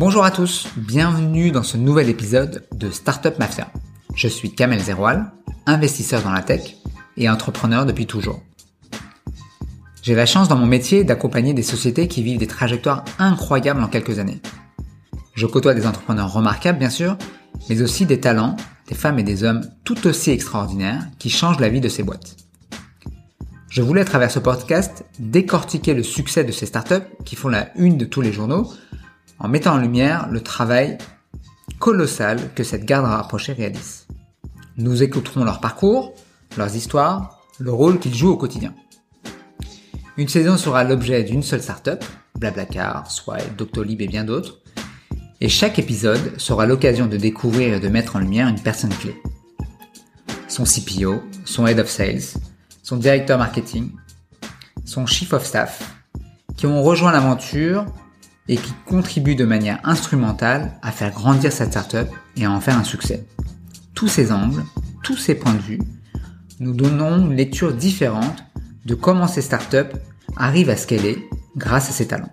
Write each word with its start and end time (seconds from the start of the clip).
Bonjour 0.00 0.24
à 0.24 0.30
tous, 0.30 0.66
bienvenue 0.78 1.50
dans 1.50 1.62
ce 1.62 1.76
nouvel 1.76 2.08
épisode 2.08 2.66
de 2.74 2.90
Startup 2.90 3.38
Mafia. 3.38 3.70
Je 4.14 4.28
suis 4.28 4.50
Kamel 4.50 4.80
Zeroual, 4.80 5.30
investisseur 5.66 6.22
dans 6.22 6.32
la 6.32 6.40
tech 6.40 6.76
et 7.18 7.28
entrepreneur 7.28 7.84
depuis 7.84 8.06
toujours. 8.06 8.40
J'ai 10.00 10.14
la 10.14 10.24
chance 10.24 10.48
dans 10.48 10.56
mon 10.56 10.64
métier 10.64 11.04
d'accompagner 11.04 11.52
des 11.52 11.62
sociétés 11.62 12.08
qui 12.08 12.22
vivent 12.22 12.38
des 12.38 12.46
trajectoires 12.46 13.04
incroyables 13.18 13.82
en 13.82 13.88
quelques 13.88 14.18
années. 14.18 14.40
Je 15.34 15.44
côtoie 15.44 15.74
des 15.74 15.86
entrepreneurs 15.86 16.32
remarquables 16.32 16.78
bien 16.78 16.88
sûr, 16.88 17.18
mais 17.68 17.82
aussi 17.82 18.06
des 18.06 18.20
talents, 18.20 18.56
des 18.88 18.94
femmes 18.94 19.18
et 19.18 19.22
des 19.22 19.44
hommes 19.44 19.68
tout 19.84 20.06
aussi 20.06 20.30
extraordinaires 20.30 21.06
qui 21.18 21.28
changent 21.28 21.60
la 21.60 21.68
vie 21.68 21.82
de 21.82 21.90
ces 21.90 22.04
boîtes. 22.04 22.38
Je 23.68 23.82
voulais 23.82 24.00
à 24.00 24.06
travers 24.06 24.30
ce 24.30 24.38
podcast 24.38 25.04
décortiquer 25.18 25.92
le 25.92 26.02
succès 26.02 26.42
de 26.42 26.52
ces 26.52 26.64
startups 26.64 27.06
qui 27.26 27.36
font 27.36 27.48
la 27.48 27.68
une 27.76 27.98
de 27.98 28.06
tous 28.06 28.22
les 28.22 28.32
journaux 28.32 28.66
en 29.40 29.48
mettant 29.48 29.74
en 29.74 29.78
lumière 29.78 30.28
le 30.30 30.42
travail 30.42 30.98
colossal 31.78 32.38
que 32.54 32.62
cette 32.62 32.84
garde 32.84 33.06
rapprochée 33.06 33.54
réalise. 33.54 34.06
Nous 34.76 35.02
écouterons 35.02 35.44
leur 35.44 35.60
parcours, 35.60 36.14
leurs 36.56 36.76
histoires, 36.76 37.40
le 37.58 37.72
rôle 37.72 37.98
qu'ils 37.98 38.14
jouent 38.14 38.32
au 38.32 38.36
quotidien. 38.36 38.74
Une 40.16 40.28
saison 40.28 40.56
sera 40.56 40.84
l'objet 40.84 41.24
d'une 41.24 41.42
seule 41.42 41.62
startup, 41.62 42.04
Blablacar, 42.38 43.10
Swipe, 43.10 43.56
Doctolib 43.56 44.02
et 44.02 44.06
bien 44.06 44.24
d'autres, 44.24 44.60
et 45.40 45.48
chaque 45.48 45.78
épisode 45.78 46.38
sera 46.38 46.66
l'occasion 46.66 47.06
de 47.06 47.16
découvrir 47.16 47.74
et 47.74 47.80
de 47.80 47.88
mettre 47.88 48.16
en 48.16 48.18
lumière 48.18 48.48
une 48.48 48.60
personne 48.60 48.92
clé. 48.92 49.16
Son 50.48 50.64
CPO, 50.64 51.22
son 51.46 51.66
Head 51.66 51.78
of 51.78 51.88
Sales, 51.88 52.40
son 52.82 52.96
directeur 52.96 53.38
marketing, 53.38 53.92
son 54.84 55.06
chief 55.06 55.32
of 55.32 55.46
staff, 55.46 55.96
qui 56.56 56.66
ont 56.66 56.82
rejoint 56.82 57.12
l'aventure 57.12 57.86
et 58.50 58.56
qui 58.56 58.72
contribuent 58.84 59.36
de 59.36 59.44
manière 59.44 59.78
instrumentale 59.84 60.72
à 60.82 60.90
faire 60.90 61.12
grandir 61.12 61.52
cette 61.52 61.70
startup 61.70 62.08
et 62.36 62.44
à 62.44 62.50
en 62.50 62.60
faire 62.60 62.76
un 62.76 62.82
succès. 62.82 63.24
Tous 63.94 64.08
ces 64.08 64.32
angles, 64.32 64.64
tous 65.04 65.16
ces 65.16 65.36
points 65.36 65.54
de 65.54 65.60
vue, 65.60 65.78
nous 66.58 66.74
donnons 66.74 67.16
une 67.18 67.36
lecture 67.36 67.72
différente 67.72 68.44
de 68.84 68.96
comment 68.96 69.28
ces 69.28 69.40
startups 69.40 69.96
arrivent 70.36 70.68
à 70.68 70.76
scaler 70.76 71.28
grâce 71.56 71.90
à 71.90 71.92
ces 71.92 72.08
talents. 72.08 72.32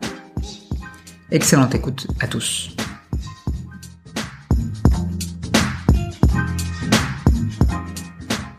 Excellente 1.30 1.76
écoute 1.76 2.08
à 2.20 2.26
tous. 2.26 2.72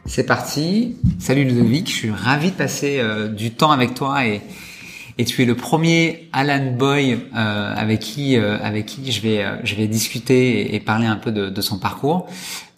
C'est 0.06 0.26
parti. 0.26 0.96
Salut 1.18 1.44
Ludovic, 1.44 1.88
je 1.88 1.92
suis 1.92 2.10
ravi 2.10 2.52
de 2.52 2.56
passer 2.56 3.00
euh, 3.00 3.26
du 3.26 3.52
temps 3.52 3.72
avec 3.72 3.94
toi 3.94 4.24
et, 4.26 4.42
et 5.18 5.24
tu 5.24 5.42
es 5.42 5.44
le 5.44 5.56
premier 5.56 6.28
Alan 6.32 6.72
Boy 6.72 7.18
euh, 7.36 7.74
avec 7.76 8.00
qui 8.00 8.36
euh, 8.36 8.56
avec 8.62 8.86
qui 8.86 9.10
je 9.10 9.20
vais 9.20 9.44
je 9.64 9.74
vais 9.74 9.88
discuter 9.88 10.74
et, 10.74 10.80
parler 10.80 11.06
un 11.06 11.16
peu 11.16 11.32
de, 11.32 11.50
de, 11.50 11.60
son 11.60 11.78
parcours. 11.78 12.28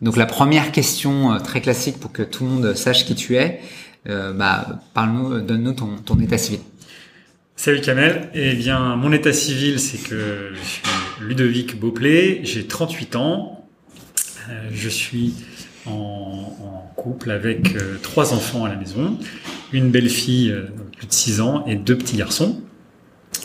Donc 0.01 0.17
la 0.17 0.27
première 0.27 0.73
question 0.73 1.39
très 1.39 1.61
classique 1.61 2.01
pour 2.01 2.13
que 2.13 2.23
tout 2.23 2.45
le 2.45 2.51
monde 2.51 2.75
sache 2.75 3.05
qui 3.05 3.15
tu 3.15 3.37
es, 3.37 3.61
bah 4.07 4.81
parle-nous, 4.95 5.41
donne-nous 5.41 5.75
ton, 5.75 5.97
ton 6.05 6.19
état 6.19 6.39
civil. 6.39 6.61
Salut 7.57 7.83
Kamel. 7.83 8.31
Eh 8.33 8.55
bien, 8.55 8.97
mon 8.97 9.13
état 9.13 9.35
civil, 9.35 9.79
c'est 9.79 9.99
que 9.99 10.53
je 10.55 10.67
suis 10.67 10.83
Ludovic 11.21 11.79
Beauplay, 11.79 12.41
j'ai 12.43 12.67
38 12.67 13.17
ans, 13.17 13.69
je 14.73 14.89
suis 14.89 15.35
en, 15.87 15.91
en 15.91 16.93
couple 16.97 17.31
avec 17.31 17.75
euh, 17.75 17.99
trois 18.03 18.35
enfants 18.35 18.65
à 18.65 18.69
la 18.69 18.77
maison, 18.77 19.19
une 19.73 19.91
belle 19.91 20.11
fille 20.11 20.51
euh, 20.51 20.69
plus 20.97 21.07
de 21.07 21.13
6 21.13 21.41
ans 21.41 21.65
et 21.67 21.77
deux 21.77 21.97
petits 21.97 22.17
garçons. 22.17 22.61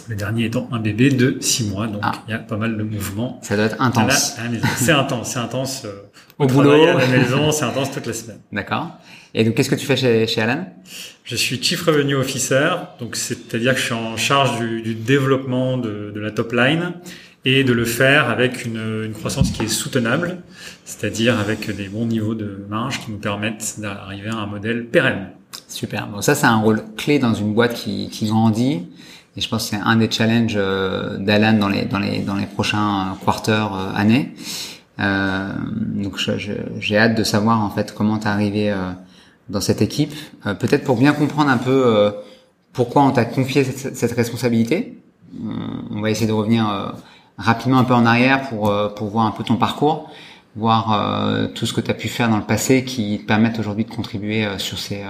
Le 0.08 0.16
dernier 0.16 0.46
étant 0.46 0.68
un 0.72 0.80
bébé 0.80 1.10
de 1.10 1.38
6 1.40 1.70
mois, 1.70 1.88
donc 1.88 2.02
ah. 2.04 2.12
il 2.28 2.32
y 2.32 2.34
a 2.34 2.40
pas 2.40 2.58
mal 2.58 2.78
de 2.78 2.84
mouvements. 2.84 3.40
Ça 3.42 3.56
doit 3.56 3.66
être 3.66 3.82
intense. 3.82 4.36
C'est 4.78 4.92
intense, 4.92 5.32
c'est 5.32 5.40
intense. 5.40 5.84
Euh, 5.86 6.04
au, 6.40 6.48
boulot, 6.48 6.84
à 6.84 6.94
la 6.94 7.08
maison, 7.08 7.52
c'est 7.52 7.66
intense 7.66 7.92
toute 7.92 8.06
la 8.06 8.14
semaine. 8.14 8.40
D'accord. 8.52 8.92
Et 9.34 9.44
donc, 9.44 9.56
qu'est-ce 9.56 9.70
que 9.70 9.76
tu 9.76 9.86
fais 9.86 9.98
chez, 9.98 10.28
chez 10.28 10.42
Alan? 10.42 10.68
Je 11.24 11.36
suis 11.36 11.62
Chief 11.62 11.82
Revenue 11.82 12.16
Officer, 12.16 12.70
donc 13.00 13.16
c'est-à-dire 13.16 13.74
que 13.74 13.80
je 13.80 13.86
suis 13.86 13.94
en 13.94 14.16
charge 14.16 14.60
du, 14.60 14.82
du 14.82 14.96
développement 14.96 15.78
de, 15.78 16.12
de, 16.14 16.20
la 16.20 16.32
top 16.32 16.54
line 16.54 16.94
et 17.46 17.64
de 17.64 17.74
le 17.74 17.86
faire 17.86 18.30
avec 18.30 18.66
une, 18.66 19.04
une 19.06 19.14
croissance 19.14 19.52
qui 19.52 19.64
est 19.64 19.68
soutenable, 19.68 20.38
c'est-à-dire 20.84 21.40
avec 21.40 21.74
des 21.76 21.88
bons 21.88 22.06
niveaux 22.08 22.36
de 22.36 22.66
marge 22.70 23.00
qui 23.02 23.12
nous 23.12 23.18
permettent 23.18 23.76
d'arriver 23.80 24.30
à 24.30 24.38
un 24.38 24.48
modèle 24.48 24.88
pérenne. 24.88 25.30
Super. 25.68 26.08
Bon, 26.08 26.22
ça 26.22 26.36
c'est 26.36 26.48
un 26.48 26.58
rôle 26.58 26.82
clé 26.98 27.20
dans 27.20 27.34
une 27.34 27.54
boîte 27.54 27.76
qui, 27.76 28.10
qui 28.10 28.28
grandit. 28.28 28.88
Et 29.38 29.42
je 29.42 29.50
pense 29.50 29.70
que 29.70 29.76
c'est 29.76 29.82
un 29.84 29.98
des 29.98 30.10
challenges 30.10 30.56
euh, 30.56 31.18
d'Alan 31.18 31.54
dans 31.54 31.68
les 31.68 31.86
dans 31.86 32.00
les 32.00 32.20
dans 32.20 32.36
les 32.36 32.46
prochains 32.46 33.18
quarters 33.24 33.74
euh, 33.74 33.94
années. 33.94 34.34
Euh, 35.00 35.50
donc 35.96 36.18
j'ai 36.80 36.98
hâte 36.98 37.16
de 37.18 37.24
savoir 37.24 37.62
en 37.62 37.70
fait 37.70 37.94
comment 37.94 38.18
t'es 38.18 38.28
arrivé 38.28 38.72
euh, 38.72 38.92
dans 39.50 39.62
cette 39.62 39.82
équipe. 39.82 40.14
Peut-être 40.60 40.84
pour 40.84 40.98
bien 40.98 41.12
comprendre 41.12 41.50
un 41.50 41.58
peu 41.58 42.12
pourquoi 42.74 43.04
on 43.04 43.12
t'a 43.12 43.26
confié 43.26 43.64
cette, 43.64 43.96
cette 43.96 44.14
responsabilité. 44.14 44.98
On 45.92 46.02
va 46.02 46.10
essayer 46.10 46.26
de 46.26 46.32
revenir 46.32 46.96
rapidement 47.38 47.80
un 47.80 47.84
peu 47.84 47.94
en 47.94 48.06
arrière 48.06 48.48
pour, 48.50 48.70
euh, 48.70 48.90
pour 48.90 49.08
voir 49.08 49.26
un 49.26 49.32
peu 49.32 49.44
ton 49.44 49.56
parcours, 49.56 50.10
voir 50.56 50.94
euh, 50.94 51.48
tout 51.48 51.66
ce 51.66 51.74
que 51.74 51.82
tu 51.82 51.92
as 51.92 51.94
pu 51.94 52.08
faire 52.08 52.30
dans 52.30 52.38
le 52.38 52.44
passé 52.44 52.84
qui 52.84 53.20
te 53.20 53.26
permettent 53.26 53.60
aujourd'hui 53.60 53.86
de 53.86 53.92
contribuer 53.92 54.46
euh, 54.46 54.58
sur 54.58 54.78
ces 54.78 55.04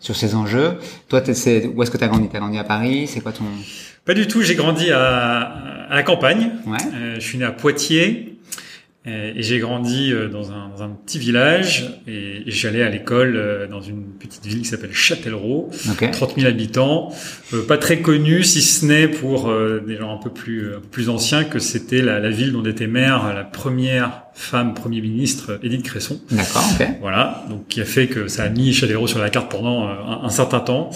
sur 0.00 0.14
ces 0.14 0.36
enjeux. 0.36 0.78
Toi, 1.08 1.22
c'est 1.34 1.66
où 1.66 1.82
est-ce 1.82 1.90
que 1.90 1.98
tu 1.98 2.04
as 2.04 2.08
grandi? 2.08 2.28
Tu 2.28 2.36
as 2.36 2.38
grandi 2.38 2.56
à 2.56 2.62
Paris? 2.62 3.08
C'est 3.08 3.20
quoi 3.20 3.32
ton 3.32 3.44
Pas 4.04 4.14
du 4.14 4.28
tout. 4.28 4.42
J'ai 4.42 4.54
grandi 4.54 4.92
à, 4.92 5.40
à 5.90 5.94
la 5.96 6.04
campagne. 6.04 6.52
Ouais. 6.66 6.78
je 7.16 7.20
suis 7.20 7.36
né 7.36 7.44
à 7.44 7.50
Poitiers. 7.50 8.37
Euh, 9.08 9.32
et 9.34 9.42
j'ai 9.42 9.58
grandi 9.58 10.12
euh, 10.12 10.28
dans 10.28 10.52
un, 10.52 10.68
dans 10.68 10.82
un, 10.82 10.88
petit 10.88 11.18
village 11.18 12.00
et, 12.06 12.42
j'allais 12.46 12.82
à 12.82 12.90
l'école 12.90 13.36
euh, 13.36 13.66
dans 13.66 13.80
une 13.80 14.04
petite 14.04 14.44
ville 14.44 14.60
qui 14.60 14.68
s'appelle 14.68 14.92
Châtellerault, 14.92 15.70
okay. 15.90 16.10
30 16.10 16.34
000 16.36 16.46
habitants, 16.46 17.12
pas 17.68 17.78
très 17.78 18.00
connu 18.00 18.42
si 18.42 18.60
ce 18.60 18.84
n'est 18.84 19.08
pour 19.08 19.52
des 19.86 19.96
gens 19.96 20.14
un 20.14 20.22
peu 20.22 20.30
plus 20.30 20.74
un 20.74 20.80
peu 20.80 20.88
plus 20.88 21.08
anciens 21.08 21.44
que 21.44 21.58
c'était 21.58 22.02
la, 22.02 22.20
la, 22.20 22.30
ville 22.30 22.52
dont 22.52 22.64
était 22.64 22.86
maire 22.86 23.32
la 23.34 23.44
première 23.44 24.22
femme 24.34 24.74
premier 24.74 25.00
ministre 25.00 25.58
Édith 25.62 25.82
Cresson. 25.82 26.20
D'accord. 26.30 26.64
Okay. 26.74 26.88
Voilà, 27.00 27.44
donc 27.48 27.66
qui 27.68 27.80
a 27.80 27.84
fait 27.84 28.08
que 28.08 28.28
ça 28.28 28.44
a 28.44 28.48
mis 28.48 28.72
Châtellerault 28.72 29.06
sur 29.06 29.20
la 29.20 29.30
carte 29.30 29.50
pendant 29.50 29.86
un, 29.86 30.24
un 30.24 30.30
certain 30.30 30.60
temps. 30.60 30.90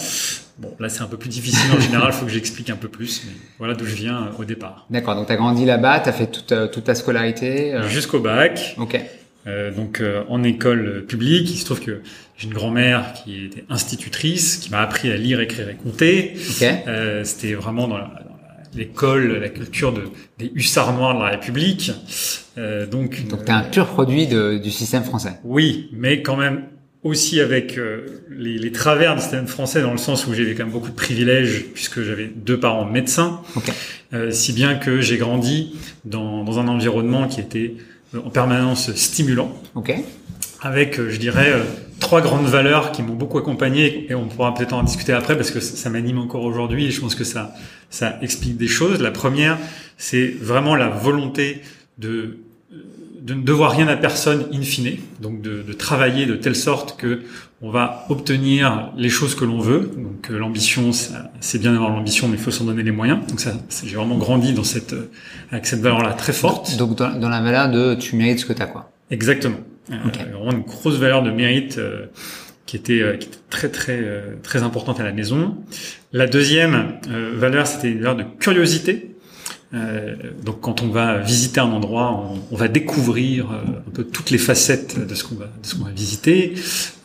Bon, 0.59 0.75
là 0.79 0.87
c'est 0.89 1.01
un 1.01 1.07
peu 1.07 1.17
plus 1.17 1.29
difficile 1.29 1.71
en 1.75 1.79
général, 1.79 2.09
il 2.09 2.13
faut 2.13 2.25
que 2.25 2.31
j'explique 2.31 2.69
un 2.69 2.75
peu 2.75 2.87
plus, 2.87 3.23
mais 3.25 3.33
voilà 3.57 3.73
d'où 3.73 3.85
je 3.85 3.95
viens 3.95 4.23
euh, 4.23 4.37
au 4.37 4.45
départ. 4.45 4.85
D'accord, 4.89 5.15
donc 5.15 5.27
tu 5.27 5.33
as 5.33 5.35
grandi 5.35 5.65
là-bas, 5.65 5.99
tu 6.01 6.09
as 6.09 6.13
fait 6.13 6.27
toute, 6.27 6.51
euh, 6.51 6.67
toute 6.67 6.83
ta 6.83 6.95
scolarité 6.95 7.73
euh... 7.73 7.89
Jusqu'au 7.89 8.19
bac. 8.19 8.75
Ok. 8.77 8.99
Euh, 9.45 9.71
donc 9.71 9.99
euh, 9.99 10.23
en 10.29 10.43
école 10.43 11.05
publique, 11.07 11.49
il 11.51 11.57
se 11.57 11.65
trouve 11.65 11.81
que 11.81 12.01
j'ai 12.37 12.47
une 12.47 12.53
grand-mère 12.53 13.13
qui 13.13 13.45
était 13.45 13.65
institutrice, 13.69 14.57
qui 14.57 14.69
m'a 14.69 14.81
appris 14.81 15.11
à 15.11 15.17
lire, 15.17 15.41
écrire 15.41 15.69
et 15.69 15.75
compter. 15.75 16.35
Okay. 16.51 17.23
C'était 17.23 17.53
vraiment 17.53 17.87
dans 17.87 17.99
l'école, 18.75 19.39
la 19.39 19.49
culture 19.49 19.93
de, 19.93 20.03
des 20.39 20.51
hussards 20.55 20.93
noirs 20.93 21.15
de 21.15 21.23
la 21.23 21.29
République. 21.29 21.91
Euh, 22.57 22.85
donc, 22.85 23.27
donc 23.27 23.45
tu 23.45 23.51
es 23.51 23.53
un 23.53 23.61
pur 23.61 23.87
produit 23.87 24.27
de, 24.27 24.57
du 24.57 24.71
système 24.71 25.03
français. 25.03 25.39
Oui, 25.43 25.89
mais 25.93 26.21
quand 26.21 26.37
même 26.37 26.63
aussi 27.03 27.41
avec 27.41 27.77
euh, 27.77 28.23
les, 28.29 28.57
les, 28.57 28.71
travers 28.71 29.15
du 29.15 29.21
système 29.21 29.47
français 29.47 29.81
dans 29.81 29.91
le 29.91 29.97
sens 29.97 30.25
où 30.25 30.33
j'avais 30.33 30.55
quand 30.55 30.63
même 30.63 30.71
beaucoup 30.71 30.89
de 30.89 30.95
privilèges 30.95 31.65
puisque 31.73 32.01
j'avais 32.01 32.31
deux 32.33 32.59
parents 32.59 32.85
médecins, 32.85 33.41
okay. 33.55 33.73
euh, 34.13 34.31
si 34.31 34.53
bien 34.53 34.75
que 34.75 35.01
j'ai 35.01 35.17
grandi 35.17 35.75
dans, 36.05 36.43
dans, 36.43 36.59
un 36.59 36.67
environnement 36.67 37.27
qui 37.27 37.41
était 37.41 37.75
euh, 38.15 38.19
en 38.25 38.29
permanence 38.29 38.93
stimulant, 38.95 39.53
okay. 39.75 40.05
avec, 40.61 40.95
je 40.95 41.17
dirais, 41.17 41.51
trois 41.99 42.21
grandes 42.21 42.47
valeurs 42.47 42.93
qui 42.93 43.03
m'ont 43.03 43.15
beaucoup 43.15 43.37
accompagné 43.37 44.09
et 44.09 44.15
on 44.15 44.27
pourra 44.27 44.53
peut-être 44.53 44.73
en 44.73 44.83
discuter 44.83 45.11
après 45.11 45.35
parce 45.35 45.51
que 45.51 45.59
ça, 45.59 45.75
ça 45.75 45.89
m'anime 45.89 46.19
encore 46.19 46.43
aujourd'hui 46.43 46.85
et 46.85 46.91
je 46.91 47.01
pense 47.01 47.15
que 47.15 47.25
ça, 47.25 47.53
ça 47.89 48.17
explique 48.21 48.55
des 48.55 48.67
choses. 48.69 49.01
La 49.01 49.11
première, 49.11 49.57
c'est 49.97 50.33
vraiment 50.39 50.75
la 50.75 50.87
volonté 50.87 51.61
de 51.97 52.37
de 53.23 53.33
ne 53.33 53.41
devoir 53.41 53.71
rien 53.71 53.87
à 53.87 53.95
personne 53.95 54.45
in 54.53 54.61
fine, 54.61 54.97
donc 55.21 55.41
de, 55.41 55.63
de, 55.63 55.73
travailler 55.73 56.25
de 56.25 56.35
telle 56.35 56.55
sorte 56.55 56.97
que 56.97 57.21
on 57.61 57.71
va 57.71 58.05
obtenir 58.09 58.91
les 58.97 59.09
choses 59.09 59.33
que 59.33 59.45
l'on 59.45 59.59
veut. 59.59 59.91
Donc 59.95 60.29
euh, 60.29 60.37
l'ambition, 60.37 60.91
c'est 60.91 61.59
bien 61.59 61.71
d'avoir 61.71 61.89
l'ambition, 61.89 62.27
mais 62.27 62.35
il 62.35 62.43
faut 62.43 62.51
s'en 62.51 62.65
donner 62.65 62.83
les 62.83 62.91
moyens. 62.91 63.19
Donc 63.27 63.39
ça, 63.39 63.53
j'ai 63.85 63.95
vraiment 63.95 64.17
grandi 64.17 64.53
dans 64.53 64.65
cette 64.65 64.93
avec 65.51 65.65
cette 65.65 65.79
valeur-là 65.79 66.13
très 66.13 66.33
forte. 66.33 66.77
Donc 66.77 66.97
dans, 66.97 67.17
dans, 67.17 67.29
la 67.29 67.41
valeur 67.41 67.71
de 67.71 67.95
tu 67.95 68.17
mérites 68.17 68.39
ce 68.39 68.45
que 68.45 68.53
tu 68.53 68.61
as 68.61 68.67
quoi. 68.67 68.91
Exactement. 69.09 69.59
Euh, 69.91 69.95
okay. 70.07 70.21
Euh, 70.21 70.35
vraiment 70.37 70.51
une 70.51 70.63
grosse 70.63 70.97
valeur 70.97 71.23
de 71.23 71.31
mérite 71.31 71.77
euh, 71.77 72.05
qui 72.65 72.77
était 72.77 73.01
euh, 73.01 73.17
qui 73.17 73.27
était 73.27 73.39
très 73.49 73.69
très 73.69 74.03
très 74.41 74.63
importante 74.63 74.99
à 74.99 75.03
la 75.03 75.11
maison. 75.11 75.57
La 76.11 76.27
deuxième 76.27 76.99
valeur, 77.35 77.67
c'était 77.67 77.91
une 77.91 77.99
valeur 77.99 78.15
de 78.15 78.23
curiosité. 78.39 79.12
Euh, 79.73 80.15
donc 80.43 80.61
quand 80.61 80.83
on 80.83 80.87
va 80.87 81.17
visiter 81.17 81.59
un 81.59 81.71
endroit, 81.71 82.11
on, 82.11 82.39
on 82.51 82.55
va 82.55 82.67
découvrir 82.67 83.51
euh, 83.51 83.79
un 83.87 83.91
peu 83.91 84.03
toutes 84.03 84.29
les 84.29 84.37
facettes 84.37 84.99
de 85.07 85.15
ce 85.15 85.23
qu'on 85.23 85.35
va, 85.35 85.45
de 85.45 85.65
ce 85.65 85.75
qu'on 85.75 85.85
va 85.85 85.91
visiter. 85.91 86.53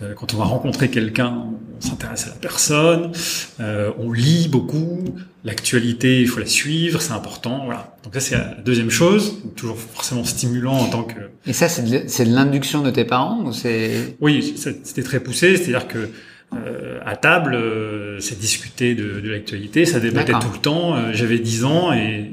Euh, 0.03 0.13
quand 0.15 0.35
on 0.35 0.37
va 0.37 0.45
rencontrer 0.45 0.91
quelqu'un, 0.91 1.47
on 1.77 1.81
s'intéresse 1.81 2.27
à 2.27 2.31
la 2.31 2.35
personne. 2.35 3.13
Euh, 3.61 3.91
on 3.99 4.13
lit 4.13 4.49
beaucoup. 4.49 5.05
L'actualité, 5.45 6.21
il 6.21 6.29
faut 6.29 6.41
la 6.41 6.47
suivre, 6.47 7.01
c'est 7.01 7.13
important. 7.13 7.63
Voilà. 7.65 7.97
Donc 8.05 8.15
ça 8.15 8.21
c'est 8.21 8.37
la 8.37 8.55
deuxième 8.65 8.91
chose, 8.91 9.39
toujours 9.57 9.79
forcément 9.79 10.25
stimulant 10.25 10.77
en 10.77 10.89
tant 10.89 11.05
que. 11.05 11.15
Et 11.47 11.53
ça 11.55 11.69
c'est 11.69 11.83
de, 11.83 12.03
c'est 12.07 12.27
de 12.27 12.35
l'induction 12.35 12.83
de 12.83 12.91
tes 12.91 13.05
parents 13.05 13.45
ou 13.45 13.53
c'est 13.53 14.17
Oui, 14.21 14.55
c'était 14.57 15.03
très 15.03 15.21
poussé, 15.21 15.57
c'est-à-dire 15.57 15.89
que 15.89 16.11
euh, 16.55 16.99
à 17.05 17.17
table, 17.17 17.55
euh, 17.55 18.21
c'est 18.21 18.39
discuter 18.39 18.95
de, 18.95 19.21
de 19.21 19.31
l'actualité, 19.31 19.85
ça 19.85 20.01
débattait 20.01 20.33
tout 20.33 20.51
le 20.53 20.59
temps. 20.59 20.97
Euh, 20.97 21.11
J'avais 21.13 21.39
10 21.39 21.65
ans 21.65 21.93
et, 21.93 22.33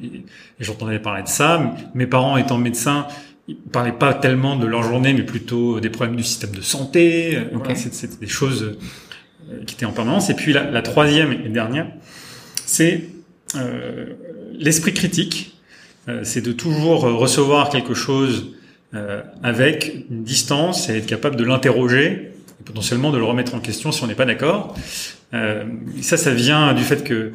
et 0.59 0.63
j'entendais 0.63 0.99
parler 0.99 1.23
de 1.23 1.27
ça. 1.27 1.75
Mes 1.93 2.07
parents 2.07 2.37
étant 2.37 2.57
médecins, 2.57 3.07
ils 3.47 3.57
parlaient 3.57 3.91
pas 3.91 4.13
tellement 4.13 4.55
de 4.55 4.65
leur 4.65 4.83
journée, 4.83 5.13
mais 5.13 5.23
plutôt 5.23 5.79
des 5.79 5.89
problèmes 5.89 6.15
du 6.15 6.23
système 6.23 6.51
de 6.51 6.61
santé. 6.61 7.35
Euh, 7.35 7.41
Ok. 7.55 7.63
Voilà, 7.65 7.75
C'était 7.75 8.15
des 8.19 8.27
choses 8.27 8.77
euh, 9.51 9.63
qui 9.65 9.75
étaient 9.75 9.85
en 9.85 9.91
permanence. 9.91 10.29
Et 10.29 10.33
puis 10.33 10.53
la, 10.53 10.69
la 10.71 10.81
troisième 10.81 11.31
et 11.33 11.49
dernière, 11.49 11.87
c'est 12.65 13.09
euh, 13.55 14.05
l'esprit 14.57 14.93
critique. 14.93 15.57
Euh, 16.07 16.21
c'est 16.23 16.41
de 16.41 16.51
toujours 16.51 17.01
recevoir 17.01 17.69
quelque 17.69 17.93
chose 17.95 18.53
euh, 18.93 19.21
avec 19.43 20.05
une 20.09 20.23
distance 20.23 20.87
et 20.89 20.97
être 20.97 21.05
capable 21.07 21.35
de 21.35 21.43
l'interroger 21.43 22.31
potentiellement 22.65 23.11
de 23.11 23.17
le 23.17 23.23
remettre 23.23 23.55
en 23.55 23.59
question 23.59 23.91
si 23.91 24.03
on 24.03 24.07
n'est 24.07 24.15
pas 24.15 24.25
d'accord. 24.25 24.75
Euh, 25.33 25.63
ça, 26.01 26.17
ça 26.17 26.33
vient 26.33 26.73
du 26.73 26.83
fait 26.83 27.03
que 27.03 27.13
euh, 27.13 27.31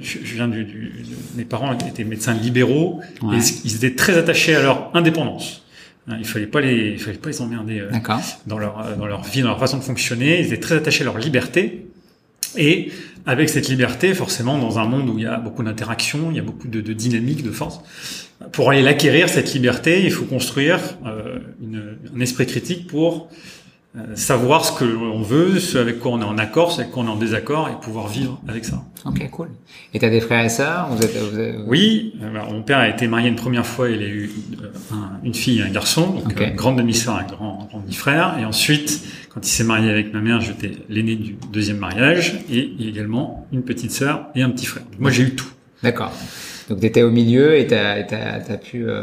je, 0.00 0.18
je 0.24 0.34
viens 0.34 0.48
du, 0.48 0.64
du- 0.64 0.74
de- 1.02 1.36
mes 1.36 1.44
parents 1.44 1.76
étaient 1.86 2.04
médecins 2.04 2.34
libéraux 2.34 3.00
Ouais. 3.22 3.38
et 3.38 3.40
ils 3.64 3.76
étaient 3.76 3.94
très 3.94 4.16
attachés 4.18 4.54
à 4.54 4.62
leur 4.62 4.90
indépendance. 4.94 5.64
Hein, 6.08 6.16
Il 6.18 6.26
fallait 6.26 6.46
pas 6.46 6.60
les, 6.60 6.90
il 6.92 6.98
fallait 6.98 7.18
pas 7.18 7.30
les 7.30 7.40
emmerder 7.40 7.80
euh, 7.80 7.90
dans 8.46 8.58
leur 8.58 8.80
euh, 8.80 8.96
dans 8.96 9.06
leur 9.06 9.22
vie, 9.22 9.42
dans 9.42 9.48
leur 9.48 9.58
façon 9.60 9.78
de 9.78 9.82
fonctionner. 9.84 10.40
Ils 10.40 10.46
étaient 10.46 10.60
très 10.60 10.76
attachés 10.76 11.02
à 11.02 11.04
leur 11.04 11.18
liberté. 11.18 11.86
Et 12.56 12.90
avec 13.24 13.48
cette 13.48 13.68
liberté, 13.68 14.12
forcément, 14.14 14.58
dans 14.58 14.78
un 14.78 14.84
monde 14.84 15.08
où 15.08 15.16
il 15.18 15.24
y 15.24 15.26
a 15.28 15.38
beaucoup 15.38 15.62
d'interactions, 15.62 16.30
il 16.30 16.36
y 16.36 16.40
a 16.40 16.42
beaucoup 16.42 16.68
de, 16.68 16.80
de 16.80 16.92
dynamique, 16.92 17.42
de 17.44 17.50
force, 17.52 17.80
pour 18.50 18.68
aller 18.70 18.82
l'acquérir, 18.82 19.28
cette 19.28 19.54
liberté, 19.54 20.02
il 20.04 20.10
faut 20.10 20.24
construire 20.24 20.80
euh, 21.06 21.38
une, 21.62 21.96
un 22.14 22.20
esprit 22.20 22.44
critique 22.46 22.88
pour 22.88 23.30
savoir 24.14 24.64
ce 24.64 24.72
que 24.72 24.84
l'on 24.84 25.20
veut, 25.22 25.58
ce 25.60 25.76
avec 25.76 25.98
quoi 26.00 26.12
on 26.12 26.20
est 26.20 26.24
en 26.24 26.38
accord, 26.38 26.72
ce 26.72 26.80
avec 26.80 26.92
quoi 26.92 27.02
on 27.02 27.06
est 27.06 27.10
en 27.10 27.16
désaccord, 27.16 27.68
et 27.68 27.72
pouvoir 27.84 28.08
vivre 28.08 28.40
avec 28.48 28.64
ça. 28.64 28.82
Ok, 29.04 29.28
cool. 29.30 29.48
Et 29.92 29.98
t'as 29.98 30.08
des 30.08 30.20
frères 30.20 30.44
et 30.44 30.48
sœurs? 30.48 30.88
Vous 30.90 31.02
êtes, 31.02 31.14
vous 31.16 31.38
êtes- 31.38 31.56
Oui, 31.66 32.14
euh, 32.22 32.32
bah, 32.32 32.46
mon 32.50 32.62
père 32.62 32.78
a 32.78 32.88
été 32.88 33.06
marié 33.06 33.28
une 33.28 33.36
première 33.36 33.66
fois, 33.66 33.90
il 33.90 34.02
a 34.02 34.06
eu 34.06 34.30
euh, 34.62 34.66
un- 34.94 35.20
une 35.24 35.34
fille 35.34 35.58
et 35.60 35.62
un 35.62 35.70
garçon, 35.70 36.06
donc 36.12 36.26
Ok. 36.28 36.40
euh, 36.40 36.50
grande 36.50 36.76
demi-sœur, 36.78 37.16
un 37.16 37.24
grand, 37.24 37.66
grand 37.70 37.80
demi-frère. 37.80 38.36
Et 38.40 38.44
ensuite, 38.46 39.02
quand 39.28 39.46
il 39.46 39.50
s'est 39.50 39.64
marié 39.64 39.90
avec 39.90 40.14
ma 40.14 40.20
mère, 40.20 40.40
j'étais 40.40 40.72
l'aîné 40.88 41.16
du 41.16 41.36
deuxième 41.52 41.78
mariage, 41.78 42.40
et 42.50 42.72
également 42.80 43.46
une 43.52 43.62
petite 43.62 43.90
sœur 43.90 44.26
et 44.34 44.42
un 44.42 44.50
petit 44.50 44.66
frère. 44.66 44.84
Moi, 44.98 45.10
j'ai 45.10 45.24
eu 45.24 45.34
tout. 45.34 45.50
D'accord. 45.82 46.12
Donc 46.70 46.80
t'étais 46.80 47.02
au 47.02 47.10
milieu 47.10 47.58
et 47.58 47.66
t'as 47.66 48.02
pu 48.56 48.88
euh, 48.88 49.02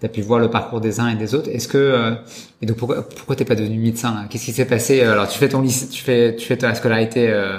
t'as 0.00 0.08
pu 0.08 0.20
voir 0.20 0.40
le 0.40 0.50
parcours 0.50 0.80
des 0.80 1.00
uns 1.00 1.08
et 1.08 1.16
des 1.16 1.34
autres. 1.34 1.48
Est-ce 1.50 1.68
que 1.68 1.78
euh, 1.78 2.14
et 2.62 2.66
donc 2.66 2.76
pourquoi 2.76 3.08
pourquoi 3.08 3.36
t'es 3.36 3.44
pas 3.44 3.54
devenu 3.54 3.78
médecin 3.78 4.26
Qu'est-ce 4.28 4.44
qui 4.44 4.52
s'est 4.52 4.66
passé 4.66 5.00
Alors 5.02 5.28
tu 5.28 5.38
fais 5.38 5.48
ton 5.48 5.62
lycée, 5.62 5.88
tu 5.88 6.02
fais 6.02 6.36
tu 6.36 6.46
fais 6.46 6.56
ta 6.56 6.74
scolarité 6.74 7.28
euh, 7.30 7.58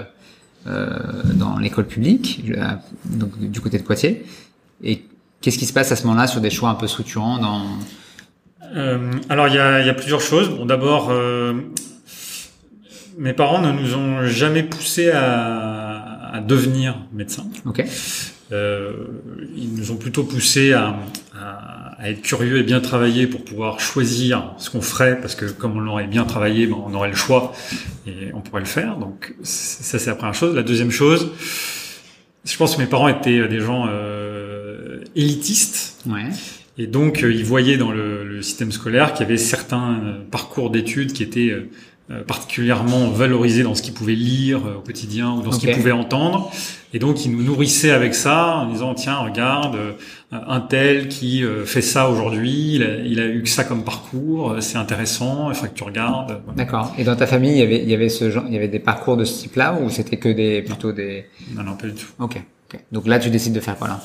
euh, 0.67 0.89
dans 1.33 1.57
l'école 1.59 1.85
publique, 1.85 2.43
euh, 2.49 2.65
donc 3.05 3.37
du 3.39 3.61
côté 3.61 3.77
de 3.77 3.83
Poitiers. 3.83 4.25
Et 4.83 5.03
qu'est-ce 5.41 5.57
qui 5.57 5.65
se 5.65 5.73
passe 5.73 5.91
à 5.91 5.95
ce 5.95 6.05
moment-là 6.07 6.27
sur 6.27 6.41
des 6.41 6.49
choix 6.49 6.69
un 6.69 6.75
peu 6.75 6.87
structurants 6.87 7.37
dans 7.39 7.61
Euh, 8.75 9.11
alors, 9.29 9.47
il 9.47 9.55
y 9.55 9.59
a, 9.59 9.79
il 9.81 9.87
y 9.87 9.89
a 9.89 9.93
plusieurs 9.93 10.21
choses. 10.21 10.49
Bon, 10.49 10.65
d'abord, 10.65 11.07
euh, 11.09 11.53
mes 13.17 13.33
parents 13.33 13.61
ne 13.61 13.71
nous 13.71 13.95
ont 13.95 14.25
jamais 14.25 14.63
poussés 14.63 15.11
à, 15.11 16.33
à 16.33 16.39
devenir 16.41 16.97
médecins. 17.13 17.47
Ok. 17.65 17.83
Euh, 18.51 18.93
ils 19.55 19.73
nous 19.73 19.91
ont 19.91 19.97
plutôt 19.97 20.23
poussé 20.23 20.73
à, 20.73 20.95
à, 21.35 21.86
à 21.99 22.09
être 22.11 22.21
curieux 22.21 22.59
et 22.59 22.63
bien 22.63 22.79
travailler 22.79 23.25
pour 23.27 23.43
pouvoir 23.43 23.79
choisir 23.79 24.53
ce 24.59 24.69
qu'on 24.69 24.81
ferait, 24.81 25.19
parce 25.19 25.33
que 25.35 25.45
comme 25.45 25.77
on 25.77 25.79
l'aurait 25.79 26.07
bien 26.07 26.25
travaillé, 26.25 26.67
ben, 26.67 26.77
on 26.85 26.93
aurait 26.93 27.09
le 27.09 27.15
choix 27.15 27.53
et 28.05 28.31
on 28.33 28.41
pourrait 28.41 28.61
le 28.61 28.67
faire. 28.67 28.97
Donc 28.97 29.33
ça 29.43 29.97
c'est 29.97 30.09
la 30.09 30.15
première 30.15 30.35
chose. 30.35 30.55
La 30.55 30.63
deuxième 30.63 30.91
chose, 30.91 31.31
je 32.45 32.55
pense 32.55 32.75
que 32.75 32.81
mes 32.81 32.87
parents 32.87 33.07
étaient 33.07 33.47
des 33.47 33.59
gens 33.59 33.87
euh, 33.89 34.99
élitistes 35.15 35.97
Ouais. 36.07 36.29
et 36.77 36.87
donc 36.87 37.23
euh, 37.23 37.33
ils 37.33 37.43
voyaient 37.43 37.77
dans 37.77 37.91
le, 37.91 38.23
le 38.23 38.41
système 38.41 38.71
scolaire 38.71 39.11
qu'il 39.13 39.21
y 39.25 39.29
avait 39.29 39.37
certains 39.37 39.99
euh, 39.99 40.23
parcours 40.31 40.69
d'études 40.69 41.11
qui 41.13 41.23
étaient 41.23 41.49
euh, 41.49 41.57
euh, 41.59 41.69
particulièrement 42.25 43.09
valorisés 43.09 43.63
dans 43.63 43.75
ce 43.75 43.81
qu'ils 43.81 43.93
pouvaient 43.93 44.13
lire 44.15 44.59
euh, 44.65 44.75
au 44.77 44.81
quotidien 44.81 45.31
ou 45.31 45.41
dans 45.41 45.51
ce 45.51 45.57
Ok. 45.57 45.63
qu'ils 45.63 45.71
pouvaient 45.73 45.91
entendre. 45.91 46.51
Et 46.93 46.99
donc 46.99 47.25
ils 47.25 47.31
nous 47.31 47.43
nourrissaient 47.43 47.91
avec 47.91 48.15
ça 48.15 48.55
en 48.57 48.71
disant 48.71 48.93
tiens 48.93 49.17
regarde 49.17 49.75
euh, 49.75 49.91
un 50.31 50.61
tel 50.61 51.09
qui 51.09 51.43
euh, 51.43 51.65
fait 51.65 51.81
ça 51.81 52.09
aujourd'hui, 52.09 52.75
il 52.75 52.83
a, 52.83 52.95
il 52.99 53.19
a 53.19 53.25
eu 53.27 53.43
que 53.43 53.49
ça 53.49 53.63
comme 53.65 53.83
parcours, 53.83 54.51
euh, 54.51 54.61
c'est 54.61 54.77
intéressant, 54.77 55.49
il 55.49 55.55
faudrait 55.55 55.69
que 55.69 55.75
tu 55.77 55.83
regardes. 55.83 56.39
Voilà. 56.45 56.57
D'accord. 56.57 56.93
Et 56.97 57.03
dans 57.03 57.15
ta 57.15 57.27
famille, 57.27 57.51
il 57.51 57.57
y 57.59 57.61
avait 57.61 57.83
il 57.83 57.89
y 57.89 57.93
avait 57.93 58.09
ce 58.09 58.31
genre, 58.31 58.45
il 58.47 58.53
y 58.53 58.57
avait 58.57 58.67
des 58.69 58.79
parcours 58.79 59.17
de 59.17 59.25
ce 59.25 59.41
type-là 59.41 59.77
ou 59.81 59.89
c'était 59.89 60.17
que 60.17 60.29
des 60.29 60.61
plutôt 60.61 60.93
des 60.93 61.25
Non 61.55 61.63
non 61.63 61.75
pas 61.75 61.87
du 61.87 61.93
tout. 61.93 62.07
Ok. 62.19 62.37
ok. 62.73 62.79
Donc 62.93 63.05
là, 63.07 63.19
tu 63.19 63.29
décides 63.29 63.53
de 63.53 63.59
faire 63.59 63.75
quoi 63.77 63.89
là? 63.89 63.99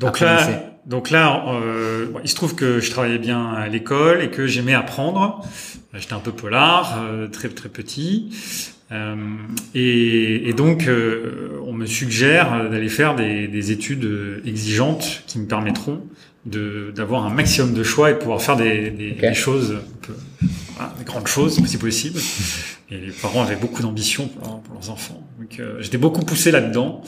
Donc 0.00 0.08
Après 0.10 0.24
là, 0.24 0.69
donc 0.86 1.10
là, 1.10 1.44
euh, 1.48 2.06
bon, 2.06 2.20
il 2.22 2.28
se 2.28 2.34
trouve 2.34 2.54
que 2.54 2.80
je 2.80 2.90
travaillais 2.90 3.18
bien 3.18 3.52
à 3.52 3.68
l'école 3.68 4.22
et 4.22 4.30
que 4.30 4.46
j'aimais 4.46 4.74
apprendre. 4.74 5.44
J'étais 5.94 6.14
un 6.14 6.20
peu 6.20 6.32
polar, 6.32 7.00
euh, 7.02 7.26
très 7.28 7.48
très 7.48 7.68
petit, 7.68 8.30
Euh, 8.92 9.14
et, 9.72 10.48
et 10.48 10.52
donc 10.52 10.88
euh, 10.88 11.60
on 11.64 11.72
me 11.72 11.86
suggère 11.86 12.68
d'aller 12.68 12.88
faire 12.88 13.14
des, 13.14 13.46
des 13.46 13.70
études 13.70 14.42
exigeantes 14.44 15.22
qui 15.28 15.38
me 15.38 15.46
permettront 15.46 16.02
de 16.44 16.92
d'avoir 16.96 17.24
un 17.24 17.30
maximum 17.30 17.72
de 17.72 17.84
choix 17.84 18.10
et 18.10 18.14
de 18.14 18.18
pouvoir 18.18 18.42
faire 18.42 18.56
des, 18.56 18.90
des, 18.90 19.34
choses, 19.34 19.76
un 19.76 20.06
peu, 20.06 20.14
voilà, 20.74 20.92
des 20.98 21.04
grandes 21.04 21.28
choses 21.28 21.64
si 21.64 21.78
possible. 21.78 22.18
Et 22.90 22.96
les 22.98 23.12
parents 23.12 23.42
avaient 23.42 23.54
beaucoup 23.54 23.82
d'ambition 23.82 24.26
pour, 24.26 24.60
pour 24.60 24.74
leurs 24.74 24.90
enfants, 24.90 25.22
donc 25.38 25.60
euh, 25.60 25.76
j'étais 25.80 25.98
beaucoup 25.98 26.24
poussé 26.24 26.50
là-dedans. 26.50 27.02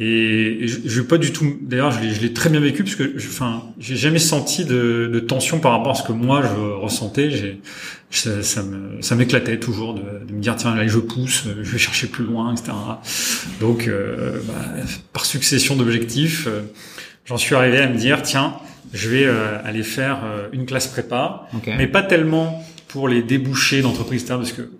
Et, 0.00 0.66
je, 0.68 0.78
je 0.84 1.02
pas 1.02 1.18
du 1.18 1.32
tout. 1.32 1.56
D'ailleurs, 1.60 1.90
je 1.90 2.20
l'ai, 2.20 2.32
très 2.32 2.50
bien 2.50 2.60
vécu 2.60 2.84
parce 2.84 2.94
que, 2.94 3.14
je- 3.18 3.26
enfin, 3.28 3.64
j'ai 3.80 3.96
jamais 3.96 4.18
senti 4.20 4.64
de, 4.64 5.10
de 5.12 5.20
tension 5.20 5.58
par 5.58 5.72
rapport 5.72 5.92
à 5.92 5.94
ce 5.96 6.02
que 6.06 6.12
moi 6.12 6.42
je 6.42 6.60
ressentais. 6.60 7.30
J'ai, 7.30 7.60
ça, 8.10 8.42
ça 8.42 8.62
me, 8.62 9.02
ça 9.02 9.16
m'éclatait 9.16 9.58
toujours 9.58 9.94
de, 9.94 10.00
de 10.26 10.32
me 10.32 10.40
dire 10.40 10.56
tiens 10.56 10.74
là 10.74 10.86
je 10.86 10.98
pousse, 10.98 11.44
je 11.62 11.70
vais 11.70 11.78
chercher 11.78 12.06
plus 12.06 12.24
loin, 12.24 12.52
etc. 12.52 12.72
Donc, 13.60 13.86
euh, 13.88 14.40
bah, 14.46 14.54
par 15.12 15.26
succession 15.26 15.76
d'objectifs, 15.76 16.46
euh, 16.46 16.62
j'en 17.26 17.36
suis 17.36 17.54
arrivé 17.54 17.78
à 17.78 17.88
me 17.88 17.96
dire 17.98 18.22
tiens, 18.22 18.54
je 18.94 19.08
vais 19.10 19.24
euh, 19.26 19.58
aller 19.64 19.82
faire 19.82 20.20
une 20.52 20.64
classe 20.64 20.86
prépa, 20.86 21.48
Ok. 21.54 21.68
mais 21.76 21.86
pas 21.86 22.02
tellement 22.02 22.64
pour 22.86 23.08
les 23.08 23.22
débouchés 23.22 23.82
d'entreprise, 23.82 24.22
etc. 24.22 24.36
Parce 24.38 24.52
que 24.52 24.70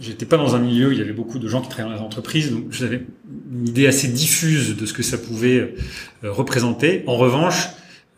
j'étais 0.00 0.26
pas 0.26 0.36
dans 0.36 0.54
un 0.54 0.58
milieu 0.58 0.88
où 0.88 0.92
il 0.92 0.98
y 0.98 1.02
avait 1.02 1.12
beaucoup 1.12 1.38
de 1.38 1.46
gens 1.48 1.60
qui 1.60 1.68
travaillaient 1.68 1.94
dans 1.94 2.00
les 2.00 2.06
entreprises, 2.06 2.50
donc 2.50 2.66
j'avais 2.72 3.02
une 3.52 3.68
idée 3.68 3.86
assez 3.86 4.08
diffuse 4.08 4.76
de 4.76 4.86
ce 4.86 4.92
que 4.92 5.02
ça 5.02 5.18
pouvait 5.18 5.74
euh, 6.24 6.32
représenter. 6.32 7.04
En 7.06 7.16
revanche, 7.16 7.68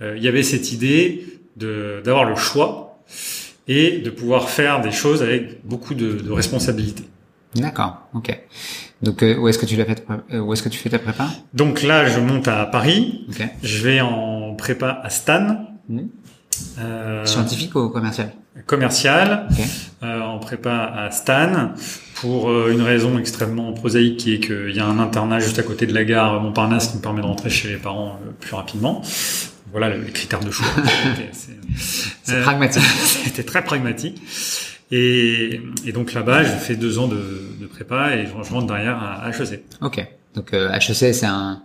euh, 0.01 0.15
il 0.17 0.23
y 0.23 0.29
avait 0.29 0.43
cette 0.43 0.73
idée 0.73 1.25
de 1.57 2.01
d'avoir 2.05 2.25
le 2.25 2.37
choix 2.37 3.03
et 3.69 3.99
de 3.99 4.11
pouvoir 4.11 4.49
faire 4.49 4.81
des 4.81 4.91
choses 4.93 5.23
avec 5.23 5.65
beaucoup 5.67 5.95
de, 5.95 6.13
de 6.13 6.31
responsabilités. 6.33 7.05
D'accord. 7.55 8.09
Ok. 8.15 8.37
Donc 9.03 9.23
euh, 9.23 9.37
où 9.37 9.49
est-ce 9.49 9.59
que 9.59 9.67
tu 9.67 9.77
l'as 9.77 9.85
fait 9.85 10.05
euh, 10.33 10.39
Où 10.41 10.53
est-ce 10.53 10.63
que 10.63 10.69
tu 10.71 10.79
fais 10.79 10.89
ta 10.89 10.99
prépa? 10.99 11.29
Donc 11.53 11.83
là, 11.83 12.09
je 12.09 12.19
monte 12.21 12.49
à 12.49 12.65
Paris, 12.67 13.27
Ok. 13.29 13.43
je 13.63 13.83
vais 13.83 14.01
en 14.01 14.55
prépa 14.55 15.01
à 15.03 15.11
Stan, 15.11 15.67
Mhm. 15.89 16.09
Euh, 16.79 17.25
Scientifique 17.27 17.75
ou 17.75 17.89
commercial 17.89 18.33
commercial, 18.67 19.49
Ok. 19.51 19.65
euh, 20.03 20.21
en 20.21 20.39
prépa 20.39 20.93
à 20.95 21.11
Stan, 21.11 21.71
pour 22.17 22.51
euh, 22.51 22.71
une 22.71 22.83
raison 22.83 23.19
extrêmement 23.19 23.73
prosaïque 23.73 24.19
qui 24.19 24.35
est 24.35 24.41
qu'il 24.41 24.77
y 24.77 24.79
a 24.79 24.85
un 24.87 24.99
internat 24.99 25.41
juste 25.41 25.59
à 25.59 25.63
côté 25.63 25.87
de 25.87 25.95
la 25.95 26.05
gare 26.05 26.41
Montparnasse 26.41 26.89
qui 26.89 26.97
me 26.99 27.03
permet 27.03 27.23
de 27.23 27.27
rentrer 27.27 27.49
chez 27.49 27.69
les 27.69 27.77
parents 27.77 28.19
plus 28.41 28.55
rapidement. 28.55 29.01
Voilà 29.71 29.89
le- 29.89 30.03
les 30.03 30.13
critères 30.13 30.41
de 30.41 30.51
choix. 30.51 30.67
C'était- 31.33 31.57
c'est- 32.23 32.43
pragmatique. 32.43 32.83
C'était 33.25 33.43
très 33.43 33.65
pragmatique. 33.65 34.21
Et, 34.91 35.63
et 35.87 35.93
donc 35.93 36.13
là-bas, 36.13 36.45
j'ai 36.45 36.51
fait 36.59 36.77
deux 36.77 36.99
ans 36.99 37.09
de, 37.09 37.57
de 37.59 37.67
prépa 37.67 38.15
et 38.17 38.27
je, 38.27 38.33
je 38.47 38.53
rentre 38.53 38.67
derrière 38.67 38.99
à 39.03 39.31
HEC. 39.31 39.65
Ok. 39.81 40.07
Donc 40.35 40.53
HEC, 40.53 41.15
c'est 41.15 41.25
un, 41.27 41.63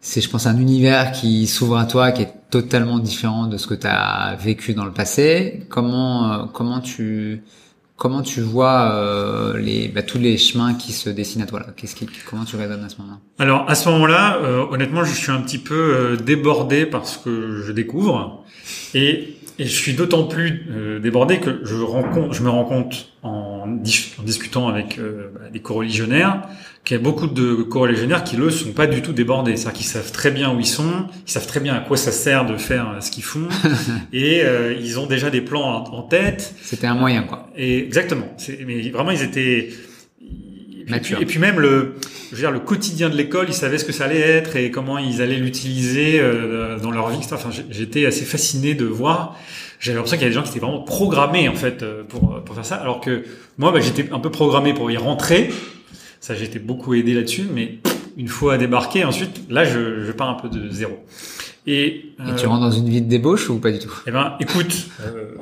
c'est 0.00 0.20
je 0.20 0.30
pense 0.30 0.46
un 0.46 0.58
univers 0.58 1.12
qui 1.12 1.46
s'ouvre 1.46 1.76
à 1.76 1.84
toi, 1.84 2.12
qui 2.12 2.22
est 2.22 2.32
totalement 2.50 2.98
différent 2.98 3.46
de 3.46 3.56
ce 3.56 3.66
que 3.66 3.74
tu 3.74 3.86
as 3.86 4.36
vécu 4.40 4.74
dans 4.74 4.84
le 4.84 4.92
passé. 4.92 5.66
Comment 5.68 6.32
euh, 6.32 6.44
comment 6.52 6.80
tu 6.80 7.42
comment 8.00 8.22
tu 8.22 8.40
vois 8.40 8.94
euh, 8.94 9.58
les 9.58 9.88
bah, 9.88 10.02
tous 10.02 10.18
les 10.18 10.38
chemins 10.38 10.72
qui 10.72 10.92
se 10.92 11.10
dessinent 11.10 11.42
à 11.42 11.46
toi 11.46 11.60
là? 11.60 11.66
Qu'est-ce 11.76 11.94
qui 11.94 12.08
comment 12.28 12.46
tu 12.46 12.56
raisonnes 12.56 12.82
à 12.82 12.88
ce 12.88 12.96
moment-là? 12.96 13.18
Alors 13.38 13.68
à 13.68 13.74
ce 13.74 13.90
moment-là, 13.90 14.38
euh, 14.38 14.64
honnêtement, 14.70 15.04
je 15.04 15.12
suis 15.12 15.30
un 15.30 15.42
petit 15.42 15.58
peu 15.58 15.74
euh, 15.74 16.16
débordé 16.16 16.86
parce 16.86 17.18
que 17.18 17.62
je 17.62 17.72
découvre. 17.72 18.42
Et 18.94 19.36
et 19.60 19.64
je 19.64 19.74
suis 19.74 19.92
d'autant 19.92 20.24
plus 20.24 20.66
euh, 20.70 20.98
débordé 21.00 21.38
que 21.38 21.60
je, 21.64 21.74
rencontre, 21.76 22.32
je 22.32 22.42
me 22.42 22.48
rends 22.48 22.64
compte 22.64 23.12
en, 23.22 23.66
en 24.18 24.22
discutant 24.22 24.68
avec 24.68 24.98
euh, 24.98 25.28
des 25.52 25.60
co-religionnaires 25.60 26.42
qu'il 26.84 26.96
y 26.96 27.00
a 27.00 27.02
beaucoup 27.02 27.26
de 27.26 27.56
co-religionnaires 27.56 28.24
qui, 28.24 28.36
eux, 28.38 28.50
sont 28.50 28.72
pas 28.72 28.86
du 28.86 29.02
tout 29.02 29.12
débordés. 29.12 29.56
C'est-à-dire 29.56 29.78
qu'ils 29.78 29.86
savent 29.86 30.12
très 30.12 30.30
bien 30.30 30.54
où 30.54 30.58
ils 30.58 30.66
sont, 30.66 31.06
ils 31.26 31.30
savent 31.30 31.46
très 31.46 31.60
bien 31.60 31.74
à 31.74 31.80
quoi 31.80 31.96
ça 31.96 32.10
sert 32.10 32.46
de 32.46 32.56
faire 32.56 32.90
euh, 32.90 33.00
ce 33.00 33.10
qu'ils 33.10 33.22
font, 33.22 33.48
et 34.12 34.42
euh, 34.42 34.74
ils 34.80 34.98
ont 34.98 35.06
déjà 35.06 35.30
des 35.30 35.42
plans 35.42 35.62
en, 35.62 35.94
en 35.94 36.02
tête. 36.02 36.54
C'était 36.62 36.86
un 36.86 36.94
moyen, 36.94 37.24
quoi. 37.24 37.50
Et 37.56 37.84
exactement. 37.84 38.34
Mais 38.66 38.88
vraiment, 38.90 39.10
ils 39.10 39.22
étaient... 39.22 39.68
Et 40.94 41.00
puis, 41.00 41.14
et 41.20 41.26
puis, 41.26 41.38
même 41.38 41.60
le, 41.60 41.94
je 42.30 42.36
veux 42.36 42.42
dire, 42.42 42.50
le 42.50 42.60
quotidien 42.60 43.08
de 43.08 43.16
l'école, 43.16 43.46
ils 43.48 43.54
savaient 43.54 43.78
ce 43.78 43.84
que 43.84 43.92
ça 43.92 44.04
allait 44.04 44.20
être 44.20 44.56
et 44.56 44.70
comment 44.70 44.98
ils 44.98 45.22
allaient 45.22 45.36
l'utiliser 45.36 46.20
euh, 46.20 46.78
dans 46.78 46.90
leur 46.90 47.10
vie. 47.10 47.18
Enfin, 47.32 47.50
j'étais 47.70 48.06
assez 48.06 48.24
fasciné 48.24 48.74
de 48.74 48.84
voir 48.84 49.36
j'avais 49.80 49.96
l'impression 49.96 50.18
qu'il 50.18 50.24
y 50.24 50.26
avait 50.26 50.34
des 50.34 50.38
gens 50.38 50.42
qui 50.42 50.50
étaient 50.50 50.64
vraiment 50.64 50.82
programmés 50.82 51.48
en 51.48 51.54
fait 51.54 51.82
euh, 51.82 52.02
pour 52.06 52.44
pour 52.44 52.54
faire 52.54 52.66
ça, 52.66 52.76
alors 52.76 53.00
que 53.00 53.24
moi 53.56 53.72
bah, 53.72 53.80
j'étais 53.80 54.12
un 54.12 54.20
peu 54.20 54.30
programmé 54.30 54.74
pour 54.74 54.90
y 54.90 54.96
rentrer. 54.96 55.50
Ça, 56.20 56.34
j'ai 56.34 56.44
été 56.44 56.58
beaucoup 56.58 56.92
aidé 56.92 57.14
là-dessus, 57.14 57.46
mais 57.50 57.78
une 58.18 58.28
fois 58.28 58.54
à 58.54 58.58
débarquer, 58.58 59.04
ensuite 59.04 59.40
là 59.48 59.64
je, 59.64 60.04
je 60.04 60.12
pars 60.12 60.28
un 60.28 60.34
peu 60.34 60.50
de 60.50 60.68
zéro. 60.70 61.02
Et, 61.66 62.12
euh, 62.20 62.32
Et 62.32 62.36
tu 62.36 62.46
rentres 62.46 62.60
dans 62.60 62.70
une 62.70 62.88
vie 62.88 63.00
de 63.00 63.08
débauche 63.08 63.48
ou 63.48 63.58
pas 63.58 63.70
du 63.70 63.78
tout? 63.78 63.92
Eh 64.06 64.10
ben, 64.10 64.34
écoute, 64.40 64.88
euh, 65.02 65.32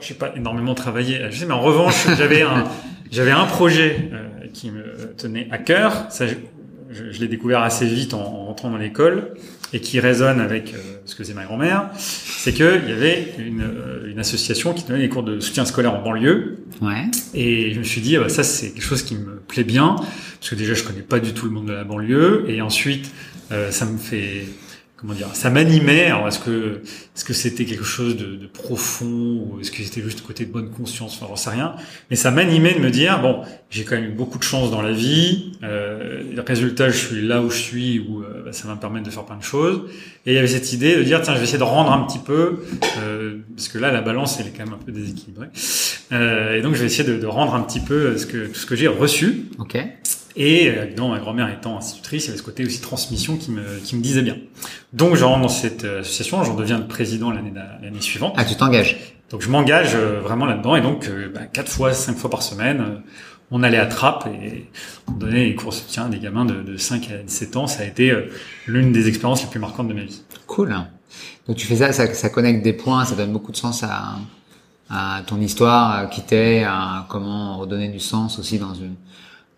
j'ai 0.00 0.14
pas 0.14 0.32
énormément 0.34 0.74
travaillé, 0.74 1.20
je 1.30 1.38
sais, 1.38 1.46
mais 1.46 1.54
en 1.54 1.60
revanche, 1.60 2.06
j'avais 2.18 2.42
un 2.42 2.64
j'avais 3.10 3.30
un 3.30 3.44
projet 3.44 4.10
euh, 4.12 4.26
qui 4.56 4.70
me 4.70 5.12
tenait 5.16 5.48
à 5.50 5.58
cœur. 5.58 6.06
Ça, 6.10 6.26
je, 6.26 6.34
je 6.90 7.20
l'ai 7.20 7.28
découvert 7.28 7.60
assez 7.62 7.86
vite 7.86 8.14
en, 8.14 8.20
en 8.20 8.46
rentrant 8.46 8.70
dans 8.70 8.78
l'école 8.78 9.34
et 9.72 9.80
qui 9.80 10.00
résonne 10.00 10.40
avec 10.40 10.72
euh, 10.72 10.78
ce 11.04 11.14
que 11.14 11.24
c'est 11.24 11.34
ma 11.34 11.44
grand-mère, 11.44 11.90
c'est 11.98 12.52
qu'il 12.52 12.64
y 12.64 12.92
avait 12.92 13.34
une, 13.38 13.62
euh, 13.62 14.10
une, 14.10 14.18
association 14.18 14.72
qui 14.72 14.84
donnait 14.84 15.00
des 15.00 15.08
cours 15.08 15.24
de 15.24 15.40
soutien 15.40 15.64
scolaire 15.64 15.94
en 15.94 16.02
banlieue. 16.02 16.58
Ouais. 16.80 17.04
Et 17.34 17.72
je 17.74 17.78
me 17.78 17.84
suis 17.84 18.00
dit, 18.00 18.16
ah 18.16 18.20
bah, 18.20 18.28
ça 18.28 18.42
c'est 18.42 18.70
quelque 18.70 18.82
chose 18.82 19.02
qui 19.02 19.16
me 19.16 19.36
plaît 19.48 19.64
bien, 19.64 19.96
parce 19.96 20.50
que 20.50 20.54
déjà 20.54 20.74
je 20.74 20.84
connais 20.84 21.02
pas 21.02 21.18
du 21.18 21.34
tout 21.34 21.46
le 21.46 21.52
monde 21.52 21.66
de 21.66 21.72
la 21.72 21.84
banlieue, 21.84 22.44
et 22.48 22.62
ensuite 22.62 23.10
euh, 23.52 23.70
ça 23.70 23.84
me 23.84 23.98
fait 23.98 24.44
comment 24.96 25.14
dire, 25.14 25.28
ça 25.34 25.50
m'animait. 25.50 26.06
Alors 26.06 26.28
est-ce 26.28 26.38
que 26.38 26.82
est-ce 27.14 27.24
que 27.24 27.34
c'était 27.34 27.64
quelque 27.64 27.84
chose 27.84 28.16
de, 28.16 28.36
de 28.36 28.46
profond 28.46 29.06
ou 29.06 29.58
est-ce 29.60 29.70
que 29.70 29.82
c'était 29.82 30.02
juste 30.02 30.22
côté 30.22 30.46
de 30.46 30.52
bonne 30.52 30.70
conscience 30.70 31.16
Enfin, 31.16 31.26
j'en 31.28 31.36
sais 31.36 31.50
rien. 31.50 31.74
Mais 32.10 32.16
ça 32.16 32.30
m'animait 32.30 32.74
de 32.74 32.80
me 32.80 32.90
dire 32.90 33.20
bon, 33.20 33.42
j'ai 33.70 33.84
quand 33.84 33.96
même 33.96 34.06
eu 34.06 34.14
beaucoup 34.14 34.38
de 34.38 34.44
chance 34.44 34.70
dans 34.70 34.82
la 34.82 34.92
vie. 34.92 35.52
Euh, 35.62 36.22
résultat, 36.46 36.88
je 36.90 36.96
suis 36.96 37.22
là 37.22 37.42
où 37.42 37.50
je 37.50 37.56
suis, 37.56 38.00
où 38.00 38.22
euh, 38.22 38.44
bah, 38.44 38.52
ça 38.52 38.66
va 38.68 38.74
me 38.74 38.80
permettre 38.80 39.06
de 39.06 39.10
faire 39.10 39.24
plein 39.24 39.36
de 39.36 39.42
choses. 39.42 39.82
Et 40.24 40.32
il 40.32 40.34
y 40.34 40.38
avait 40.38 40.46
cette 40.46 40.72
idée 40.72 40.96
de 40.96 41.02
dire 41.02 41.20
tiens, 41.22 41.34
je 41.34 41.38
vais 41.38 41.44
essayer 41.44 41.58
de 41.58 41.64
rendre 41.64 41.92
un 41.92 42.04
petit 42.06 42.18
peu 42.18 42.64
euh, 43.02 43.38
parce 43.54 43.68
que 43.68 43.78
là, 43.78 43.92
la 43.92 44.00
balance 44.00 44.38
elle 44.40 44.46
est 44.46 44.50
quand 44.50 44.64
même 44.64 44.74
un 44.74 44.84
peu 44.84 44.92
déséquilibrée. 44.92 45.48
Euh, 46.12 46.56
et 46.56 46.62
donc 46.62 46.74
je 46.74 46.80
vais 46.80 46.86
essayer 46.86 47.04
de, 47.04 47.18
de, 47.18 47.26
rendre 47.26 47.54
un 47.54 47.62
petit 47.62 47.80
peu 47.80 48.16
ce 48.16 48.26
que 48.26 48.46
tout 48.46 48.54
ce 48.54 48.66
que 48.66 48.76
j'ai 48.76 48.88
reçu. 48.88 49.46
Et 50.36 50.68
euh, 50.68 50.84
évidemment, 50.84 51.08
ma 51.08 51.18
grand-mère 51.18 51.48
étant 51.48 51.78
institutrice, 51.78 52.24
il 52.24 52.26
y 52.26 52.30
avait 52.30 52.38
ce 52.38 52.42
côté 52.42 52.64
aussi 52.64 52.80
transmission 52.80 53.36
qui 53.36 53.50
me, 53.50 53.78
qui 53.82 53.96
me 53.96 54.02
disait 54.02 54.22
bien. 54.22 54.36
Donc, 54.92 55.16
je 55.16 55.24
rentre 55.24 55.40
dans 55.40 55.48
cette 55.48 55.84
euh, 55.84 56.00
association, 56.00 56.44
j'en 56.44 56.54
deviens 56.54 56.78
le 56.78 56.86
président 56.86 57.30
l'année 57.30 58.00
suivante. 58.00 58.34
Ah, 58.36 58.44
tu 58.44 58.54
t'engages 58.54 58.98
Donc, 59.30 59.40
je 59.40 59.48
m'engage 59.48 59.94
euh, 59.94 60.20
vraiment 60.20 60.44
là-dedans. 60.44 60.76
Et 60.76 60.82
donc, 60.82 61.10
bah, 61.34 61.46
quatre 61.50 61.70
fois, 61.70 61.94
cinq 61.94 62.16
fois 62.16 62.28
par 62.28 62.42
semaine, 62.42 63.02
on 63.50 63.62
allait 63.62 63.78
à 63.78 63.86
Trappes 63.86 64.28
et 64.42 64.66
on 65.08 65.12
donnait 65.12 65.44
les 65.44 65.54
cours 65.54 65.70
de 65.70 65.76
soutien 65.76 66.06
à 66.06 66.08
des 66.08 66.18
gamins 66.18 66.44
de, 66.44 66.62
de 66.62 66.76
5 66.76 67.10
à 67.12 67.22
17 67.22 67.56
ans. 67.56 67.66
Ça 67.66 67.82
a 67.82 67.86
été 67.86 68.12
l'une 68.66 68.92
des 68.92 69.08
expériences 69.08 69.42
les 69.42 69.48
plus 69.48 69.60
marquantes 69.60 69.88
de 69.88 69.94
ma 69.94 70.02
vie. 70.02 70.22
Cool. 70.46 70.76
Donc, 71.48 71.56
tu 71.56 71.66
fais 71.66 71.76
ça, 71.76 71.92
ça, 71.92 72.12
ça 72.12 72.28
connecte 72.28 72.62
des 72.62 72.74
points, 72.74 73.06
ça 73.06 73.14
donne 73.14 73.32
beaucoup 73.32 73.52
de 73.52 73.56
sens 73.56 73.84
à, 73.84 74.16
à 74.90 75.22
ton 75.26 75.40
histoire, 75.40 76.10
qui 76.10 76.20
t'es, 76.22 76.64
à 76.64 77.06
comment 77.08 77.56
redonner 77.56 77.88
du 77.88 78.00
sens 78.00 78.38
aussi 78.38 78.58
dans 78.58 78.74
une 78.74 78.96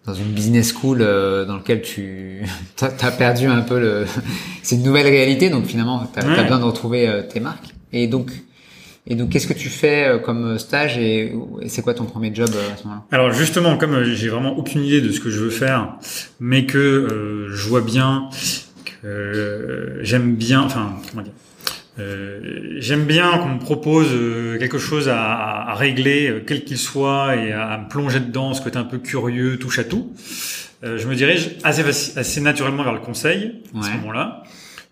dans 0.08 0.14
une 0.14 0.32
business 0.32 0.72
school 0.72 1.02
euh, 1.02 1.44
dans 1.44 1.56
lequel 1.56 1.82
tu 1.82 2.42
as 2.80 3.10
perdu 3.10 3.46
un 3.46 3.60
peu 3.60 3.78
le 3.78 4.06
c'est 4.62 4.76
une 4.76 4.82
nouvelle 4.82 5.06
réalité 5.06 5.50
donc 5.50 5.66
finalement 5.66 6.10
tu 6.12 6.18
as, 6.18 6.26
as, 6.26 6.42
besoin 6.42 6.58
de 6.58 6.64
retrouver 6.64 7.06
euh, 7.06 7.22
tes 7.22 7.40
marques. 7.40 7.74
Et 7.92 8.06
donc 8.06 8.32
et 9.06 9.14
donc 9.14 9.30
qu'est-ce 9.30 9.46
que 9.46 9.54
tu 9.54 9.68
fais 9.68 10.06
euh, 10.06 10.18
comme 10.18 10.58
stage 10.58 10.96
et, 10.98 11.34
et 11.60 11.68
c'est 11.68 11.82
quoi 11.82 11.94
ton 11.94 12.04
premier 12.04 12.34
job 12.34 12.48
euh, 12.54 12.72
à 12.72 12.76
ce 12.76 12.84
moment-là? 12.84 13.04
Alors 13.12 13.32
justement 13.32 13.76
comme 13.76 14.02
j'ai 14.02 14.28
vraiment 14.28 14.56
aucune 14.56 14.82
idée 14.82 15.02
de 15.02 15.12
ce 15.12 15.20
que 15.20 15.28
je 15.28 15.40
veux 15.40 15.50
faire 15.50 15.96
mais 16.40 16.64
que 16.64 17.46
je 17.50 17.68
vois 17.68 17.82
bien 17.82 18.30
que 19.02 19.98
j'aime 20.00 20.34
bien 20.36 20.62
enfin 20.62 20.96
comment 21.10 21.22
dire 21.22 21.34
euh, 21.98 22.58
J'aime 22.78 23.04
bien 23.04 23.38
qu'on 23.38 23.48
me 23.48 23.58
propose 23.58 24.08
euh, 24.12 24.58
quelque 24.58 24.78
chose 24.78 25.08
à, 25.08 25.20
à, 25.20 25.74
régler, 25.74 26.28
euh, 26.28 26.44
quel 26.46 26.64
qu'il 26.64 26.78
soit, 26.78 27.36
et 27.36 27.52
à, 27.52 27.78
me 27.78 27.88
plonger 27.88 28.20
dedans, 28.20 28.54
ce 28.54 28.62
côté 28.62 28.78
un 28.78 28.84
peu 28.84 28.98
curieux, 28.98 29.58
touche 29.58 29.78
à 29.78 29.84
tout. 29.84 30.12
Euh, 30.84 30.96
je 30.96 31.08
me 31.08 31.16
dirige 31.16 31.56
assez, 31.64 31.82
assez 32.16 32.40
naturellement 32.40 32.84
vers 32.84 32.92
le 32.92 33.00
conseil 33.00 33.62
à 33.76 33.82
ce 33.82 33.90
moment-là, 33.96 34.44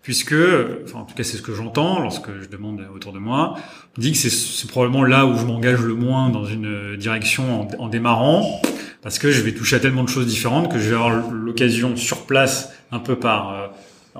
puisque, 0.03 0.35
enfin 0.83 0.99
en 0.99 1.05
tout 1.05 1.15
cas 1.15 1.23
c'est 1.23 1.37
ce 1.37 1.41
que 1.41 1.53
j'entends 1.53 2.01
lorsque 2.01 2.27
je 2.41 2.49
demande 2.49 2.81
autour 2.93 3.13
de 3.13 3.19
moi, 3.19 3.55
on 3.97 4.01
dit 4.01 4.11
que 4.11 4.17
c'est 4.17 4.67
probablement 4.67 5.05
là 5.05 5.25
où 5.25 5.37
je 5.37 5.45
m'engage 5.45 5.79
le 5.79 5.93
moins 5.93 6.29
dans 6.29 6.43
une 6.43 6.97
direction 6.97 7.61
en, 7.61 7.83
en 7.85 7.87
démarrant, 7.87 8.61
parce 9.01 9.17
que 9.17 9.31
je 9.31 9.41
vais 9.41 9.53
toucher 9.53 9.77
à 9.77 9.79
tellement 9.79 10.03
de 10.03 10.09
choses 10.09 10.27
différentes 10.27 10.69
que 10.69 10.77
je 10.77 10.89
vais 10.89 10.95
avoir 10.95 11.31
l'occasion 11.31 11.95
sur 11.95 12.25
place, 12.25 12.73
un 12.91 12.99
peu 12.99 13.15
par 13.15 13.71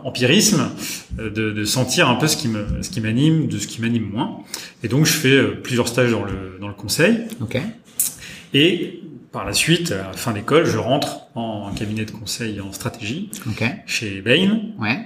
empirisme 0.04 0.70
euh, 1.20 1.30
de, 1.30 1.51
de, 1.51 1.66
sentir 1.66 2.10
un 2.10 2.16
peu 2.16 2.27
ce 2.27 2.38
qui 2.38 2.48
me 2.48 2.66
ce 2.82 2.89
qui 2.89 3.01
m'anime 3.01 3.48
de 3.48 3.58
ce 3.58 3.68
qui 3.68 3.82
m'anime 3.82 4.10
moins. 4.12 4.39
Et 4.84 4.88
donc 4.88 5.06
je 5.06 5.13
fais 5.13 5.36
euh, 5.36 5.60
plusieurs 5.62 5.88
stages 5.88 6.12
dans 6.12 6.24
le 6.24 6.58
dans 6.60 6.68
le 6.68 6.74
conseil. 6.74 7.20
Et 8.54 9.01
par 9.32 9.46
la 9.46 9.54
suite 9.54 9.92
à 9.92 10.08
la 10.10 10.13
fin 10.13 10.32
d'école 10.32 10.66
je 10.66 10.77
rentre 10.77 11.22
en 11.36 11.72
cabinet 11.72 12.06
de 12.06 12.12
conseil 12.12 12.60
en 12.62 12.72
stratégie 12.72 13.30
okay. 13.50 13.72
chez 13.86 14.22
Bain. 14.22 14.62
Ouais. 14.80 15.00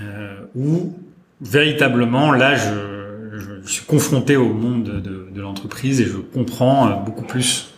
Euh, 0.00 0.36
où 0.54 0.94
véritablement 1.40 2.32
là 2.32 2.54
je, 2.54 3.38
je, 3.38 3.70
suis 3.70 3.84
confronté 3.84 4.36
au 4.36 4.52
monde 4.54 4.84
de, 4.84 5.00
de, 5.00 5.28
de 5.32 5.40
l'entreprise 5.40 6.00
et 6.00 6.06
je 6.06 6.16
comprends 6.16 7.02
beaucoup 7.02 7.24
plus 7.24 7.68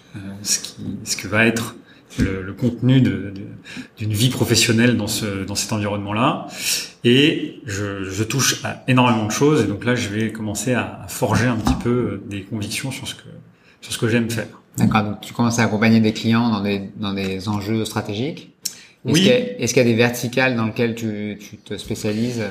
ce 0.43 0.59
qui 0.61 0.77
ce 1.03 1.17
que 1.17 1.27
va 1.27 1.45
être 1.45 1.75
le, 2.19 2.43
le 2.43 2.53
contenu 2.53 3.01
d'une 3.01 4.13
vie 4.13 4.29
professionnelle 4.29 4.97
dans, 4.97 5.07
ce, 5.07 5.45
dans 5.45 5.55
cet 5.55 5.73
environnement-là. 5.73 6.47
Et 7.05 7.61
je, 7.67 8.05
je, 8.05 8.25
touche 8.25 8.65
à 8.65 8.83
énormément 8.89 9.27
de 9.27 9.33
choses. 9.33 9.63
Et 9.63 9.67
donc 9.67 9.85
là, 9.85 9.95
je 9.95 10.09
vais 10.09 10.33
commencer 10.33 10.75
à, 10.75 11.03
à 11.05 11.09
forger 11.09 11.47
un 11.47 11.57
petit 11.57 11.75
peu 11.83 11.91
euh, 11.91 12.25
des 12.29 12.43
convictions 12.43 12.91
sur 12.91 13.07
ce 13.07 13.15
que, 13.15 13.29
sur 13.81 13.93
ce 13.93 13.99
que 13.99 14.09
j'aime 14.09 14.31
faire. 14.31 14.47
D'accord. 14.79 15.03
Donc 15.03 15.21
tu 15.21 15.33
commences 15.33 15.59
à 15.59 15.65
accompagner 15.65 16.01
des 16.01 16.13
clients 16.13 16.51
dans 16.51 16.63
des, 16.63 16.91
dans 16.97 17.13
des 17.13 17.49
enjeux 17.49 17.85
stratégiques. 17.85 18.51
Est-ce 19.07 19.13
oui. 19.13 19.21
qu'il 19.21 19.29
y, 19.29 19.35
est 19.35 19.77
y, 19.77 19.81
a 19.81 19.85
des 19.85 19.95
verticales 19.95 20.57
dans 20.57 20.65
lesquelles 20.65 20.95
tu, 20.95 21.39
tu 21.39 21.59
te 21.59 21.77
spécialises 21.77 22.43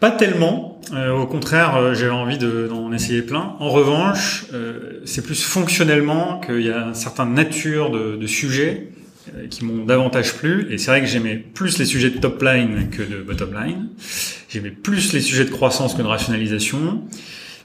pas 0.00 0.10
tellement. 0.10 0.80
Euh, 0.92 1.12
au 1.12 1.26
contraire, 1.26 1.76
euh, 1.76 1.94
j'avais 1.94 2.10
envie 2.10 2.38
d'en 2.38 2.92
essayer 2.92 3.22
plein. 3.22 3.56
En 3.58 3.70
revanche, 3.70 4.46
euh, 4.52 5.00
c'est 5.04 5.24
plus 5.24 5.42
fonctionnellement 5.42 6.40
qu'il 6.40 6.60
y 6.60 6.70
a 6.70 6.88
une 6.88 6.94
certaine 6.94 7.32
nature 7.34 7.90
de, 7.90 8.16
de 8.16 8.26
sujets 8.26 8.88
euh, 9.34 9.46
qui 9.48 9.64
m'ont 9.64 9.84
davantage 9.84 10.34
plu. 10.34 10.66
Et 10.70 10.78
c'est 10.78 10.90
vrai 10.90 11.00
que 11.00 11.06
j'aimais 11.06 11.36
plus 11.36 11.78
les 11.78 11.86
sujets 11.86 12.10
de 12.10 12.18
top 12.18 12.42
line 12.42 12.90
que 12.90 13.02
de 13.02 13.22
bottom 13.22 13.54
line. 13.54 13.88
J'aimais 14.50 14.70
plus 14.70 15.12
les 15.14 15.20
sujets 15.20 15.44
de 15.44 15.50
croissance 15.50 15.94
que 15.94 16.02
de 16.02 16.06
rationalisation. 16.06 17.02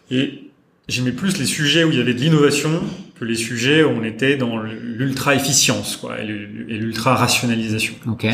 Et 0.09 0.49
j'aimais 0.87 1.11
plus 1.11 1.37
les 1.37 1.45
sujets 1.45 1.83
où 1.83 1.91
il 1.91 1.97
y 1.97 2.01
avait 2.01 2.13
de 2.13 2.19
l'innovation 2.19 2.81
que 3.19 3.25
les 3.25 3.35
sujets 3.35 3.83
où 3.83 3.89
on 3.89 4.03
était 4.03 4.37
dans 4.37 4.61
l'ultra 4.61 5.35
efficience 5.35 5.97
quoi, 5.97 6.19
et 6.21 6.25
l'ultra 6.25 7.15
rationalisation. 7.15 7.93
Okay. 8.07 8.31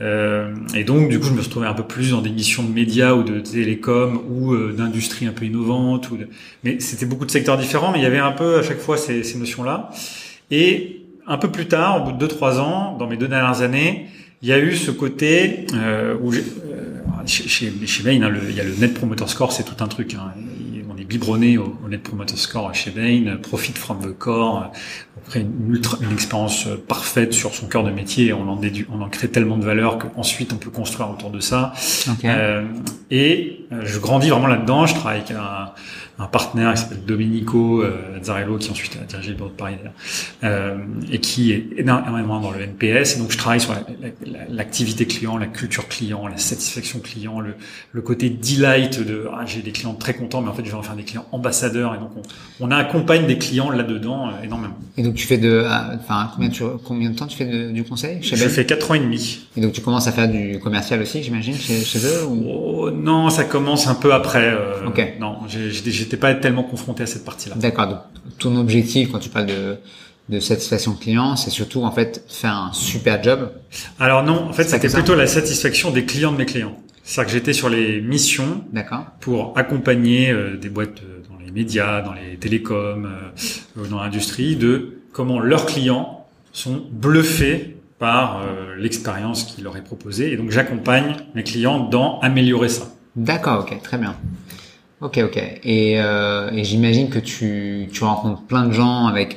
Euh, 0.00 0.54
et 0.74 0.84
donc, 0.84 1.08
du 1.08 1.20
coup, 1.20 1.26
je 1.26 1.32
me 1.32 1.40
retrouvais 1.40 1.66
un 1.66 1.74
peu 1.74 1.84
plus 1.84 2.10
dans 2.10 2.20
des 2.20 2.30
missions 2.30 2.62
de 2.62 2.72
médias 2.72 3.14
ou 3.14 3.22
de 3.22 3.40
télécom 3.40 4.20
ou 4.28 4.52
euh, 4.52 4.72
d'industrie 4.72 5.26
un 5.26 5.32
peu 5.32 5.44
innovante. 5.44 6.10
Ou 6.10 6.16
de... 6.16 6.28
Mais 6.64 6.80
c'était 6.80 7.06
beaucoup 7.06 7.26
de 7.26 7.30
secteurs 7.30 7.56
différents, 7.56 7.92
mais 7.92 8.00
il 8.00 8.02
y 8.02 8.06
avait 8.06 8.18
un 8.18 8.32
peu 8.32 8.58
à 8.58 8.62
chaque 8.62 8.80
fois 8.80 8.96
ces, 8.96 9.22
ces 9.22 9.38
notions-là. 9.38 9.90
Et 10.50 11.02
un 11.26 11.38
peu 11.38 11.50
plus 11.50 11.66
tard, 11.66 12.02
au 12.02 12.04
bout 12.04 12.12
de 12.12 12.18
deux 12.18 12.28
trois 12.28 12.60
ans, 12.60 12.96
dans 12.98 13.06
mes 13.06 13.16
deux 13.16 13.28
dernières 13.28 13.62
années, 13.62 14.08
il 14.42 14.48
y 14.48 14.52
a 14.52 14.58
eu 14.58 14.74
ce 14.74 14.90
côté 14.90 15.66
euh, 15.74 16.16
où 16.20 16.32
euh, 16.32 16.38
chez, 17.24 17.48
chez, 17.48 17.72
chez 17.86 18.02
Bain, 18.02 18.20
hein, 18.20 18.28
le, 18.28 18.40
il 18.50 18.54
y 18.54 18.60
a 18.60 18.64
le 18.64 18.74
Net 18.74 18.92
Promoter 18.92 19.26
Score, 19.26 19.52
c'est 19.52 19.62
tout 19.62 19.82
un 19.82 19.88
truc. 19.88 20.14
Hein. 20.14 20.32
On 21.14 21.16
biberonné 21.16 21.58
au, 21.58 21.78
au, 21.84 21.88
Net 21.88 22.02
Promoter 22.02 22.36
Score 22.36 22.74
chez 22.74 22.90
Bain, 22.90 23.36
Profit 23.36 23.72
from 23.72 24.00
the 24.00 24.18
Core, 24.18 24.72
après 25.16 25.40
une, 25.40 25.70
ultra, 25.70 25.96
une 26.00 26.12
expérience 26.12 26.66
parfaite 26.88 27.32
sur 27.32 27.54
son 27.54 27.68
cœur 27.68 27.84
de 27.84 27.92
métier. 27.92 28.32
On 28.32 28.48
en, 28.48 28.56
déduit, 28.56 28.84
on 28.92 29.00
en 29.00 29.08
crée 29.08 29.28
tellement 29.28 29.56
de 29.56 29.64
valeur 29.64 29.98
qu'ensuite 29.98 30.52
on 30.52 30.56
peut 30.56 30.70
construire 30.70 31.10
autour 31.10 31.30
de 31.30 31.38
ça. 31.38 31.72
Okay. 32.10 32.28
Euh, 32.28 32.64
et 33.12 33.66
euh, 33.72 33.82
je 33.84 34.00
grandis 34.00 34.30
vraiment 34.30 34.48
là-dedans. 34.48 34.86
Je 34.86 34.94
travaille 34.94 35.18
avec 35.20 35.30
un, 35.30 35.70
un 36.18 36.26
partenaire 36.26 36.74
qui 36.74 36.82
s'appelle 36.82 37.04
Domenico 37.04 37.82
euh, 37.82 38.18
Azzarello, 38.20 38.56
qui 38.58 38.70
ensuite 38.70 38.96
a 39.02 39.04
dirigé 39.04 39.30
le 39.30 39.36
bureau 39.36 39.48
de 39.48 39.54
Paris 39.54 39.74
euh, 40.44 40.76
et 41.10 41.18
qui 41.18 41.50
est 41.52 41.66
énormément 41.76 42.40
dans 42.40 42.52
le 42.52 42.60
NPS. 42.60 43.16
Et 43.16 43.18
donc 43.18 43.32
je 43.32 43.38
travaille 43.38 43.60
sur 43.60 43.74
l'activité 44.48 45.06
client, 45.06 45.36
la 45.36 45.46
culture 45.46 45.88
client, 45.88 46.28
la 46.28 46.36
satisfaction 46.36 47.00
client, 47.00 47.40
le, 47.40 47.54
le 47.92 48.02
côté 48.02 48.30
delight 48.30 49.04
de 49.04 49.26
ah, 49.32 49.44
j'ai 49.44 49.62
des 49.62 49.72
clients 49.72 49.94
très 49.94 50.14
contents, 50.14 50.40
mais 50.40 50.50
en 50.50 50.54
fait 50.54 50.64
je 50.64 50.70
vais 50.70 50.76
en 50.76 50.82
faire 50.82 50.94
des 50.94 51.02
clients 51.02 51.26
ambassadeurs. 51.32 51.94
Et 51.96 51.98
donc 51.98 52.10
on, 52.16 52.66
on 52.66 52.70
accompagne 52.70 53.26
des 53.26 53.38
clients 53.38 53.70
là-dedans 53.70 54.28
euh, 54.28 54.44
énormément. 54.44 54.78
Et 54.96 55.02
donc 55.02 55.14
tu 55.14 55.26
fais 55.26 55.38
de, 55.38 55.66
enfin 55.98 56.30
combien, 56.34 56.50
combien 56.84 57.10
de 57.10 57.16
temps 57.16 57.26
tu 57.26 57.36
fais 57.36 57.72
du 57.72 57.82
conseil 57.82 58.22
chez 58.22 58.36
Je 58.36 58.48
fais 58.48 58.64
quatre 58.64 58.90
ans 58.90 58.94
et 58.94 59.00
demi. 59.00 59.48
Et 59.56 59.60
donc 59.60 59.72
tu 59.72 59.80
commences 59.80 60.06
à 60.06 60.12
faire 60.12 60.28
du 60.28 60.60
commercial 60.60 61.02
aussi, 61.02 61.24
j'imagine, 61.24 61.54
chez, 61.54 61.80
chez 61.80 61.98
eux 62.06 62.24
ou... 62.24 62.44
oh, 62.48 62.90
Non, 62.92 63.30
ça 63.30 63.42
commence 63.42 63.88
un 63.88 63.94
peu 63.96 64.12
après. 64.12 64.52
Euh, 64.54 64.86
ok. 64.86 65.14
Non, 65.20 65.38
j'étais 66.04 66.16
pas 66.16 66.34
tellement 66.34 66.62
confronté 66.62 67.02
à 67.02 67.06
cette 67.06 67.24
partie-là. 67.24 67.56
D'accord. 67.56 67.86
Donc 67.86 68.02
ton 68.38 68.56
objectif 68.56 69.10
quand 69.10 69.18
tu 69.18 69.28
parles 69.28 69.46
de 69.46 69.76
de 70.28 70.40
satisfaction 70.40 70.94
client, 70.94 71.36
c'est 71.36 71.50
surtout 71.50 71.82
en 71.84 71.90
fait 71.90 72.24
faire 72.28 72.56
un 72.56 72.72
super 72.72 73.22
job. 73.22 73.52
Alors 74.00 74.22
non, 74.22 74.48
en 74.48 74.52
fait 74.52 74.64
c'était 74.64 74.88
plutôt 74.88 75.14
la 75.14 75.26
satisfaction 75.26 75.90
des 75.90 76.04
clients 76.04 76.32
de 76.32 76.38
mes 76.38 76.46
clients. 76.46 76.76
C'est-à-dire 77.02 77.32
que 77.32 77.38
j'étais 77.38 77.52
sur 77.52 77.68
les 77.68 78.00
missions 78.00 78.64
pour 79.20 79.52
accompagner 79.58 80.30
euh, 80.30 80.56
des 80.56 80.70
boîtes 80.70 81.02
euh, 81.02 81.20
dans 81.28 81.38
les 81.44 81.52
médias, 81.52 82.00
dans 82.00 82.14
les 82.14 82.38
télécoms, 82.38 83.06
euh, 83.06 83.86
dans 83.90 84.02
l'industrie, 84.02 84.56
de 84.56 85.00
comment 85.12 85.38
leurs 85.38 85.66
clients 85.66 86.26
sont 86.52 86.82
bluffés 86.90 87.76
par 87.98 88.42
l'expérience 88.76 89.44
qui 89.44 89.62
leur 89.62 89.76
est 89.76 89.82
proposée. 89.82 90.32
Et 90.32 90.36
donc 90.36 90.50
j'accompagne 90.50 91.16
mes 91.34 91.42
clients 91.42 91.88
dans 91.88 92.18
améliorer 92.20 92.68
ça. 92.68 92.92
D'accord, 93.16 93.60
ok, 93.60 93.80
très 93.82 93.98
bien. 93.98 94.16
Ok, 95.00 95.18
ok. 95.22 95.36
Et, 95.64 95.94
et 95.94 96.64
j'imagine 96.64 97.10
que 97.10 97.18
tu, 97.18 97.88
tu 97.92 98.04
rencontres 98.04 98.42
plein 98.42 98.64
de 98.66 98.72
gens 98.72 99.06
avec 99.06 99.36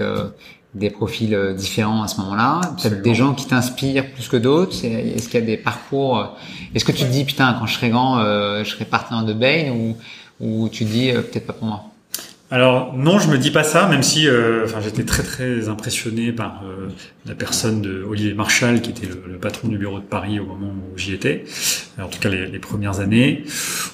des 0.78 0.90
profils 0.90 1.34
euh, 1.34 1.54
différents 1.54 2.04
à 2.04 2.08
ce 2.08 2.20
moment-là. 2.22 2.62
Peut-être 2.82 3.02
des 3.02 3.16
gens 3.16 3.34
qui 3.34 3.48
t'inspirent 3.48 4.12
plus 4.12 4.28
que 4.28 4.38
d'autres. 4.38 4.74
Est-ce 4.86 5.30
qu'il 5.30 5.40
y 5.40 5.44
a 5.44 5.46
des 5.46 5.58
parcours 5.58 6.20
euh, 6.20 6.26
Est-ce 6.76 6.86
que 6.86 6.92
tu 6.92 7.04
te 7.04 7.10
dis 7.10 7.26
putain 7.26 7.56
quand 7.60 7.66
je 7.66 7.74
serai 7.74 7.90
grand, 7.90 8.20
euh, 8.20 8.64
je 8.64 8.70
serai 8.70 8.86
partenaire 8.86 9.24
de 9.24 9.34
Bain 9.34 9.72
ou 9.72 9.98
ou 10.40 10.70
tu 10.70 10.86
te 10.86 10.92
dis 10.92 11.12
peut-être 11.12 11.48
pas 11.48 11.54
pour 11.54 11.68
moi? 11.68 11.84
Alors 12.50 12.94
non, 12.94 13.20
je 13.20 13.30
me 13.30 13.38
dis 13.38 13.52
pas 13.52 13.64
ça, 13.64 13.88
même 13.88 14.04
si 14.04 14.26
euh, 14.26 14.64
enfin 14.64 14.80
j'étais 14.80 15.04
très 15.04 15.24
très 15.24 15.68
impressionné 15.68 16.32
par 16.32 16.64
euh, 16.64 16.88
la 17.26 17.36
personne 17.36 17.82
de 17.82 18.04
Olivier 18.04 18.34
Marchal, 18.34 18.82
qui 18.82 18.92
était 18.92 19.08
le, 19.08 19.38
patron 19.38 19.68
du 19.68 19.78
bureau 19.78 20.00
de 20.00 20.06
Paris 20.06 20.40
au 20.40 20.46
moment 20.46 20.72
où 20.72 20.98
j'y 20.98 21.14
étais. 21.14 21.44
En 22.02 22.08
tout 22.08 22.20
cas 22.20 22.30
les, 22.30 22.60
premières 22.60 23.02
années, 23.02 23.44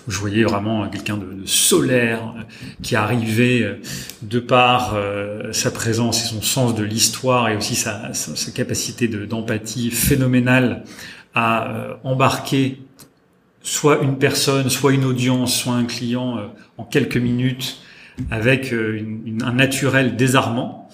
où 0.08 0.12
je 0.12 0.20
voyais 0.20 0.44
vraiment 0.44 0.88
quelqu'un 0.88 1.18
de, 1.18 1.46
solaire 1.46 2.36
qui 2.84 2.96
arrivait 2.96 3.80
de 4.22 4.40
par 4.40 4.94
euh, 4.94 5.52
sa 5.52 5.72
présence 5.72 6.24
et 6.24 6.28
son 6.28 6.44
sens 6.44 6.76
de 6.76 6.84
l'histoire 6.84 7.50
et 7.50 7.58
aussi 7.58 7.74
sa, 7.74 8.14
sa 8.14 8.52
capacité 8.52 9.08
d'empathie 9.08 9.90
phénoménale 9.90 10.84
à 11.34 11.98
embarquer 12.04 12.82
soit 13.64 14.04
une 14.04 14.20
personne, 14.20 14.70
soit 14.70 14.94
une 14.94 15.06
audience, 15.06 15.56
soit 15.56 15.74
un 15.74 15.86
client 15.86 16.52
en 16.78 16.84
quelques 16.84 17.18
minutes 17.18 17.80
avec 18.32 18.74
euh, 18.74 18.98
une, 18.98 19.44
un 19.44 19.54
naturel 19.54 20.16
désarmant. 20.16 20.90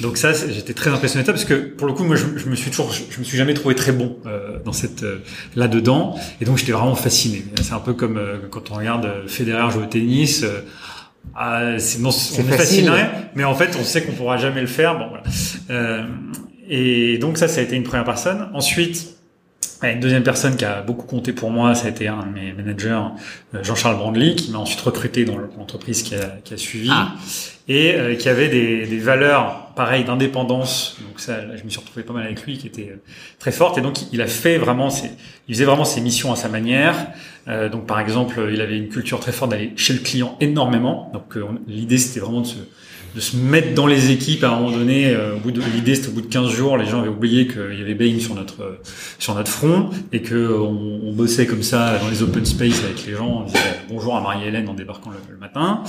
Donc 0.00 0.16
ça, 0.16 0.32
j'étais 0.32 0.74
très 0.74 0.90
impressionné 0.90 1.22
de 1.22 1.26
ça 1.26 1.32
parce 1.32 1.44
que 1.44 1.54
pour 1.54 1.86
le 1.86 1.92
coup, 1.92 2.04
moi, 2.04 2.16
je, 2.16 2.24
je 2.36 2.48
me 2.48 2.54
suis 2.54 2.70
toujours, 2.70 2.92
je, 2.92 3.18
me 3.18 3.24
suis 3.24 3.38
jamais 3.38 3.54
trouvé 3.54 3.74
très 3.74 3.92
bon 3.92 4.18
euh, 4.26 4.58
dans 4.64 4.72
cette 4.72 5.02
euh, 5.02 5.18
là-dedans, 5.54 6.18
et 6.40 6.44
donc 6.44 6.58
j'étais 6.58 6.72
vraiment 6.72 6.94
fasciné. 6.94 7.44
C'est 7.62 7.72
un 7.72 7.80
peu 7.80 7.94
comme 7.94 8.20
quand 8.50 8.70
on 8.70 8.74
regarde 8.74 9.08
Federer 9.26 9.70
jouer 9.70 9.84
au 9.84 9.86
tennis. 9.86 10.44
Ah, 11.34 11.78
c'est 11.78 12.00
non, 12.00 12.10
on 12.10 12.40
est 12.40 12.56
fasciné, 12.56 12.90
mais 13.34 13.44
en 13.44 13.54
fait, 13.54 13.76
on 13.80 13.84
sait 13.84 14.02
qu'on 14.02 14.12
pourra 14.12 14.36
jamais 14.36 14.60
le 14.60 14.66
faire. 14.66 14.98
Bon, 14.98 15.06
voilà. 15.08 16.06
et 16.68 17.18
donc 17.18 17.38
ça, 17.38 17.48
ça 17.48 17.60
a 17.60 17.62
été 17.62 17.74
une 17.74 17.82
première 17.82 18.04
personne. 18.04 18.48
Ensuite, 18.54 19.15
une 19.82 20.00
deuxième 20.00 20.22
personne 20.22 20.56
qui 20.56 20.64
a 20.64 20.82
beaucoup 20.82 21.06
compté 21.06 21.32
pour 21.32 21.50
moi, 21.50 21.74
ça 21.74 21.86
a 21.86 21.90
été 21.90 22.08
un 22.08 22.24
de 22.24 22.32
mes 22.32 22.52
managers, 22.52 23.02
euh, 23.54 23.62
Jean-Charles 23.62 23.96
Brandly, 23.96 24.34
qui 24.36 24.50
m'a 24.50 24.58
ensuite 24.58 24.80
recruté 24.80 25.24
dans 25.24 25.38
l'entreprise 25.38 26.02
qui 26.02 26.14
a, 26.14 26.38
qui 26.44 26.54
a 26.54 26.56
suivi 26.56 26.90
ah. 26.90 27.12
et 27.68 27.94
euh, 27.94 28.14
qui 28.14 28.28
avait 28.28 28.48
des, 28.48 28.86
des 28.86 28.98
valeurs 28.98 29.72
pareilles 29.76 30.04
d'indépendance. 30.04 30.96
Donc 31.06 31.20
ça, 31.20 31.40
je 31.56 31.62
me 31.62 31.68
suis 31.68 31.78
retrouvé 31.78 32.02
pas 32.02 32.12
mal 32.12 32.24
avec 32.24 32.44
lui, 32.44 32.58
qui 32.58 32.66
était 32.66 32.90
euh, 32.92 33.02
très 33.38 33.52
forte. 33.52 33.78
Et 33.78 33.80
donc 33.80 33.96
il 34.12 34.22
a 34.22 34.26
fait 34.26 34.58
vraiment, 34.58 34.90
ses, 34.90 35.10
il 35.48 35.54
faisait 35.54 35.66
vraiment 35.66 35.84
ses 35.84 36.00
missions 36.00 36.32
à 36.32 36.36
sa 36.36 36.48
manière. 36.48 36.94
Euh, 37.48 37.68
donc 37.68 37.86
par 37.86 38.00
exemple, 38.00 38.48
il 38.52 38.60
avait 38.60 38.78
une 38.78 38.88
culture 38.88 39.20
très 39.20 39.32
forte 39.32 39.50
d'aller 39.50 39.72
chez 39.76 39.92
le 39.92 40.00
client 40.00 40.36
énormément. 40.40 41.10
Donc 41.12 41.36
l'idée 41.68 41.98
c'était 41.98 42.20
vraiment 42.20 42.40
de 42.40 42.46
se 42.46 42.56
de 43.16 43.20
se 43.20 43.34
mettre 43.34 43.72
dans 43.72 43.86
les 43.86 44.10
équipes 44.10 44.44
à 44.44 44.50
un 44.50 44.60
moment 44.60 44.76
donné. 44.76 45.06
Euh, 45.06 45.36
au 45.36 45.38
bout 45.38 45.50
de 45.50 45.62
l'idée, 45.74 45.94
c'était 45.94 46.08
au 46.08 46.12
bout 46.12 46.20
de 46.20 46.26
15 46.26 46.50
jours, 46.50 46.76
les 46.76 46.84
gens 46.84 47.00
avaient 47.00 47.08
oublié 47.08 47.46
qu'il 47.46 47.78
y 47.78 47.82
avait 47.82 47.94
Bain 47.94 48.20
sur 48.20 48.34
notre 48.34 48.78
sur 49.18 49.34
notre 49.34 49.50
front 49.50 49.88
et 50.12 50.20
que 50.20 50.52
on, 50.52 51.00
on, 51.02 51.12
bossait 51.12 51.46
comme 51.46 51.62
ça 51.62 51.98
dans 51.98 52.10
les 52.10 52.22
open 52.22 52.44
space 52.44 52.84
avec 52.84 53.06
les 53.06 53.14
gens. 53.14 53.40
On 53.40 53.44
disait 53.44 53.58
bonjour 53.88 54.16
à 54.16 54.20
Marie-Hélène 54.20 54.68
en 54.68 54.74
débarquant 54.74 55.10
le, 55.10 55.38
matin. 55.38 55.82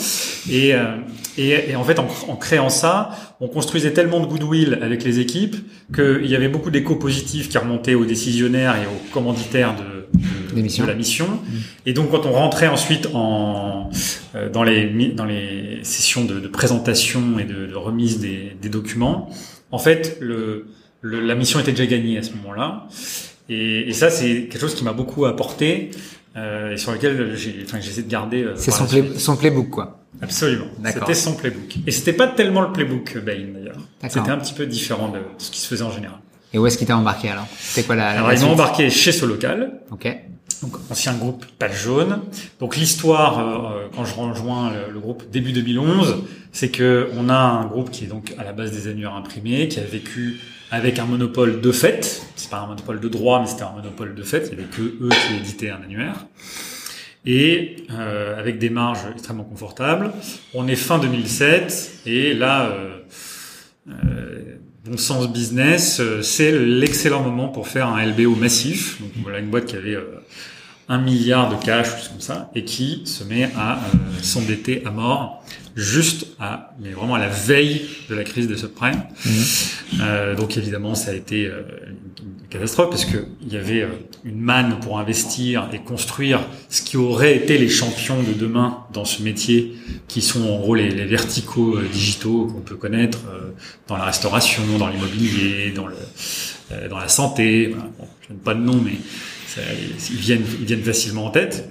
Et, 0.50 0.74
euh, 0.74 0.96
et, 1.38 1.72
et 1.72 1.76
en 1.76 1.84
fait, 1.84 2.00
en, 2.00 2.08
en, 2.30 2.36
créant 2.38 2.70
ça, 2.70 3.12
on 3.42 3.50
construisait 3.50 3.92
tellement 3.92 4.22
de 4.22 4.26
goodwill 4.26 4.80
avec 4.82 5.04
les 5.04 5.20
équipes 5.20 5.58
qu'il 5.94 6.28
y 6.28 6.36
avait 6.36 6.48
beaucoup 6.48 6.72
d'échos 6.72 6.96
positifs 6.96 7.50
qui 7.50 7.58
remontaient 7.58 7.96
aux 7.96 8.06
décisionnaires 8.06 8.76
et 8.78 8.86
aux 8.86 9.13
commanditaires 9.13 9.76
de 9.76 9.98
de, 10.13 10.46
la 10.58 10.96
mission. 10.96 11.28
Mmh. 11.28 11.56
Et 11.86 11.93
donc 11.93 12.12
quand 12.12 12.26
on 12.26 12.32
rentrait 12.32 12.67
ensuite 12.67 13.10
en 13.13 13.89
euh, 14.36 14.50
dans 14.50 14.63
les 14.63 15.10
dans 15.10 15.26
les 15.26 15.80
sessions 15.84 16.26
de, 16.26 16.39
de 16.39 16.48
présentation 16.48 17.39
et 17.39 17.46
de, 17.46 17.65
de 17.65 17.76
remise 17.76 18.20
des, 18.20 18.56
des, 18.62 18.70
documents, 18.70 19.30
en 19.72 19.80
fait 19.80 20.17
le, 20.20 20.67
le, 21.02 21.22
la 21.22 21.36
mission 21.36 21.60
était 21.60 21.72
déjà 21.72 21.86
gagnée 21.86 22.17
à 22.17 22.24
ce 22.24 22.34
moment-là. 22.34 22.88
Et, 23.50 23.89
et 23.89 23.93
ça 23.93 24.10
c'est 24.10 24.48
quelque 24.50 24.60
chose 24.60 24.76
qui 24.76 24.84
m'a 24.84 24.93
beaucoup 24.93 25.26
apporté 25.26 25.91
euh, 26.36 26.74
et 26.74 26.78
sur 26.78 26.91
lequel 26.91 27.36
j'ai 27.36 27.63
enfin, 27.63 27.80
j'essaie 27.80 28.04
de 28.04 28.10
garder. 28.10 28.43
Euh, 28.43 28.54
c'est 28.56 28.72
son, 28.72 28.86
play, 28.86 29.04
son 29.17 29.36
playbook 29.36 29.70
quoi. 29.70 30.00
Absolument. 30.22 30.67
C'était 30.86 31.13
son 31.13 31.36
playbook. 31.36 31.78
Et 31.86 31.91
c'était 31.91 32.13
pas 32.13 32.28
tellement 32.28 32.62
le 32.62 32.72
playbook 32.72 33.17
Bain 33.20 33.48
d'ailleurs. 33.54 33.78
C'était 34.08 34.30
un 34.30 34.38
petit 34.38 34.54
peu 34.54 34.65
différent 34.65 35.10
de 35.10 35.20
ce 35.38 35.52
qui 35.52 35.60
se 35.60 35.67
faisait 35.67 35.84
en 35.84 35.91
général. 35.91 36.20
Et 36.54 36.60
où 36.60 36.65
est-ce 36.65 36.78
qu'il 36.78 36.88
t'a 36.88 36.98
embarqué 36.98 37.30
alors? 37.30 37.48
C'est 37.58 37.84
quoi 37.84 37.96
la, 37.96 38.13
la 38.13 38.20
Alors 38.20 38.34
ils 38.34 38.41
m'ont 38.41 38.52
embarqué 38.52 38.89
chez 38.89 39.12
ce 39.12 39.26
local. 39.26 39.82
Ok 39.91 40.08
donc 40.62 40.75
ancien 40.89 41.13
groupe 41.15 41.45
Page 41.60 41.83
Jaune. 41.83 42.21
Donc 42.60 42.75
l'histoire, 42.75 43.39
euh, 43.39 43.83
euh, 43.86 43.88
quand 43.95 44.05
je 44.05 44.15
rejoins 44.15 44.71
le, 44.91 44.99
groupe 44.99 45.29
début 45.29 45.51
2011, 45.51 46.23
c'est 46.51 46.69
que 46.69 47.10
on 47.15 47.29
a 47.29 47.38
un 47.38 47.65
groupe 47.65 47.91
qui 47.91 48.05
est 48.05 48.07
donc 48.07 48.33
à 48.38 48.43
la 48.43 48.53
base 48.53 48.71
des 48.71 48.88
annuaires 48.88 49.15
imprimés, 49.15 49.67
qui 49.67 49.79
a 49.79 49.83
vécu 49.83 50.39
avec 50.71 50.99
un 50.99 51.05
monopole 51.05 51.62
de 51.62 51.71
fait. 51.71 52.23
C'est 52.36 52.49
pas 52.49 52.60
un 52.60 52.67
monopole 52.67 52.99
de 52.99 53.07
droit, 53.07 53.39
mais 53.39 53.47
c'était 53.47 53.63
un 53.63 53.71
monopole 53.71 54.15
de 54.15 54.23
fait. 54.23 54.49
Il 54.51 54.57
y 54.57 54.62
avait 54.62 54.69
que 54.69 54.81
eux 54.81 55.10
qui 55.10 55.36
éditaient 55.36 55.69
un 55.69 55.81
annuaire. 55.83 56.25
Et 57.25 57.77
euh, 57.91 58.39
avec 58.39 58.57
des 58.57 58.69
marges 58.69 59.01
extrêmement 59.12 59.43
confortables. 59.43 60.12
On 60.53 60.67
est 60.67 60.75
fin 60.75 60.97
2007 60.97 62.01
et 62.05 62.33
là, 62.33 62.71
bon 64.88 64.97
sens 64.97 65.32
business, 65.32 66.02
c'est 66.21 66.52
l'excellent 66.52 67.21
moment 67.21 67.50
pour 67.50 67.67
faire 67.67 67.88
un 67.88 68.06
LBO 68.06 68.36
massif. 68.36 69.00
Donc 69.02 69.12
voilà 69.23 69.39
une 69.39 69.50
boîte 69.50 69.65
qui 69.65 69.76
avait 69.76 69.97
un 70.89 71.00
milliard 71.00 71.50
de 71.50 71.63
cash, 71.63 71.88
ou 71.88 72.10
comme 72.10 72.21
ça, 72.21 72.50
et 72.56 72.63
qui 72.63 73.02
se 73.06 73.23
met 73.23 73.50
à 73.58 73.78
euh, 73.78 73.80
s'endetter 74.21 74.84
à 74.86 74.91
mort, 74.91 75.43
juste 75.76 76.28
à, 76.39 76.73
mais 76.80 76.89
vraiment 76.89 77.15
à 77.15 77.19
la 77.19 77.28
veille 77.28 77.82
de 78.10 78.15
la 78.15 78.23
crise 78.23 78.47
des 78.47 78.58
subprimes. 78.58 79.04
Mmh. 79.26 79.30
Euh, 80.02 80.36
donc 80.36 80.58
évidemment, 80.58 80.95
ça 80.95 81.12
a 81.12 81.13
été 81.13 81.45
euh, 81.45 81.62
une 82.19 82.47
catastrophe 82.50 82.89
parce 82.89 83.06
que 83.06 83.17
il 83.41 83.54
y 83.54 83.58
avait 83.58 83.84
euh, 83.84 83.89
une 84.26 84.41
manne 84.41 84.80
pour 84.80 84.97
investir 84.97 85.69
et 85.71 85.80
construire 85.80 86.41
ce 86.69 86.82
qui 86.82 86.97
aurait 86.97 87.36
été 87.36 87.58
les 87.60 87.69
champions 87.69 88.23
de 88.23 88.34
demain 88.34 88.86
dans 88.91 89.06
ce 89.06 89.21
métier, 89.21 89.76
qui 90.08 90.21
sont 90.21 90.50
en 90.50 90.58
gros 90.58 90.73
les, 90.73 90.89
les 90.89 91.06
verticaux 91.06 91.80
digitaux 91.82 92.47
qu'on 92.47 92.62
peut 92.62 92.76
connaître 92.76 93.19
dans 93.88 93.97
la 93.97 94.06
restauration, 94.06 94.63
dans 94.80 94.88
l'immobilier, 94.88 95.71
dans 95.76 95.88
le 95.88 95.95
dans 96.89 96.97
la 96.97 97.08
santé. 97.08 97.67
Voilà. 97.67 97.89
Bon, 97.97 98.08
je 98.21 98.28
donne 98.30 98.38
pas 98.39 98.54
de 98.54 98.62
nom, 98.62 98.82
mais 98.84 98.97
ils 100.10 100.15
viennent, 100.15 100.43
ils 100.60 100.65
viennent 100.65 100.84
facilement 100.84 101.26
en 101.26 101.30
tête. 101.30 101.70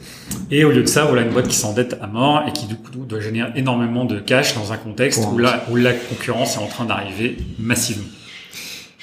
Et 0.51 0.65
au 0.65 0.71
lieu 0.71 0.83
de 0.83 0.89
ça, 0.89 1.05
voilà 1.05 1.23
une 1.23 1.31
boîte 1.31 1.49
qui 1.49 1.57
s'endette 1.57 1.97
à 2.01 2.07
mort 2.07 2.45
et 2.47 2.53
qui 2.53 2.67
du 2.67 2.77
coup 2.77 2.91
doit 3.07 3.21
générer 3.21 3.51
énormément 3.57 4.05
de 4.05 4.19
cash 4.19 4.55
dans 4.55 4.73
un 4.73 4.77
contexte 4.77 5.25
où 5.33 5.39
la, 5.39 5.65
où 5.71 5.77
la 5.77 5.93
concurrence 5.93 6.57
est 6.57 6.61
en 6.61 6.67
train 6.67 6.85
d'arriver 6.85 7.37
massivement. 7.59 8.09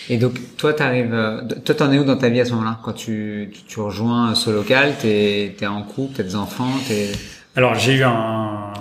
Et 0.09 0.17
donc, 0.17 0.33
toi, 0.57 0.73
t'arrives, 0.73 1.13
euh, 1.13 1.41
toi, 1.63 1.75
t'en 1.75 1.91
es 1.91 1.97
où 1.97 2.03
dans 2.03 2.17
ta 2.17 2.29
vie 2.29 2.41
à 2.41 2.45
ce 2.45 2.51
moment-là? 2.51 2.79
Quand 2.83 2.93
tu, 2.93 3.53
tu, 3.67 3.79
rejoins 3.79 4.35
ce 4.35 4.49
local, 4.49 4.95
t'es, 4.99 5.55
t'es 5.57 5.65
en 5.65 5.81
couple, 5.83 6.17
t'as 6.17 6.23
des 6.23 6.35
enfants, 6.35 6.71
t'es... 6.87 7.11
Alors, 7.55 7.75
j'ai 7.75 7.93
eu 7.93 8.03
un, 8.03 8.73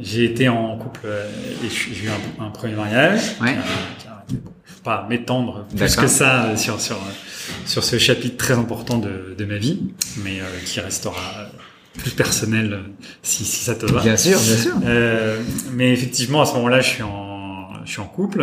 j'ai 0.00 0.24
été 0.24 0.48
en 0.48 0.76
couple 0.76 1.00
euh, 1.06 1.26
et 1.64 1.68
j'ai 1.68 2.04
eu 2.04 2.10
un, 2.10 2.44
un, 2.44 2.50
premier 2.50 2.74
mariage. 2.74 3.20
Ouais. 3.40 3.52
Euh, 3.52 3.97
pas 4.88 5.06
m'étendre 5.08 5.66
plus 5.76 5.96
que 5.96 6.06
ça 6.06 6.56
sur 6.56 6.80
sur 6.80 6.98
sur 7.66 7.84
ce 7.84 7.98
chapitre 7.98 8.36
très 8.36 8.54
important 8.54 8.98
de, 8.98 9.34
de 9.36 9.44
ma 9.44 9.58
vie, 9.58 9.78
mais 10.24 10.40
euh, 10.40 10.44
qui 10.64 10.80
restera 10.80 11.20
plus 11.98 12.10
personnel, 12.12 12.72
euh, 12.72 12.78
si, 13.22 13.44
si 13.44 13.64
ça 13.64 13.74
te 13.74 13.86
va. 13.86 14.02
Bien 14.02 14.16
sûr, 14.16 14.38
bien 14.38 14.56
sûr. 14.56 14.74
Euh, 14.86 15.40
mais 15.72 15.92
effectivement, 15.92 16.40
à 16.42 16.46
ce 16.46 16.54
moment-là, 16.54 16.80
je 16.80 16.88
suis 16.88 17.02
en, 17.02 17.84
je 17.84 17.90
suis 17.90 18.00
en 18.00 18.06
couple. 18.06 18.40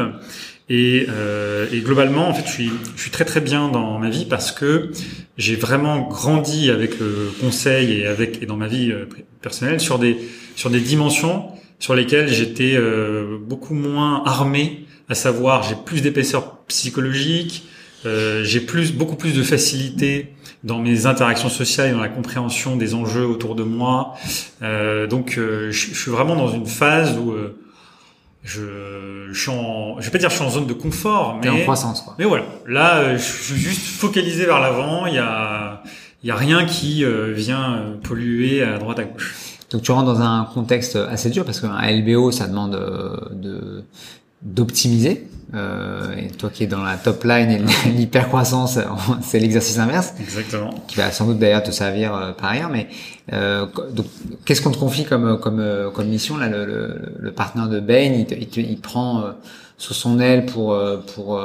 Et, 0.68 1.06
euh, 1.10 1.68
et, 1.72 1.80
globalement, 1.82 2.28
en 2.28 2.34
fait, 2.34 2.46
je 2.48 2.52
suis, 2.52 2.72
je 2.96 3.02
suis 3.02 3.12
très 3.12 3.26
très 3.26 3.42
bien 3.42 3.70
dans 3.70 4.00
ma 4.00 4.10
vie 4.10 4.26
parce 4.26 4.52
que 4.52 4.92
j'ai 5.38 5.56
vraiment 5.56 6.02
grandi 6.08 6.72
avec 6.72 7.00
le 7.00 7.32
conseil 7.40 8.00
et 8.00 8.08
avec 8.08 8.42
et 8.42 8.46
dans 8.48 8.58
ma 8.58 8.68
vie 8.68 8.92
euh, 8.92 9.06
personnelle 9.42 9.80
sur 9.80 10.00
des 10.00 10.18
sur 10.56 10.70
des 10.72 10.80
dimensions 10.80 11.50
sur 11.80 11.94
lesquelles 11.94 12.30
j'étais 12.30 12.74
euh, 12.76 13.38
beaucoup 13.40 13.76
moins 13.76 14.24
armé. 14.26 14.85
À 15.10 15.16
savoir, 15.16 15.64
j'ai 15.64 15.76
plus 15.76 16.02
d'épaisseur 16.02 16.58
psychologique, 16.68 17.68
euh, 18.06 18.44
j'ai 18.44 18.60
plus 18.60 18.94
beaucoup 18.94 19.16
plus 19.16 19.34
de 19.34 19.44
facilité 19.44 20.34
dans 20.64 20.80
mes 20.80 21.06
interactions 21.06 21.50
sociales 21.50 21.90
et 21.90 21.92
dans 21.92 22.02
la 22.02 22.10
compréhension 22.10 22.76
des 22.76 22.96
enjeux 22.96 23.26
autour 23.26 23.56
de 23.56 23.64
moi. 23.64 24.14
Euh, 24.62 25.08
donc, 25.08 25.34
je, 25.36 25.72
je, 25.72 25.94
suis 25.94 26.12
vraiment 26.12 26.36
dans 26.36 26.52
une 26.52 26.66
phase 26.66 27.18
où 27.18 27.36
je, 28.46 29.28
je 29.32 29.40
suis 29.40 29.50
en, 29.50 30.00
je 30.00 30.06
vais 30.06 30.12
pas 30.12 30.18
dire 30.20 30.30
je 30.30 30.36
suis 30.36 30.46
en 30.46 30.50
zone 30.50 30.68
de 30.68 30.74
confort, 30.74 31.40
mais 31.42 31.50
en 31.50 31.60
croissance 31.62 32.02
quoi. 32.02 32.16
Mais 32.20 32.26
voilà, 32.26 32.46
là 32.68 32.98
euh, 32.98 33.18
je 33.18 33.24
suis 33.24 33.56
juste 33.56 33.82
focalisé 33.82 34.46
vers 34.46 34.60
l'avant. 34.60 35.08
Il 35.08 35.16
y 35.16 35.20
a, 35.20 35.82
il 36.24 36.28
y 36.28 36.32
a 36.32 36.36
rien 36.36 36.66
qui 36.66 37.04
euh, 37.04 37.34
vient 37.34 37.74
euh, 37.74 37.96
polluer 38.02 38.62
à 38.62 38.78
droite 38.78 39.00
à 39.00 39.04
gauche. 39.04 39.36
Donc 39.72 39.82
tu 39.82 39.92
rentres 39.92 40.14
dans 40.14 40.22
un 40.22 40.46
contexte 40.46 40.96
assez 40.96 41.32
dur 41.32 41.44
parce 41.44 41.60
qu'un 41.60 41.82
LBO 41.82 42.32
ça 42.32 42.48
demande 42.48 42.74
de 43.32 43.84
d'optimiser. 44.46 45.28
Euh, 45.54 46.16
et 46.18 46.28
toi 46.30 46.50
qui 46.50 46.64
es 46.64 46.68
dans 46.68 46.84
la 46.84 46.98
top 46.98 47.24
line 47.24 47.50
et 47.50 47.90
l'hyper 47.90 48.28
croissance, 48.28 48.80
c'est 49.22 49.40
l'exercice 49.40 49.78
inverse. 49.78 50.14
Exactement. 50.20 50.74
Qui 50.88 50.98
va 50.98 51.12
sans 51.12 51.26
doute 51.26 51.40
d'ailleurs 51.40 51.64
te 51.64 51.72
servir 51.72 52.16
euh, 52.16 52.32
par 52.32 52.52
ailleurs. 52.52 52.70
Mais 52.70 52.88
euh, 53.34 53.66
donc, 53.94 54.06
qu'est-ce 54.46 54.62
qu'on 54.62 54.72
te 54.72 54.78
confie 54.78 55.06
comme 55.06 55.40
comme 55.40 55.60
euh, 55.60 55.90
comme 55.92 56.08
mission 56.08 56.38
là 56.38 56.48
le, 56.48 56.66
le, 56.66 57.00
le 57.20 57.32
partenaire 57.32 57.70
de 57.70 57.80
Bain, 57.80 58.26
il, 58.30 58.48
il, 58.58 58.70
il 58.72 58.80
prend 58.80 59.22
euh, 59.22 59.32
sous 59.78 59.94
son 59.94 60.20
aile 60.20 60.46
pour 60.46 60.78
pour 61.14 61.42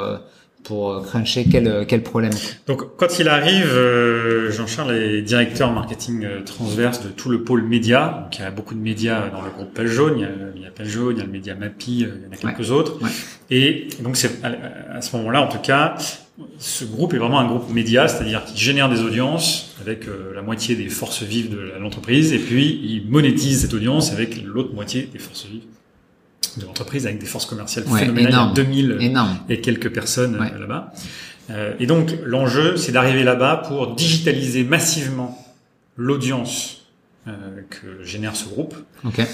pour 0.65 0.93
euh, 0.93 1.03
cruncher 1.03 1.47
quel, 1.51 1.67
euh, 1.67 1.85
quel 1.87 2.03
problème 2.03 2.33
Donc 2.67 2.97
quand 2.97 3.19
il 3.19 3.29
arrive, 3.29 3.71
euh, 3.73 4.51
Jean-Charles 4.51 4.95
est 4.95 5.23
directeur 5.23 5.73
marketing 5.73 6.25
euh, 6.25 6.43
transverse 6.45 7.03
de 7.03 7.09
tout 7.09 7.29
le 7.29 7.43
pôle 7.43 7.63
média. 7.63 8.23
Donc 8.25 8.39
il 8.39 8.43
y 8.43 8.45
a 8.45 8.51
beaucoup 8.51 8.75
de 8.75 8.81
médias 8.81 9.29
dans 9.31 9.43
le 9.43 9.51
groupe 9.51 9.73
Page 9.75 9.89
Jaune. 9.89 10.15
Il 10.17 10.23
y 10.23 10.25
a, 10.25 10.29
il 10.57 10.63
y 10.63 10.67
a 10.67 10.71
Page 10.71 10.89
Jaune, 10.89 11.15
il 11.17 11.19
y 11.19 11.23
a 11.23 11.25
le 11.25 11.33
média 11.33 11.55
Mappy, 11.55 12.01
il 12.01 12.01
y 12.01 12.29
en 12.29 12.33
a 12.33 12.37
quelques 12.37 12.71
ouais. 12.71 12.77
autres. 12.77 13.03
Ouais. 13.03 13.11
Et 13.51 13.89
donc 14.03 14.17
c'est 14.17 14.45
à, 14.45 14.97
à, 14.97 15.01
ce 15.01 15.17
moment-là, 15.17 15.43
en 15.43 15.49
tout 15.49 15.59
cas, 15.59 15.97
ce 16.59 16.85
groupe 16.85 17.15
est 17.15 17.19
vraiment 17.19 17.41
un 17.41 17.47
groupe 17.47 17.71
média, 17.73 18.09
c'est-à-dire 18.09 18.45
qui 18.45 18.59
génère 18.59 18.89
des 18.89 19.01
audiences 19.01 19.75
avec 19.81 20.05
la 20.35 20.43
moitié 20.43 20.77
des 20.77 20.89
forces 20.89 21.23
vives 21.23 21.51
de 21.51 21.73
l'entreprise, 21.81 22.33
et 22.33 22.39
puis 22.39 22.81
il 22.85 23.11
monétise 23.11 23.63
cette 23.63 23.75
audience 23.75 24.13
avec 24.13 24.43
l'autre 24.43 24.73
moitié 24.73 25.09
des 25.13 25.19
forces 25.19 25.47
vives 25.47 25.65
de 26.57 26.65
l'entreprise 26.65 27.07
avec 27.07 27.19
des 27.19 27.27
forces 27.27 27.47
commerciales 27.47 27.87
ouais, 27.89 28.01
phénoménales. 28.01 28.33
Énorme, 28.33 28.55
2000 28.55 28.97
énorme. 29.01 29.39
et 29.49 29.61
quelques 29.61 29.93
personnes 29.93 30.39
ouais. 30.39 30.51
là-bas. 30.59 30.93
Euh, 31.51 31.75
et 31.81 31.87
donc 31.87 32.15
l'enjeu, 32.25 32.77
c'est 32.77 32.93
d'arriver 32.93 33.25
là-bas 33.25 33.63
pour 33.69 33.95
digitaliser 33.95 34.65
massivement 34.65 35.39
l'audience 35.97 36.87
euh, 37.29 37.33
que 37.69 38.05
génère 38.05 38.37
ce 38.37 38.49
groupe, 38.49 38.75
okay. 39.05 39.25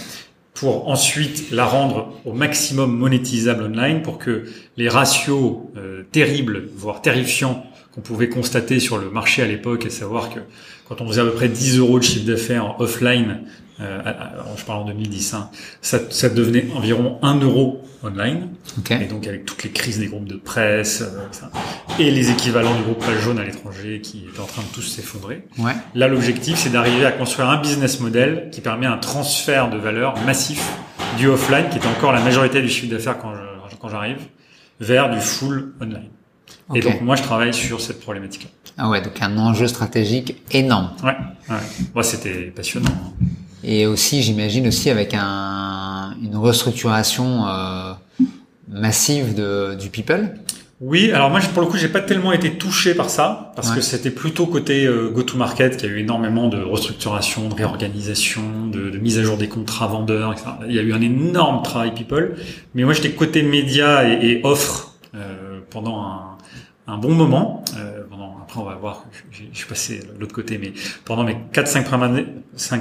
pour 0.55 0.89
ensuite 0.89 1.51
la 1.51 1.65
rendre 1.65 2.13
au 2.25 2.33
maximum 2.33 2.97
monétisable 2.97 3.65
online, 3.65 4.03
pour 4.03 4.19
que 4.19 4.45
les 4.77 4.89
ratios 4.89 5.59
euh, 5.77 6.03
terribles, 6.11 6.69
voire 6.75 7.03
terrifiants, 7.03 7.65
qu'on 7.93 8.01
pouvait 8.01 8.29
constater 8.29 8.81
sur 8.81 8.99
le 8.99 9.11
marché 9.11 9.43
à 9.43 9.47
l'époque, 9.47 9.87
à 9.87 9.91
savoir 9.91 10.31
que 10.31 10.41
quand 10.89 11.01
on 11.01 11.09
faisait 11.09 11.21
à 11.21 11.25
peu 11.25 11.33
près 11.33 11.49
10 11.49 11.79
euros 11.79 11.99
de 11.99 12.05
chiffre 12.05 12.27
d'affaires 12.27 12.81
offline, 12.81 13.41
euh, 13.81 14.01
je 14.57 14.65
parle 14.65 14.83
en 14.83 14.85
2010, 14.87 15.35
hein, 15.35 15.51
ça, 15.83 15.99
ça, 16.11 16.29
devenait 16.31 16.67
environ 16.75 17.19
1 17.23 17.41
euro 17.41 17.83
online. 18.03 18.49
Okay. 18.79 19.03
Et 19.03 19.07
donc 19.07 19.27
avec 19.27 19.45
toutes 19.45 19.63
les 19.65 19.71
crises 19.71 19.99
des 19.99 20.07
groupes 20.07 20.27
de 20.27 20.37
presse 20.37 21.03
euh, 21.03 21.99
et 21.99 22.11
les 22.11 22.31
équivalents 22.31 22.75
du 22.75 22.83
groupe 22.83 23.05
Page 23.05 23.21
Jaune 23.21 23.39
à 23.39 23.45
l'étranger 23.45 24.01
qui 24.03 24.25
étaient 24.31 24.41
en 24.41 24.47
train 24.47 24.63
de 24.63 24.69
tous 24.69 24.83
s'effondrer. 24.83 25.47
Ouais. 25.59 25.73
Là, 25.95 26.09
l'objectif, 26.09 26.57
c'est 26.57 26.71
d'arriver 26.71 27.05
à 27.05 27.13
construire 27.13 27.51
un 27.51 27.61
business 27.61 28.01
model 28.01 28.49
qui 28.51 28.63
permet 28.63 28.87
un 28.87 28.97
transfert 28.99 29.69
de 29.69 29.77
valeur 29.77 30.19
massif 30.25 30.73
du 31.19 31.29
offline, 31.29 31.69
qui 31.71 31.77
était 31.77 31.89
encore 31.89 32.13
la 32.13 32.21
majorité 32.21 32.63
du 32.63 32.69
chiffre 32.69 32.91
d'affaires 32.91 33.19
quand 33.19 33.35
je, 33.35 33.77
quand 33.77 33.89
j'arrive, 33.89 34.19
vers 34.81 35.11
du 35.11 35.21
full 35.21 35.75
online. 35.83 36.09
Okay. 36.69 36.79
Et 36.79 36.83
donc 36.83 37.01
moi, 37.03 37.17
je 37.17 37.23
travaille 37.23 37.53
sur 37.53 37.81
cette 37.81 38.01
problématique-là. 38.01 38.51
Ah 38.79 38.89
ouais, 38.89 39.01
donc 39.01 39.21
un 39.21 39.37
enjeu 39.39 39.67
stratégique 39.67 40.43
énorme. 40.51 40.93
Ouais, 41.03 41.17
ouais. 41.49 41.57
Moi, 41.95 42.03
c'était 42.03 42.53
passionnant. 42.55 42.91
hein. 42.91 43.27
Et 43.69 43.87
aussi, 43.87 44.23
j'imagine 44.23 44.69
aussi 44.69 44.91
avec 44.91 45.13
un, 45.13 46.15
une 46.23 46.37
restructuration 46.37 47.47
euh, 47.49 47.93
massive 48.69 49.35
de, 49.35 49.75
du 49.75 49.89
people. 49.91 50.35
Oui, 50.81 51.11
alors 51.11 51.31
moi 51.31 51.41
pour 51.55 51.63
le 51.63 51.69
coup 51.69 51.79
j'ai 51.79 51.89
pas 51.89 52.03
tellement 52.03 52.33
été 52.33 52.59
touché 52.59 52.95
par 52.95 53.09
ça 53.09 53.53
parce 53.57 53.71
Ouais. 53.71 53.77
que 53.77 53.81
c'était 53.81 54.11
plutôt 54.11 54.45
côté 54.47 54.85
euh, 54.85 55.09
go-to-market 55.09 55.79
qui 55.79 55.87
a 55.87 55.89
eu 55.89 56.01
énormément 56.01 56.49
de 56.49 56.59
restructuration, 56.63 57.49
de 57.49 57.55
réorganisation, 57.55 58.43
de, 58.71 58.91
de 58.91 58.99
mise 58.99 59.19
à 59.19 59.23
jour 59.23 59.39
des 59.39 59.49
contrats 59.49 59.87
vendeurs, 59.87 60.33
etc. 60.35 60.49
Il 60.69 60.75
y 60.75 60.79
a 60.79 60.83
eu 60.83 60.93
un 60.93 61.01
énorme 61.01 61.63
travail 61.63 61.95
people, 61.95 62.37
mais 62.75 62.85
moi 62.85 62.93
j'étais 62.93 63.11
côté 63.13 63.43
média 63.43 64.07
et, 64.07 64.27
et 64.33 64.41
offre 64.45 64.93
euh, 65.15 65.61
pendant 65.71 66.03
un, 66.03 66.37
un 66.87 66.99
bon 66.99 67.15
moment. 67.15 67.65
Euh, 67.79 67.96
on 68.59 68.65
va 68.65 68.75
voir, 68.75 69.05
je, 69.31 69.43
suis 69.53 69.67
passé 69.67 70.01
de 70.01 70.21
l'autre 70.21 70.35
côté, 70.35 70.59
mais 70.59 70.73
pendant 71.05 71.25
mes 71.25 71.37
4-5 71.53 71.85
premières 71.85 72.09
années, 72.09 72.27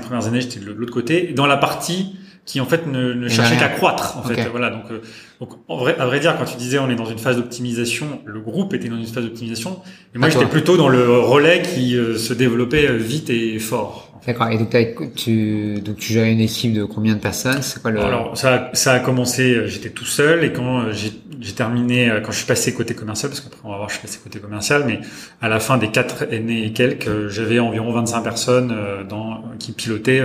premières 0.01 0.27
années 0.27 0.41
j'étais 0.41 0.59
de 0.59 0.71
l'autre 0.71 0.93
côté. 0.93 1.33
Dans 1.33 1.45
la 1.45 1.57
partie 1.57 2.15
qui 2.45 2.61
en 2.61 2.65
fait 2.65 2.85
ne, 2.85 3.13
ne 3.13 3.27
cherchait 3.27 3.57
qu'à 3.57 3.69
croître 3.69 4.17
en 4.17 4.23
fait. 4.23 4.47
Voilà 4.49 4.69
donc 4.69 4.83
euh, 4.91 5.01
donc 5.39 5.49
en 5.67 5.77
vrai 5.77 5.95
à 5.99 6.05
vrai 6.05 6.19
dire 6.19 6.37
quand 6.37 6.45
tu 6.45 6.57
disais 6.57 6.77
on 6.77 6.89
est 6.89 6.95
dans 6.95 7.05
une 7.05 7.17
phase 7.17 7.37
d'optimisation 7.37 8.21
le 8.25 8.39
groupe 8.39 8.73
était 8.73 8.87
dans 8.87 8.97
une 8.97 9.05
phase 9.05 9.23
d'optimisation 9.23 9.81
et 10.13 10.19
moi 10.19 10.29
j'étais 10.29 10.45
plutôt 10.45 10.77
dans 10.77 10.87
le 10.87 11.19
relais 11.19 11.63
qui 11.63 11.97
euh, 11.97 12.17
se 12.17 12.33
développait 12.33 12.87
euh, 12.87 12.97
vite 12.97 13.29
et 13.29 13.57
fort. 13.59 14.11
En 14.15 14.19
fait. 14.19 14.31
D'accord. 14.31 14.49
Et 14.49 14.57
donc, 14.57 15.15
tu, 15.15 15.81
donc 15.81 15.97
tu 15.97 16.13
gères 16.13 16.25
une 16.25 16.39
équipe 16.39 16.73
de 16.73 16.83
combien 16.83 17.15
de 17.15 17.19
personnes? 17.19 17.61
C'est 17.61 17.81
quoi 17.81 17.91
le 17.91 17.99
alors 17.99 18.37
ça 18.37 18.53
a, 18.53 18.75
ça 18.75 18.93
a 18.93 18.99
commencé 18.99 19.55
euh, 19.55 19.67
j'étais 19.67 19.89
tout 19.89 20.05
seul 20.05 20.43
et 20.43 20.53
quand 20.53 20.81
euh, 20.81 20.91
j'ai 20.93 21.11
j'ai 21.41 21.53
terminé 21.53 22.11
quand 22.23 22.31
je 22.31 22.37
suis 22.37 22.47
passé 22.47 22.73
côté 22.73 22.95
commercial 22.95 23.29
parce 23.29 23.41
qu'après 23.41 23.59
on 23.63 23.69
va 23.69 23.77
voir 23.77 23.89
je 23.89 23.95
suis 23.95 24.01
passé 24.01 24.19
côté 24.23 24.39
commercial 24.39 24.83
mais 24.87 25.01
à 25.41 25.49
la 25.49 25.59
fin 25.59 25.77
des 25.77 25.89
quatre 25.89 26.23
années 26.31 26.65
et 26.65 26.71
quelques 26.71 27.27
j'avais 27.27 27.59
environ 27.59 27.91
25 27.91 28.21
personnes 28.21 28.73
dans 29.09 29.43
qui 29.59 29.73
pilotaient 29.73 30.23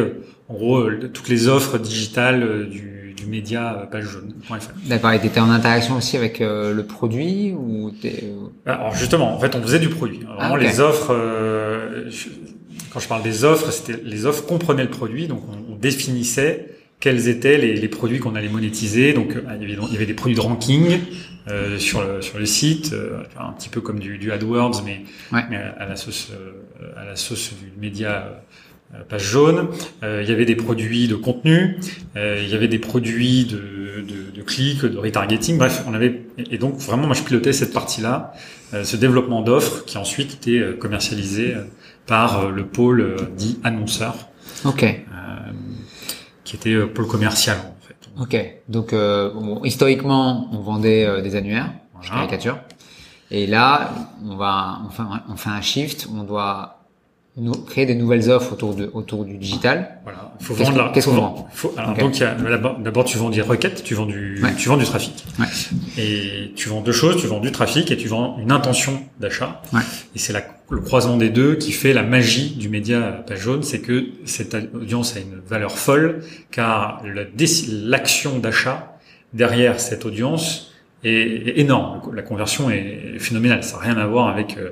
en 0.50 0.54
gros 0.54 0.78
euh, 0.80 1.10
toutes 1.12 1.28
les 1.28 1.48
offres 1.48 1.78
digitales 1.78 2.42
euh, 2.42 2.66
du, 2.66 3.14
du 3.16 3.26
média 3.26 3.80
euh, 3.82 3.86
page 3.86 4.04
jaune.fr 4.04 4.54
D'accord. 4.86 5.12
Et 5.12 5.20
t'étais 5.20 5.40
en 5.40 5.50
interaction 5.50 5.96
aussi 5.96 6.16
avec 6.16 6.40
euh, 6.40 6.74
le 6.74 6.84
produit 6.84 7.52
ou 7.52 7.90
t'es- 7.90 8.24
Alors 8.66 8.94
justement, 8.94 9.34
en 9.34 9.38
fait, 9.38 9.54
on 9.54 9.62
faisait 9.62 9.78
du 9.78 9.88
produit. 9.88 10.18
Vraiment, 10.18 10.38
Ah, 10.40 10.52
ok. 10.54 10.62
les 10.62 10.80
offres. 10.80 11.12
euh, 11.12 12.10
je- 12.10 12.28
quand 12.92 12.98
je 13.00 13.06
parle 13.08 13.22
des 13.22 13.44
offres, 13.44 13.70
c'était 13.70 14.00
les 14.04 14.26
offres 14.26 14.44
comprenaient 14.46 14.82
le 14.82 14.90
produit, 14.90 15.28
donc 15.28 15.42
on, 15.48 15.74
on 15.74 15.76
définissait 15.76 16.74
quels 16.98 17.28
étaient 17.28 17.56
les, 17.56 17.76
les 17.76 17.88
produits 17.88 18.18
qu'on 18.18 18.34
allait 18.34 18.48
monétiser. 18.48 19.12
Donc 19.12 19.36
euh, 19.36 19.42
il 19.60 19.68
y 19.68 19.72
avait, 19.72 19.86
il 19.88 19.92
y 19.92 19.96
avait 19.96 20.06
des 20.06 20.14
produits 20.14 20.34
de 20.36 20.40
ranking 20.40 20.98
euh, 21.48 21.78
sur 21.78 22.02
le 22.04 22.20
sur 22.20 22.38
le 22.38 22.46
site, 22.46 22.92
euh, 22.92 23.22
un 23.38 23.52
petit 23.52 23.68
peu 23.68 23.80
comme 23.80 24.00
du, 24.00 24.18
du 24.18 24.32
AdWords, 24.32 24.82
mais, 24.84 25.02
Ouais. 25.32 25.44
mais 25.50 25.56
à 25.56 25.86
la 25.86 25.94
sauce 25.96 26.30
euh, 26.32 26.90
à 26.96 27.04
la 27.04 27.14
sauce 27.16 27.52
du 27.54 27.72
média. 27.80 28.42
Euh, 28.94 29.02
page 29.08 29.22
jaune, 29.22 29.68
Euh, 30.02 30.22
il 30.22 30.28
y 30.28 30.32
avait 30.32 30.44
des 30.46 30.56
produits 30.56 31.06
de 31.08 31.14
contenu, 31.14 31.78
euh, 32.16 32.40
il 32.42 32.48
y 32.48 32.54
avait 32.54 32.68
des 32.68 32.78
produits 32.78 33.44
de, 33.44 34.02
de, 34.02 34.30
de 34.36 34.42
clics, 34.42 34.84
de 34.84 34.98
retargeting, 34.98 35.58
bref, 35.58 35.84
on 35.86 35.94
avait 35.94 36.22
et 36.50 36.58
donc 36.58 36.74
vraiment 36.78 37.06
moi 37.06 37.14
je 37.14 37.22
pilotais 37.22 37.52
cette 37.52 37.72
partie-là, 37.72 38.32
euh, 38.74 38.84
ce 38.84 38.96
développement 38.96 39.42
d'offres 39.42 39.84
qui 39.84 39.98
ensuite 39.98 40.34
était 40.34 40.76
commercialisé 40.78 41.54
par 42.06 42.50
le 42.50 42.66
pôle 42.66 43.16
dit 43.36 43.58
annonceur, 43.62 44.14
Ok. 44.64 44.82
euh, 44.84 44.96
qui 46.44 46.56
était 46.56 46.76
pôle 46.86 47.06
commercial 47.06 47.58
en 47.58 47.76
fait. 47.86 47.96
Ok. 48.20 48.60
Donc 48.68 48.92
euh, 48.92 49.30
bon, 49.32 49.64
historiquement, 49.64 50.48
on 50.52 50.60
vendait 50.60 51.22
des 51.22 51.36
annuaires. 51.36 51.70
Je 52.02 52.08
Voilà. 52.08 52.26
caricature. 52.26 52.58
Et 53.30 53.46
là, 53.46 53.92
on 54.24 54.34
va, 54.36 54.80
on 54.86 54.90
fait, 54.90 55.02
un- 55.02 55.22
on 55.28 55.36
fait 55.36 55.50
un 55.50 55.60
shift. 55.60 56.08
On 56.12 56.24
doit 56.24 56.79
créer 57.66 57.86
des 57.86 57.94
nouvelles 57.94 58.30
offres 58.30 58.52
autour 58.52 58.74
de 58.74 58.90
autour 58.92 59.24
du 59.24 59.36
digital. 59.38 59.98
Voilà, 60.04 60.32
il 60.40 60.46
faut 60.46 60.54
vendre 60.54 60.76
la- 60.76 60.88
qu'est-ce 60.92 61.06
qu'on 61.08 61.14
vend 61.14 61.48
faut- 61.52 61.72
alors, 61.76 61.90
Ok. 61.92 62.00
donc 62.00 62.82
d'abord, 62.82 63.04
tu 63.04 63.18
vends 63.18 63.30
des 63.30 63.40
requêtes, 63.40 63.82
tu 63.82 63.94
vends 63.94 64.06
du 64.06 64.40
Ouais. 64.42 64.54
tu 64.56 64.68
vends 64.68 64.76
du 64.76 64.84
trafic. 64.84 65.24
Ouais. 65.38 65.46
Et 65.98 66.52
tu 66.56 66.68
vends 66.68 66.80
deux 66.80 66.92
choses, 66.92 67.16
tu 67.20 67.26
vends 67.26 67.40
du 67.40 67.52
trafic 67.52 67.90
et 67.90 67.96
tu 67.96 68.08
vends 68.08 68.36
une 68.38 68.52
intention 68.52 69.02
d'achat. 69.18 69.62
Ouais. 69.72 69.80
Et 70.14 70.18
c'est 70.18 70.32
le 70.70 70.80
croisement 70.80 71.16
des 71.16 71.30
deux 71.30 71.56
qui 71.56 71.72
fait 71.72 71.92
la 71.92 72.02
magie 72.02 72.50
du 72.56 72.68
média 72.68 73.00
page 73.26 73.40
jaune, 73.40 73.62
c'est 73.62 73.80
que 73.80 74.06
cette 74.24 74.54
audience 74.74 75.16
a 75.16 75.20
une 75.20 75.40
valeur 75.48 75.72
folle 75.78 76.22
car 76.50 77.02
l'action 77.68 78.38
d'achat 78.38 78.96
derrière 79.32 79.80
cette 79.80 80.04
audience 80.06 80.69
est, 81.04 81.58
énorme. 81.58 82.00
La 82.14 82.22
conversion 82.22 82.70
est 82.70 83.18
phénoménale. 83.18 83.64
Ça 83.64 83.76
n'a 83.76 83.82
rien 83.82 83.96
à 83.96 84.06
voir 84.06 84.28
avec 84.28 84.56
euh, 84.56 84.70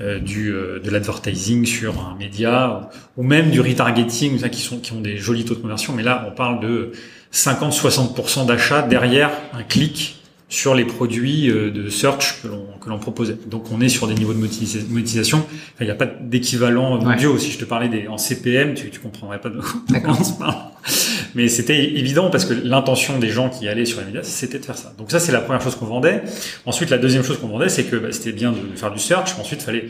euh, 0.00 0.18
du 0.18 0.50
de 0.52 0.90
l'advertising 0.90 1.66
sur 1.66 2.00
un 2.00 2.16
média 2.18 2.88
ou, 3.16 3.22
même 3.22 3.50
du 3.50 3.60
retargeting, 3.60 4.38
qui 4.50 4.60
sont 4.60 4.78
qui 4.78 4.92
ont 4.92 5.00
des 5.00 5.16
jolis 5.18 5.44
taux 5.44 5.54
de 5.54 5.60
conversion. 5.60 5.92
Mais 5.92 6.02
là, 6.02 6.26
on 6.28 6.34
parle 6.34 6.60
de 6.60 6.92
50-60% 7.32 8.46
d'achat 8.46 8.82
derrière 8.82 9.30
un 9.52 9.62
clic 9.62 10.22
sur 10.48 10.74
les 10.74 10.84
produits 10.84 11.50
euh, 11.50 11.70
de 11.70 11.88
search 11.88 12.42
que 12.42 12.48
l'on 12.48 12.66
que 12.80 12.88
l'on 12.88 12.98
proposait. 12.98 13.36
Donc 13.46 13.72
on 13.72 13.80
est 13.80 13.88
sur 13.88 14.06
des 14.06 14.14
niveaux 14.14 14.32
de 14.32 14.38
monétisation. 14.38 15.44
il 15.80 15.86
n'y 15.86 15.90
a 15.90 15.96
pas 15.96 16.06
d'équivalent 16.06 16.98
mondiaux. 16.98 17.36
Si 17.38 17.50
je 17.50 17.58
te 17.58 17.64
parlais 17.64 17.88
des 17.88 18.06
en 18.08 18.18
CPM, 18.18 18.74
tu 18.74 18.90
tu 18.90 19.00
comprendrais 19.00 19.40
pas 19.40 19.48
de 19.48 19.60
quoi 19.60 20.16
on 20.18 20.24
se 20.24 20.38
parle. 20.38 20.56
Mais 21.34 21.48
c'était 21.48 21.84
évident 21.84 22.30
parce 22.30 22.44
que 22.44 22.54
l'intention 22.54 23.18
des 23.18 23.28
gens 23.28 23.50
qui 23.50 23.68
allaient 23.68 23.84
sur 23.84 24.00
les 24.00 24.06
médias, 24.06 24.22
c'était 24.22 24.58
de 24.58 24.64
faire 24.64 24.78
ça. 24.78 24.94
Donc 24.96 25.10
ça, 25.10 25.20
c'est 25.20 25.32
la 25.32 25.40
première 25.40 25.60
chose 25.60 25.74
qu'on 25.74 25.86
vendait. 25.86 26.22
Ensuite, 26.64 26.90
la 26.90 26.98
deuxième 26.98 27.22
chose 27.22 27.38
qu'on 27.38 27.48
vendait, 27.48 27.68
c'est 27.68 27.84
que 27.84 27.96
bah, 27.96 28.08
c'était 28.10 28.32
bien 28.32 28.52
de, 28.52 28.58
faire 28.76 28.90
du 28.90 28.98
search. 28.98 29.38
Ensuite, 29.38 29.62
fallait, 29.62 29.86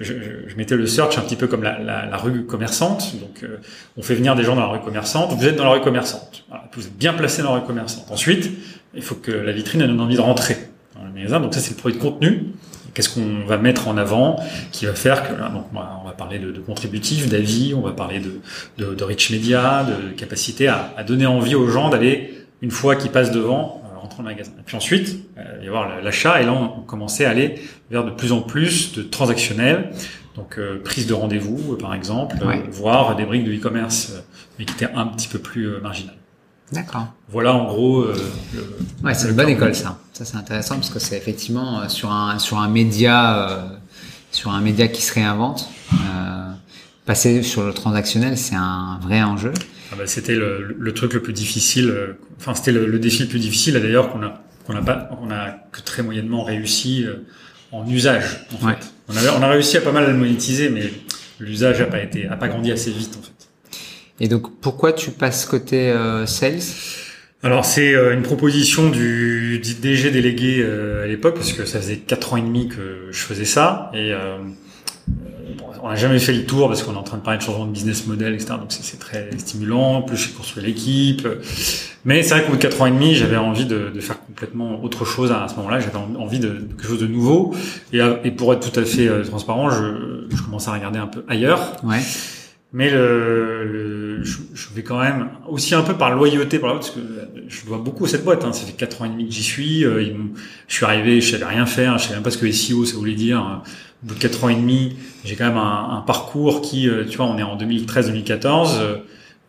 je, 0.00 0.12
je, 0.46 0.56
mettais 0.56 0.76
le 0.76 0.86
search 0.86 1.16
un 1.16 1.22
petit 1.22 1.36
peu 1.36 1.46
comme 1.46 1.62
la, 1.62 1.78
la, 1.78 2.06
la 2.06 2.16
rue 2.16 2.44
commerçante. 2.44 3.16
Donc, 3.20 3.42
euh, 3.42 3.56
on 3.96 4.02
fait 4.02 4.14
venir 4.14 4.34
des 4.34 4.42
gens 4.42 4.54
dans 4.54 4.66
la 4.66 4.72
rue 4.78 4.84
commerçante. 4.84 5.32
Vous 5.32 5.46
êtes 5.46 5.56
dans 5.56 5.64
la 5.64 5.70
rue 5.70 5.80
commerçante. 5.80 6.44
vous 6.74 6.86
êtes 6.86 6.96
bien 6.96 7.14
placé 7.14 7.42
dans 7.42 7.54
la 7.54 7.60
rue 7.60 7.66
commerçante. 7.66 8.10
Ensuite, 8.10 8.50
il 8.94 9.02
faut 9.02 9.14
que 9.14 9.30
la 9.30 9.52
vitrine 9.52 9.82
ait 9.82 9.88
envie 9.88 10.16
de 10.16 10.20
rentrer 10.20 10.56
dans 10.96 11.04
le 11.04 11.12
magasin. 11.12 11.40
Donc 11.40 11.54
ça, 11.54 11.60
c'est 11.60 11.70
le 11.70 11.76
produit 11.76 11.98
de 11.98 12.02
contenu. 12.02 12.46
Qu'est-ce 12.94 13.10
qu'on 13.10 13.44
va 13.46 13.58
mettre 13.58 13.88
en 13.88 13.98
avant 13.98 14.42
qui 14.72 14.86
va 14.86 14.94
faire 14.94 15.22
que 15.22 15.34
donc 15.52 15.66
on 15.74 16.06
va 16.06 16.12
parler 16.16 16.38
de, 16.38 16.50
de 16.50 16.60
contributif, 16.60 17.28
d'avis, 17.28 17.74
on 17.74 17.82
va 17.82 17.92
parler 17.92 18.20
de, 18.20 18.40
de, 18.78 18.94
de, 18.94 19.04
rich 19.04 19.30
media, 19.30 19.84
de 19.84 20.14
capacité 20.14 20.68
à, 20.68 20.94
à 20.96 21.04
donner 21.04 21.26
envie 21.26 21.54
aux 21.54 21.68
gens 21.68 21.90
d'aller 21.90 22.46
une 22.62 22.70
fois 22.70 22.96
qu'ils 22.96 23.10
passent 23.10 23.32
devant 23.32 23.82
euh, 23.84 23.98
rentrer 23.98 24.22
dans 24.22 24.30
le 24.30 24.34
magasin. 24.34 24.52
Et 24.58 24.62
puis 24.64 24.76
ensuite, 24.78 25.28
euh, 25.36 25.42
il 25.56 25.58
va 25.58 25.64
y 25.64 25.68
avoir 25.68 26.02
l'achat 26.02 26.40
et 26.40 26.46
là 26.46 26.54
on 26.54 26.80
commençait 26.80 27.26
à 27.26 27.30
aller 27.30 27.56
vers 27.90 28.02
de 28.02 28.12
plus 28.12 28.32
en 28.32 28.40
plus 28.40 28.92
de 28.94 29.02
transactionnels. 29.02 29.90
Donc 30.34 30.58
euh, 30.58 30.80
prise 30.82 31.06
de 31.06 31.12
rendez-vous 31.12 31.76
par 31.76 31.94
exemple, 31.94 32.36
voire 32.70 33.14
des 33.14 33.26
briques 33.26 33.44
de 33.44 33.52
e-commerce 33.52 34.14
mais 34.58 34.64
qui 34.64 34.72
étaient 34.72 34.94
un 34.94 35.06
petit 35.06 35.28
peu 35.28 35.38
plus 35.38 35.82
marginales. 35.82 36.16
D'accord. 36.72 37.06
Voilà 37.28 37.54
en 37.54 37.66
gros. 37.66 38.02
Euh, 38.02 38.16
ouais, 39.04 39.14
c'est 39.14 39.28
une 39.28 39.36
bonne 39.36 39.48
école 39.48 39.74
ça. 39.74 39.98
Ça 40.12 40.24
c'est 40.24 40.36
intéressant 40.36 40.76
parce 40.76 40.90
que 40.90 40.98
c'est 40.98 41.16
effectivement 41.16 41.80
euh, 41.80 41.88
sur 41.88 42.10
un 42.10 42.38
sur 42.38 42.58
un 42.58 42.68
média 42.68 43.48
euh, 43.50 43.68
sur 44.32 44.50
un 44.50 44.60
média 44.60 44.88
qui 44.88 45.02
se 45.02 45.14
réinvente. 45.14 45.68
Euh, 45.92 46.50
passer 47.04 47.42
sur 47.42 47.64
le 47.64 47.72
transactionnel, 47.72 48.36
c'est 48.36 48.56
un 48.56 48.98
vrai 49.00 49.22
enjeu. 49.22 49.52
Ah 49.92 49.94
bah, 49.96 50.06
c'était 50.06 50.34
le, 50.34 50.74
le, 50.76 50.94
truc 50.94 51.14
le 51.14 51.22
plus 51.22 51.32
difficile. 51.32 51.88
Euh, 51.88 52.18
enfin, 52.38 52.54
c'était 52.54 52.72
le, 52.72 52.86
le, 52.86 52.98
défi 52.98 53.22
le 53.22 53.28
plus 53.28 53.38
difficile 53.38 53.74
d'ailleurs 53.74 54.10
qu'on 54.10 54.24
a 54.24 54.42
qu'on 54.66 54.74
a 54.74 54.82
pas 54.82 54.96
qu'on 54.96 55.30
a 55.30 55.50
que 55.70 55.80
très 55.80 56.02
moyennement 56.02 56.42
réussi 56.42 57.06
en 57.70 57.88
usage. 57.88 58.44
En 58.54 58.66
fait. 58.66 58.92
On, 59.08 59.16
avait, 59.16 59.28
on 59.28 59.42
a 59.42 59.48
réussi 59.48 59.76
à 59.76 59.80
pas 59.80 59.92
mal 59.92 60.04
à 60.04 60.08
le 60.08 60.16
monétiser, 60.16 60.68
mais 60.68 60.90
l'usage 61.38 61.80
a 61.80 61.86
pas 61.86 62.02
été 62.02 62.26
a 62.26 62.36
pas 62.36 62.48
grandi 62.48 62.72
assez 62.72 62.90
vite 62.90 63.16
en 63.16 63.22
fait. 63.22 63.35
Et 64.20 64.28
donc, 64.28 64.60
pourquoi 64.60 64.92
tu 64.92 65.10
passes 65.10 65.44
côté 65.44 65.90
euh, 65.90 66.26
sales? 66.26 66.60
Alors 67.42 67.64
c'est 67.64 67.94
euh, 67.94 68.14
une 68.14 68.22
proposition 68.22 68.88
du, 68.88 69.60
DG 69.80 70.10
délégué 70.10 70.58
euh, 70.60 71.04
à 71.04 71.06
l'époque 71.06 71.34
parce 71.34 71.52
que 71.52 71.64
ça 71.64 71.78
faisait 71.80 71.98
quatre 71.98 72.32
ans 72.32 72.38
et 72.38 72.42
demi 72.42 72.68
que 72.68 73.08
je 73.10 73.18
faisais 73.18 73.44
ça. 73.44 73.90
Et 73.94 74.12
on 75.82 75.88
n'a 75.90 75.94
jamais 75.94 76.18
fait 76.18 76.32
le 76.32 76.44
tour 76.44 76.66
parce 76.66 76.82
qu'on 76.82 76.94
est 76.94 76.98
en 76.98 77.02
train 77.02 77.18
de 77.18 77.22
parler 77.22 77.38
de 77.38 77.44
changement 77.44 77.66
de 77.66 77.70
business 77.70 78.06
model 78.06 78.34
etc 78.34 78.54
donc 78.58 78.70
c'est 78.70 78.98
très 78.98 79.28
stimulant. 79.36 80.02
Plus 80.02 80.16
j'ai 80.16 80.32
construit 80.32 80.64
l'équipe. 80.64 81.28
Mais 82.04 82.22
c'est 82.22 82.30
vrai 82.30 82.44
qu'au 82.44 82.52
bout 82.52 82.56
de 82.56 82.62
quatre 82.62 82.80
ans 82.80 82.86
et 82.86 82.90
demi 82.90 83.14
j'avais 83.14 83.36
envie 83.36 83.66
de, 83.66 83.90
de, 83.94 84.00
faire 84.00 84.18
complètement 84.24 84.82
autre 84.82 85.04
chose 85.04 85.30
à, 85.30 85.46
ce 85.46 85.54
moment-là. 85.56 85.78
J'avais 85.78 85.98
envie 85.98 86.40
de, 86.40 86.66
quelque 86.76 86.88
chose 86.88 87.00
de 87.00 87.06
nouveau. 87.06 87.54
Et, 87.92 88.00
et 88.24 88.30
pour 88.30 88.54
être 88.54 88.72
tout 88.72 88.80
à 88.80 88.84
fait 88.84 89.08
transparent 89.24 89.68
je, 89.70 90.26
je 90.34 90.42
commençais 90.42 90.70
à 90.70 90.72
regarder 90.72 90.98
un 90.98 91.06
peu 91.06 91.22
ailleurs. 91.28 91.76
Ouais. 91.84 92.00
Mais 92.76 92.90
le, 92.90 93.64
le 93.64 94.22
je, 94.22 94.74
vais 94.74 94.82
quand 94.82 95.00
même 95.00 95.30
aussi 95.48 95.74
un 95.74 95.80
peu 95.80 95.94
par 95.94 96.14
loyauté, 96.14 96.58
parce 96.58 96.90
que 96.90 97.00
je 97.48 97.64
dois 97.64 97.78
beaucoup 97.78 98.04
à 98.04 98.08
cette 98.08 98.22
boîte. 98.22 98.44
Hein. 98.44 98.52
Ça 98.52 98.66
fait 98.66 98.74
quatre 98.74 99.00
ans 99.00 99.06
et 99.06 99.08
demi 99.08 99.26
que 99.26 99.32
j'y 99.32 99.42
suis. 99.42 99.82
Euh, 99.82 100.04
je 100.68 100.74
suis 100.74 100.84
arrivé, 100.84 101.22
je 101.22 101.32
savais 101.32 101.46
rien 101.46 101.64
faire, 101.64 101.96
je 101.96 102.02
savais 102.02 102.16
même 102.16 102.22
pas 102.22 102.30
ce 102.30 102.36
que 102.36 102.52
SEO 102.52 102.84
ça 102.84 102.98
voulait 102.98 103.14
dire. 103.14 103.62
Au 104.04 104.08
bout 104.08 104.14
de 104.14 104.20
quatre 104.20 104.44
ans 104.44 104.50
et 104.50 104.54
demi, 104.54 104.94
j'ai 105.24 105.36
quand 105.36 105.46
même 105.46 105.56
un, 105.56 105.96
un, 105.96 106.02
parcours 106.02 106.60
qui, 106.60 106.86
euh, 106.86 107.06
tu 107.08 107.16
vois, 107.16 107.24
on 107.24 107.38
est 107.38 107.42
en 107.42 107.56
2013-2014. 107.56 108.78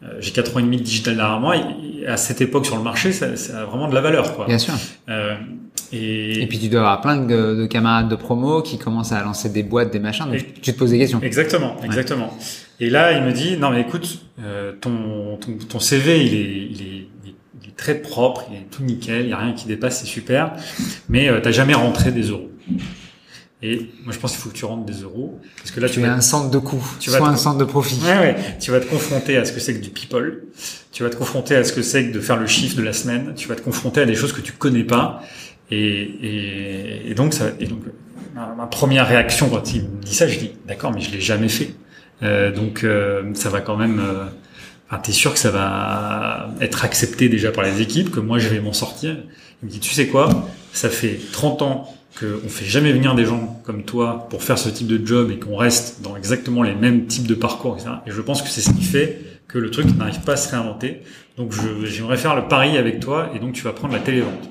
Euh, 0.04 0.08
j'ai 0.20 0.32
quatre 0.32 0.56
ans 0.56 0.60
et 0.60 0.64
demi 0.64 0.78
de 0.78 0.84
digital 0.84 1.16
derrière 1.16 1.40
moi. 1.42 1.56
Et 1.58 2.08
à 2.08 2.16
cette 2.18 2.40
époque 2.40 2.66
sur 2.66 2.78
le 2.78 2.84
marché, 2.84 3.12
ça, 3.12 3.36
ça 3.36 3.62
a 3.62 3.66
vraiment 3.66 3.90
de 3.90 3.96
la 3.96 4.02
valeur, 4.02 4.36
quoi. 4.36 4.46
Bien 4.46 4.60
sûr. 4.60 4.74
Euh, 5.10 5.36
et... 5.92 6.42
et... 6.42 6.48
puis 6.48 6.60
tu 6.60 6.70
dois 6.70 6.82
avoir 6.82 7.02
plein 7.02 7.18
de, 7.18 7.56
de, 7.56 7.66
camarades 7.66 8.10
de 8.10 8.16
promo 8.16 8.62
qui 8.62 8.78
commencent 8.78 9.12
à 9.12 9.24
lancer 9.24 9.50
des 9.50 9.64
boîtes, 9.64 9.92
des 9.92 10.00
machins. 10.00 10.26
Donc 10.26 10.62
tu 10.62 10.74
te 10.74 10.78
poses 10.78 10.92
des 10.92 11.00
questions. 11.00 11.22
Exactement, 11.22 11.78
exactement. 11.84 12.38
Et 12.80 12.90
là, 12.90 13.12
il 13.14 13.24
me 13.24 13.32
dit 13.32 13.58
non 13.58 13.72
mais 13.72 13.82
écoute, 13.82 14.22
euh, 14.40 14.74
ton, 14.80 15.38
ton, 15.38 15.54
ton 15.68 15.80
CV 15.80 16.26
il 16.26 16.34
est, 16.34 16.68
il 16.72 16.82
est 16.82 17.08
il 17.64 17.70
est 17.70 17.76
très 17.76 17.96
propre, 17.96 18.46
il 18.52 18.58
est 18.58 18.70
tout 18.70 18.84
nickel, 18.84 19.26
il 19.26 19.30
y 19.30 19.34
a 19.34 19.38
rien 19.38 19.54
qui 19.54 19.66
dépasse, 19.66 20.00
c'est 20.00 20.06
super. 20.06 20.54
Mais 21.10 21.30
euh, 21.30 21.40
t'as 21.42 21.52
jamais 21.52 21.74
rentré 21.74 22.12
des 22.12 22.30
euros. 22.30 22.50
Et 23.64 23.90
moi, 24.04 24.14
je 24.14 24.20
pense 24.20 24.34
qu'il 24.34 24.42
faut 24.42 24.50
que 24.50 24.56
tu 24.56 24.66
rentres 24.66 24.86
des 24.86 25.02
euros, 25.02 25.40
parce 25.58 25.72
que 25.72 25.80
là, 25.80 25.88
tu, 25.88 25.96
tu 25.96 26.02
vas 26.02 26.14
un 26.14 26.22
centre 26.22 26.52
de 26.52 26.60
coût, 26.60 26.84
tu 27.00 27.10
vas 27.10 27.24
un 27.26 27.36
centre 27.36 27.58
de 27.58 27.64
profit. 27.64 28.00
Ouais, 28.06 28.20
ouais. 28.20 28.36
Tu 28.60 28.70
vas 28.70 28.80
te 28.80 28.86
confronter 28.86 29.36
à 29.36 29.46
ce 29.46 29.52
que 29.52 29.60
c'est 29.60 29.74
que 29.74 29.82
du 29.84 29.90
people. 29.90 30.44
Tu 30.92 31.02
vas 31.02 31.10
te 31.10 31.16
confronter 31.16 31.56
à 31.56 31.64
ce 31.64 31.74
que 31.74 31.82
c'est 31.82 32.08
que 32.08 32.14
de 32.14 32.20
faire 32.20 32.38
le 32.38 32.46
chiffre 32.46 32.78
de 32.78 32.84
la 32.84 32.94
semaine. 32.94 33.34
Tu 33.36 33.48
vas 33.48 33.56
te 33.56 33.62
confronter 33.62 34.02
à 34.02 34.06
des 34.06 34.14
choses 34.14 34.32
que 34.32 34.42
tu 34.42 34.52
connais 34.52 34.84
pas. 34.84 35.24
Et, 35.72 35.78
et, 35.78 37.12
et 37.12 37.14
donc, 37.14 37.34
ça, 37.34 37.46
et 37.60 37.66
donc, 37.66 37.82
ma, 38.34 38.68
première 38.68 39.08
réaction 39.08 39.50
quand 39.50 39.74
il 39.74 39.84
me 39.84 40.02
dit 40.02 40.14
ça, 40.14 40.28
je 40.28 40.40
dis, 40.40 40.52
d'accord, 40.68 40.92
mais 40.94 41.02
je 41.02 41.12
l'ai 41.12 41.22
jamais 41.22 41.50
fait. 41.50 41.74
Euh, 42.24 42.52
donc 42.52 42.84
euh, 42.84 43.34
ça 43.34 43.50
va 43.50 43.62
quand 43.62 43.78
même. 43.78 44.00
Euh, 44.00 44.26
enfin, 44.90 45.02
t'es 45.02 45.12
sûr 45.12 45.34
que 45.34 45.40
ça 45.40 45.52
va 45.52 46.50
être 46.62 46.84
accepté 46.84 47.30
déjà 47.30 47.52
par 47.52 47.64
les 47.64 47.82
équipes, 47.82 48.12
que 48.12 48.20
moi 48.20 48.40
je 48.40 48.50
vais 48.50 48.60
m'en 48.60 48.74
sortir. 48.74 49.16
Il 49.62 49.68
me 49.68 49.72
dit, 49.72 49.80
tu 49.80 49.94
sais 49.94 50.08
quoi? 50.08 50.48
Ça 50.72 50.90
fait 50.90 51.20
30 51.32 51.62
ans 51.62 51.94
qu'on 52.20 52.50
fait 52.50 52.66
jamais 52.66 52.92
venir 52.92 53.14
des 53.14 53.26
gens 53.26 53.62
comme 53.64 53.84
toi 53.84 54.28
pour 54.30 54.42
faire 54.42 54.58
ce 54.58 54.70
type 54.70 54.88
de 54.88 55.06
job 55.06 55.32
et 55.32 55.38
qu'on 55.38 55.56
reste 55.56 56.02
dans 56.02 56.16
exactement 56.16 56.64
les 56.64 56.74
mêmes 56.74 57.06
types 57.06 57.28
de 57.28 57.36
parcours, 57.36 57.76
etc. 57.76 57.92
Et 58.08 58.12
je 58.12 58.22
pense 58.22 58.42
que 58.42 58.50
c'est 58.50 58.62
ce 58.62 58.72
qui 58.72 58.84
fait 58.84 59.22
que 59.48 59.60
le 59.60 59.70
truc 59.70 59.86
n'arrive 59.96 60.22
pas 60.22 60.34
à 60.34 60.38
se 60.38 60.50
réinventer. 60.50 61.02
Donc 61.38 61.54
j'aimerais 61.86 62.18
faire 62.18 62.36
le 62.36 62.48
pari 62.48 62.78
avec 62.78 63.00
toi 63.00 63.30
et 63.36 63.40
donc 63.40 63.54
tu 63.54 63.64
vas 63.64 63.72
prendre 63.72 63.94
la 63.94 64.00
télévente. 64.00 64.50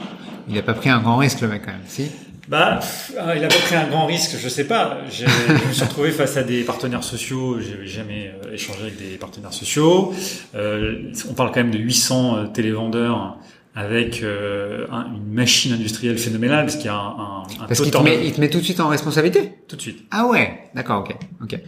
Il 0.48 0.58
a 0.58 0.62
pas 0.62 0.74
pris 0.74 0.90
un 0.90 1.00
grand 1.00 1.16
risque 1.16 1.40
le 1.40 1.48
mec 1.48 1.62
quand 1.64 1.72
même, 1.72 1.80
si 1.86 2.10
bah, 2.48 2.78
ah, 3.18 3.34
il 3.36 3.44
a 3.44 3.48
pas 3.48 3.58
pris 3.58 3.74
un 3.74 3.88
grand 3.88 4.06
risque, 4.06 4.36
je 4.40 4.48
sais 4.48 4.64
pas. 4.64 4.98
je 5.10 5.24
me 5.24 5.72
suis 5.72 5.82
retrouvé 5.82 6.12
face 6.12 6.36
à 6.36 6.44
des 6.44 6.62
partenaires 6.62 7.02
sociaux. 7.02 7.58
J'ai 7.60 7.88
jamais 7.88 8.32
euh, 8.44 8.52
échangé 8.54 8.82
avec 8.82 8.98
des 8.98 9.16
partenaires 9.16 9.52
sociaux. 9.52 10.14
Euh, 10.54 11.10
on 11.28 11.34
parle 11.34 11.48
quand 11.48 11.60
même 11.60 11.72
de 11.72 11.78
800 11.78 12.36
euh, 12.36 12.46
télévendeurs 12.46 13.36
avec 13.74 14.22
une 14.22 15.32
machine 15.32 15.72
industrielle 15.72 16.16
phénoménale 16.16 16.64
parce 16.64 16.76
qu'il 16.76 16.86
y 16.86 16.88
a 16.88 16.94
un, 16.94 17.08
un, 17.08 17.42
un 17.42 17.66
parce 17.66 17.82
qu'il 17.82 17.90
te, 17.90 17.98
met, 17.98 18.26
il 18.26 18.32
te 18.32 18.40
met 18.40 18.48
tout 18.48 18.60
de 18.60 18.64
suite 18.64 18.80
en 18.80 18.88
responsabilité. 18.88 19.52
Tout 19.68 19.76
de 19.76 19.82
suite. 19.82 20.04
Ah 20.10 20.26
ouais, 20.26 20.70
d'accord, 20.74 21.00
ok, 21.00 21.14
ok. 21.42 21.60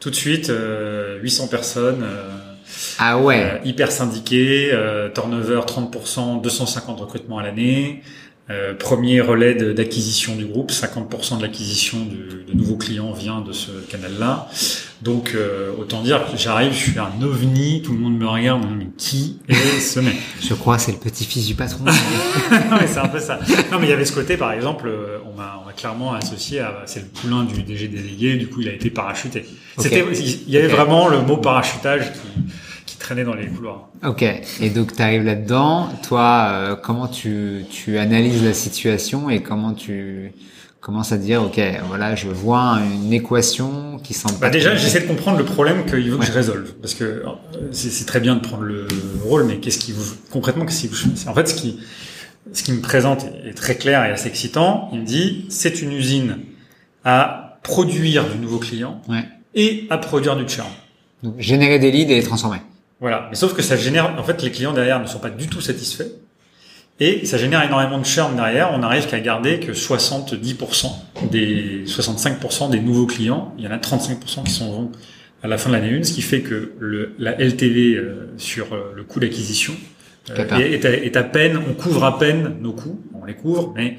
Tout 0.00 0.10
de 0.10 0.14
suite, 0.14 0.52
800 1.22 1.48
personnes. 1.48 2.04
Ah 2.98 3.18
ouais. 3.18 3.60
hyper 3.64 3.90
syndiqués, 3.92 4.72
turnover 5.14 5.60
30%, 5.66 6.40
250 6.40 7.00
recrutements 7.00 7.38
à 7.38 7.42
l'année. 7.42 8.02
Euh, 8.50 8.74
premier 8.74 9.20
relais 9.20 9.54
d'acquisition 9.54 10.34
du 10.34 10.44
groupe, 10.44 10.72
50% 10.72 11.36
de 11.36 11.42
l'acquisition 11.42 11.98
de, 12.04 12.52
nouveaux 12.52 12.76
clients 12.76 13.12
vient 13.12 13.42
de 13.42 13.52
ce 13.52 13.70
canal-là. 13.88 14.48
Donc 15.02 15.34
euh, 15.36 15.70
autant 15.78 16.02
dire 16.02 16.28
que 16.28 16.36
j'arrive, 16.36 16.72
je 16.72 16.90
suis 16.90 16.98
un 16.98 17.22
ovni, 17.22 17.80
tout 17.80 17.92
le 17.92 17.98
monde 17.98 18.18
me 18.18 18.26
regarde, 18.26 18.66
mais 18.76 18.86
qui 18.98 19.38
est 19.48 19.78
ce 19.78 20.00
mec? 20.00 20.16
Je 20.40 20.54
crois 20.54 20.78
c'est 20.78 20.90
le 20.90 20.98
petit-fils 20.98 21.46
du 21.46 21.54
patron. 21.54 21.84
non 22.50 22.76
mais 22.80 22.88
c'est 22.88 22.98
un 22.98 23.06
peu 23.06 23.20
ça. 23.20 23.38
Non 23.70 23.78
mais 23.78 23.86
il 23.86 23.90
y 23.90 23.92
avait 23.92 24.04
ce 24.04 24.12
côté 24.12 24.36
par 24.36 24.52
exemple, 24.52 24.88
euh, 24.88 25.18
on 25.32 25.36
m'a 25.36 25.62
clairement 25.76 26.14
associé 26.14 26.58
à 26.58 26.82
c'est 26.86 27.00
le 27.00 27.06
poulain 27.06 27.44
du 27.44 27.62
DG 27.62 27.86
délégué, 27.86 28.34
du 28.34 28.48
coup 28.48 28.62
il 28.62 28.68
a 28.68 28.72
été 28.72 28.90
parachuté. 28.90 29.44
C'était 29.78 30.04
il 30.12 30.50
y 30.50 30.56
avait 30.56 30.66
vraiment 30.66 31.06
le 31.06 31.20
mot 31.22 31.36
parachutage 31.36 32.12
qui 32.12 32.52
traîner 33.00 33.24
dans 33.24 33.34
les 33.34 33.48
couloirs. 33.48 33.88
Ok. 34.06 34.22
Et 34.22 34.70
donc 34.70 34.94
tu 34.94 35.02
arrives 35.02 35.24
là-dedans. 35.24 35.88
Toi, 36.06 36.48
euh, 36.52 36.76
comment 36.76 37.08
tu, 37.08 37.64
tu 37.68 37.98
analyses 37.98 38.44
la 38.44 38.54
situation 38.54 39.28
et 39.28 39.42
comment 39.42 39.72
tu 39.72 40.32
commences 40.80 41.12
à 41.12 41.18
dire 41.18 41.42
ok, 41.42 41.60
voilà, 41.88 42.14
je 42.14 42.28
vois 42.28 42.78
une 43.04 43.12
équation 43.12 43.98
qui 44.02 44.14
semble. 44.14 44.38
Bah 44.38 44.48
déjà, 44.48 44.76
j'essaie 44.76 45.00
de 45.00 45.06
comprendre 45.06 45.38
le 45.38 45.44
problème 45.44 45.84
qu'il 45.84 46.10
veut 46.10 46.16
que 46.16 46.24
je 46.24 46.32
résolve, 46.32 46.72
parce 46.80 46.94
que 46.94 47.04
euh, 47.04 47.26
c'est 47.72 48.06
très 48.06 48.20
bien 48.20 48.34
de 48.34 48.40
prendre 48.40 48.62
le 48.62 48.86
rôle, 49.24 49.44
mais 49.44 49.58
qu'est-ce 49.58 49.78
qui 49.78 49.92
vous 49.92 50.14
concrètement 50.30 50.64
qu'est-ce 50.64 50.80
qui 50.80 50.88
vous... 50.88 51.28
En 51.28 51.34
fait, 51.34 51.48
ce 51.48 51.54
qui 51.54 51.80
ce 52.52 52.62
qui 52.62 52.72
me 52.72 52.80
présente 52.80 53.26
est 53.44 53.54
très 53.54 53.76
clair 53.76 54.04
et 54.04 54.10
assez 54.10 54.28
excitant. 54.28 54.88
Il 54.92 55.00
me 55.00 55.04
dit 55.04 55.44
c'est 55.50 55.82
une 55.82 55.92
usine 55.92 56.38
à 57.04 57.58
produire 57.62 58.28
du 58.28 58.38
nouveau 58.38 58.58
client 58.58 59.02
ouais. 59.08 59.24
et 59.54 59.86
à 59.90 59.98
produire 59.98 60.36
du 60.36 60.48
churn. 60.48 60.68
Donc 61.22 61.34
générer 61.38 61.78
des 61.78 61.90
leads 61.90 62.10
et 62.10 62.16
les 62.16 62.22
transformer. 62.22 62.58
Voilà. 63.00 63.26
Mais 63.30 63.36
sauf 63.36 63.54
que 63.54 63.62
ça 63.62 63.76
génère, 63.76 64.14
en 64.18 64.22
fait, 64.22 64.42
les 64.42 64.50
clients 64.50 64.72
derrière 64.72 65.00
ne 65.00 65.06
sont 65.06 65.18
pas 65.18 65.30
du 65.30 65.48
tout 65.48 65.60
satisfaits. 65.60 66.08
Et 67.02 67.24
ça 67.24 67.38
génère 67.38 67.62
énormément 67.62 67.98
de 67.98 68.04
churn 68.04 68.36
derrière. 68.36 68.72
On 68.74 68.82
arrive 68.82 69.06
qu'à 69.06 69.20
garder 69.20 69.58
que 69.58 69.72
70% 69.72 70.92
des 71.30 71.84
65% 71.86 72.70
des 72.70 72.80
nouveaux 72.80 73.06
clients. 73.06 73.54
Il 73.56 73.64
y 73.64 73.68
en 73.68 73.70
a 73.70 73.78
35% 73.78 74.44
qui 74.44 74.52
sont 74.52 74.70
vont 74.70 74.92
à 75.42 75.48
la 75.48 75.56
fin 75.56 75.70
de 75.70 75.74
l'année 75.74 75.98
1, 75.98 76.02
ce 76.02 76.12
qui 76.12 76.20
fait 76.20 76.42
que 76.42 76.72
le, 76.78 77.14
la 77.18 77.32
LTV 77.40 77.94
euh, 77.94 78.30
sur 78.36 78.74
euh, 78.74 78.92
le 78.94 79.04
coût 79.04 79.20
d'acquisition 79.20 79.72
euh, 80.28 80.44
est, 80.58 80.84
est, 80.84 81.16
à 81.16 81.22
peine, 81.22 81.58
on 81.66 81.72
couvre 81.72 82.04
à 82.04 82.18
peine 82.18 82.56
nos 82.60 82.72
coûts, 82.72 83.00
on 83.14 83.24
les 83.24 83.34
couvre, 83.34 83.72
mais 83.74 83.96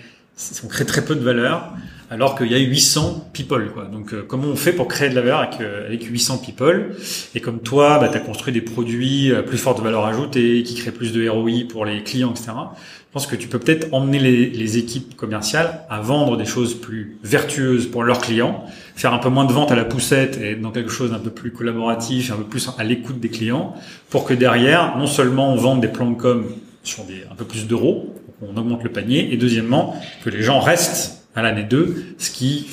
on 0.63 0.67
crée 0.67 0.85
très 0.85 1.03
peu 1.03 1.15
de 1.15 1.21
valeur 1.21 1.73
alors 2.11 2.37
qu'il 2.37 2.51
y 2.51 2.55
a 2.55 2.59
800 2.59 3.29
people. 3.31 3.71
Quoi. 3.73 3.85
Donc 3.85 4.13
euh, 4.13 4.25
comment 4.27 4.47
on 4.47 4.57
fait 4.57 4.73
pour 4.73 4.89
créer 4.89 5.09
de 5.09 5.15
la 5.15 5.21
valeur 5.21 5.39
avec, 5.39 5.61
euh, 5.61 5.87
avec 5.87 6.03
800 6.03 6.39
people? 6.39 6.93
Et 7.33 7.39
comme 7.39 7.61
toi, 7.61 7.99
bah, 7.99 8.09
tu 8.09 8.17
as 8.17 8.19
construit 8.19 8.53
des 8.53 8.61
produits 8.61 9.33
à 9.33 9.41
plus 9.43 9.57
forte 9.57 9.79
valeur 9.79 10.05
ajoutée, 10.05 10.61
qui 10.63 10.75
créent 10.75 10.91
plus 10.91 11.13
de 11.13 11.27
ROI 11.29 11.51
pour 11.69 11.85
les 11.85 12.03
clients, 12.03 12.31
etc. 12.31 12.51
Je 12.51 13.13
pense 13.13 13.27
que 13.27 13.37
tu 13.37 13.47
peux 13.47 13.59
peut-être 13.59 13.93
emmener 13.93 14.19
les, 14.19 14.49
les, 14.49 14.77
équipes 14.77 15.15
commerciales 15.15 15.83
à 15.89 16.01
vendre 16.01 16.35
des 16.35 16.45
choses 16.45 16.75
plus 16.75 17.17
vertueuses 17.23 17.87
pour 17.87 18.03
leurs 18.03 18.19
clients, 18.19 18.65
faire 18.95 19.13
un 19.13 19.19
peu 19.19 19.29
moins 19.29 19.45
de 19.45 19.53
vente 19.53 19.71
à 19.71 19.75
la 19.75 19.85
poussette 19.85 20.37
et 20.37 20.55
dans 20.55 20.71
quelque 20.71 20.91
chose 20.91 21.11
d'un 21.11 21.19
peu 21.19 21.29
plus 21.29 21.51
collaboratif, 21.51 22.31
un 22.31 22.35
peu 22.35 22.43
plus 22.43 22.69
à 22.77 22.83
l'écoute 22.83 23.21
des 23.21 23.29
clients, 23.29 23.73
pour 24.09 24.25
que 24.25 24.33
derrière, 24.33 24.97
non 24.97 25.07
seulement 25.07 25.53
on 25.53 25.55
vende 25.55 25.79
des 25.79 25.87
plans 25.87 26.11
de 26.11 26.15
com 26.15 26.45
sur 26.83 27.05
des, 27.05 27.23
un 27.31 27.35
peu 27.35 27.45
plus 27.45 27.67
d'euros, 27.67 28.13
on 28.41 28.57
augmente 28.57 28.83
le 28.83 28.91
panier, 28.91 29.33
et 29.33 29.37
deuxièmement, 29.37 29.95
que 30.23 30.29
les 30.29 30.41
gens 30.41 30.59
restent 30.59 31.20
à 31.35 31.41
l'année 31.41 31.63
2, 31.63 32.15
ce 32.17 32.31
qui 32.31 32.67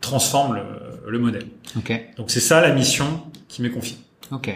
transforme 0.00 0.56
le, 0.56 1.10
le 1.10 1.18
modèle. 1.18 1.46
Okay. 1.78 2.06
Donc 2.16 2.30
c'est 2.30 2.40
ça 2.40 2.60
la 2.60 2.72
mission 2.72 3.22
qui 3.48 3.62
m'est 3.62 3.70
confiée. 3.70 3.96
Ok. 4.30 4.50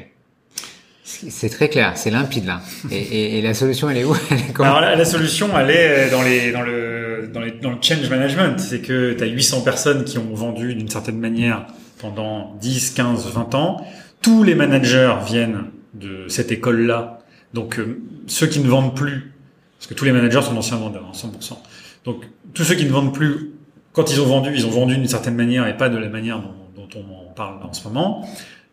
C'est 1.03 1.51
très 1.51 1.69
clair, 1.69 1.93
c'est 1.97 2.11
limpide 2.11 2.47
là. 2.47 2.61
Et, 2.91 2.97
et, 2.97 3.39
et, 3.39 3.43
la 3.43 3.53
solution, 3.53 3.91
elle 3.91 3.99
est 3.99 4.05
où? 4.05 4.15
Alors 4.61 4.81
la, 4.81 4.95
la, 4.95 5.05
solution, 5.05 5.49
elle 5.59 5.71
est 5.71 6.11
dans 6.11 6.23
les 6.23 6.53
dans 6.53 6.63
le 6.63 7.29
dans, 7.33 7.41
les, 7.41 7.51
dans 7.51 7.71
le 7.71 7.79
change 7.81 8.09
management. 8.09 8.59
C'est 8.59 8.81
que 8.81 9.13
tu 9.13 9.23
as 9.23 9.27
800 9.27 9.63
personnes 9.63 10.05
qui 10.05 10.19
ont 10.19 10.35
vendu 10.35 10.75
d'une 10.75 10.89
certaine 10.89 11.19
manière 11.19 11.67
pendant 11.99 12.55
10, 12.61 12.93
15, 12.93 13.27
20 13.27 13.55
ans. 13.55 13.85
Tous 14.23 14.43
les 14.45 14.55
managers 14.55 15.15
viennent 15.27 15.65
de 15.95 16.29
cette 16.29 16.53
école-là. 16.53 17.19
Donc 17.55 17.79
euh, 17.79 18.01
ceux 18.27 18.47
qui 18.47 18.61
ne 18.61 18.69
vendent 18.69 18.95
plus, 18.95 19.33
parce 19.79 19.89
que 19.89 19.95
tous 19.95 20.05
les 20.05 20.13
managers 20.13 20.43
sont 20.43 20.55
d'anciens 20.55 20.77
vendeurs, 20.77 21.11
100%. 21.13 21.55
Donc 22.05 22.25
tous 22.55 22.65
ceux 22.65 22.75
qui 22.75 22.85
ne 22.85 22.91
vendent 22.91 23.15
plus, 23.15 23.53
quand 23.93 24.11
ils 24.11 24.21
ont 24.21 24.27
vendu, 24.27 24.53
ils 24.55 24.67
ont 24.67 24.71
vendu 24.71 24.97
d'une 24.97 25.09
certaine 25.09 25.35
manière 25.35 25.67
et 25.67 25.77
pas 25.77 25.89
de 25.89 25.99
la 25.99 26.09
manière 26.09 26.41
dont, 26.41 26.55
on 26.97 27.29
en 27.29 27.33
parle 27.33 27.63
en 27.63 27.73
ce 27.73 27.85
moment. 27.85 28.27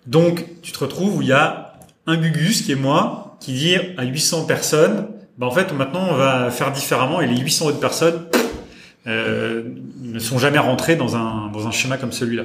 Donc 0.08 0.44
tu 0.64 0.72
te 0.72 0.80
retrouves 0.80 1.18
où 1.18 1.22
il 1.22 1.28
y 1.28 1.34
a 1.34 1.74
un 2.08 2.18
Gugus 2.18 2.64
qui 2.64 2.72
est 2.72 2.76
moi 2.76 3.38
qui 3.40 3.54
dit 3.54 3.76
à 3.98 4.04
800 4.04 4.46
personnes, 4.46 5.08
bah 5.38 5.46
en 5.46 5.52
fait 5.52 5.72
maintenant 5.74 6.08
on 6.10 6.16
va 6.16 6.50
faire 6.50 6.72
différemment 6.72 7.22
et 7.22 7.28
les 7.28 7.38
800 7.38 7.68
autres 7.68 7.80
personnes 7.80 8.26
euh, 9.06 9.64
ne 10.02 10.18
sont 10.18 10.40
jamais 10.40 10.58
rentrées 10.58 10.96
dans 10.96 11.16
un 11.16 11.52
dans 11.52 11.68
un 11.68 11.72
schéma 11.72 11.98
comme 11.98 12.12
celui-là. 12.12 12.44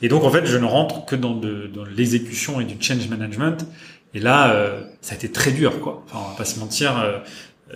Et 0.00 0.08
donc 0.08 0.24
en 0.24 0.30
fait 0.30 0.44
je 0.46 0.56
ne 0.56 0.64
rentre 0.64 1.04
que 1.04 1.14
dans 1.14 1.36
de 1.36 1.70
dans 1.72 1.84
l'exécution 1.84 2.60
et 2.60 2.64
du 2.64 2.74
change 2.80 3.08
management. 3.08 3.64
Et 4.14 4.18
là 4.18 4.50
euh, 4.50 4.82
ça 5.02 5.12
a 5.12 5.16
été 5.16 5.30
très 5.30 5.52
dur 5.52 5.80
quoi. 5.80 6.02
Enfin 6.06 6.18
on 6.24 6.30
va 6.30 6.36
pas 6.36 6.44
se 6.44 6.58
mentir. 6.58 6.98
Euh, 6.98 7.18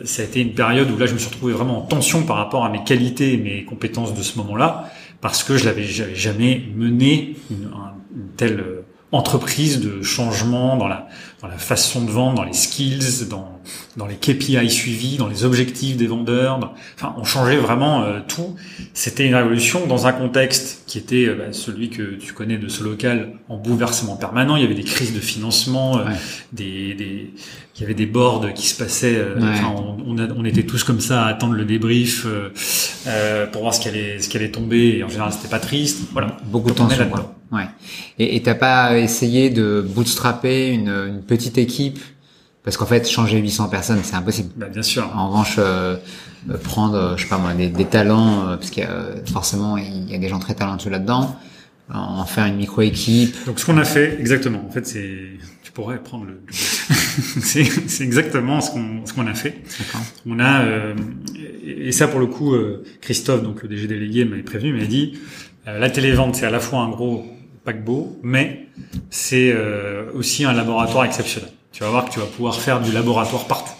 ça 0.04 0.22
a 0.22 0.24
été 0.24 0.40
une 0.40 0.54
période 0.54 0.90
où 0.90 0.98
là 0.98 1.06
je 1.06 1.14
me 1.14 1.18
suis 1.18 1.28
retrouvé 1.28 1.52
vraiment 1.52 1.78
en 1.78 1.82
tension 1.82 2.24
par 2.24 2.36
rapport 2.36 2.64
à 2.64 2.68
mes 2.68 2.84
qualités 2.84 3.34
et 3.34 3.36
mes 3.36 3.64
compétences 3.64 4.14
de 4.14 4.22
ce 4.22 4.38
moment-là 4.38 4.90
parce 5.20 5.42
que 5.42 5.56
je 5.56 5.64
l'avais 5.64 5.84
jamais 5.84 6.62
mené 6.74 7.36
une, 7.50 7.70
une 8.14 8.28
telle 8.36 8.60
euh, 8.60 8.85
entreprise 9.12 9.80
de 9.80 10.02
changement 10.02 10.76
dans 10.76 10.88
la 10.88 11.08
dans 11.42 11.48
la 11.48 11.58
façon 11.58 12.02
de 12.02 12.10
vendre, 12.10 12.36
dans 12.36 12.44
les 12.44 12.54
skills, 12.54 13.28
dans 13.28 13.60
dans 13.96 14.06
les 14.06 14.14
KPI 14.14 14.70
suivis, 14.70 15.16
dans 15.16 15.28
les 15.28 15.44
objectifs 15.44 15.96
des 15.96 16.06
vendeurs. 16.06 16.74
enfin, 16.96 17.14
on 17.18 17.24
changeait 17.24 17.56
vraiment 17.56 18.02
euh, 18.02 18.20
tout. 18.26 18.56
C'était 18.94 19.26
une 19.26 19.34
révolution 19.34 19.86
dans 19.86 20.06
un 20.06 20.12
contexte 20.12 20.84
qui 20.86 20.98
était 20.98 21.26
euh, 21.26 21.34
bah, 21.34 21.52
celui 21.52 21.90
que 21.90 22.14
tu 22.16 22.32
connais 22.32 22.56
de 22.56 22.68
ce 22.68 22.82
local 22.82 23.32
en 23.48 23.58
bouleversement 23.58 24.16
permanent. 24.16 24.56
Il 24.56 24.62
y 24.62 24.64
avait 24.64 24.74
des 24.74 24.84
crises 24.84 25.14
de 25.14 25.20
financement, 25.20 26.00
des, 26.52 26.94
des 26.94 27.30
il 27.76 27.80
y 27.82 27.84
avait 27.84 27.94
des 27.94 28.06
boards 28.06 28.54
qui 28.54 28.66
se 28.66 28.76
passaient. 28.82 29.22
Enfin, 29.38 29.74
on, 29.76 30.14
on, 30.14 30.28
on, 30.38 30.44
était 30.44 30.62
tous 30.64 30.84
comme 30.84 31.00
ça 31.00 31.24
à 31.24 31.28
attendre 31.28 31.52
le 31.52 31.64
débrief 31.64 32.26
pour 33.52 33.62
voir 33.62 33.74
ce 33.74 33.80
qui 33.80 33.88
allait 33.88 34.20
ce 34.20 34.28
qui 34.28 34.36
allait 34.38 34.50
tomber. 34.50 34.98
Et 34.98 35.04
en 35.04 35.08
général, 35.08 35.32
c'était 35.32 35.48
pas 35.48 35.60
triste. 35.60 36.08
Voilà, 36.12 36.36
beaucoup 36.46 36.70
de 36.70 36.74
temps. 36.74 36.88
Ouais. 37.52 37.66
Et 38.18 38.42
t'as 38.42 38.54
pas 38.54 38.98
essayé 38.98 39.50
de 39.50 39.84
bootstrapper 39.86 40.70
une, 40.70 40.88
une 40.88 41.22
petite 41.22 41.58
équipe? 41.58 41.98
Parce 42.66 42.76
qu'en 42.76 42.86
fait 42.86 43.08
changer 43.08 43.38
800 43.38 43.68
personnes 43.68 44.00
c'est 44.02 44.16
impossible. 44.16 44.50
Bah, 44.56 44.66
bien 44.66 44.82
sûr. 44.82 45.08
En 45.14 45.28
revanche, 45.28 45.54
euh, 45.58 45.96
euh 46.50 46.58
prendre 46.58 47.14
je 47.16 47.22
sais 47.22 47.28
pas 47.28 47.38
moi 47.38 47.54
des, 47.54 47.68
des 47.68 47.84
talents 47.84 48.48
euh, 48.48 48.56
parce 48.56 48.70
qu'il 48.70 48.82
y 48.82 48.86
a 48.86 49.04
forcément 49.32 49.76
il 49.76 50.10
y 50.10 50.16
a 50.16 50.18
des 50.18 50.28
gens 50.28 50.40
très 50.40 50.54
talentueux 50.54 50.90
là-dedans, 50.90 51.36
en 51.94 52.24
faire 52.24 52.44
une 52.46 52.56
micro 52.56 52.82
équipe. 52.82 53.36
Donc 53.46 53.60
ce 53.60 53.66
qu'on 53.66 53.78
a 53.78 53.84
fait 53.84 54.18
exactement. 54.18 54.64
En 54.66 54.72
fait 54.72 54.84
c'est 54.84 55.16
tu 55.62 55.70
pourrais 55.70 56.02
prendre 56.02 56.24
le. 56.24 56.42
c'est 56.50 58.02
exactement 58.02 58.60
ce 58.60 58.72
qu'on 58.72 59.06
ce 59.06 59.12
qu'on 59.12 59.28
a 59.28 59.34
fait. 59.34 59.62
On 60.26 60.40
a 60.40 60.64
euh, 60.64 60.94
et 61.64 61.92
ça 61.92 62.08
pour 62.08 62.18
le 62.18 62.26
coup 62.26 62.52
Christophe 63.00 63.44
donc 63.44 63.62
le 63.62 63.68
DG 63.68 63.86
délégué 63.86 64.24
m'avait 64.24 64.42
prévenu 64.42 64.72
m'avait 64.72 64.88
dit 64.88 65.20
la 65.66 65.88
télévente 65.88 66.34
c'est 66.34 66.46
à 66.46 66.50
la 66.50 66.60
fois 66.60 66.80
un 66.80 66.88
gros 66.88 67.24
paquebot, 67.66 68.18
mais 68.22 68.68
c'est 69.10 69.52
euh, 69.52 70.04
aussi 70.14 70.44
un 70.44 70.54
laboratoire 70.54 71.04
exceptionnel. 71.04 71.50
Tu 71.72 71.82
vas 71.82 71.90
voir 71.90 72.06
que 72.06 72.10
tu 72.10 72.20
vas 72.20 72.26
pouvoir 72.26 72.58
faire 72.58 72.80
du 72.80 72.92
laboratoire 72.92 73.46
partout. 73.46 73.74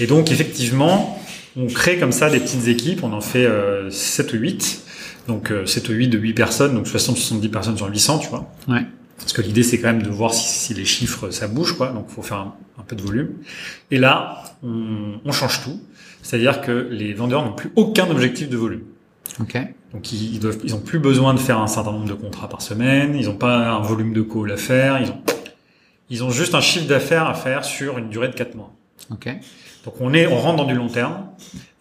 Et 0.00 0.06
donc 0.06 0.30
effectivement, 0.30 1.20
on 1.56 1.66
crée 1.66 1.98
comme 1.98 2.12
ça 2.12 2.30
des 2.30 2.40
petites 2.40 2.68
équipes, 2.68 3.04
on 3.04 3.12
en 3.12 3.20
fait 3.20 3.44
euh, 3.44 3.90
7 3.90 4.32
ou 4.32 4.36
8. 4.36 4.82
Donc 5.28 5.50
euh, 5.50 5.66
7 5.66 5.88
ou 5.90 5.92
8 5.92 6.08
de 6.08 6.18
8 6.18 6.32
personnes, 6.32 6.74
donc 6.74 6.86
60-70 6.86 7.50
personnes 7.50 7.76
sur 7.76 7.88
800, 7.88 8.20
tu 8.20 8.28
vois. 8.28 8.50
Ouais. 8.68 8.86
Parce 9.18 9.32
que 9.32 9.42
l'idée 9.42 9.62
c'est 9.62 9.78
quand 9.78 9.88
même 9.88 10.02
de 10.02 10.10
voir 10.10 10.32
si, 10.32 10.48
si, 10.48 10.74
les 10.74 10.84
chiffres 10.84 11.30
ça 11.30 11.48
bouge, 11.48 11.76
quoi. 11.76 11.88
Donc 11.88 12.06
il 12.08 12.14
faut 12.14 12.22
faire 12.22 12.38
un, 12.38 12.54
un, 12.78 12.82
peu 12.82 12.96
de 12.96 13.02
volume. 13.02 13.30
Et 13.90 13.98
là, 13.98 14.44
on, 14.62 15.20
on 15.24 15.32
change 15.32 15.62
tout. 15.62 15.80
C'est-à-dire 16.22 16.62
que 16.62 16.88
les 16.90 17.12
vendeurs 17.12 17.44
n'ont 17.44 17.52
plus 17.52 17.70
aucun 17.76 18.08
objectif 18.10 18.48
de 18.48 18.56
volume. 18.56 18.84
Okay. 19.40 19.74
Donc 19.92 20.12
ils, 20.12 20.38
doivent, 20.38 20.58
ils 20.64 20.74
ont 20.74 20.80
plus 20.80 20.98
besoin 20.98 21.34
de 21.34 21.40
faire 21.40 21.58
un 21.58 21.66
certain 21.66 21.92
nombre 21.92 22.08
de 22.08 22.14
contrats 22.14 22.48
par 22.48 22.62
semaine, 22.62 23.16
ils 23.16 23.26
n'ont 23.26 23.36
pas 23.36 23.70
un 23.70 23.80
volume 23.80 24.12
de 24.12 24.22
call 24.22 24.52
à 24.52 24.56
faire, 24.56 25.00
ils 25.00 25.10
ont, 25.10 25.20
ils 26.10 26.24
ont 26.24 26.30
juste 26.30 26.54
un 26.54 26.60
chiffre 26.60 26.86
d'affaires 26.86 27.26
à 27.26 27.34
faire 27.34 27.64
sur 27.64 27.98
une 27.98 28.08
durée 28.08 28.28
de 28.28 28.34
4 28.34 28.54
mois. 28.54 28.72
Okay. 29.10 29.34
Donc 29.84 29.94
on 30.00 30.14
est, 30.14 30.26
on 30.26 30.38
rentre 30.38 30.56
dans 30.56 30.64
du 30.64 30.74
long 30.74 30.88
terme 30.88 31.26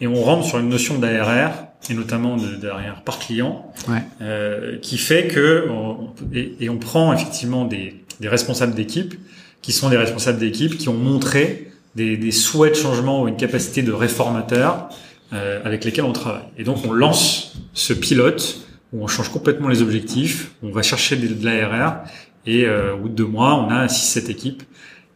et 0.02 0.08
on 0.08 0.16
rentre 0.16 0.46
sur 0.46 0.60
une 0.60 0.70
notion 0.70 0.98
d'ARR 0.98 1.52
et 1.90 1.94
notamment 1.94 2.38
d'ARR 2.38 3.02
par 3.04 3.20
client, 3.20 3.72
ouais. 3.90 4.04
euh, 4.22 4.78
qui 4.80 4.98
fait 4.98 5.28
que 5.28 5.68
on, 5.70 6.10
et, 6.34 6.56
et, 6.62 6.70
on 6.70 6.78
prend 6.78 7.14
effectivement 7.14 7.66
des, 7.66 8.04
des 8.20 8.28
responsables 8.30 8.74
d'équipe 8.74 9.16
qui 9.62 9.72
sont 9.72 9.90
des 9.90 9.98
responsables 9.98 10.40
d'équipe 10.40 10.78
qui 10.78 10.90
ont 10.90 10.94
montré 10.94 11.72
des, 11.96 12.18
des 12.18 12.32
souhaits 12.32 12.74
de 12.74 12.78
changement 12.78 13.22
ou 13.22 13.28
une 13.28 13.38
capacité 13.38 13.82
de 13.82 13.92
réformateur 13.92 14.90
euh, 15.34 15.62
avec 15.64 15.84
lesquels 15.86 16.06
on 16.06 16.14
travaille. 16.14 16.46
Et 16.58 16.64
donc 16.64 16.86
on 16.86 16.92
lance 16.92 17.54
ce 17.74 17.94
pilote 17.94 18.68
où 18.92 19.04
on 19.04 19.08
change 19.08 19.30
complètement 19.30 19.70
les 19.70 19.82
objectifs, 19.82 20.52
on 20.62 20.72
va 20.72 20.84
chercher 20.84 21.16
de, 21.16 21.28
de 21.28 21.46
l'ARR 21.46 22.04
et 22.46 22.66
euh, 22.66 22.94
au 22.94 23.00
bout 23.00 23.10
de 23.10 23.16
deux 23.16 23.26
mois, 23.26 23.56
on 23.56 23.70
a 23.70 23.88
6-7 23.88 24.30
équipes 24.30 24.64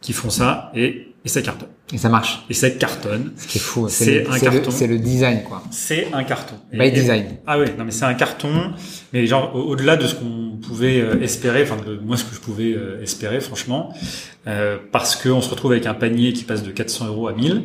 qui 0.00 0.12
font 0.12 0.30
ça 0.30 0.72
et, 0.74 1.08
et 1.24 1.28
ça 1.28 1.42
cartonne. 1.42 1.68
Et 1.92 1.98
ça 1.98 2.08
marche. 2.08 2.44
Et 2.50 2.54
ça 2.54 2.70
cartonne. 2.70 3.32
Ce 3.36 3.46
qui 3.46 3.58
est 3.58 3.60
fou. 3.60 3.88
C'est 3.88 4.26
un 4.28 4.38
carton. 4.38 4.70
C'est 4.70 4.86
le 4.86 4.98
design, 4.98 5.42
quoi. 5.42 5.62
C'est 5.70 6.08
un 6.12 6.22
carton. 6.22 6.56
By 6.72 6.86
et, 6.86 6.90
design. 6.90 7.22
Et, 7.24 7.38
ah 7.46 7.58
oui, 7.58 7.66
non 7.78 7.84
mais 7.84 7.90
c'est 7.90 8.04
un 8.04 8.14
carton. 8.14 8.72
Mais 9.12 9.26
genre 9.26 9.54
au-delà 9.54 9.96
de 9.96 10.06
ce 10.06 10.14
qu'on 10.14 10.58
pouvait 10.60 11.00
euh, 11.00 11.22
espérer, 11.22 11.62
enfin 11.62 11.76
de 11.76 11.98
moi 11.98 12.16
ce 12.16 12.24
que 12.24 12.34
je 12.34 12.40
pouvais 12.40 12.72
euh, 12.72 13.02
espérer, 13.02 13.40
franchement, 13.40 13.94
euh, 14.46 14.76
parce 14.92 15.16
qu'on 15.16 15.40
se 15.40 15.48
retrouve 15.48 15.72
avec 15.72 15.86
un 15.86 15.94
panier 15.94 16.32
qui 16.32 16.44
passe 16.44 16.62
de 16.62 16.70
400 16.70 17.06
euros 17.06 17.28
à 17.28 17.32
1000. 17.32 17.62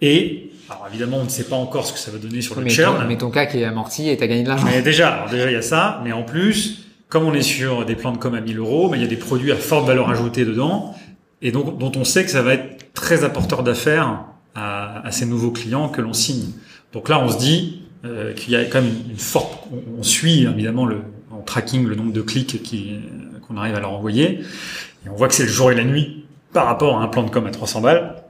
Et 0.00 0.51
alors 0.72 0.88
évidemment, 0.88 1.18
on 1.18 1.24
ne 1.24 1.28
sait 1.28 1.44
pas 1.44 1.56
encore 1.56 1.86
ce 1.86 1.92
que 1.92 1.98
ça 1.98 2.10
va 2.10 2.18
donner 2.18 2.40
sur 2.40 2.54
le 2.56 2.64
mais 2.64 2.70
churn. 2.70 2.98
Ton, 3.00 3.06
mais 3.06 3.18
ton 3.18 3.30
cas 3.30 3.46
qui 3.46 3.58
est 3.58 3.64
amorti 3.64 4.08
et 4.08 4.16
t'as 4.16 4.26
gagné 4.26 4.42
de 4.42 4.48
l'argent. 4.48 4.66
Mais 4.66 4.82
déjà, 4.82 5.14
alors 5.14 5.30
déjà 5.30 5.50
il 5.50 5.54
y 5.54 5.56
a 5.56 5.62
ça, 5.62 6.00
mais 6.04 6.12
en 6.12 6.22
plus, 6.22 6.86
comme 7.08 7.24
on 7.24 7.34
est 7.34 7.42
sur 7.42 7.84
des 7.84 7.94
plans 7.94 8.12
de 8.12 8.18
com 8.18 8.34
à 8.34 8.40
1000 8.40 8.58
euros, 8.58 8.88
mais 8.90 8.98
il 8.98 9.02
y 9.02 9.04
a 9.04 9.08
des 9.08 9.16
produits 9.16 9.52
à 9.52 9.56
forte 9.56 9.86
valeur 9.86 10.10
ajoutée 10.10 10.44
dedans, 10.44 10.94
et 11.42 11.52
donc 11.52 11.78
dont 11.78 11.92
on 11.96 12.04
sait 12.04 12.24
que 12.24 12.30
ça 12.30 12.42
va 12.42 12.54
être 12.54 12.92
très 12.94 13.24
apporteur 13.24 13.62
d'affaires 13.62 14.24
à, 14.54 15.06
à, 15.06 15.10
ces 15.12 15.26
nouveaux 15.26 15.50
clients 15.50 15.88
que 15.88 16.00
l'on 16.00 16.12
signe. 16.12 16.52
Donc 16.92 17.08
là, 17.08 17.20
on 17.20 17.28
se 17.28 17.38
dit 17.38 17.82
euh, 18.04 18.32
qu'il 18.32 18.52
y 18.52 18.56
a 18.56 18.64
quand 18.64 18.80
même 18.80 18.90
une, 19.04 19.12
une 19.12 19.18
forte. 19.18 19.64
On, 19.72 20.00
on, 20.00 20.02
suit 20.02 20.44
évidemment 20.44 20.86
le 20.86 21.02
en 21.30 21.40
tracking 21.40 21.86
le 21.86 21.94
nombre 21.94 22.12
de 22.12 22.20
clics 22.20 22.62
qui 22.62 23.00
qu'on 23.46 23.56
arrive 23.56 23.74
à 23.74 23.80
leur 23.80 23.92
envoyer, 23.92 24.40
et 25.04 25.08
on 25.10 25.16
voit 25.16 25.28
que 25.28 25.34
c'est 25.34 25.44
le 25.44 25.48
jour 25.48 25.70
et 25.72 25.74
la 25.74 25.84
nuit 25.84 26.24
par 26.52 26.66
rapport 26.66 26.98
à 26.98 27.02
un 27.02 27.08
plan 27.08 27.22
de 27.22 27.30
com 27.30 27.46
à 27.46 27.50
300 27.50 27.80
balles. 27.80 28.21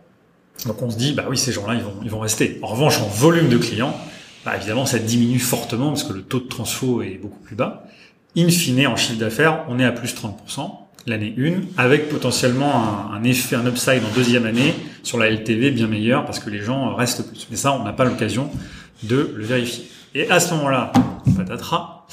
Donc 0.67 0.81
on 0.83 0.91
se 0.91 0.97
dit, 0.97 1.13
bah 1.13 1.25
oui, 1.29 1.37
ces 1.37 1.53
gens-là, 1.53 1.75
ils 1.75 1.83
vont, 1.83 1.95
ils 2.03 2.11
vont 2.11 2.21
rester. 2.21 2.59
En 2.63 2.69
revanche, 2.69 2.99
en 3.01 3.09
volume 3.09 3.49
de 3.49 3.59
clients, 3.59 3.97
bah 4.45 4.57
évidemment, 4.57 4.87
ça 4.87 4.99
diminue 4.99 5.39
fortement 5.39 5.89
parce 5.89 6.05
que 6.05 6.13
le 6.13 6.23
taux 6.23 6.41
de 6.41 6.49
transfo 6.49 7.03
est 7.03 7.19
beaucoup 7.21 7.41
plus 7.41 7.57
bas. 7.57 7.85
In 8.37 8.49
fine, 8.49 8.87
en 8.87 8.97
chiffre 8.97 9.19
d'affaires, 9.19 9.65
on 9.69 9.79
est 9.79 9.85
à 9.85 9.93
plus 9.93 10.15
30%. 10.15 10.71
l'année 11.07 11.35
1, 11.39 11.83
avec 11.83 12.09
potentiellement 12.09 13.11
un, 13.13 13.15
un, 13.15 13.25
effet, 13.25 13.57
un 13.57 13.67
upside 13.67 14.03
en 14.05 14.15
deuxième 14.15 14.47
année 14.47 14.75
sur 15.03 15.19
la 15.19 15.31
LTV 15.31 15.71
bien 15.71 15.89
meilleur 15.89 16.25
parce 16.25 16.39
que 16.39 16.49
les 16.49 16.61
gens 16.61 16.95
restent 16.95 17.27
plus. 17.29 17.49
Mais 17.51 17.57
ça, 17.57 17.73
on 17.73 17.85
n'a 17.85 17.93
pas 17.93 18.05
l'occasion 18.05 18.51
de 19.03 19.35
le 19.37 19.45
vérifier. 19.45 19.89
Et 20.15 20.31
à 20.31 20.41
ce 20.41 20.55
moment-là, 20.55 20.93
patatras. 21.37 22.07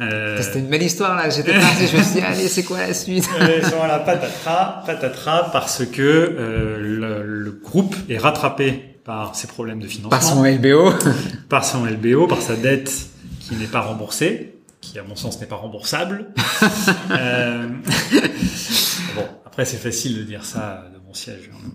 Euh... 0.00 0.40
C'était 0.40 0.60
une 0.60 0.68
belle 0.68 0.82
histoire 0.82 1.16
là. 1.16 1.28
J'étais 1.28 1.52
parti, 1.52 1.86
je 1.86 1.96
me 1.96 2.02
suis 2.02 2.14
dit 2.14 2.20
allez, 2.26 2.48
c'est 2.48 2.62
quoi 2.62 2.78
la 2.78 2.94
suite? 2.94 3.28
Voilà, 3.76 3.98
patatras, 3.98 4.82
patatras, 4.86 5.50
parce 5.52 5.84
que 5.84 6.02
euh, 6.02 6.78
le, 6.78 7.22
le, 7.24 7.50
groupe 7.50 7.96
est 8.08 8.18
rattrapé 8.18 9.00
par 9.04 9.34
ses 9.34 9.48
problèmes 9.48 9.80
de 9.80 9.86
financement, 9.86 10.10
par 10.10 10.22
son 10.22 10.44
LBO, 10.44 10.92
par 11.48 11.64
son 11.64 11.84
LBO, 11.84 12.26
par 12.26 12.40
sa 12.40 12.54
dette 12.54 12.92
qui 13.40 13.56
n'est 13.56 13.66
pas 13.66 13.80
remboursée 13.80 14.54
qui 14.80 14.98
à 14.98 15.02
mon 15.02 15.16
sens 15.16 15.40
n'est 15.40 15.46
pas 15.46 15.56
remboursable. 15.56 16.26
euh, 17.10 17.66
bon, 19.14 19.24
après 19.44 19.64
c'est 19.64 19.76
facile 19.76 20.18
de 20.18 20.22
dire 20.22 20.44
ça 20.44 20.84
de 20.94 20.98
mon 21.06 21.14
siège. 21.14 21.50
Hein. 21.52 21.70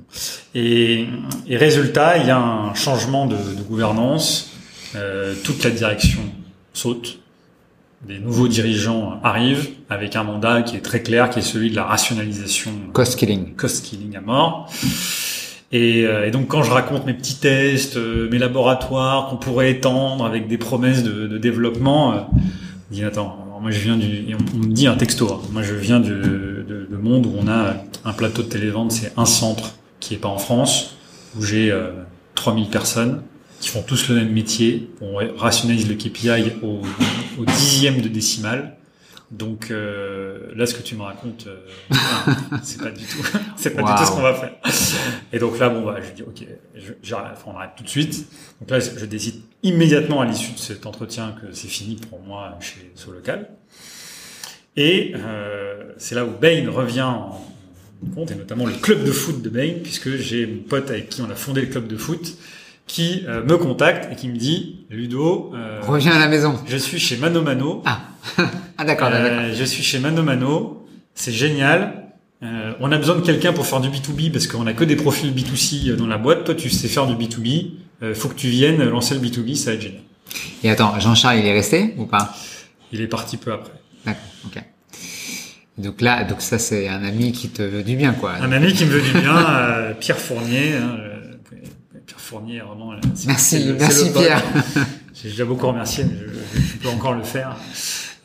Et, 0.56 1.08
et 1.48 1.58
résultat, 1.58 2.18
il 2.18 2.28
y 2.28 2.32
a 2.32 2.38
un 2.38 2.74
changement 2.74 3.26
de, 3.26 3.36
de 3.36 3.62
gouvernance. 3.62 4.52
Euh, 4.96 5.34
toute 5.44 5.64
la 5.64 5.72
direction 5.72 6.22
saute. 6.74 7.20
Des 8.08 8.20
nouveaux 8.20 8.50
dirigeants 8.50 9.20
arrivent 9.24 9.70
avec 9.90 10.16
un 10.16 10.24
mandat 10.24 10.62
qui 10.62 10.76
est 10.76 10.82
très 10.82 11.02
clair, 11.02 11.30
qui 11.30 11.40
est 11.40 11.44
celui 11.44 11.70
de 11.70 11.76
la 11.76 11.86
rationalisation. 11.86 12.72
Cost 12.92 13.18
killing. 13.18 13.56
Cost 13.56 13.86
killing 13.86 14.18
à 14.18 14.22
mort. 14.22 14.70
Et, 15.72 16.06
euh, 16.06 16.28
et, 16.28 16.32
donc 16.32 16.48
quand 16.48 16.64
je 16.64 16.72
raconte 16.72 17.06
mes 17.06 17.14
petits 17.14 17.40
tests, 17.40 17.98
euh, 17.98 18.30
mes 18.30 18.38
laboratoires 18.38 19.30
qu'on 19.30 19.38
pourrait 19.38 19.72
étendre 19.72 20.26
avec 20.26 20.48
des 20.48 20.58
promesses 20.58 21.04
de, 21.04 21.28
de 21.28 21.38
développement, 21.38 22.14
euh, 22.14 22.18
dit 22.92 23.04
attends, 23.04 23.44
moi 23.62 23.72
je 23.72 23.80
viens 23.80 23.98
du, 23.98 24.36
on, 24.54 24.58
me 24.58 24.74
dit 24.74 24.86
un 24.86 24.96
texto. 24.96 25.32
Hein. 25.32 25.40
Moi 25.52 25.64
je 25.64 25.74
viens 25.74 26.00
du 26.02 26.10
de, 26.10 26.88
de, 26.90 26.98
monde 26.98 27.26
où 27.26 27.34
on 27.42 27.48
a 27.48 27.76
un 28.06 28.14
plateau 28.14 28.44
de 28.44 28.50
télévente, 28.50 28.92
c'est 28.92 29.14
un 29.18 29.26
centre 29.26 29.76
qui 30.00 30.14
est 30.14 30.18
pas 30.18 30.28
en 30.28 30.38
France, 30.38 30.98
où 31.38 31.44
j'ai 31.44 31.72
euh, 31.72 31.92
3000 32.36 32.68
personnes 32.68 33.22
qui 33.64 33.70
font 33.70 33.82
tous 33.82 34.10
le 34.10 34.16
même 34.16 34.34
métier. 34.34 34.90
On 35.00 35.16
rationalise 35.38 35.88
le 35.88 35.96
KPI 35.96 36.52
au, 36.62 36.82
au 37.40 37.46
dixième 37.46 38.02
de 38.02 38.10
décimale. 38.10 38.76
Donc 39.32 39.72
euh, 39.72 40.52
là, 40.54 40.66
ce 40.66 40.76
que 40.76 40.84
tu 40.84 40.96
me 40.96 41.04
racontes, 41.04 41.48
euh, 41.48 41.96
c'est 42.62 42.82
pas 42.82 42.92
du 42.92 43.06
tout, 43.06 43.26
c'est 43.56 43.70
pas 43.70 43.82
wow. 43.82 43.88
du 43.88 43.96
tout 43.96 44.06
ce 44.06 44.12
qu'on 44.12 44.22
va 44.22 44.34
faire. 44.34 44.52
Et 45.32 45.40
donc 45.40 45.58
là, 45.60 45.70
bon, 45.70 45.82
bah, 45.86 45.96
je 46.02 46.12
dis 46.12 46.24
ok, 46.24 46.46
j'arrête, 47.02 47.32
enfin, 47.38 47.52
on 47.56 47.58
arrête 47.58 47.72
tout 47.78 47.86
de 47.86 47.90
suite. 47.90 48.28
Donc 48.60 48.70
là, 48.70 48.80
je 48.82 49.06
décide 49.06 49.42
immédiatement 49.64 50.20
à 50.20 50.26
l'issue 50.26 50.52
de 50.52 50.60
cet 50.60 50.86
entretien 50.86 51.34
que 51.42 51.54
c'est 51.54 51.70
fini 51.70 51.96
pour 51.96 52.20
moi 52.20 52.58
chez 52.60 52.92
Solocal. 52.96 53.50
Et 54.76 55.14
euh, 55.16 55.94
c'est 55.98 56.16
là 56.16 56.26
où 56.26 56.32
Bain 56.32 56.70
revient 56.70 57.02
en 57.02 57.42
compte, 58.14 58.30
et 58.30 58.36
notamment 58.36 58.66
le 58.66 58.74
club 58.74 59.06
de 59.06 59.12
foot 59.12 59.42
de 59.42 59.50
Bain, 59.50 59.76
puisque 59.82 60.18
j'ai 60.18 60.46
mon 60.46 60.64
pote 60.64 60.90
avec 60.90 61.10
qui 61.10 61.22
on 61.22 61.30
a 61.30 61.36
fondé 61.36 61.62
le 61.62 61.68
club 61.68 61.88
de 61.88 61.96
foot 61.96 62.38
qui 62.88 63.24
euh, 63.28 63.44
me 63.44 63.58
contacte 63.58 64.12
et 64.12 64.16
qui 64.16 64.28
me 64.28 64.38
dit 64.38 64.86
Ludo, 64.90 65.52
euh, 65.56 65.80
reviens 65.82 66.14
à 66.14 66.20
la 66.20 66.28
maison. 66.28 66.60
Je 66.68 66.78
suis 66.78 67.00
chez 67.00 67.18
Mano 67.18 67.42
Mano. 67.42 67.82
Ah, 67.86 68.02
ah 68.78 68.86
d'accord, 68.86 69.10
euh, 69.12 69.54
Je 69.54 69.64
suis 69.64 69.84
chez 69.84 70.00
Mano 70.00 70.24
Mano. 70.24 70.86
C'est 71.16 71.32
génial. 71.32 72.04
Euh, 72.44 72.74
on 72.82 72.92
a 72.92 72.98
besoin 72.98 73.16
de 73.16 73.22
quelqu'un 73.22 73.54
pour 73.54 73.66
faire 73.66 73.80
du 73.80 73.90
B2B 73.90 74.32
parce 74.32 74.48
qu'on 74.48 74.68
a 74.68 74.74
que 74.74 74.84
des 74.84 74.96
profils 74.96 75.34
B2C 75.34 75.96
dans 75.96 76.08
la 76.08 76.18
boîte. 76.18 76.44
Toi, 76.44 76.56
tu 76.56 76.70
sais 76.70 76.88
faire 76.88 77.08
du 77.08 77.16
B2B. 77.16 77.72
Euh, 78.02 78.14
faut 78.14 78.28
que 78.28 78.36
tu 78.36 78.48
viennes 78.48 78.84
lancer 78.84 79.16
le 79.16 79.22
B2B, 79.22 79.56
ça 79.56 79.72
va 79.72 79.76
être 79.76 79.82
génial. 79.82 80.02
Et 80.64 80.70
attends, 80.70 81.00
Jean-Charles, 81.00 81.40
il 81.40 81.46
est 81.46 81.54
resté 81.54 81.94
ou 81.98 82.06
pas? 82.06 82.36
Il 82.92 83.02
est 83.02 83.08
parti 83.08 83.38
peu 83.38 83.54
après. 83.54 83.74
D'accord, 84.06 84.22
ok. 84.46 84.62
Donc 85.78 86.02
là, 86.02 86.24
donc 86.24 86.42
ça 86.42 86.60
c'est 86.60 86.88
un 86.88 87.04
ami 87.04 87.32
qui 87.32 87.50
te 87.50 87.64
veut 87.64 87.84
du 87.84 87.96
bien, 87.96 88.14
quoi. 88.14 88.34
Un 88.42 88.52
ami 88.52 88.74
qui 88.74 88.86
me 88.86 88.92
veut 88.92 89.02
du 89.02 89.20
bien, 89.20 89.38
euh, 89.38 89.94
Pierre 89.94 90.20
Fournier. 90.20 90.74
Hein, 90.76 90.98
Pierre 92.06 92.20
Fournier, 92.20 92.60
vraiment. 92.60 92.94
Merci, 93.28 93.74
merci 93.80 94.12
Pierre. 94.12 94.44
J'ai 95.14 95.30
déjà 95.30 95.46
beaucoup 95.46 95.68
remercié, 95.68 96.06
mais 96.06 96.16
je, 96.18 96.60
je, 96.60 96.78
peux 96.78 96.90
encore 96.90 97.14
le 97.14 97.24
faire. 97.24 97.56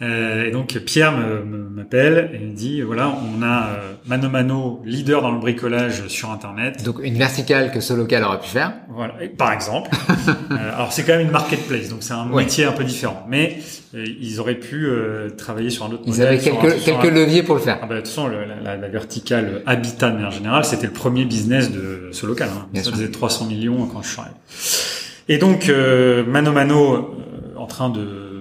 Euh, 0.00 0.44
et 0.46 0.50
donc 0.50 0.68
Pierre 0.78 1.12
m'appelle 1.12 2.30
et 2.32 2.38
me 2.38 2.54
dit 2.54 2.82
voilà, 2.82 3.08
on 3.08 3.42
a 3.42 3.68
euh, 3.68 3.92
Mano 4.06 4.28
Mano 4.28 4.82
leader 4.84 5.22
dans 5.22 5.32
le 5.32 5.40
bricolage 5.40 6.06
sur 6.08 6.30
Internet. 6.30 6.84
Donc 6.84 7.00
une 7.02 7.16
verticale 7.16 7.72
que 7.72 7.80
Solocal 7.80 8.22
aurait 8.24 8.40
pu 8.40 8.48
faire. 8.48 8.74
Voilà, 8.88 9.14
et, 9.20 9.28
par 9.28 9.52
exemple. 9.52 9.90
euh, 10.50 10.74
alors 10.74 10.92
c'est 10.92 11.04
quand 11.04 11.12
même 11.12 11.26
une 11.26 11.32
marketplace, 11.32 11.88
donc 11.88 12.02
c'est 12.02 12.14
un 12.14 12.30
ouais. 12.30 12.44
métier 12.44 12.64
un 12.64 12.72
peu 12.72 12.84
différent, 12.84 13.26
mais 13.28 13.58
euh, 13.94 14.04
ils 14.20 14.40
auraient 14.40 14.54
pu 14.54 14.86
euh, 14.86 15.30
travailler 15.30 15.70
sur 15.70 15.84
un 15.84 15.88
autre. 15.88 16.02
Ils 16.06 16.10
modèle, 16.10 16.28
avaient 16.28 16.38
quelques, 16.38 16.64
un, 16.64 16.78
quelques 16.78 17.04
un... 17.04 17.10
leviers 17.10 17.42
pour 17.42 17.54
le 17.54 17.60
faire. 17.60 17.78
Ah 17.82 17.86
bah, 17.86 17.96
de 17.96 18.00
toute 18.00 18.08
façon, 18.08 18.28
le, 18.28 18.44
la, 18.44 18.76
la, 18.76 18.88
verticale 18.88 19.62
habitat 19.66 20.10
de 20.10 20.14
manière 20.14 20.30
générale, 20.30 20.64
c'était 20.64 20.86
le 20.86 20.92
premier 20.92 21.24
business 21.24 21.70
de 21.70 22.10
Solocal. 22.12 22.48
Hein. 22.48 22.66
Ça 22.74 22.84
sûr. 22.84 22.92
faisait 22.92 23.10
300 23.10 23.46
millions 23.46 23.86
quand 23.86 24.02
je 24.02 24.08
suis 24.08 24.20
arrivé. 24.20 24.36
Et 25.28 25.38
donc 25.38 25.68
euh, 25.68 26.24
Mano 26.24 26.52
Mano 26.52 27.14
en 27.56 27.66
train 27.66 27.90
de 27.90 28.37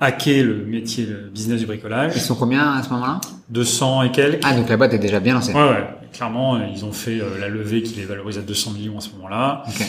hacker 0.00 0.44
le 0.44 0.64
métier, 0.66 1.06
le 1.06 1.30
business 1.32 1.60
du 1.60 1.66
bricolage. 1.66 2.12
Ils 2.14 2.20
sont 2.20 2.34
combien 2.34 2.74
à 2.74 2.82
ce 2.82 2.90
moment-là 2.90 3.20
200 3.50 4.02
et 4.02 4.10
quelques. 4.10 4.42
Ah, 4.44 4.54
donc 4.54 4.68
la 4.68 4.76
boîte 4.76 4.94
est 4.94 4.98
déjà 4.98 5.20
bien 5.20 5.34
lancée. 5.34 5.52
Ouais, 5.52 5.62
ouais. 5.62 5.86
Clairement, 6.12 6.58
ils 6.74 6.84
ont 6.84 6.92
fait 6.92 7.20
euh, 7.20 7.38
la 7.38 7.48
levée 7.48 7.82
qui 7.82 7.94
les 7.94 8.04
valorise 8.04 8.38
à 8.38 8.42
200 8.42 8.72
millions 8.72 8.98
à 8.98 9.00
ce 9.00 9.10
moment-là. 9.10 9.62
Okay. 9.68 9.84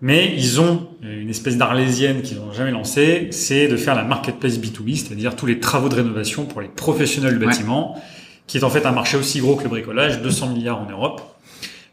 Mais 0.00 0.34
ils 0.36 0.60
ont 0.60 0.88
une 1.02 1.30
espèce 1.30 1.56
d'arlésienne 1.56 2.22
qu'ils 2.22 2.38
n'ont 2.38 2.52
jamais 2.52 2.72
lancée, 2.72 3.28
c'est 3.30 3.68
de 3.68 3.76
faire 3.76 3.94
la 3.94 4.02
marketplace 4.02 4.58
B2B, 4.58 4.96
c'est-à-dire 4.96 5.36
tous 5.36 5.46
les 5.46 5.60
travaux 5.60 5.88
de 5.88 5.94
rénovation 5.94 6.44
pour 6.44 6.60
les 6.60 6.66
professionnels 6.66 7.38
du 7.38 7.44
bâtiment, 7.44 7.94
ouais. 7.94 8.00
qui 8.48 8.58
est 8.58 8.64
en 8.64 8.70
fait 8.70 8.84
un 8.84 8.90
marché 8.90 9.16
aussi 9.16 9.38
gros 9.38 9.54
que 9.54 9.62
le 9.62 9.68
bricolage, 9.68 10.20
200 10.20 10.48
milliards 10.48 10.80
en 10.80 10.90
Europe. 10.90 11.22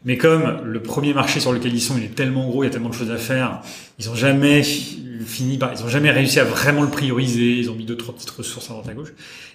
Mais 0.04 0.16
comme 0.16 0.62
le 0.64 0.80
premier 0.80 1.12
marché 1.12 1.40
sur 1.40 1.52
lequel 1.52 1.74
ils 1.74 1.80
sont, 1.80 1.96
il 1.98 2.04
est 2.04 2.14
tellement 2.14 2.46
gros, 2.46 2.62
il 2.62 2.66
y 2.66 2.70
a 2.70 2.72
tellement 2.72 2.88
de 2.88 2.94
choses 2.94 3.10
à 3.10 3.18
faire, 3.18 3.60
ils 3.98 4.08
ont 4.08 4.14
jamais 4.14 4.62
fini 4.62 5.58
par, 5.58 5.72
ils 5.74 5.84
ont 5.84 5.88
jamais 5.88 6.10
réussi 6.10 6.40
à 6.40 6.44
vraiment 6.44 6.82
le 6.82 6.88
prioriser, 6.88 7.58
ils 7.58 7.70
ont 7.70 7.74
mis 7.74 7.84
deux, 7.84 7.96
trois 7.96 8.14
petites 8.14 8.30
ressources 8.30 8.70
à 8.70 8.72
droite 8.72 8.88
à 8.88 8.94
gauche. 8.94 9.12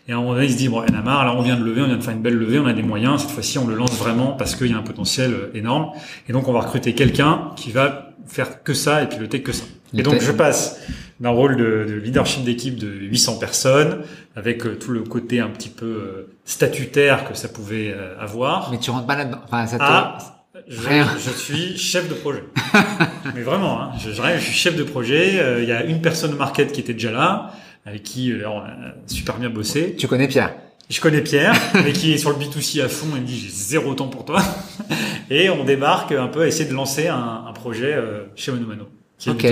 Et 0.08 0.12
à 0.12 0.16
un 0.16 0.20
moment 0.20 0.34
donné, 0.34 0.46
ils 0.46 0.52
se 0.52 0.58
disent, 0.58 0.70
bon, 0.70 0.84
il 0.84 0.94
y 0.94 0.96
en 0.96 1.00
a 1.00 1.02
marre, 1.02 1.26
là, 1.26 1.34
on 1.36 1.42
vient 1.42 1.58
de 1.58 1.64
lever, 1.64 1.82
on 1.82 1.88
vient 1.88 1.98
de 1.98 2.04
faire 2.04 2.14
une 2.14 2.22
belle 2.22 2.36
levée, 2.36 2.60
on 2.60 2.68
a 2.68 2.74
des 2.74 2.84
moyens, 2.84 3.22
cette 3.22 3.32
fois-ci, 3.32 3.58
on 3.58 3.68
le 3.68 3.76
lance 3.76 3.98
vraiment 3.98 4.34
parce 4.34 4.56
qu'il 4.56 4.70
y 4.70 4.74
a 4.74 4.78
un 4.78 4.84
potentiel 4.84 5.34
énorme. 5.56 5.92
Et 6.30 6.34
donc, 6.34 6.48
on 6.48 6.54
va 6.54 6.60
recruter 6.60 6.94
quelqu'un 6.94 7.52
qui 7.56 7.72
va 7.72 8.12
faire 8.28 8.62
que 8.62 8.76
ça 8.76 9.02
et 9.02 9.10
piloter 9.10 9.42
que 9.42 9.52
ça. 9.52 9.66
Et 9.98 10.04
donc, 10.04 10.22
je 10.22 10.32
passe 10.32 10.80
d'un 11.20 11.30
rôle 11.30 11.56
de, 11.56 11.86
de 11.88 11.94
leadership 11.94 12.44
d'équipe 12.44 12.78
de 12.78 12.88
800 12.88 13.40
personnes, 13.40 14.04
avec 14.36 14.66
euh, 14.66 14.76
tout 14.76 14.92
le 14.92 15.02
côté 15.02 15.40
un 15.40 15.48
petit 15.48 15.70
peu 15.70 15.86
euh, 15.86 16.36
statutaire 16.44 17.28
que 17.28 17.36
ça 17.36 17.48
pouvait 17.48 17.94
euh, 17.96 18.20
avoir. 18.20 18.70
Mais 18.70 18.80
tu 18.80 18.92
rentres 18.92 19.08
pas 19.08 19.16
là-dedans. 19.16 19.40
Enfin, 19.46 19.66
ça 19.66 19.78
te... 19.78 20.35
je, 20.68 20.90
je, 21.24 21.30
suis 21.32 21.78
chef 21.78 22.10
de 22.10 22.14
projet. 22.14 22.44
Mais 23.36 23.42
vraiment, 23.42 23.82
hein, 23.82 23.92
je, 24.00 24.12
je, 24.12 24.40
suis 24.40 24.54
chef 24.54 24.76
de 24.76 24.84
projet. 24.84 25.40
Euh, 25.40 25.64
il 25.64 25.70
y 25.70 25.72
a 25.72 25.84
une 25.84 26.02
personne 26.02 26.34
au 26.34 26.38
market 26.38 26.72
qui 26.72 26.82
était 26.82 26.94
déjà 26.94 27.12
là, 27.12 27.52
avec 27.86 28.04
qui 28.04 28.32
euh, 28.32 28.50
on 28.50 28.60
a 28.60 28.96
super 29.08 29.38
bien 29.38 29.50
bossé. 29.50 29.96
Tu 29.98 30.08
connais 30.08 30.28
Pierre? 30.28 30.56
Je 30.90 31.02
connais 31.02 31.22
Pierre, 31.22 31.56
mais 31.74 31.94
qui 31.94 32.14
est 32.14 32.18
sur 32.18 32.30
le 32.30 32.36
B2C 32.38 32.84
à 32.84 32.90
fond. 32.90 33.08
Il 33.16 33.22
me 33.22 33.28
dit 33.28 33.40
j'ai 33.40 33.50
zéro 33.50 33.94
temps 33.96 34.08
pour 34.08 34.26
toi. 34.26 34.42
Et 35.30 35.50
on 35.50 35.64
débarque 35.64 36.12
un 36.12 36.28
peu 36.28 36.42
à 36.42 36.48
essayer 36.48 36.70
de 36.70 36.76
lancer 36.76 37.08
un, 37.08 37.46
un 37.48 37.54
projet 37.54 37.94
euh, 37.94 38.26
chez 38.36 38.52
Mano 38.52 38.68
Mano. 38.68 38.88
Ok. 39.28 39.46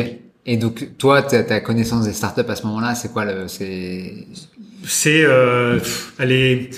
Et 0.45 0.57
donc 0.57 0.97
toi, 0.97 1.21
ta, 1.23 1.61
connaissance 1.61 2.05
des 2.05 2.13
startups 2.13 2.41
à 2.47 2.55
ce 2.55 2.65
moment-là, 2.67 2.95
c'est 2.95 3.11
quoi 3.11 3.25
le 3.25 3.47
C'est 3.47 4.27
c'est 4.85 5.23
euh, 5.23 5.79
elle 6.19 6.31
est 6.31 6.69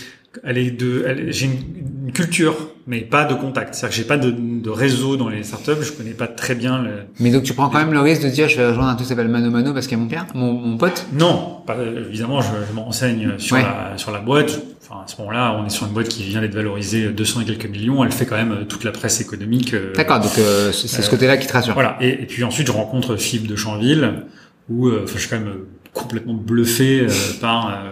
elle 0.43 0.57
est 0.57 0.71
de 0.71 1.05
j'ai 1.29 1.45
une, 1.45 2.05
une, 2.05 2.11
culture 2.11 2.55
mais 2.88 3.01
pas 3.01 3.25
de 3.25 3.33
contact. 3.33 3.73
C'est-à-dire 3.73 3.89
que 3.89 4.01
j'ai 4.01 4.07
pas 4.07 4.17
de, 4.17 4.29
de, 4.29 4.69
réseau 4.69 5.17
dans 5.17 5.27
les 5.27 5.43
startups 5.43 5.81
je 5.81 5.91
connais 5.91 6.11
pas 6.11 6.27
très 6.27 6.55
bien 6.55 6.81
le 6.81 6.91
mais 7.19 7.31
donc 7.31 7.43
tu 7.43 7.53
prends 7.53 7.69
quand 7.69 7.79
même 7.79 7.93
le 7.93 7.99
risque 7.99 8.23
de 8.23 8.29
dire 8.29 8.47
je 8.47 8.57
vais 8.57 8.67
rejoindre 8.67 8.89
un 8.89 8.95
truc 8.95 9.07
qui 9.07 9.09
s'appelle 9.09 9.27
Mano 9.27 9.49
Mano 9.49 9.73
parce 9.73 9.88
qu'il 9.88 9.97
y 9.97 10.01
a 10.01 10.03
mon 10.03 10.09
père 10.09 10.25
mon, 10.33 10.53
mon 10.53 10.77
pote? 10.77 11.05
Non. 11.13 11.61
Pas, 11.65 11.77
évidemment 12.07 12.41
je, 12.41 12.49
je 12.69 12.73
m'enseigne 12.73 13.33
sur 13.38 13.55
ouais. 13.55 13.63
la 13.63 13.97
sur 13.97 14.11
la 14.11 14.19
boîte. 14.19 14.61
Enfin 14.81 15.01
à 15.03 15.07
ce 15.07 15.17
moment-là 15.19 15.57
on 15.59 15.65
est 15.65 15.69
sur 15.69 15.88
une 15.88 15.93
boîte 15.93 16.09
qui 16.09 16.23
vient 16.23 16.41
d'être 16.41 16.55
valorisée 16.55 17.09
200 17.09 17.41
et 17.41 17.45
quelques 17.45 17.69
millions. 17.69 18.03
Elle 18.03 18.11
fait 18.11 18.25
quand 18.25 18.38
même 18.38 18.65
toute 18.67 18.83
la 18.83 18.91
presse 18.91 19.19
économique 19.21 19.73
euh, 19.73 19.93
d'accord 19.93 20.19
donc 20.19 20.38
euh, 20.38 20.71
c'est 20.71 21.01
ce 21.01 21.09
côté-là 21.09 21.38
qui 21.38 21.47
te 21.47 21.53
rassure. 21.53 21.73
voilà. 21.73 21.97
Et, 22.01 22.09
et, 22.09 22.25
puis 22.25 22.43
ensuite 22.43 22.67
je 22.67 22.71
rencontre 22.71 23.15
Philippe 23.15 23.47
de 23.47 23.55
Chanville 23.55 24.25
où 24.69 24.88
euh, 24.88 25.05
je 25.07 25.17
suis 25.17 25.29
quand 25.29 25.39
même 25.39 25.55
complètement 25.93 26.33
bluffé 26.33 27.07
par 27.39 27.83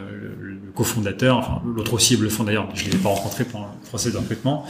cofondateur, 0.75 1.37
enfin 1.37 1.61
l'autre 1.65 1.93
aussi 1.93 2.15
est 2.15 2.17
bluffant 2.17 2.43
d'ailleurs, 2.43 2.67
je 2.73 2.89
l'ai 2.89 2.97
pas 2.97 3.09
rencontré 3.09 3.43
pendant 3.43 3.67
le 3.67 3.87
procès 3.87 4.11
de 4.11 4.17
recrutement, 4.17 4.65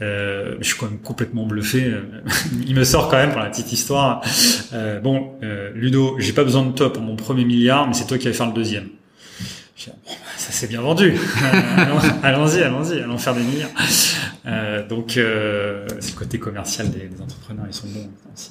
euh, 0.00 0.56
je 0.60 0.66
suis 0.66 0.76
quand 0.76 0.86
même 0.86 1.00
complètement 1.00 1.46
bluffé. 1.46 1.92
Il 2.66 2.74
me 2.74 2.84
sort 2.84 3.08
quand 3.08 3.16
même 3.16 3.30
pour 3.30 3.40
la 3.40 3.50
petite 3.50 3.72
histoire. 3.72 4.22
Euh, 4.72 5.00
bon, 5.00 5.32
euh, 5.42 5.70
Ludo, 5.74 6.16
j'ai 6.18 6.32
pas 6.32 6.44
besoin 6.44 6.64
de 6.64 6.72
toi 6.72 6.92
pour 6.92 7.02
mon 7.02 7.16
premier 7.16 7.44
milliard, 7.44 7.86
mais 7.86 7.94
c'est 7.94 8.06
toi 8.06 8.18
qui 8.18 8.26
vas 8.26 8.34
faire 8.34 8.46
le 8.46 8.52
deuxième. 8.52 8.88
Bon, 9.86 10.12
ça 10.36 10.52
s'est 10.52 10.68
bien 10.68 10.80
vendu. 10.80 11.14
allons-y, 12.22 12.62
allons-y, 12.62 13.00
allons 13.00 13.18
faire 13.18 13.34
des 13.34 13.42
milliards. 13.42 13.70
Euh, 14.44 14.86
donc 14.86 15.16
euh, 15.16 15.86
c'est 16.00 16.14
le 16.14 16.18
côté 16.18 16.38
commercial 16.38 16.90
des, 16.90 17.06
des, 17.06 17.20
entrepreneurs, 17.20 17.66
ils 17.68 17.74
sont 17.74 17.86
bons 17.86 18.10
aussi. 18.34 18.50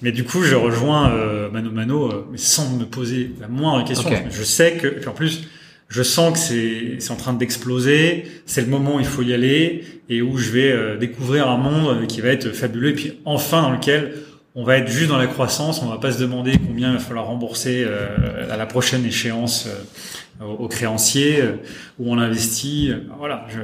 Mais 0.00 0.12
du 0.12 0.24
coup, 0.24 0.42
je 0.42 0.54
rejoins 0.54 1.10
euh, 1.10 1.50
Mano 1.50 1.70
Mano, 1.70 2.26
mais 2.30 2.38
sans 2.38 2.70
me 2.70 2.84
poser 2.84 3.32
la 3.40 3.48
moindre 3.48 3.86
question. 3.86 4.08
Okay. 4.08 4.26
Je 4.30 4.42
sais 4.42 4.74
que, 4.74 4.86
et 4.86 5.00
puis 5.00 5.08
en 5.08 5.12
plus, 5.12 5.48
je 5.94 6.02
sens 6.02 6.32
que 6.32 6.38
c'est 6.38 6.96
c'est 6.98 7.12
en 7.12 7.16
train 7.16 7.34
d'exploser, 7.34 8.24
c'est 8.46 8.62
le 8.62 8.66
moment 8.66 8.96
où 8.96 9.00
il 9.00 9.06
faut 9.06 9.22
y 9.22 9.32
aller 9.32 9.84
et 10.08 10.22
où 10.22 10.36
je 10.36 10.50
vais 10.50 10.72
euh, 10.72 10.96
découvrir 10.96 11.48
un 11.48 11.56
monde 11.56 12.06
qui 12.08 12.20
va 12.20 12.30
être 12.30 12.50
fabuleux 12.50 12.90
et 12.90 12.94
puis 12.94 13.20
enfin 13.24 13.62
dans 13.62 13.70
lequel 13.70 14.14
on 14.56 14.64
va 14.64 14.76
être 14.78 14.88
juste 14.88 15.08
dans 15.08 15.18
la 15.18 15.26
croissance, 15.26 15.82
on 15.82 15.88
va 15.88 15.98
pas 15.98 16.12
se 16.12 16.20
demander 16.20 16.58
combien 16.58 16.90
il 16.90 16.94
va 16.94 17.00
falloir 17.00 17.26
rembourser 17.26 17.84
euh, 17.84 18.52
à 18.52 18.56
la 18.56 18.66
prochaine 18.66 19.04
échéance 19.04 19.68
euh, 20.40 20.44
aux 20.44 20.68
créanciers 20.68 21.40
euh, 21.40 21.56
où 21.98 22.12
on 22.12 22.18
investit. 22.18 22.92
Voilà, 23.18 23.46
je, 23.48 23.60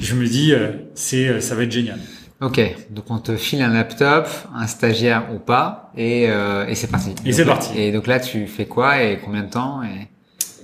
je 0.00 0.14
me 0.14 0.26
dis 0.26 0.52
c'est 0.94 1.40
ça 1.40 1.54
va 1.54 1.62
être 1.62 1.72
génial. 1.72 1.98
Ok, 2.40 2.60
donc 2.90 3.04
on 3.10 3.18
te 3.18 3.36
file 3.36 3.62
un 3.62 3.72
laptop, 3.72 4.26
un 4.54 4.66
stagiaire 4.66 5.28
ou 5.34 5.38
pas, 5.38 5.92
et, 5.96 6.22
et 6.68 6.74
c'est 6.74 6.90
parti. 6.90 7.14
Et 7.26 7.32
c'est 7.32 7.44
parti. 7.44 7.78
Et 7.78 7.92
donc 7.92 8.06
là, 8.06 8.18
tu 8.18 8.46
fais 8.46 8.64
quoi 8.64 9.02
et 9.02 9.18
combien 9.22 9.42
de 9.42 9.50
temps 9.50 9.82
et... 9.82 10.08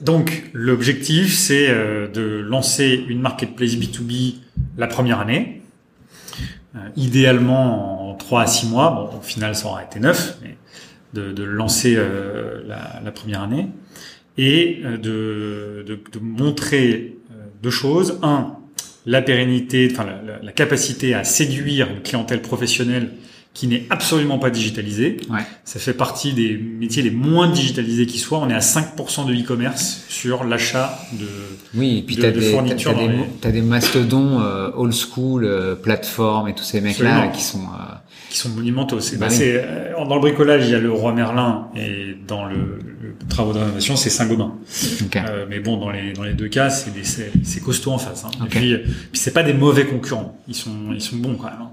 Donc 0.01 0.45
l'objectif, 0.53 1.33
c'est 1.35 1.69
de 1.69 2.45
lancer 2.47 3.05
une 3.09 3.21
marketplace 3.21 3.73
B2B 3.73 4.35
la 4.77 4.87
première 4.87 5.21
année, 5.21 5.63
idéalement 6.97 8.11
en 8.11 8.15
3 8.15 8.43
à 8.43 8.47
6 8.47 8.67
mois. 8.69 8.91
Bon, 8.91 9.19
au 9.19 9.23
final, 9.23 9.55
ça 9.55 9.67
aura 9.67 9.85
été 9.85 10.01
9, 10.01 10.39
mais 10.43 10.57
de, 11.17 11.33
de 11.33 11.43
lancer 11.43 11.95
euh, 11.97 12.63
la, 12.67 13.11
première 13.11 13.43
année 13.43 13.69
et 14.39 14.83
euh, 14.85 14.97
de, 14.99 16.21
montrer 16.21 17.17
euh, 17.31 17.35
deux 17.63 17.71
choses. 17.71 18.19
Un, 18.23 18.55
la 19.07 19.23
pérennité, 19.23 19.89
enfin 19.91 20.07
la, 20.43 20.53
capacité 20.53 21.15
à 21.15 21.25
séduire 21.25 21.89
une 21.89 22.03
clientèle 22.03 22.43
professionnelle 22.43 23.13
qui 23.57 23.69
n'est 23.69 23.87
absolument 23.89 24.39
pas 24.39 24.51
digitalisée. 24.51 25.17
Ouais. 25.31 25.41
Ça 25.65 25.79
fait 25.79 25.95
partie 25.95 26.35
des 26.35 26.59
métiers 26.59 27.03
les 27.03 27.11
moins 27.11 27.49
digitalisés 27.51 28.05
qui 28.05 28.19
soient. 28.19 28.39
On 28.39 28.51
est 28.51 28.55
à 28.55 28.59
5% 28.59 29.25
de 29.27 29.33
e-commerce 29.33 30.05
sur 30.11 30.45
l'achat 30.45 30.99
de 31.15 31.25
Oui, 31.75 31.99
et 31.99 32.03
puis 32.03 32.17
t'as 32.19 32.33
de 32.33 32.39
des, 32.39 32.51
fournitures 32.53 32.95
des, 32.95 33.09
les- 33.09 33.53
des 33.53 33.63
mastodons 33.63 34.41
euh, 34.43 34.69
old 34.77 34.93
school, 34.93 35.47
euh, 35.47 35.75
plateformes 35.75 36.49
et 36.49 36.55
tous 36.55 36.65
ces 36.65 36.83
mecs-là 36.83 37.29
qui 37.29 37.43
sont... 37.43 37.61
euh, 37.61 37.95
qui 38.29 38.37
sont 38.37 38.51
monumentaux. 38.51 39.01
C'est, 39.01 39.17
Bah 39.17 39.29
oui. 39.31 39.39
euh, 39.41 39.93
dans 40.07 40.17
le 40.17 40.21
bricolage, 40.21 40.67
il 40.67 40.73
y 40.73 40.75
a 40.75 40.79
le 40.79 40.93
Roi 40.93 41.15
Merlin 41.15 41.69
et 41.75 42.15
dans 42.29 42.45
le 42.45 42.79
travaux 43.29 43.53
de 43.53 43.59
rénovation, 43.59 43.97
c'est 43.97 44.11
Saint-Gobain. 44.11 44.55
Euh, 45.29 45.47
mais 45.49 45.61
bon, 45.61 45.77
dans 45.79 45.91
les 45.91 46.13
dans 46.13 46.23
les 46.25 46.35
deux 46.35 46.49
cas, 46.49 46.71
c'est 46.71 46.93
des 46.93 47.05
c'est, 47.05 47.31
c'est 47.45 47.61
costaud 47.61 47.93
en 47.93 47.99
face. 47.99 48.25
Hein. 48.25 48.31
Et 48.45 48.49
puis, 48.49 48.73
euh, 48.75 48.79
puis 48.85 49.21
c'est 49.21 49.33
pas 49.33 49.43
des 49.43 49.53
mauvais 49.55 49.87
concurrents. 49.87 50.39
Ils 50.49 50.55
sont 50.55 50.71
ils 50.95 51.01
sont 51.01 51.17
bons 51.17 51.35
quand 51.37 51.45
même. 51.51 51.55
hein. 51.61 51.71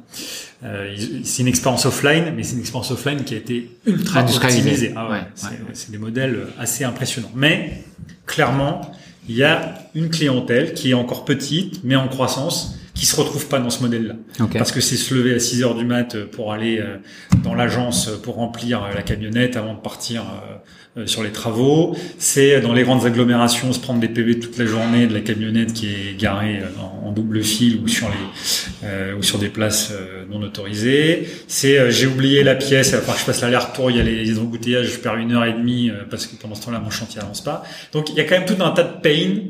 Euh, 0.65 0.95
c'est 1.23 1.41
une 1.41 1.47
expérience 1.49 1.85
offline, 1.85 2.33
mais 2.35 2.43
c'est 2.43 2.53
une 2.53 2.61
expérience 2.61 2.91
offline 2.91 3.23
qui 3.23 3.33
a 3.33 3.37
été 3.37 3.69
ultra 3.85 4.23
optimisée. 4.23 4.93
Ah 4.95 5.05
ouais, 5.09 5.11
Ouais, 5.17 5.19
c'est, 5.35 5.47
ouais, 5.47 5.51
ouais. 5.53 5.57
c'est 5.73 5.91
des 5.91 5.97
modèles 5.97 6.47
assez 6.57 6.83
impressionnants. 6.85 7.31
Mais 7.35 7.83
clairement, 8.25 8.81
il 9.27 9.35
y 9.35 9.43
a 9.43 9.75
une 9.95 10.09
clientèle 10.09 10.73
qui 10.73 10.91
est 10.91 10.93
encore 10.93 11.25
petite, 11.25 11.81
mais 11.83 11.95
en 11.95 12.07
croissance, 12.07 12.75
qui 13.03 13.09
se 13.09 13.17
retrouve 13.17 13.47
pas 13.47 13.59
dans 13.59 13.69
ce 13.69 13.81
modèle-là. 13.81 14.13
Ok. 14.39 14.57
Parce 14.57 14.71
que 14.71 14.79
c'est 14.79 14.95
se 14.95 15.13
lever 15.13 15.35
à 15.35 15.39
6 15.39 15.61
heures 15.63 15.75
du 15.75 15.83
mat 15.83 16.15
pour 16.31 16.53
aller 16.53 16.79
euh, 16.79 16.95
dans 17.43 17.53
l'agence 17.53 18.09
pour 18.23 18.35
remplir 18.35 18.81
euh, 18.81 18.93
la 18.95 19.01
camionnette 19.01 19.57
avant 19.57 19.73
de 19.73 19.79
partir 19.79 20.23
euh, 20.97 21.05
sur 21.05 21.21
les 21.21 21.31
travaux. 21.33 21.97
C'est 22.17 22.61
dans 22.61 22.71
les 22.71 22.83
grandes 22.83 23.05
agglomérations 23.05 23.73
se 23.73 23.79
prendre 23.81 23.99
des 23.99 24.07
PV 24.07 24.39
toute 24.39 24.57
la 24.57 24.65
journée 24.65 25.05
de 25.05 25.13
la 25.13 25.19
camionnette 25.19 25.73
qui 25.73 25.87
est 25.87 26.17
garée 26.17 26.61
en, 26.79 27.11
double 27.11 27.43
fil 27.43 27.81
ou 27.83 27.89
sur 27.89 28.07
les 28.07 28.87
euh, 28.87 29.15
ou 29.15 29.21
sur 29.21 29.37
des 29.37 29.49
places 29.49 29.91
non 30.31 30.41
autorisées. 30.41 31.27
C'est 31.47 31.77
euh, 31.77 31.91
j'ai 31.91 32.07
oublié 32.07 32.41
la 32.41 32.55
pièce, 32.55 32.87
il 32.87 32.91
va 32.93 32.99
falloir 32.99 33.17
que 33.17 33.21
je 33.21 33.25
fasse 33.25 33.41
l'aller-retour, 33.41 33.91
il 33.91 33.97
y 33.97 33.99
a 33.99 34.03
les, 34.03 34.23
les 34.23 34.39
embouteillages, 34.39 34.93
je 34.93 34.97
perds 34.97 35.17
une 35.17 35.33
heure 35.33 35.45
et 35.45 35.53
demie 35.53 35.91
parce 36.09 36.25
que 36.25 36.35
pendant 36.37 36.55
ce 36.55 36.63
temps-là 36.63 36.79
mon 36.79 36.89
chantier 36.89 37.21
avance 37.21 37.43
pas. 37.43 37.63
Donc 37.91 38.09
il 38.11 38.15
y 38.15 38.21
a 38.21 38.23
quand 38.23 38.39
même 38.39 38.45
tout 38.45 38.63
un 38.63 38.71
tas 38.71 38.83
de 38.83 39.01
pain 39.01 39.41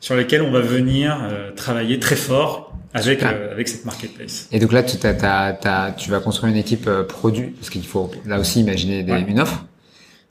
sur 0.00 0.16
lesquels 0.16 0.42
on 0.42 0.50
va 0.50 0.60
venir 0.60 1.18
euh, 1.22 1.52
travailler 1.52 1.98
très 1.98 2.16
fort 2.16 2.69
avec 2.92 3.22
euh, 3.22 3.52
avec 3.52 3.68
cette 3.68 3.84
marketplace. 3.84 4.48
Et 4.52 4.58
donc 4.58 4.72
là, 4.72 4.82
tu, 4.82 4.96
t'as- 4.96 5.92
tu 5.96 6.10
vas 6.10 6.20
construire 6.20 6.52
une 6.52 6.58
équipe 6.58 6.86
euh, 6.88 7.04
produit, 7.04 7.48
parce 7.48 7.70
qu'il 7.70 7.86
faut 7.86 8.10
là 8.26 8.38
aussi 8.40 8.60
imaginer 8.60 9.02
des, 9.02 9.12
Ouais. 9.12 9.24
une 9.28 9.40
offre. 9.40 9.64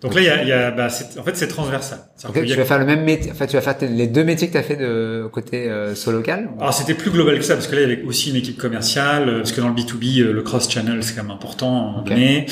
Donc 0.02 0.14
là, 0.16 0.22
il 0.22 0.28
y 0.28 0.30
a, 0.30 0.44
y 0.46 0.52
a 0.54 0.72
bah, 0.72 0.88
c'est- 0.90 1.20
en 1.20 1.24
fait, 1.24 1.36
c'est 1.36 1.48
transversal. 1.50 2.00
Y 2.36 2.46
tu 2.46 2.54
a- 2.54 2.56
vas 2.56 2.66
faire 2.66 2.80
le 2.80 2.86
même 2.86 3.04
métier. 3.04 3.32
En 3.32 3.36
fait, 3.36 3.48
tu 3.48 3.58
vas 3.58 3.62
faire 3.62 3.76
les 3.82 4.08
deux 4.08 4.24
métiers 4.24 4.48
que 4.48 4.54
tu 4.54 4.58
as 4.58 4.64
fait 4.64 4.78
de 4.78 5.28
côté 5.32 5.70
euh, 5.70 5.94
solo 5.96 6.18
local. 6.20 6.50
Alors 6.60 6.74
c'était 6.74 6.94
plus 6.94 7.12
global 7.12 7.38
que 7.38 7.44
ça 7.44 7.54
parce 7.56 7.68
que 7.68 7.76
là 7.76 7.82
il 7.82 7.90
y 7.90 7.92
avait 7.94 8.04
aussi 8.04 8.30
une 8.30 8.36
équipe 8.38 8.58
commerciale 8.58 9.28
euh, 9.30 9.38
parce 9.40 9.52
que 9.52 9.60
dans 9.62 9.68
le 9.70 9.74
B2B 9.76 10.22
euh, 10.22 10.32
le 10.34 10.42
cross 10.42 10.70
channel 10.70 11.02
c'est 11.04 11.16
quand 11.16 11.24
même 11.24 11.32
important 11.32 11.76
à 11.76 11.80
un 11.80 11.84
moment 11.86 12.00
Ok. 12.00 12.10
donné. 12.10 12.46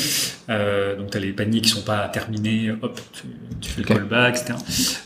Euh, 0.49 0.95
donc 0.95 1.09
tu 1.11 1.17
as 1.17 1.19
les 1.19 1.33
paniers 1.33 1.59
qui 1.59 1.69
sont 1.69 1.81
pas 1.81 2.07
terminés, 2.07 2.71
hop, 2.81 2.99
tu, 3.11 3.23
tu 3.59 3.69
fais 3.69 3.81
le 3.81 3.87
callback, 3.87 4.37
etc. 4.37 4.53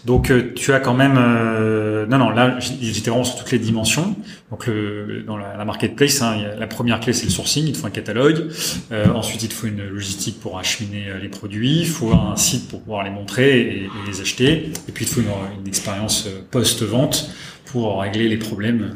Donc 0.06 0.30
euh, 0.30 0.54
tu 0.56 0.74
as 0.74 0.80
quand 0.80 0.94
même 0.94 1.18
euh, 1.18 2.06
non 2.06 2.18
non 2.20 2.30
là 2.30 2.58
j'étais 2.60 3.10
vraiment 3.10 3.24
sur 3.24 3.38
toutes 3.40 3.52
les 3.52 3.60
dimensions. 3.60 4.16
Donc 4.52 4.68
le 4.68 5.24
dans 5.26 5.38
la, 5.38 5.58
la 5.58 5.66
marketplace, 5.66 6.22
hein, 6.22 6.38
y 6.40 6.46
a- 6.46 6.56
la 6.56 6.68
première 6.68 7.00
clé 7.00 7.14
c'est 7.14 7.26
le 7.26 7.32
sourcing, 7.32 7.66
il 7.66 7.74
te 7.74 7.78
faut 7.80 7.88
un 7.88 7.92
catalogue. 7.92 8.48
Euh, 8.92 9.08
ensuite 9.14 9.42
il 9.44 9.50
te 9.50 9.54
faut 9.56 9.68
une 9.68 9.88
logistique 9.88 10.40
pour 10.40 10.60
acheminer 10.60 11.06
les 11.20 11.30
produits, 11.30 11.80
il 11.82 11.88
faut 11.88 12.12
un 12.14 12.31
site 12.36 12.68
pour 12.70 12.82
pouvoir 12.82 13.04
les 13.04 13.10
montrer 13.10 13.60
et, 13.60 13.76
et 13.86 13.90
les 14.08 14.22
acheter. 14.22 14.72
Et 14.88 14.92
puis 14.92 15.06
il 15.06 15.08
faut 15.08 15.22
une, 15.22 15.28
une 15.62 15.68
expérience 15.68 16.26
euh, 16.28 16.42
post-vente 16.52 17.30
pour 17.66 18.02
régler 18.02 18.28
les 18.30 18.38
problèmes 18.38 18.94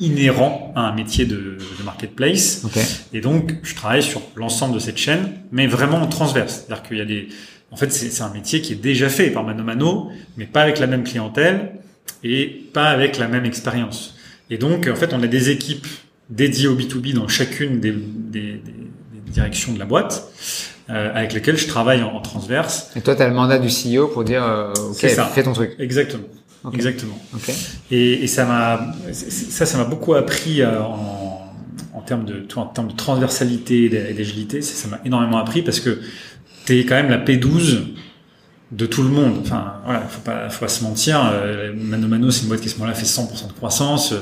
inhérents 0.00 0.72
à 0.76 0.82
un 0.82 0.94
métier 0.94 1.24
de, 1.26 1.58
de 1.78 1.82
marketplace. 1.84 2.64
Et 3.12 3.20
donc, 3.20 3.54
je 3.62 3.74
travaille 3.74 4.02
sur 4.02 4.22
l'ensemble 4.36 4.74
de 4.74 4.78
cette 4.78 4.96
chaîne, 4.98 5.32
mais 5.50 5.66
vraiment 5.66 5.98
en 5.98 6.06
transverse. 6.06 6.64
C'est-à-dire 6.66 6.82
qu'il 6.86 6.98
y 6.98 7.00
a 7.00 7.04
des, 7.04 7.28
en 7.72 7.76
fait, 7.76 7.92
c'est 7.92 8.22
un 8.22 8.32
métier 8.32 8.60
qui 8.60 8.74
est 8.74 8.76
déjà 8.76 9.08
fait 9.08 9.30
par 9.30 9.42
Mano 9.44 9.64
Mano, 9.64 10.10
mais 10.36 10.46
pas 10.46 10.62
avec 10.62 10.78
la 10.78 10.86
même 10.86 11.02
clientèle 11.04 11.72
et 12.22 12.46
pas 12.72 12.86
avec 12.86 13.18
la 13.18 13.26
même 13.28 13.44
expérience. 13.44 14.14
Et 14.50 14.56
donc, 14.56 14.86
en 14.86 14.94
fait, 14.96 15.12
on 15.12 15.22
a 15.22 15.26
des 15.26 15.50
équipes 15.50 15.86
dédiées 16.30 16.68
au 16.68 16.76
B2B 16.76 17.14
dans 17.14 17.26
chacune 17.28 17.80
des, 17.80 17.90
des, 17.92 18.40
des- 18.40 18.60
des 19.24 19.32
directions 19.32 19.72
de 19.72 19.78
la 19.78 19.84
boîte, 19.84 20.22
euh, 20.90 21.10
avec 21.14 21.32
lesquelles 21.34 21.56
je 21.56 21.66
travaille 21.68 22.02
en, 22.02 22.08
en 22.14 22.20
transverse. 22.20 22.90
Et 22.96 23.00
toi, 23.00 23.14
tu 23.14 23.22
as 23.22 23.28
le 23.28 23.34
mandat 23.34 23.58
du 23.58 23.68
CEO 23.68 24.08
pour 24.08 24.24
dire, 24.24 24.42
euh, 24.44 24.72
ok, 24.90 25.08
ça. 25.10 25.24
fais 25.26 25.42
ton 25.42 25.52
truc. 25.52 25.74
Exactement. 25.78 26.24
Exactement. 26.72 27.18
Et, 27.90 28.24
et 28.24 28.26
ça 28.26 28.44
m'a 28.44 28.94
ça 29.12 29.64
ça 29.64 29.78
m'a 29.78 29.84
beaucoup 29.84 30.14
appris 30.14 30.60
euh, 30.60 30.80
en, 30.82 31.40
en 31.94 32.00
termes 32.02 32.24
de 32.24 32.46
en 32.56 32.66
termes 32.66 32.88
de 32.88 32.96
transversalité 32.96 33.84
et 33.84 33.88
d'a- 33.88 34.10
et 34.10 34.12
d'agilité 34.12 34.60
ça 34.60 34.88
m'a 34.88 34.98
énormément 35.04 35.38
appris 35.38 35.62
parce 35.62 35.78
que 35.78 36.00
t'es 36.64 36.80
quand 36.84 36.96
même 36.96 37.10
la 37.10 37.18
P12 37.24 37.78
de 38.72 38.86
tout 38.86 39.02
le 39.04 39.08
monde 39.08 39.38
enfin 39.40 39.74
voilà 39.84 40.00
faut 40.00 40.20
pas 40.20 40.50
faut 40.50 40.60
pas 40.64 40.68
se 40.68 40.82
mentir 40.82 41.32
Mano 41.76 42.08
Mano 42.08 42.30
c'est 42.32 42.42
une 42.42 42.48
boîte 42.48 42.60
qui 42.60 42.68
à 42.68 42.70
ce 42.72 42.76
moment-là 42.78 42.94
fait 42.94 43.06
100% 43.06 43.46
de 43.48 43.52
croissance 43.52 44.12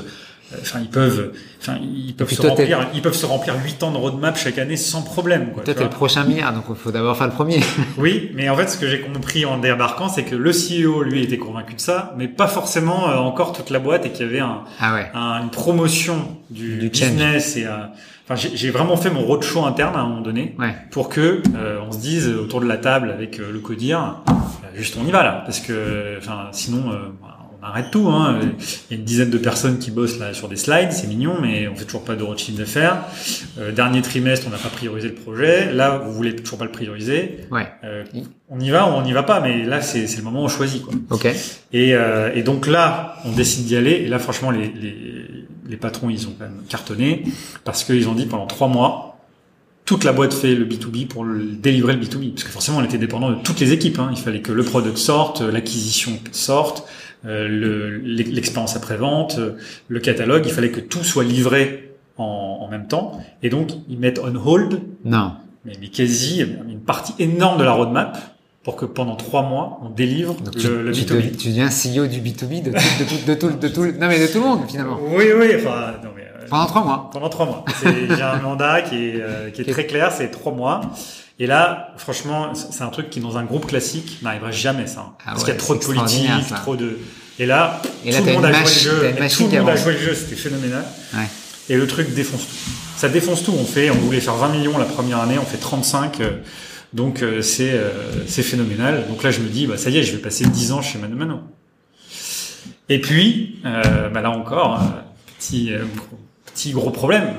enfin 0.61 0.79
ils 0.81 0.89
peuvent 0.89 1.33
enfin 1.61 1.77
ils 1.81 2.15
peuvent 2.15 2.31
se 2.31 2.41
remplir 2.41 2.87
ils 2.93 3.01
peuvent 3.01 3.13
se 3.15 3.25
remplir 3.25 3.55
8 3.63 3.83
ans 3.83 3.91
de 3.91 3.97
roadmap 3.97 4.37
chaque 4.37 4.57
année 4.57 4.77
sans 4.77 5.01
problème 5.01 5.51
quoi, 5.53 5.63
Toi, 5.63 5.73
t'es 5.73 5.83
le 5.83 5.89
prochain 5.89 6.23
milliard, 6.23 6.53
donc 6.53 6.63
il 6.69 6.75
faut 6.75 6.91
d'abord 6.91 7.17
faire 7.17 7.27
le 7.27 7.33
premier. 7.33 7.59
Oui, 7.97 8.31
mais 8.35 8.47
en 8.49 8.55
fait, 8.55 8.67
ce 8.67 8.77
que 8.77 8.87
j'ai 8.87 9.01
compris 9.01 9.45
en 9.45 9.57
débarquant, 9.57 10.07
c'est 10.07 10.23
que 10.23 10.35
le 10.35 10.51
CEO, 10.51 11.03
lui, 11.03 11.23
était 11.23 11.37
convaincu 11.37 11.73
de 11.73 11.81
ça, 11.81 12.13
mais 12.17 12.27
pas 12.27 12.47
forcément 12.47 13.09
euh, 13.09 13.15
encore 13.15 13.51
toute 13.53 13.69
la 13.71 13.79
boîte 13.79 14.05
et 14.05 14.11
qu'il 14.11 14.25
y 14.25 14.29
avait 14.29 14.39
un, 14.39 14.61
ah 14.79 14.93
ouais. 14.93 15.11
un- 15.13 15.41
une 15.43 15.49
promotion 15.49 16.37
du, 16.49 16.77
Du 16.77 16.85
change. 16.97 17.09
business 17.09 17.57
et 17.57 17.65
euh, 17.65 17.71
enfin 18.29 18.35
j'ai 18.53 18.69
vraiment 18.71 18.95
fait 18.97 19.09
mon 19.09 19.21
roadshow 19.21 19.65
interne 19.65 19.95
à 19.95 19.99
un 19.99 20.07
moment 20.07 20.21
donné 20.21 20.55
Ouais. 20.59 20.75
pour 20.91 21.09
que 21.09 21.41
euh, 21.55 21.79
on 21.87 21.91
se 21.91 21.99
dise 21.99 22.27
autour 22.29 22.61
de 22.61 22.67
la 22.67 22.77
table 22.77 23.09
avec 23.11 23.39
euh, 23.39 23.51
le 23.51 23.59
codir 23.59 24.17
euh, 24.29 24.31
juste 24.75 24.95
on 25.01 25.05
y 25.07 25.11
va 25.11 25.23
là 25.23 25.41
parce 25.45 25.59
que 25.59 26.15
enfin 26.19 26.47
sinon 26.51 26.91
euh, 26.91 26.97
on 27.36 27.36
arrête 27.67 27.91
tout 27.91 28.07
hein. 28.09 28.39
il 28.89 28.93
y 28.93 28.97
a 28.97 28.99
une 28.99 29.05
dizaine 29.05 29.29
de 29.29 29.37
personnes 29.37 29.79
qui 29.79 29.91
bossent 29.91 30.19
là 30.19 30.33
sur 30.33 30.49
des 30.49 30.55
slides 30.55 30.91
c'est 30.91 31.07
mignon 31.07 31.35
mais 31.41 31.67
on 31.67 31.75
fait 31.75 31.85
toujours 31.85 32.03
pas 32.03 32.15
de 32.15 32.25
chiffre 32.37 32.57
d'affaires 32.57 32.97
euh, 33.59 33.71
dernier 33.71 34.01
trimestre 34.01 34.45
on 34.47 34.51
n'a 34.51 34.57
pas 34.57 34.69
priorisé 34.69 35.07
le 35.07 35.15
projet 35.15 35.71
là 35.73 35.97
vous 35.97 36.13
voulez 36.13 36.35
toujours 36.35 36.57
pas 36.57 36.65
le 36.65 36.71
prioriser 36.71 37.39
Ouais. 37.51 37.67
Euh, 37.83 38.03
on 38.49 38.59
y 38.59 38.69
va 38.69 38.87
ou 38.89 38.93
on 38.93 39.01
n'y 39.01 39.13
va 39.13 39.23
pas 39.23 39.39
mais 39.39 39.63
là 39.63 39.81
c'est 39.81 40.05
le 40.17 40.23
moment 40.23 40.41
où 40.41 40.45
on 40.45 40.49
choisit 40.49 40.83
quoi 40.83 40.93
Ok. 41.11 41.25
et, 41.73 41.93
euh, 41.95 42.31
et 42.33 42.43
donc 42.43 42.67
là, 42.67 43.15
on 43.25 43.31
décide 43.31 43.65
d'y 43.65 43.75
aller. 43.75 43.91
Et 43.91 44.07
là, 44.07 44.19
franchement, 44.19 44.51
les, 44.51 44.67
les, 44.67 45.25
les 45.67 45.77
patrons, 45.77 46.09
ils 46.09 46.27
ont 46.27 46.33
quand 46.37 46.45
même 46.45 46.61
cartonné 46.69 47.23
parce 47.63 47.83
qu'ils 47.83 48.07
ont 48.09 48.13
dit 48.13 48.25
pendant 48.25 48.47
trois 48.47 48.67
mois, 48.67 49.19
toute 49.85 50.03
la 50.03 50.11
boîte 50.13 50.33
fait 50.33 50.55
le 50.55 50.65
B2B 50.65 51.07
pour 51.07 51.23
le, 51.23 51.43
délivrer 51.45 51.93
le 51.93 52.01
B2B. 52.01 52.31
Parce 52.31 52.43
que 52.43 52.49
forcément, 52.49 52.77
on 52.79 52.83
était 52.83 52.97
dépendant 52.97 53.29
de 53.31 53.35
toutes 53.35 53.59
les 53.59 53.71
équipes. 53.71 53.99
Hein. 53.99 54.09
Il 54.11 54.17
fallait 54.17 54.41
que 54.41 54.51
le 54.51 54.63
product 54.63 54.97
sorte, 54.97 55.41
l'acquisition 55.41 56.19
sorte, 56.31 56.83
euh, 57.25 57.47
le- 57.47 57.97
l'expérience 57.97 58.75
après-vente, 58.75 59.37
euh, 59.39 59.57
le 59.87 59.99
catalogue. 59.99 60.43
Il 60.45 60.51
fallait 60.53 60.71
que 60.71 60.79
tout 60.79 61.03
soit 61.03 61.23
livré 61.23 61.91
en, 62.17 62.59
en 62.61 62.67
même 62.69 62.87
temps. 62.87 63.19
Et 63.43 63.49
donc, 63.49 63.69
ils 63.89 63.97
mettent 63.99 64.19
on 64.19 64.35
hold, 64.35 64.81
Non. 65.05 65.33
mais, 65.65 65.73
mais 65.81 65.87
quasi 65.87 66.41
une 66.41 66.79
partie 66.79 67.13
énorme 67.19 67.57
de 67.59 67.63
la 67.63 67.71
roadmap 67.73 68.17
pour 68.63 68.75
que 68.75 68.85
pendant 68.85 69.15
trois 69.15 69.43
mois, 69.43 69.79
on 69.83 69.89
délivre 69.89 70.33
Donc, 70.35 70.55
tu, 70.57 70.67
le, 70.67 70.83
le 70.83 70.91
tu 70.91 71.03
B2B. 71.03 71.07
deviens- 71.15 71.31
tu 71.37 71.47
deviens 71.49 71.69
CEO 71.69 72.07
du 72.07 72.19
B2B 72.19 72.63
de 72.63 72.71
tout, 72.71 72.77
de 72.99 73.05
tout, 73.05 73.25
de 73.27 73.33
tout, 73.33 73.57
de 73.57 73.67
tout, 73.69 73.85
non 73.99 74.07
mais 74.07 74.19
de 74.19 74.27
tout 74.27 74.39
le 74.39 74.45
monde 74.45 74.59
finalement. 74.67 74.99
Oui, 75.09 75.25
oui, 75.37 75.47
enfin, 75.55 75.93
non, 76.03 76.09
mais, 76.15 76.23
euh, 76.23 76.45
Pendant 76.49 76.65
trois 76.65 76.83
mois. 76.83 77.09
pendant 77.13 77.29
trois 77.29 77.45
mois. 77.45 77.65
J'ai 77.83 78.21
un 78.21 78.39
mandat 78.41 78.81
qui 78.81 78.95
est, 78.95 79.21
euh, 79.21 79.49
qui 79.51 79.61
est 79.61 79.71
très 79.71 79.85
clair, 79.85 80.11
c'est 80.11 80.29
trois 80.31 80.51
mois. 80.53 80.81
Et 81.39 81.45
là, 81.47 81.93
franchement, 81.97 82.53
c'est 82.55 82.81
un 82.83 82.89
truc 82.89 83.09
qui 83.09 83.19
dans 83.19 83.37
un 83.37 83.43
groupe 83.43 83.67
classique 83.67 84.17
n'arriverait 84.23 84.51
jamais 84.53 84.87
ça. 84.87 85.13
Ah 85.19 85.31
parce 85.31 85.39
ouais, 85.39 85.45
qu'il 85.45 85.53
y 85.53 85.57
a 85.57 85.59
trop 85.59 85.75
de 85.75 85.79
politique, 85.79 86.29
trop 86.55 86.75
de. 86.75 86.97
Et 87.39 87.45
là, 87.45 87.79
Et 88.03 88.11
là, 88.11 88.19
tout 88.19 88.25
le 88.25 88.33
monde 88.33 88.45
a 88.45 88.51
joué 88.53 88.61
le 88.63 88.67
jeu. 88.67 89.05
Et 89.05 89.27
Tout 89.29 89.47
le 89.51 89.59
monde 89.59 89.69
a 89.69 89.75
joué 89.75 89.93
le 89.93 89.99
jeu, 89.99 90.15
c'était 90.15 90.35
phénoménal. 90.35 90.83
Ouais. 91.13 91.27
Et 91.69 91.75
le 91.77 91.85
truc 91.85 92.13
défonce 92.13 92.41
tout. 92.41 92.71
Ça 92.97 93.09
défonce 93.09 93.43
tout. 93.43 93.53
On 93.53 93.65
fait, 93.65 93.91
on 93.91 93.95
voulait 93.95 94.19
faire 94.21 94.33
20 94.35 94.49
millions 94.49 94.77
la 94.79 94.85
première 94.85 95.19
année, 95.19 95.37
on 95.37 95.45
fait 95.45 95.57
35. 95.57 96.19
euh, 96.21 96.31
donc 96.93 97.21
euh, 97.21 97.41
c'est 97.43 97.71
euh, 97.73 97.91
c'est 98.25 98.41
phénoménal. 98.41 99.05
Donc 99.07 99.21
là, 99.21 99.29
je 99.29 99.41
me 99.41 99.49
dis, 99.49 99.67
bah 99.67 99.77
ça 99.77 99.91
y 99.91 99.97
est, 99.99 100.03
je 100.03 100.13
vais 100.13 100.17
passer 100.21 100.45
10 100.45 100.71
ans 100.71 100.81
chez 100.81 100.97
Mano 100.97 101.15
Mano. 101.15 101.39
Et 102.89 102.99
puis, 103.01 103.59
bah 103.63 104.21
là 104.21 104.31
encore, 104.31 104.79
petit 105.37 105.71
gros- 105.95 106.19
petit 106.55 106.71
gros 106.71 106.89
problème, 106.89 107.33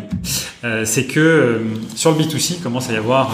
c'est 0.84 1.05
que 1.07 1.62
sur 1.96 2.12
le 2.12 2.18
B2C, 2.22 2.57
il 2.59 2.61
commence 2.61 2.90
à 2.90 2.92
y 2.92 2.96
avoir 2.96 3.30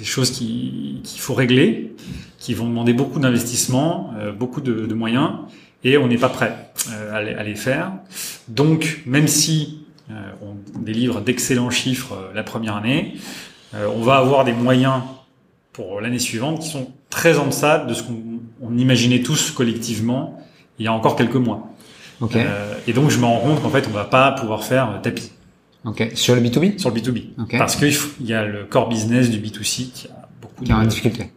des 0.00 0.06
choses 0.06 0.30
qui 0.30 1.00
qu'il 1.04 1.20
faut 1.20 1.34
régler, 1.34 1.94
qui 2.38 2.54
vont 2.54 2.66
demander 2.66 2.94
beaucoup 2.94 3.20
d'investissement, 3.20 4.12
euh, 4.18 4.32
beaucoup 4.32 4.62
de, 4.62 4.86
de 4.86 4.94
moyens, 4.94 5.30
et 5.84 5.98
on 5.98 6.08
n'est 6.08 6.22
pas 6.26 6.30
prêt 6.30 6.52
euh, 6.90 7.16
à, 7.16 7.22
les, 7.22 7.34
à 7.34 7.42
les 7.44 7.54
faire. 7.54 7.92
Donc, 8.48 9.02
même 9.06 9.28
si 9.28 9.84
euh, 10.10 10.14
on 10.42 10.80
délivre 10.80 11.20
d'excellents 11.20 11.70
chiffres 11.70 12.14
euh, 12.14 12.34
la 12.34 12.42
première 12.42 12.76
année, 12.76 13.16
euh, 13.74 13.86
on 13.94 14.02
va 14.02 14.16
avoir 14.16 14.44
des 14.44 14.54
moyens 14.54 15.02
pour 15.72 16.00
l'année 16.00 16.18
suivante 16.18 16.60
qui 16.62 16.68
sont 16.68 16.88
très 17.10 17.38
en 17.38 17.46
deçà 17.46 17.78
de 17.84 17.94
ce 17.94 18.02
qu'on 18.02 18.20
on 18.62 18.76
imaginait 18.78 19.22
tous 19.22 19.50
collectivement 19.50 20.42
il 20.78 20.84
y 20.86 20.88
a 20.88 20.92
encore 20.92 21.14
quelques 21.14 21.36
mois. 21.36 21.68
Ok. 22.20 22.36
Euh, 22.36 22.74
et 22.86 22.92
donc, 22.92 23.10
je 23.10 23.18
me 23.18 23.26
rends 23.26 23.40
compte 23.40 23.62
qu'en 23.62 23.70
fait, 23.70 23.86
on 23.86 23.94
va 23.94 24.04
pas 24.04 24.32
pouvoir 24.32 24.64
faire 24.64 25.00
tapis 25.02 25.30
Ok. 25.84 26.10
Sur 26.14 26.34
le 26.34 26.40
B2B 26.42 26.78
sur 26.78 26.90
le 26.90 27.00
B2B. 27.00 27.24
Ok. 27.40 27.56
Parce 27.58 27.76
qu'il 27.76 27.94
y 28.26 28.32
a 28.34 28.44
le 28.44 28.64
core 28.64 28.88
business 28.88 29.30
du 29.30 29.38
B2C 29.38 29.90
qui 29.92 30.08
a 30.08 30.28
beaucoup 30.42 30.64
Qui 30.64 30.72
de... 30.72 30.84
difficulté. 30.86 31.30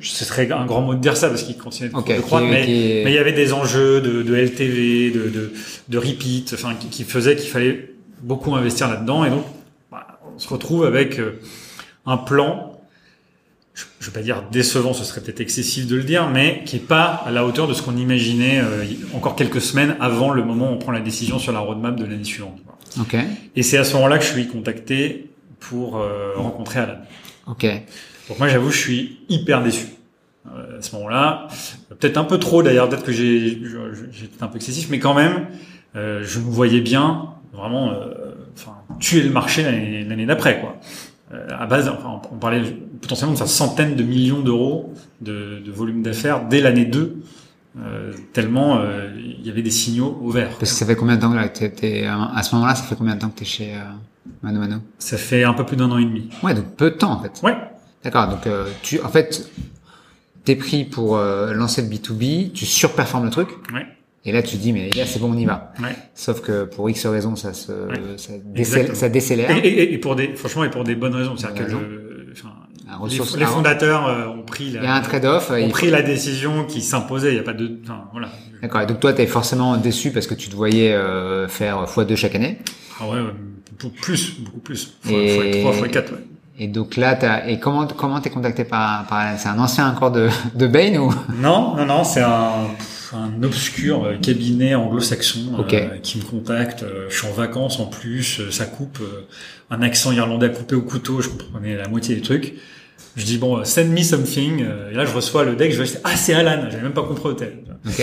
Ce 0.00 0.24
serait 0.24 0.50
un 0.52 0.64
grand 0.66 0.82
mot 0.82 0.94
de 0.94 1.00
dire 1.00 1.16
ça 1.16 1.28
parce 1.28 1.42
qu'il 1.42 1.56
continue 1.58 1.88
de, 1.88 1.94
Ok. 1.96 2.06
de 2.08 2.20
Qui- 2.20 2.34
mais, 2.48 2.64
qui- 2.66 3.00
mais 3.04 3.10
il 3.10 3.14
y 3.14 3.18
avait 3.18 3.32
des 3.32 3.52
enjeux 3.52 4.00
de, 4.00 4.22
de 4.22 4.34
LTV, 4.36 5.10
de, 5.10 5.28
de, 5.28 5.52
de 5.88 5.98
repeat, 5.98 6.52
enfin, 6.54 6.74
qui, 6.78 6.86
qui 6.88 7.02
faisaient 7.04 7.34
qu'il 7.34 7.48
fallait 7.50 7.94
beaucoup 8.22 8.54
investir 8.54 8.88
là-dedans. 8.88 9.24
Et 9.24 9.30
donc, 9.30 9.44
bah, 9.90 10.20
on 10.34 10.38
se 10.38 10.48
retrouve 10.48 10.84
avec 10.84 11.18
euh, 11.18 11.40
un 12.06 12.16
plan, 12.16 12.78
je 13.74 13.84
ne 14.00 14.06
vais 14.12 14.12
pas 14.20 14.22
dire 14.22 14.44
décevant, 14.52 14.92
ce 14.92 15.02
serait 15.02 15.20
peut-être 15.20 15.40
excessif 15.40 15.86
de 15.88 15.96
le 15.96 16.04
dire, 16.04 16.28
mais 16.28 16.62
qui 16.64 16.76
est 16.76 16.86
pas 16.86 17.04
à 17.26 17.32
la 17.32 17.44
hauteur 17.44 17.66
de 17.66 17.74
ce 17.74 17.82
qu'on 17.82 17.96
imaginait 17.96 18.60
euh, 18.60 18.84
encore 19.14 19.34
quelques 19.34 19.60
semaines 19.60 19.96
avant 19.98 20.30
le 20.30 20.44
moment 20.44 20.70
où 20.70 20.74
on 20.74 20.78
prend 20.78 20.92
la 20.92 21.00
décision 21.00 21.40
sur 21.40 21.52
la 21.52 21.58
roadmap 21.60 21.96
de 21.96 22.04
l'année 22.04 22.22
suivante. 22.24 22.58
Ok. 23.00 23.16
Et 23.56 23.62
c'est 23.62 23.78
à 23.78 23.84
ce 23.84 23.94
moment-là 23.94 24.18
que 24.18 24.24
je 24.24 24.30
suis 24.30 24.48
contacté 24.48 25.30
pour 25.60 25.96
euh, 25.96 26.32
rencontrer 26.36 26.80
Alan. 26.80 26.98
Ok. 27.46 27.66
Donc 28.28 28.38
moi, 28.38 28.48
j'avoue, 28.48 28.70
je 28.70 28.78
suis 28.78 29.20
hyper 29.28 29.62
déçu. 29.62 29.86
Euh, 30.46 30.78
à 30.78 30.82
ce 30.82 30.94
moment-là, 30.96 31.48
peut-être 31.88 32.16
un 32.16 32.24
peu 32.24 32.38
trop 32.38 32.62
d'ailleurs, 32.62 32.88
peut-être 32.88 33.04
que 33.04 33.12
j'ai 33.12 33.48
été 33.48 34.42
un 34.42 34.46
peu 34.46 34.56
excessif, 34.56 34.88
mais 34.90 34.98
quand 34.98 35.14
même, 35.14 35.46
euh, 35.96 36.22
je 36.24 36.38
nous 36.38 36.50
voyais 36.50 36.80
bien 36.80 37.34
vraiment, 37.52 37.90
euh, 37.90 38.34
enfin, 38.54 38.76
tuer 39.00 39.22
le 39.22 39.30
marché 39.30 39.62
l'année 39.62 40.26
d'après, 40.26 40.60
quoi. 40.60 40.76
Euh, 41.34 41.46
à 41.58 41.66
base, 41.66 41.88
enfin, 41.88 42.22
on 42.32 42.36
parlait 42.36 42.62
potentiellement 43.02 43.34
de 43.34 43.38
faire 43.38 43.48
centaines 43.48 43.96
de 43.96 44.02
millions 44.02 44.40
d'euros 44.40 44.94
de, 45.20 45.60
de 45.64 45.70
volume 45.70 46.02
d'affaires 46.02 46.46
dès 46.48 46.60
l'année 46.60 46.86
2, 46.86 47.16
euh, 47.80 48.12
tellement 48.32 48.78
euh, 48.78 49.08
il 49.16 49.46
y 49.46 49.50
avait 49.50 49.62
des 49.62 49.70
signaux 49.70 50.18
au 50.22 50.30
vert. 50.30 50.48
Parce 50.58 50.72
que 50.72 50.76
ça 50.78 50.86
fait 50.86 50.96
combien 50.96 51.16
de 51.16 51.20
temps 51.20 51.32
que 51.32 51.46
t'es- 51.58 51.70
t'es- 51.70 52.04
à 52.06 52.42
ce 52.42 52.54
moment-là, 52.54 52.74
ça 52.74 52.82
fait 52.84 52.96
combien 52.96 53.14
de 53.14 53.20
temps 53.20 53.28
que 53.28 53.38
t'es 53.38 53.44
chez 53.44 53.74
euh, 53.74 53.78
Mano 54.42 54.60
Mano? 54.60 54.76
Ça 54.98 55.16
fait 55.16 55.44
un 55.44 55.52
peu 55.54 55.64
plus 55.64 55.76
d'un 55.76 55.90
an 55.90 55.98
et 55.98 56.04
demi. 56.04 56.28
Ouais, 56.42 56.54
donc 56.54 56.66
peu 56.76 56.90
de 56.90 56.96
temps 56.96 57.12
en 57.12 57.20
fait. 57.22 57.40
Ouais, 57.42 57.56
D'accord. 58.04 58.28
Donc 58.28 58.46
euh, 58.46 58.66
tu, 58.82 59.00
en 59.02 59.08
fait, 59.08 59.50
t'es 60.44 60.56
pris 60.56 60.84
pour 60.84 61.16
euh, 61.16 61.52
lancer 61.52 61.82
le 61.82 61.88
B2B, 61.88 62.52
tu 62.52 62.64
surperformes 62.66 63.24
le 63.24 63.30
truc, 63.30 63.48
ouais, 63.74 63.86
et 64.24 64.32
là 64.32 64.42
tu 64.42 64.56
te 64.56 64.62
dis 64.62 64.72
mais 64.72 64.90
là 64.90 65.04
c'est 65.06 65.18
bon, 65.20 65.32
on 65.32 65.36
y 65.38 65.44
va. 65.44 65.72
ouais. 65.82 65.94
Sauf 66.14 66.40
que 66.40 66.64
pour 66.64 66.88
X 66.90 67.06
raisons, 67.06 67.36
ça 67.36 67.52
se, 67.52 67.72
ça, 68.16 68.32
Exactement. 68.54 68.94
ça 68.96 69.08
décélère. 69.08 69.50
Et, 69.64 69.68
et- 69.68 69.94
et 69.94 69.98
pour 69.98 70.16
des, 70.16 70.28
franchement, 70.34 70.64
et 70.64 70.70
pour 70.70 70.84
des 70.84 70.94
bonnes 70.94 71.14
raisons. 71.14 71.36
C'est-à-dire 71.36 71.66
que 71.66 72.32
enfin, 72.32 72.50
Les, 73.36 73.44
fondateurs 73.44 74.06
euh, 74.08 74.26
ont 74.28 74.42
pris 74.42 74.70
la, 74.70 74.80
Il 74.80 74.84
y 74.84 74.86
a 74.86 74.94
un 74.94 75.00
trade-off. 75.00 75.50
ont 75.50 75.56
il 75.56 75.68
pris 75.70 75.86
faut- 75.86 75.92
la 75.92 76.02
décision 76.02 76.64
qui 76.64 76.80
s'imposait. 76.80 77.30
Il 77.30 77.34
n'y 77.34 77.40
a 77.40 77.42
pas 77.42 77.52
de, 77.52 77.78
enfin, 77.84 78.04
voilà. 78.12 78.28
D'accord. 78.62 78.80
Et 78.80 78.86
donc 78.86 79.00
toi, 79.00 79.12
t'es 79.12 79.26
forcément 79.26 79.76
déçu 79.76 80.10
parce 80.10 80.26
que 80.26 80.34
tu 80.34 80.48
te 80.48 80.56
voyais 80.56 80.92
euh, 80.92 81.46
faire 81.48 81.84
x2 81.84 82.16
chaque 82.16 82.34
année? 82.34 82.58
Ah 83.00 83.04
ouais, 83.06 83.20
ouais, 83.20 83.34
beaucoup 83.80 83.94
plus, 84.00 84.40
beaucoup 84.40 84.60
plus. 84.60 84.94
Fois, 85.02 85.12
Et- 85.18 85.34
fois 85.34 85.60
trois, 85.60 85.72
fois 85.72 85.88
quatre, 85.88 86.12
ouais. 86.12 86.24
Et 86.60 86.66
donc 86.66 86.96
là, 86.96 87.14
t'as, 87.14 87.46
et 87.46 87.60
comment, 87.60 87.86
comment 87.86 88.20
t'es 88.20 88.30
contacté 88.30 88.64
par, 88.64 89.06
par 89.06 89.38
C'est 89.38 89.48
un 89.48 89.58
ancien 89.60 89.88
encore 89.88 90.10
de, 90.10 90.28
de 90.56 90.66
Bain 90.66 90.96
ou? 90.96 91.14
Non, 91.40 91.76
non, 91.76 91.86
non, 91.86 92.02
c'est 92.02 92.22
un, 92.22 92.66
un 93.12 93.42
obscur 93.44 94.14
cabinet 94.20 94.74
anglo-saxon 94.74 95.52
euh, 95.56 95.60
Ok. 95.60 96.00
qui 96.02 96.18
me 96.18 96.24
contacte. 96.24 96.84
Je 97.10 97.16
suis 97.16 97.28
en 97.28 97.32
vacances 97.32 97.78
en 97.78 97.86
plus, 97.86 98.40
ça 98.50 98.64
coupe 98.64 98.98
un 99.70 99.82
accent 99.82 100.10
irlandais 100.10 100.46
à 100.46 100.48
couper 100.48 100.74
au 100.74 100.82
couteau. 100.82 101.20
Je 101.20 101.28
comprenais 101.28 101.76
la 101.76 101.86
moitié 101.86 102.16
des 102.16 102.22
trucs. 102.22 102.54
Je 103.18 103.24
dis 103.24 103.36
bon, 103.36 103.62
send 103.64 103.88
me 103.88 104.02
something. 104.02 104.62
euh, 104.62 104.90
Et 104.90 104.94
là, 104.94 105.04
je 105.04 105.12
reçois 105.12 105.44
le 105.44 105.56
deck. 105.56 105.72
Je 105.72 105.82
vais 105.82 105.90
ah 106.04 106.16
c'est 106.16 106.32
Alan. 106.34 106.68
J'avais 106.70 106.82
même 106.84 106.92
pas 106.94 107.02
compris 107.02 107.28
au 107.28 107.32
tel. 107.34 107.58
Ok. 107.86 108.02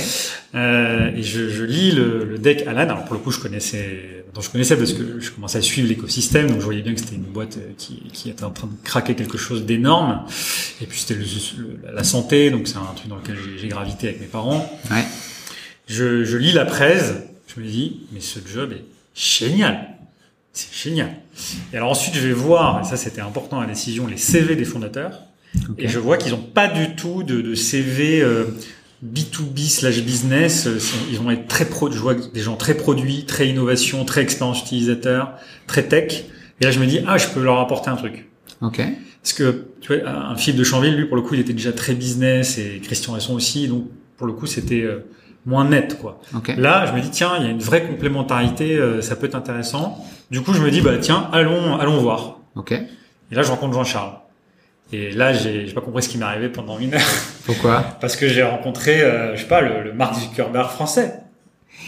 Euh, 0.55 1.11
et 1.15 1.23
je, 1.23 1.49
je 1.49 1.63
lis 1.63 1.91
le, 1.91 2.23
le 2.25 2.37
deck 2.37 2.63
Alan. 2.67 2.81
Alors 2.81 3.05
pour 3.05 3.15
le 3.15 3.19
coup, 3.21 3.31
je 3.31 3.39
connaissais, 3.39 4.23
dont 4.33 4.41
je 4.41 4.49
connaissais 4.49 4.75
parce 4.77 4.93
que 4.93 5.19
je 5.19 5.31
commençais 5.31 5.57
à 5.57 5.61
suivre 5.61 5.87
l'écosystème, 5.87 6.47
donc 6.49 6.59
je 6.59 6.65
voyais 6.65 6.81
bien 6.81 6.93
que 6.93 6.99
c'était 6.99 7.15
une 7.15 7.23
boîte 7.23 7.57
euh, 7.57 7.71
qui, 7.77 8.03
qui 8.13 8.29
était 8.29 8.43
en 8.43 8.51
train 8.51 8.67
de 8.67 8.73
craquer 8.83 9.15
quelque 9.15 9.37
chose 9.37 9.65
d'énorme. 9.65 10.25
Et 10.81 10.85
puis 10.85 10.99
c'était 10.99 11.13
le, 11.15 11.21
le- 11.23 11.93
la 11.93 12.03
santé, 12.03 12.49
donc 12.51 12.67
c'est 12.67 12.77
un 12.77 12.93
truc 12.95 13.07
dans 13.09 13.17
lequel 13.17 13.37
j'ai- 13.37 13.57
j'ai 13.57 13.67
gravité 13.69 14.07
avec 14.09 14.19
mes 14.21 14.27
parents. 14.27 14.69
Ouais. 14.91 15.03
Je, 15.87 16.23
je 16.25 16.37
lis 16.37 16.51
la 16.51 16.65
presse, 16.65 17.13
je 17.55 17.61
me 17.61 17.65
dis, 17.67 18.01
mais 18.11 18.19
ce 18.19 18.39
job 18.53 18.71
est 18.73 18.83
génial. 19.13 19.89
C'est 20.51 20.73
génial. 20.73 21.11
Et 21.73 21.77
alors 21.77 21.91
ensuite, 21.91 22.15
je 22.15 22.25
vais 22.27 22.33
voir, 22.33 22.81
et 22.81 22.83
ça 22.83 22.97
c'était 22.97 23.21
important 23.21 23.59
à 23.59 23.61
la 23.61 23.73
décision, 23.73 24.07
les 24.07 24.17
CV 24.17 24.55
des 24.55 24.65
fondateurs. 24.65 25.21
Et 25.77 25.87
je 25.87 25.99
vois 25.99 26.17
qu'ils 26.17 26.31
n'ont 26.31 26.37
pas 26.41 26.67
du 26.67 26.95
tout 26.95 27.23
de, 27.23 27.41
de 27.41 27.55
CV 27.55 28.21
euh, 28.21 28.45
B2B 29.05 29.67
slash 29.69 30.01
business. 30.01 30.67
Euh, 30.67 30.79
Ils 31.11 31.17
vont 31.17 31.31
être 31.31 31.47
très 31.47 31.65
pro. 31.65 31.91
Je 31.91 31.97
vois 31.99 32.13
des 32.15 32.41
gens 32.41 32.55
très 32.55 32.73
produits, 32.75 33.25
très 33.25 33.47
innovation, 33.47 34.03
très 34.05 34.21
expérience 34.21 34.61
utilisateur, 34.61 35.33
très 35.67 35.83
tech. 35.83 36.25
Et 36.59 36.65
là, 36.65 36.71
je 36.71 36.79
me 36.79 36.85
dis, 36.85 36.99
ah, 37.07 37.17
je 37.17 37.27
peux 37.27 37.41
leur 37.43 37.59
apporter 37.59 37.89
un 37.89 37.95
truc. 37.95 38.29
Ok. 38.61 38.81
Parce 39.21 39.33
que, 39.33 39.65
tu 39.81 39.93
vois, 39.93 40.07
un 40.09 40.35
Philippe 40.35 40.59
de 40.59 40.63
Chanville, 40.63 40.95
lui, 40.95 41.05
pour 41.05 41.15
le 41.15 41.21
coup, 41.21 41.33
il 41.33 41.39
était 41.39 41.53
déjà 41.53 41.71
très 41.71 41.95
business 41.95 42.57
et 42.57 42.79
Christian 42.83 43.13
Resson 43.13 43.33
aussi. 43.33 43.67
Donc, 43.67 43.85
pour 44.17 44.27
le 44.27 44.33
coup, 44.33 44.45
c'était 44.45 44.81
euh, 44.81 45.05
moins 45.45 45.65
net, 45.65 45.97
quoi. 45.99 46.19
Ok. 46.35 46.53
Là, 46.57 46.85
je 46.85 46.93
me 46.93 47.01
dis, 47.01 47.09
tiens, 47.11 47.33
il 47.39 47.43
y 47.45 47.47
a 47.47 47.51
une 47.51 47.59
vraie 47.59 47.83
complémentarité, 47.85 48.77
euh, 48.77 49.01
ça 49.01 49.15
peut 49.15 49.27
être 49.27 49.35
intéressant. 49.35 50.03
Du 50.31 50.41
coup, 50.41 50.53
je 50.53 50.61
me 50.61 50.71
dis, 50.71 50.81
bah, 50.81 50.97
tiens, 50.99 51.29
allons, 51.33 51.77
allons 51.77 51.97
voir. 51.99 52.39
Ok. 52.55 52.71
Et 52.71 53.35
là, 53.35 53.41
je 53.43 53.49
rencontre 53.51 53.73
Jean-Charles. 53.73 54.13
Et 54.93 55.11
là, 55.11 55.33
j'ai 55.33 55.65
j'ai 55.67 55.73
pas 55.73 55.81
compris 55.81 56.03
ce 56.03 56.09
qui 56.09 56.17
m'est 56.19 56.25
arrivé 56.25 56.47
pendant 56.49 56.77
une 56.79 56.93
heure. 56.93 57.01
Pourquoi? 57.45 57.81
Parce 58.01 58.15
que 58.15 58.27
j'ai 58.27 58.43
rencontré, 58.43 59.01
euh, 59.01 59.35
je 59.35 59.41
sais 59.41 59.47
pas, 59.47 59.61
le, 59.61 59.83
le 59.83 59.93
Mark 59.93 60.13
Zuckerberg 60.15 60.69
français. 60.69 61.19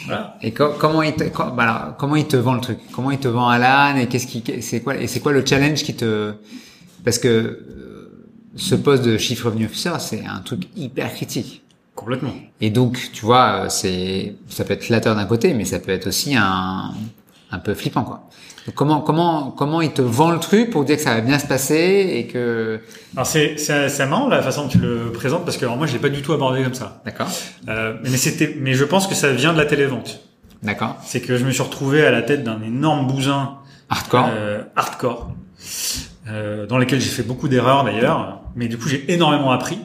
Voilà. 0.05 0.35
Et 0.41 0.51
co- 0.51 0.73
comment 0.79 1.01
il 1.03 1.13
te, 1.13 1.23
co- 1.25 1.51
bah 1.51 1.63
alors, 1.63 1.97
comment 1.97 2.15
il 2.15 2.27
te 2.27 2.35
vend 2.37 2.53
le 2.55 2.61
truc? 2.61 2.79
Comment 2.91 3.11
il 3.11 3.19
te 3.19 3.27
vend 3.27 3.47
Alan 3.49 3.95
et 3.97 4.07
qu'est-ce 4.07 4.27
qui, 4.27 4.43
c'est 4.61 4.81
quoi 4.81 4.95
et 4.97 5.07
c'est 5.07 5.19
quoi 5.19 5.31
le 5.31 5.45
challenge 5.45 5.83
qui 5.83 5.95
te 5.95 6.33
Parce 7.05 7.19
que 7.19 7.27
euh, 7.27 8.25
ce 8.55 8.75
poste 8.75 9.03
de 9.03 9.17
chief 9.17 9.43
revenue 9.43 9.65
officer, 9.65 9.91
c'est 9.99 10.25
un 10.25 10.39
truc 10.39 10.63
hyper 10.75 11.13
critique. 11.13 11.61
Complètement. 11.97 12.31
Et 12.61 12.69
donc, 12.69 13.09
tu 13.11 13.25
vois, 13.25 13.63
euh, 13.65 13.69
c'est, 13.69 14.35
ça 14.47 14.63
peut 14.63 14.73
être 14.73 14.83
flatteur 14.85 15.15
d'un 15.15 15.25
côté, 15.25 15.53
mais 15.53 15.65
ça 15.65 15.79
peut 15.79 15.91
être 15.91 16.07
aussi 16.07 16.35
un, 16.37 16.91
un 17.51 17.59
peu 17.59 17.73
flippant, 17.73 18.03
quoi. 18.03 18.23
Donc, 18.67 18.75
comment, 18.75 19.01
comment, 19.01 19.51
comment 19.51 19.81
il 19.81 19.91
te 19.91 20.01
vend 20.01 20.29
le 20.31 20.39
truc 20.39 20.69
pour 20.69 20.83
dire 20.85 20.97
que 20.97 21.01
ça 21.01 21.15
va 21.15 21.21
bien 21.21 21.39
se 21.39 21.47
passer 21.47 22.13
et 22.15 22.27
que, 22.27 22.79
Alors, 23.15 23.25
c'est, 23.25 23.57
c'est, 23.57 23.89
c'est 23.89 24.05
marrant 24.05 24.27
la 24.27 24.41
façon 24.41 24.63
dont 24.63 24.67
tu 24.69 24.77
le 24.77 25.11
présentes 25.11 25.43
parce 25.43 25.57
que 25.57 25.65
alors, 25.65 25.75
moi, 25.77 25.87
je 25.87 25.93
l'ai 25.93 25.99
pas 25.99 26.09
du 26.09 26.21
tout 26.21 26.33
abordé 26.33 26.63
comme 26.63 26.73
ça. 26.75 27.01
d'accord, 27.03 27.27
Euh, 27.67 27.95
mais 28.03 28.17
c'était, 28.17 28.55
mais 28.59 28.73
je 28.73 28.83
pense 28.85 29.07
que 29.07 29.15
ça 29.15 29.31
vient 29.33 29.51
de 29.53 29.57
la 29.57 29.65
télévente. 29.65 30.21
d'accord, 30.63 30.97
C'est 31.03 31.21
que 31.21 31.35
je 31.35 31.45
me 31.45 31.51
suis 31.51 31.63
retrouvé 31.63 32.05
à 32.05 32.11
la 32.11 32.21
tête 32.21 32.43
d'un 32.43 32.61
énorme 32.61 33.07
bousin 33.07 33.57
hardcore, 33.89 34.29
euh, 34.31 34.61
hardcore, 34.75 35.31
euh, 36.29 36.67
dans 36.67 36.77
lequel 36.77 36.99
j'ai 37.01 37.09
fait 37.09 37.23
beaucoup 37.23 37.47
d'erreurs 37.47 37.83
d'ailleurs, 37.85 38.41
mais 38.55 38.67
du 38.67 38.77
coup 38.77 38.87
j'ai 38.89 39.11
énormément 39.11 39.51
appris. 39.51 39.79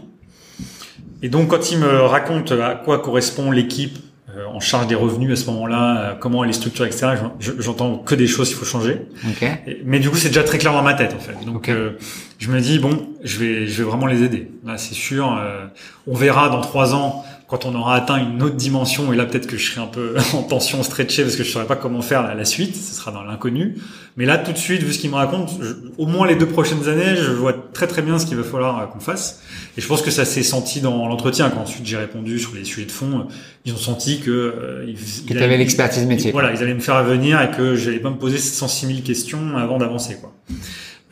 Et 1.22 1.28
donc 1.28 1.48
quand 1.48 1.70
il 1.70 1.78
me 1.78 2.00
raconte 2.02 2.52
à 2.52 2.74
quoi 2.74 2.98
correspond 2.98 3.50
l'équipe 3.50 3.98
euh, 4.36 4.46
en 4.46 4.60
charge 4.60 4.86
des 4.86 4.94
revenus 4.94 5.30
à 5.32 5.36
ce 5.36 5.46
moment-là, 5.50 5.98
euh, 6.00 6.14
comment 6.18 6.42
elle 6.42 6.50
est 6.50 6.54
structurée, 6.54 6.88
etc., 6.88 7.08
je- 7.38 7.52
j'entends 7.58 7.98
que 7.98 8.14
des 8.14 8.26
choses 8.26 8.48
qu'il 8.48 8.56
faut 8.56 8.64
changer. 8.64 9.02
ok, 9.28 9.42
Et- 9.66 9.82
mais 9.84 9.98
du 9.98 10.08
coup 10.10 10.16
c'est 10.16 10.28
déjà 10.28 10.42
très 10.42 10.58
clair 10.58 10.72
dans 10.72 10.82
ma 10.82 10.94
tête 10.94 11.14
en 11.14 11.20
fait. 11.20 11.36
Donc 11.44 11.68
euh, 11.68 11.90
je 12.38 12.50
me 12.50 12.60
dis 12.60 12.78
bon, 12.78 13.06
je 13.22 13.38
vais, 13.38 13.66
je 13.66 13.82
vais 13.82 13.88
vraiment 13.88 14.06
les 14.06 14.22
aider. 14.22 14.50
Là 14.66 14.78
c'est 14.78 14.94
sûr. 14.94 15.36
euh, 15.38 15.66
on 16.06 16.14
verra 16.14 16.48
dans 16.48 16.60
trois 16.62 16.94
ans 16.94 17.24
quand 17.52 17.66
on 17.66 17.74
aura 17.74 17.96
atteint 17.96 18.16
une 18.16 18.42
autre 18.42 18.56
dimension, 18.56 19.12
et 19.12 19.16
là 19.16 19.26
peut-être 19.26 19.46
que 19.46 19.58
je 19.58 19.72
serai 19.72 19.82
un 19.82 19.86
peu 19.86 20.14
en 20.32 20.42
tension 20.42 20.82
stretchée 20.82 21.22
parce 21.22 21.36
que 21.36 21.44
je 21.44 21.50
saurais 21.50 21.66
pas 21.66 21.76
comment 21.76 22.00
faire 22.00 22.22
la, 22.22 22.34
la 22.34 22.46
suite, 22.46 22.74
ce 22.74 22.94
sera 22.94 23.10
dans 23.10 23.22
l'inconnu. 23.22 23.76
Mais 24.16 24.24
là, 24.24 24.38
tout 24.38 24.52
de 24.52 24.56
suite, 24.56 24.82
vu 24.82 24.90
ce 24.90 24.98
qu'il 24.98 25.10
me 25.10 25.16
raconte, 25.16 25.50
au 25.98 26.06
moins 26.06 26.26
les 26.26 26.34
deux 26.34 26.46
prochaines 26.46 26.88
années, 26.88 27.14
je 27.14 27.30
vois 27.30 27.52
très 27.74 27.86
très 27.86 28.00
bien 28.00 28.18
ce 28.18 28.24
qu'il 28.24 28.38
va 28.38 28.42
falloir 28.42 28.80
euh, 28.80 28.86
qu'on 28.86 29.00
fasse. 29.00 29.42
Et 29.76 29.82
je 29.82 29.86
pense 29.86 30.00
que 30.00 30.10
ça 30.10 30.24
s'est 30.24 30.42
senti 30.42 30.80
dans 30.80 31.06
l'entretien. 31.06 31.50
Quand 31.50 31.60
ensuite 31.60 31.84
j'ai 31.84 31.98
répondu 31.98 32.38
sur 32.38 32.54
les 32.54 32.64
sujets 32.64 32.86
de 32.86 32.90
fond, 32.90 33.20
euh, 33.20 33.32
ils 33.66 33.74
ont 33.74 33.78
senti 33.78 34.20
que 34.20 34.30
euh, 34.30 34.86
ils, 34.88 35.26
que 35.26 35.34
tu 35.34 35.42
avais 35.42 35.58
l'expertise 35.58 36.06
métier. 36.06 36.32
Voilà, 36.32 36.54
ils 36.54 36.62
allaient 36.62 36.72
me 36.72 36.80
faire 36.80 37.04
venir 37.04 37.38
et 37.42 37.50
que 37.50 37.74
j'allais 37.74 38.00
pas 38.00 38.08
me 38.08 38.16
poser 38.16 38.38
106 38.38 38.86
000 38.86 38.98
questions 39.00 39.58
avant 39.58 39.76
d'avancer, 39.76 40.16
quoi. 40.18 40.32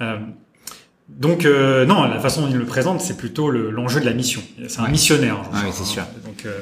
Euh, 0.00 0.16
donc 1.18 1.44
euh, 1.44 1.84
non, 1.84 2.04
la 2.04 2.18
façon 2.18 2.42
dont 2.42 2.48
il 2.48 2.56
le 2.56 2.64
présente, 2.64 3.00
c'est 3.00 3.16
plutôt 3.16 3.50
l'enjeu 3.50 4.00
de 4.00 4.06
la 4.06 4.12
mission. 4.12 4.42
C'est 4.68 4.80
un 4.80 4.88
missionnaire. 4.88 5.36
Ah 5.52 5.62
oui, 5.64 5.70
c'est 5.72 5.84
sûr. 5.84 6.04
Donc, 6.24 6.46
euh, 6.46 6.60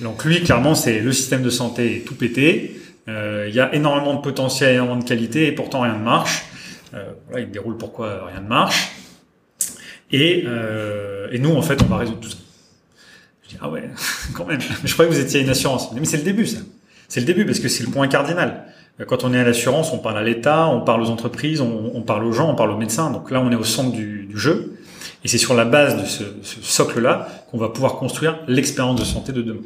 donc 0.00 0.24
lui, 0.24 0.42
clairement, 0.42 0.74
c'est 0.74 1.00
le 1.00 1.12
système 1.12 1.42
de 1.42 1.50
santé 1.50 1.96
est 1.96 2.00
tout 2.00 2.14
pété. 2.14 2.80
Euh, 3.08 3.46
il 3.48 3.54
y 3.54 3.60
a 3.60 3.74
énormément 3.74 4.14
de 4.14 4.20
potentiel, 4.20 4.74
énormément 4.74 4.98
de 4.98 5.04
qualité, 5.04 5.46
et 5.46 5.52
pourtant 5.52 5.80
rien 5.80 5.94
ne 5.94 6.04
marche. 6.04 6.44
voilà, 6.92 7.40
il 7.40 7.50
déroule 7.50 7.76
pourquoi 7.76 8.26
rien 8.26 8.40
ne 8.40 8.48
marche. 8.48 8.92
Et, 10.12 10.44
et 11.32 11.38
nous, 11.38 11.54
en 11.54 11.62
fait, 11.62 11.82
on 11.82 11.86
va 11.86 11.96
résoudre 11.96 12.20
tout 12.20 12.30
ça. 12.30 12.36
Je 13.42 13.48
dis 13.48 13.56
ah 13.60 13.68
ouais, 13.68 13.88
quand 14.34 14.46
même. 14.46 14.60
Mais 14.82 14.88
je 14.88 14.92
croyais 14.92 15.10
que 15.10 15.16
vous 15.16 15.20
étiez 15.20 15.40
une 15.40 15.50
assurance. 15.50 15.90
Mais 15.92 16.04
c'est 16.04 16.18
le 16.18 16.22
début, 16.22 16.46
ça. 16.46 16.58
C'est 17.08 17.20
le 17.20 17.26
début 17.26 17.46
parce 17.46 17.58
que 17.58 17.68
c'est 17.68 17.82
le 17.84 17.90
point 17.90 18.06
cardinal. 18.06 18.66
Quand 19.06 19.24
on 19.24 19.32
est 19.32 19.38
à 19.38 19.44
l'assurance, 19.44 19.92
on 19.92 19.98
parle 19.98 20.18
à 20.18 20.22
l'État, 20.22 20.66
on 20.68 20.80
parle 20.80 21.02
aux 21.02 21.10
entreprises, 21.10 21.60
on, 21.60 21.92
on, 21.94 22.02
parle 22.02 22.24
aux 22.24 22.32
gens, 22.32 22.50
on 22.50 22.54
parle 22.56 22.72
aux 22.72 22.76
médecins. 22.76 23.10
Donc 23.10 23.30
là, 23.30 23.40
on 23.40 23.50
est 23.52 23.56
au 23.56 23.64
centre 23.64 23.92
du, 23.92 24.26
du 24.26 24.36
jeu. 24.38 24.76
Et 25.24 25.28
c'est 25.28 25.38
sur 25.38 25.54
la 25.54 25.64
base 25.64 26.00
de 26.00 26.04
ce, 26.04 26.24
ce 26.42 26.62
socle-là 26.62 27.28
qu'on 27.50 27.58
va 27.58 27.68
pouvoir 27.68 27.96
construire 27.96 28.38
l'expérience 28.48 28.98
de 28.98 29.04
santé 29.04 29.32
de 29.32 29.42
demain. 29.42 29.60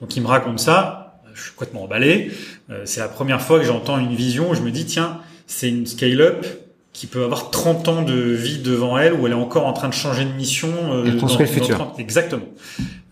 Donc 0.00 0.16
il 0.16 0.22
me 0.22 0.26
raconte 0.26 0.58
ça, 0.58 1.20
je 1.34 1.42
suis 1.42 1.50
complètement 1.52 1.84
emballé. 1.84 2.30
Euh, 2.70 2.82
c'est 2.84 3.00
la 3.00 3.08
première 3.08 3.40
fois 3.40 3.58
que 3.58 3.64
j'entends 3.64 3.98
une 3.98 4.14
vision 4.14 4.50
où 4.50 4.54
je 4.54 4.62
me 4.62 4.70
dis, 4.70 4.86
tiens, 4.86 5.18
c'est 5.46 5.68
une 5.68 5.86
scale-up 5.86 6.46
qui 6.92 7.06
peut 7.06 7.24
avoir 7.24 7.50
30 7.50 7.88
ans 7.88 8.02
de 8.02 8.14
vie 8.14 8.58
devant 8.58 8.98
elle, 8.98 9.14
où 9.14 9.26
elle 9.26 9.32
est 9.32 9.36
encore 9.36 9.66
en 9.66 9.72
train 9.72 9.88
de 9.88 9.94
changer 9.94 10.24
de 10.24 10.32
mission. 10.32 10.68
Euh, 10.92 11.18
construire 11.18 11.48
le 11.48 11.54
futur. 11.54 11.94
Exactement. 11.98 12.42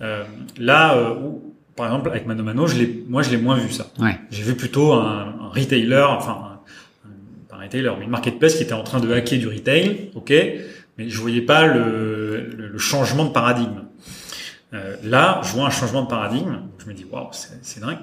Euh, 0.02 0.24
là, 0.58 0.96
euh, 0.96 1.14
par 1.80 1.88
exemple, 1.88 2.10
avec 2.10 2.26
Mano 2.26 2.42
Mano, 2.42 2.66
je 2.66 2.76
l'ai, 2.76 3.04
moi, 3.08 3.22
je 3.22 3.30
l'ai 3.30 3.38
moins 3.38 3.56
vu 3.56 3.72
ça. 3.72 3.86
Ouais. 3.98 4.18
J'ai 4.30 4.42
vu 4.42 4.54
plutôt 4.54 4.92
un, 4.92 5.34
un 5.40 5.48
retailer, 5.48 6.06
enfin, 6.10 6.60
un, 7.04 7.56
un, 7.56 7.58
retailer, 7.58 7.90
mais 7.98 8.04
une 8.04 8.10
marketplace 8.10 8.56
qui 8.56 8.62
était 8.62 8.74
en 8.74 8.82
train 8.82 9.00
de 9.00 9.10
hacker 9.10 9.38
du 9.38 9.48
retail, 9.48 10.10
ok, 10.14 10.30
mais 10.98 11.08
je 11.08 11.18
voyais 11.18 11.40
pas 11.40 11.66
le, 11.66 12.50
le, 12.54 12.68
le 12.68 12.78
changement 12.78 13.24
de 13.24 13.30
paradigme. 13.30 13.84
Euh, 14.74 14.96
là, 15.02 15.40
je 15.42 15.52
vois 15.52 15.66
un 15.66 15.70
changement 15.70 16.02
de 16.02 16.08
paradigme. 16.08 16.58
Je 16.78 16.86
me 16.86 16.94
dis, 16.94 17.06
waouh, 17.10 17.28
c'est 17.32 17.80
dingue. 17.80 17.96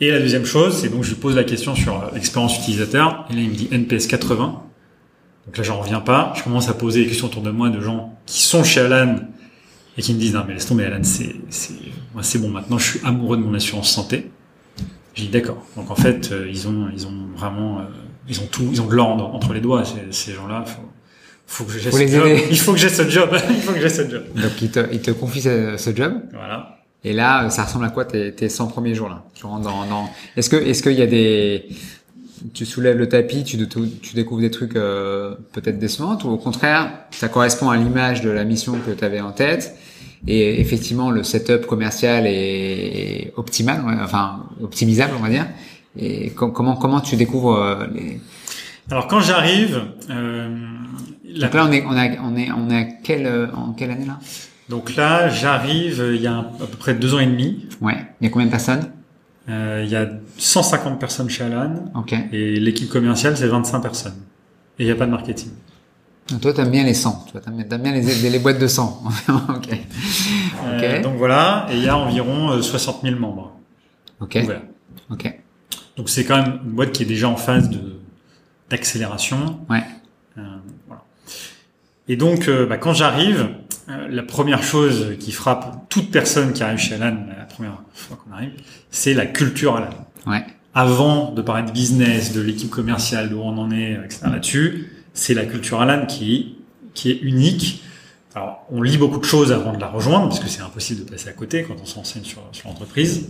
Et 0.00 0.10
la 0.10 0.18
deuxième 0.18 0.46
chose, 0.46 0.78
c'est 0.80 0.88
donc 0.88 1.04
je 1.04 1.10
lui 1.10 1.16
pose 1.16 1.36
la 1.36 1.44
question 1.44 1.74
sur 1.74 1.96
euh, 1.96 2.06
l'expérience 2.14 2.58
utilisateur. 2.58 3.26
Et 3.30 3.34
là, 3.34 3.40
il 3.42 3.50
me 3.50 3.54
dit 3.54 3.68
NPS 3.70 4.06
80. 4.06 4.62
Donc 5.46 5.56
là, 5.56 5.62
j'en 5.62 5.78
reviens 5.78 6.00
pas. 6.00 6.32
Je 6.36 6.42
commence 6.42 6.68
à 6.70 6.74
poser 6.74 7.02
des 7.02 7.08
questions 7.08 7.26
autour 7.26 7.42
de 7.42 7.50
moi 7.50 7.68
de 7.68 7.80
gens 7.80 8.18
qui 8.24 8.42
sont 8.42 8.64
chez 8.64 8.80
Alan 8.80 9.16
et 9.96 10.02
qui 10.02 10.14
me 10.14 10.18
disent 10.18 10.34
non 10.34 10.44
mais 10.46 10.54
laisse 10.54 10.66
tomber 10.66 10.84
Alan 10.84 11.02
c'est 11.02 11.34
c'est 11.48 11.74
moi 12.14 12.22
c'est 12.22 12.38
bon 12.38 12.48
maintenant 12.48 12.78
je 12.78 12.90
suis 12.92 13.00
amoureux 13.04 13.36
de 13.36 13.42
mon 13.42 13.54
assurance 13.54 13.90
santé. 13.90 14.30
J'ai 15.14 15.24
dit 15.24 15.30
d'accord. 15.30 15.64
Donc 15.76 15.90
en 15.90 15.96
fait 15.96 16.30
euh, 16.32 16.48
ils 16.48 16.68
ont 16.68 16.88
ils 16.92 17.06
ont 17.06 17.26
vraiment 17.34 17.80
euh, 17.80 17.82
ils 18.28 18.40
ont 18.40 18.46
tout 18.46 18.68
ils 18.70 18.80
ont 18.80 18.86
de 18.86 18.94
l'ordre 18.94 19.34
entre 19.34 19.52
les 19.52 19.60
doigts 19.60 19.84
ces, 19.84 20.12
ces 20.12 20.32
gens 20.32 20.46
là 20.46 20.64
faut 20.64 20.82
faut 21.46 21.64
que 21.64 21.72
j'ai 21.72 21.90
ce 21.90 21.98
les 21.98 22.08
job. 22.08 22.28
il 22.50 22.58
faut 22.58 22.72
que 22.72 22.78
j'ai 22.78 22.88
ce 22.88 23.08
job. 23.08 23.28
Il 23.50 23.56
faut 23.56 23.72
que 23.72 23.80
j'ai 23.80 23.88
ce 23.88 24.08
job. 24.08 24.22
Donc 24.36 24.62
il 24.62 24.70
te, 24.70 24.86
il 24.92 25.00
te 25.00 25.10
confie 25.10 25.40
ce, 25.42 25.76
ce 25.76 25.94
job. 25.94 26.14
voilà. 26.32 26.76
Et 27.02 27.12
là, 27.12 27.48
ça 27.50 27.64
ressemble 27.64 27.86
à 27.86 27.88
quoi 27.88 28.04
tes, 28.04 28.32
tes 28.34 28.48
100 28.48 28.68
premiers 28.68 28.94
jours 28.94 29.08
là? 29.08 29.24
Tu 29.34 29.46
rentres 29.46 29.64
dans, 29.64 29.86
dans... 29.86 30.10
Est-ce 30.36 30.50
que 30.50 30.56
est-ce 30.56 30.82
qu'il 30.82 30.92
y 30.92 31.02
a 31.02 31.06
des 31.06 31.66
tu 32.54 32.64
soulèves 32.66 32.96
le 32.98 33.08
tapis, 33.08 33.44
tu, 33.44 33.56
tu 33.66 34.14
découvres 34.14 34.40
des 34.40 34.50
trucs 34.50 34.76
euh, 34.76 35.34
peut-être 35.52 35.78
décevants, 35.78 36.18
ou 36.24 36.28
au 36.28 36.36
contraire, 36.36 36.90
ça 37.10 37.28
correspond 37.28 37.70
à 37.70 37.76
l'image 37.76 38.20
de 38.22 38.30
la 38.30 38.44
mission 38.44 38.74
que 38.84 38.90
tu 38.92 39.04
avais 39.04 39.20
en 39.20 39.32
tête, 39.32 39.76
et 40.26 40.60
effectivement 40.60 41.10
le 41.10 41.22
setup 41.22 41.66
commercial 41.66 42.24
est 42.26 43.32
optimal, 43.36 43.82
enfin 44.02 44.44
optimisable 44.62 45.12
on 45.18 45.22
va 45.22 45.28
dire. 45.28 45.46
Et 45.98 46.30
com 46.30 46.52
comment 46.52 46.76
comment 46.76 47.00
tu 47.00 47.16
découvres 47.16 47.56
euh, 47.56 47.86
les... 47.94 48.20
alors 48.90 49.08
quand 49.08 49.20
j'arrive 49.20 49.82
euh, 50.08 50.56
la- 51.24 51.48
Donc 51.48 51.54
là 51.54 51.66
on 51.68 51.72
est 51.72 51.84
on 51.84 51.96
a 51.96 52.06
on 52.22 52.36
est 52.36 52.50
on 52.52 52.70
est 52.70 52.76
à 52.76 52.84
quelle 52.84 53.26
euh, 53.26 53.46
en 53.56 53.72
quelle 53.72 53.90
année 53.90 54.06
là? 54.06 54.18
Donc 54.68 54.94
là 54.94 55.28
j'arrive 55.28 56.00
euh, 56.00 56.14
il 56.14 56.22
y 56.22 56.28
a 56.28 56.38
à 56.38 56.66
peu 56.70 56.76
près 56.78 56.94
deux 56.94 57.12
ans 57.14 57.18
et 57.18 57.26
demi 57.26 57.66
Ouais. 57.80 57.96
Il 58.20 58.24
y 58.24 58.26
a 58.28 58.30
combien 58.30 58.46
de 58.46 58.52
personnes? 58.52 58.88
Il 59.48 59.88
y 59.88 59.96
a 59.96 60.08
150 60.38 61.00
personnes 61.00 61.28
chez 61.28 61.44
Alan 61.44 61.74
Ok. 61.94 62.14
et 62.32 62.60
l'équipe 62.60 62.88
commerciale 62.88 63.36
c'est 63.36 63.48
25 63.48 63.80
personnes 63.80 64.14
et 64.78 64.84
il 64.84 64.86
n'y 64.86 64.92
a 64.92 64.94
pas 64.94 65.06
de 65.06 65.10
marketing 65.10 65.50
Donc 66.30 66.40
toi 66.40 66.52
t'aimes 66.52 66.70
bien 66.70 66.84
les 66.84 66.94
100, 66.94 67.24
tu 67.26 67.32
vois, 67.32 67.40
t'aimes 67.40 67.82
bien, 67.82 67.92
les, 67.92 68.30
les 68.30 68.38
boîtes 68.38 68.60
de 68.60 68.68
100. 68.68 69.02
ok. 69.28 69.56
Ok. 69.56 69.76
Euh, 70.64 71.02
donc 71.02 71.16
voilà, 71.16 71.66
et 71.70 71.76
il 71.76 71.82
y 71.82 71.88
a 71.88 71.96
environ 71.96 72.50
euh, 72.52 72.62
60 72.62 73.02
000 73.02 73.16
membres. 73.18 73.56
Ok. 74.20 74.38
Voilà. 74.44 74.62
Ok. 75.10 75.40
Donc 75.96 76.08
c'est 76.08 76.24
quand 76.24 76.36
même 76.36 76.60
une 76.64 76.70
boîte 76.72 76.92
qui 76.92 77.02
est 77.02 77.06
déjà 77.06 77.28
en 77.28 77.36
phase 77.36 77.68
de 77.70 78.00
d'accélération. 78.70 79.60
Ouais. 79.68 79.82
Euh, 80.38 80.42
voilà. 80.86 81.02
Et 82.08 82.16
donc, 82.16 82.48
euh, 82.48 82.66
bah, 82.66 82.78
quand 82.78 82.94
j'arrive, 82.94 83.48
euh, 83.88 84.08
la 84.08 84.22
première 84.22 84.62
chose 84.62 85.16
qui 85.18 85.32
frappe 85.32 85.88
toute 85.88 86.10
personne 86.10 86.52
qui 86.52 86.62
arrive 86.62 86.78
chez 86.78 86.94
Alan, 86.94 87.16
la 87.36 87.39
première 87.60 87.78
fois 87.92 88.18
qu'on 88.24 88.32
arrive, 88.34 88.52
c'est 88.90 89.14
la 89.14 89.26
culture 89.26 89.76
Alan. 89.76 89.90
Ouais. 90.26 90.44
Avant 90.74 91.32
de 91.32 91.42
parler 91.42 91.66
de 91.66 91.72
business, 91.72 92.32
de 92.32 92.40
l'équipe 92.40 92.70
commerciale, 92.70 93.28
d'où 93.28 93.40
on 93.40 93.58
en 93.58 93.70
est, 93.70 93.98
etc. 94.04 94.20
là-dessus, 94.24 94.92
c'est 95.12 95.34
la 95.34 95.44
culture 95.44 95.80
Alan 95.80 96.06
qui, 96.06 96.56
qui 96.94 97.10
est 97.10 97.18
unique. 97.20 97.82
Alors, 98.34 98.64
on 98.70 98.80
lit 98.80 98.96
beaucoup 98.96 99.18
de 99.18 99.24
choses 99.24 99.52
avant 99.52 99.74
de 99.74 99.80
la 99.80 99.88
rejoindre, 99.88 100.28
parce 100.28 100.40
que 100.40 100.48
c'est 100.48 100.62
impossible 100.62 101.04
de 101.04 101.10
passer 101.10 101.28
à 101.28 101.32
côté 101.32 101.64
quand 101.64 101.74
on 101.82 101.86
s'enseigne 101.86 102.24
sur, 102.24 102.42
sur 102.52 102.68
l'entreprise. 102.68 103.28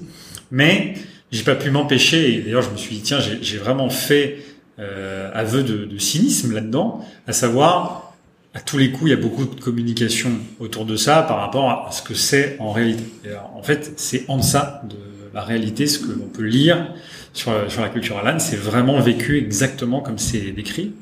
Mais 0.50 0.94
j'ai 1.32 1.42
pas 1.42 1.56
pu 1.56 1.70
m'empêcher, 1.70 2.34
et 2.34 2.42
d'ailleurs 2.42 2.62
je 2.62 2.70
me 2.70 2.76
suis 2.76 2.96
dit, 2.96 3.02
tiens, 3.02 3.20
j'ai 3.20 3.42
j'ai 3.42 3.58
vraiment 3.58 3.88
fait 3.88 4.44
euh, 4.78 5.30
aveu 5.34 5.62
de, 5.62 5.86
de 5.86 5.98
cynisme 5.98 6.52
là-dedans, 6.52 7.04
à 7.26 7.32
savoir, 7.32 8.09
à 8.54 8.60
tous 8.60 8.78
les 8.78 8.90
coups, 8.90 9.10
il 9.10 9.10
y 9.10 9.18
a 9.18 9.20
beaucoup 9.20 9.44
de 9.44 9.60
communication 9.60 10.30
autour 10.58 10.84
de 10.84 10.96
ça 10.96 11.22
par 11.22 11.38
rapport 11.38 11.70
à 11.70 11.92
ce 11.92 12.02
que 12.02 12.14
c'est 12.14 12.56
en 12.58 12.72
réalité. 12.72 13.04
Alors, 13.28 13.52
en 13.56 13.62
fait, 13.62 13.92
c'est 13.96 14.24
en 14.28 14.38
deçà 14.38 14.82
de 14.88 14.96
la 15.32 15.42
réalité, 15.42 15.86
ce 15.86 16.00
que 16.00 16.10
l'on 16.12 16.26
peut 16.26 16.42
lire 16.42 16.92
sur, 17.32 17.52
sur 17.70 17.82
la 17.82 17.88
culture 17.88 18.18
Alan, 18.18 18.38
c'est 18.40 18.56
vraiment 18.56 18.98
vécu 19.00 19.38
exactement 19.38 20.00
comme 20.00 20.18
c'est 20.18 20.50
décrit. 20.50 20.92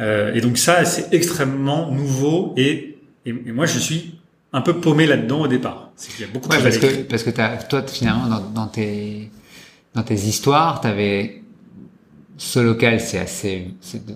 Euh, 0.00 0.34
et 0.34 0.40
donc 0.40 0.58
ça, 0.58 0.84
c'est 0.84 1.14
extrêmement 1.14 1.90
nouveau 1.92 2.52
et, 2.56 2.98
et, 3.24 3.30
et 3.30 3.52
moi, 3.52 3.66
je 3.66 3.78
suis 3.78 4.18
un 4.52 4.60
peu 4.60 4.80
paumé 4.80 5.06
là-dedans 5.06 5.42
au 5.42 5.48
départ. 5.48 5.90
C'est 5.96 6.10
qu'il 6.12 6.26
y 6.26 6.28
a 6.28 6.32
beaucoup 6.32 6.48
de 6.48 6.56
parce 6.56 6.78
que 6.78 7.02
parce 7.02 7.22
que 7.22 7.30
toi 7.68 7.82
finalement 7.86 8.26
dans, 8.26 8.40
dans 8.50 8.66
tes 8.66 9.30
dans 9.94 10.02
tes 10.02 10.14
histoires, 10.14 10.80
t'avais 10.80 11.42
ce 12.38 12.58
local, 12.58 13.00
c'est 13.00 13.18
assez, 13.18 13.68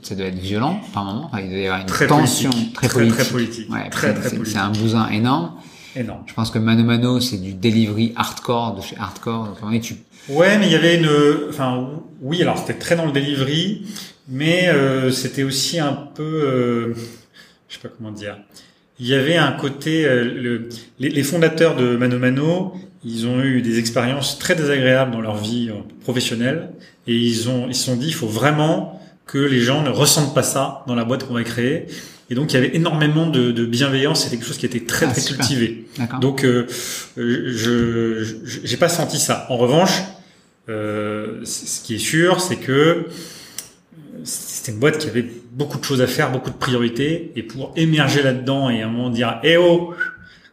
ça 0.03 0.14
doit 0.14 0.27
être 0.27 0.39
violent 0.39 0.81
par 0.93 1.05
moment. 1.05 1.27
Enfin, 1.33 1.41
il 1.43 1.49
doit 1.51 1.59
y 1.59 1.66
avoir 1.66 1.81
une 1.81 1.87
Très 1.87 2.07
tension 2.07 2.51
politique. 2.51 2.75
très 2.75 2.89
Très, 2.89 2.99
politique. 2.99 3.18
très 3.21 3.31
politique. 3.33 3.73
Ouais, 3.73 3.89
Très, 3.91 4.07
c'est- 4.09 4.14
très 4.14 4.29
c'est- 4.29 4.37
politique. 4.37 4.53
C'est 4.57 4.62
un 4.62 4.71
bousin 4.71 5.09
énorme. 5.11 5.53
Énorme. 5.97 6.23
Je 6.27 6.35
pense 6.35 6.51
que 6.51 6.59
Mano 6.59 6.85
Mano, 6.85 7.18
c'est 7.21 7.39
du 7.39 7.53
delivery 7.55 8.12
hardcore 8.16 8.77
de 8.77 8.83
chez 8.83 8.97
hardcore. 8.97 9.47
Donc, 9.47 9.57
moment 9.61 9.73
donné, 9.73 9.81
tu, 9.81 9.97
Ouais, 10.29 10.59
mais 10.59 10.66
il 10.66 10.73
y 10.73 10.77
avait 10.77 10.97
une, 10.99 11.09
enfin, 11.49 11.89
oui, 12.21 12.43
alors 12.43 12.59
c'était 12.59 12.79
très 12.79 12.95
dans 12.95 13.07
le 13.07 13.12
delivery, 13.12 13.87
mais 14.29 14.68
euh, 14.68 15.11
c'était 15.11 15.43
aussi 15.43 15.81
un 15.81 15.93
peu, 15.95 16.23
euh, 16.23 16.95
je 17.68 17.75
sais 17.75 17.81
pas 17.83 17.89
comment 17.89 18.12
dire. 18.12 18.39
Il 19.01 19.07
y 19.07 19.14
avait 19.14 19.37
un 19.39 19.53
côté, 19.53 20.05
euh, 20.05 20.23
le, 20.25 20.68
les, 21.01 21.09
les 21.09 21.23
fondateurs 21.23 21.75
de 21.75 21.97
Mano 21.97 22.18
Mano, 22.18 22.75
ils 23.05 23.27
ont 23.27 23.41
eu 23.43 23.63
des 23.63 23.79
expériences 23.79 24.39
très 24.39 24.55
désagréables 24.55 25.11
dans 25.13 25.21
leur 25.21 25.37
vie 25.37 25.69
euh, 25.71 25.75
professionnelle, 26.03 26.71
et 27.07 27.15
ils 27.17 27.49
ont, 27.49 27.67
ils 27.69 27.75
se 27.75 27.85
sont 27.87 27.97
dit, 27.97 28.09
il 28.09 28.15
faut 28.15 28.27
vraiment 28.29 29.01
que 29.27 29.39
les 29.39 29.61
gens 29.61 29.83
ne 29.83 29.91
ressentent 29.91 30.35
pas 30.35 30.43
ça 30.43 30.85
dans 30.87 30.95
la 30.95 31.05
boîte 31.05 31.25
qu'on 31.27 31.35
va 31.35 31.45
créer. 31.45 31.87
Et 32.31 32.35
donc 32.35 32.53
il 32.53 32.55
y 32.55 32.59
avait 32.59 32.77
énormément 32.77 33.27
de, 33.27 33.51
de 33.53 33.65
bienveillance, 33.65 34.25
c'était 34.25 34.37
quelque 34.37 34.47
chose 34.47 34.59
qui 34.59 34.67
était 34.67 34.81
très 34.85 35.07
Ah, 35.07 35.11
très 35.11 35.21
super. 35.21 35.47
cultivé. 35.47 35.87
Donc, 36.21 36.45
euh, 36.45 36.67
je 37.17 38.25
j'ai 38.65 38.77
pas 38.77 38.89
senti 38.89 39.19
ça. 39.19 39.47
En 39.51 39.57
revanche, 39.57 40.03
euh, 40.69 41.41
ce 41.45 41.81
qui 41.83 41.95
est 41.97 41.99
sûr, 41.99 42.41
c'est 42.41 42.57
que 42.57 43.07
c'était 44.25 44.73
une 44.73 44.79
boîte 44.79 44.99
qui 44.99 45.09
avait 45.09 45.25
beaucoup 45.53 45.79
de 45.79 45.85
choses 45.85 46.01
à 46.03 46.07
faire, 46.07 46.31
beaucoup 46.31 46.51
de 46.51 46.57
priorités, 46.57 47.33
et 47.37 47.43
pour 47.43 47.73
émerger 47.77 48.23
là-dedans 48.23 48.71
et 48.71 48.83
à 48.83 48.87
un 48.87 48.91
moment 48.91 49.11
dire 49.11 49.41
"Eh 49.43 49.57
oh, 49.57 49.95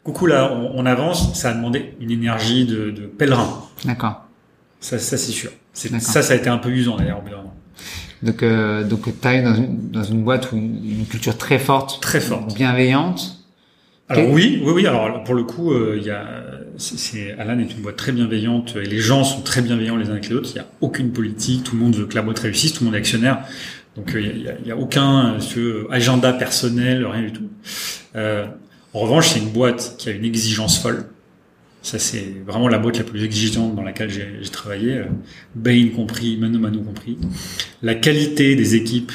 coucou 0.07 0.25
là, 0.25 0.51
on, 0.53 0.71
on 0.79 0.85
avance", 0.85 1.33
ça 1.35 1.49
a 1.49 1.53
demandé 1.53 1.93
une 1.99 2.11
énergie 2.11 2.65
de, 2.65 2.91
de 2.91 3.01
pèlerin. 3.05 3.63
D'accord. 3.85 4.25
Ça, 4.79 4.99
ça 4.99 5.17
c'est 5.17 5.31
sûr. 5.31 5.51
Ça, 5.73 6.21
ça 6.23 6.33
a 6.33 6.35
été 6.35 6.49
un 6.49 6.57
peu 6.57 6.69
usant 6.69 6.97
d'ailleurs 6.97 7.19
au 7.19 7.21
bout 7.21 7.29
d'un 7.29 7.37
moment. 7.37 7.53
Donc, 8.23 8.41
euh, 8.41 8.83
donc 8.83 9.21
t'arrives 9.21 9.43
dans 9.43 9.55
une, 9.55 9.91
dans 9.91 10.03
une 10.03 10.23
boîte 10.23 10.51
où 10.51 10.55
une, 10.57 10.83
une 10.83 11.05
culture 11.05 11.37
très 11.37 11.59
forte, 11.59 12.01
Très 12.01 12.19
forte. 12.19 12.55
bienveillante. 12.55 13.35
Alors 14.09 14.29
oui, 14.31 14.61
oui, 14.63 14.71
oui. 14.73 14.87
Alors 14.87 15.23
pour 15.23 15.35
le 15.35 15.43
coup, 15.43 15.71
euh, 15.71 15.97
il 15.99 16.03
y 16.03 16.09
a 16.09 16.23
c'est 16.77 17.33
Alan 17.37 17.59
est 17.59 17.71
une 17.71 17.81
boîte 17.81 17.97
très 17.97 18.11
bienveillante 18.11 18.75
et 18.75 18.85
les 18.85 18.99
gens 18.99 19.23
sont 19.23 19.41
très 19.41 19.61
bienveillants 19.61 19.97
les 19.97 20.07
uns 20.07 20.13
avec 20.13 20.29
les 20.29 20.35
autres. 20.35 20.49
Il 20.51 20.55
n'y 20.55 20.61
a 20.61 20.67
aucune 20.81 21.11
politique, 21.11 21.63
tout 21.63 21.75
le 21.75 21.81
monde 21.81 21.95
veut 21.95 22.05
que 22.05 22.15
la 22.15 22.21
boîte 22.21 22.39
réussisse, 22.39 22.73
tout 22.73 22.83
le 22.83 22.85
monde 22.85 22.95
est 22.95 22.99
actionnaire. 22.99 23.39
Donc 23.97 24.11
il 24.15 24.41
n'y 24.41 24.47
a, 24.47 24.53
y 24.65 24.71
a, 24.71 24.77
aucun 24.77 25.39
ce 25.39 25.91
agenda 25.91 26.31
personnel, 26.33 27.05
rien 27.05 27.21
du 27.23 27.33
tout. 27.33 27.49
Euh, 28.95 28.97
en 28.97 29.01
revanche, 29.01 29.29
c'est 29.29 29.39
une 29.39 29.49
boîte 29.49 29.95
qui 29.97 30.09
a 30.09 30.11
une 30.11 30.25
exigence 30.25 30.79
folle. 30.79 31.05
Ça, 31.81 31.99
c'est 31.99 32.35
vraiment 32.45 32.67
la 32.67 32.79
boîte 32.79 32.97
la 32.97 33.03
plus 33.03 33.23
exigeante 33.23 33.75
dans 33.75 33.83
laquelle 33.83 34.09
j'ai 34.09 34.49
travaillé, 34.49 35.03
Bain 35.55 35.89
compris, 35.95 36.35
Mano 36.37 36.59
Mano 36.59 36.81
compris. 36.81 37.17
La 37.81 37.95
qualité 37.95 38.55
des 38.55 38.75
équipes 38.75 39.11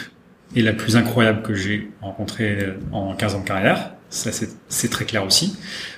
est 0.56 0.62
la 0.62 0.72
plus 0.72 0.96
incroyable 0.96 1.42
que 1.42 1.54
j'ai 1.54 1.90
rencontrée 2.00 2.68
en 2.92 3.14
15 3.14 3.34
ans 3.34 3.40
de 3.40 3.44
carrière. 3.44 3.94
Ça, 4.08 4.30
c'est 4.68 4.88
très 4.88 5.04
clair 5.04 5.24
aussi. 5.24 5.56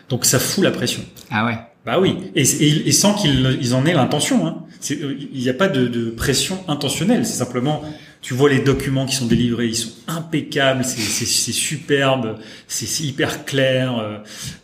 Donc, 0.08 0.24
ça 0.24 0.38
fout 0.38 0.64
la 0.64 0.70
pression. 0.70 1.02
Ah 1.30 1.44
ouais. 1.46 1.58
Bah 1.84 2.00
oui. 2.00 2.16
Et, 2.34 2.42
et, 2.42 2.92
sans 2.92 3.14
qu'ils 3.14 3.74
en 3.74 3.84
aient 3.84 3.92
l'intention. 3.92 4.46
Hein. 4.46 4.64
Il 4.90 5.40
n'y 5.40 5.48
a 5.50 5.54
pas 5.54 5.68
de, 5.68 5.86
de 5.86 6.10
pression 6.10 6.58
intentionnelle. 6.66 7.26
C'est 7.26 7.34
simplement, 7.34 7.82
tu 8.24 8.32
vois 8.32 8.48
les 8.48 8.60
documents 8.60 9.04
qui 9.04 9.14
sont 9.14 9.26
délivrés, 9.26 9.66
ils 9.66 9.76
sont 9.76 9.92
impeccables, 10.08 10.82
c'est 10.82 11.52
superbe, 11.52 12.38
c'est 12.66 13.04
hyper 13.04 13.44
clair. 13.44 13.98
Euh, 13.98 14.16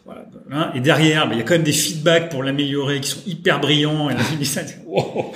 voilà. 0.06 0.24
Hein. 0.50 0.70
Et 0.74 0.80
derrière, 0.80 1.26
bah, 1.26 1.34
il 1.34 1.38
y 1.38 1.40
a 1.42 1.44
quand 1.44 1.52
même 1.52 1.62
des 1.62 1.72
feedbacks 1.72 2.30
pour 2.30 2.42
l'améliorer 2.42 3.02
qui 3.02 3.10
sont 3.10 3.20
hyper 3.26 3.60
brillants. 3.60 4.08
Et 4.08 4.14
là, 4.14 4.20
je 4.40 4.44
ça, 4.46 4.62
wow. 4.86 5.32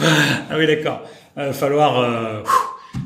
ah 0.50 0.56
oui, 0.56 0.66
d'accord. 0.66 1.02
Il 1.36 1.42
va 1.42 1.52
falloir, 1.52 1.98
euh, 1.98 2.40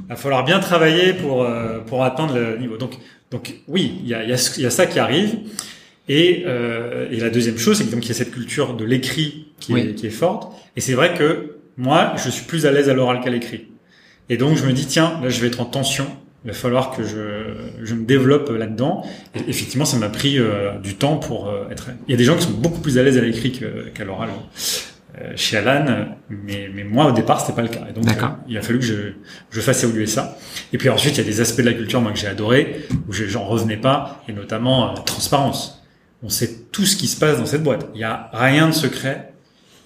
va 0.09 0.15
falloir 0.15 0.45
bien 0.45 0.61
travailler 0.61 1.15
pour 1.15 1.43
euh, 1.43 1.81
pour 1.81 2.05
atteindre 2.05 2.37
le 2.37 2.57
niveau. 2.57 2.77
Donc 2.77 2.97
donc 3.33 3.57
oui, 3.67 3.99
il 4.05 4.09
y 4.09 4.15
a, 4.15 4.23
y, 4.23 4.33
a, 4.33 4.59
y 4.59 4.67
a 4.67 4.71
ça 4.71 4.87
qui 4.87 5.01
arrive. 5.01 5.35
Et, 6.09 6.45
euh, 6.47 7.09
et 7.11 7.17
la 7.17 7.29
deuxième 7.29 7.59
chose, 7.59 7.77
c'est 7.77 7.85
qu'il 7.91 8.09
y 8.09 8.11
a 8.13 8.15
cette 8.15 8.31
culture 8.31 8.75
de 8.75 8.85
l'écrit 8.85 9.49
qui, 9.59 9.77
est, 9.77 9.95
qui 9.95 10.07
est 10.07 10.11
forte. 10.11 10.55
Et 10.77 10.81
c'est 10.81 10.95
vrai 10.95 11.13
que 11.13 11.57
moi, 11.77 12.15
je 12.25 12.31
suis 12.31 12.45
plus 12.45 12.67
à 12.67 12.71
l'aise 12.71 12.89
à 12.89 12.95
l'oral 12.95 13.21
qu'à 13.21 13.31
l'écrit. 13.31 13.67
Et 14.29 14.37
donc, 14.37 14.57
je 14.57 14.65
me 14.67 14.73
dis, 14.73 14.87
tiens, 14.87 15.21
là, 15.23 15.29
je 15.29 15.41
vais 15.41 15.47
être 15.47 15.61
en 15.61 15.65
tension. 15.65 16.07
Il 16.45 16.49
va 16.49 16.57
falloir 16.57 16.93
que 16.93 17.03
je, 17.03 17.85
je 17.85 17.95
me 17.95 18.05
développe 18.05 18.51
là-dedans. 18.51 19.05
Et 19.35 19.41
effectivement, 19.49 19.85
ça 19.85 19.97
m'a 19.97 20.09
pris 20.09 20.39
euh, 20.39 20.79
du 20.79 20.95
temps 20.95 21.17
pour 21.17 21.49
euh, 21.49 21.69
être. 21.71 21.89
Il 22.07 22.13
y 22.13 22.15
a 22.15 22.17
des 22.17 22.25
gens 22.25 22.37
qui 22.37 22.45
sont 22.45 22.53
beaucoup 22.53 22.81
plus 22.81 22.97
à 22.99 23.03
l'aise 23.03 23.19
à 23.19 23.21
l'écrit 23.21 23.53
qu'à 23.53 24.05
l'oral 24.05 24.29
euh, 25.21 25.33
chez 25.37 25.57
Alan, 25.57 26.07
mais, 26.29 26.71
mais 26.73 26.85
moi 26.85 27.07
au 27.07 27.13
départ 27.13 27.41
c'était 27.41 27.55
pas 27.55 27.63
le 27.63 27.69
cas. 27.69 27.81
Et 27.89 27.93
donc 27.93 28.05
il 28.47 28.57
a 28.57 28.63
fallu 28.63 28.79
que 28.79 28.85
je, 28.85 28.95
je 29.51 29.61
fasse 29.61 29.83
évoluer 29.83 30.07
ça. 30.07 30.37
Et 30.73 30.79
puis 30.79 30.89
ensuite 30.91 31.15
il 31.15 31.19
y 31.19 31.21
a 31.23 31.25
des 31.25 31.41
aspects 31.41 31.61
de 31.61 31.67
la 31.67 31.73
culture 31.73 32.01
moi 32.01 32.13
que 32.13 32.19
j'ai 32.19 32.29
adoré 32.29 32.87
où 33.09 33.13
j'en 33.13 33.45
revenais 33.45 33.79
pas 33.79 34.23
et 34.29 34.33
notamment 34.33 34.93
la 34.93 35.01
transparence. 35.01 35.83
On 36.23 36.29
sait 36.29 36.67
tout 36.73 36.85
ce 36.85 36.97
qui 36.97 37.09
se 37.09 37.19
passe 37.19 37.39
dans 37.39 37.47
cette 37.47 37.63
boîte. 37.63 37.89
Il 37.95 38.01
y 38.01 38.05
a 38.05 38.31
rien 38.33 38.69
de 38.69 38.73
secret, 38.73 39.33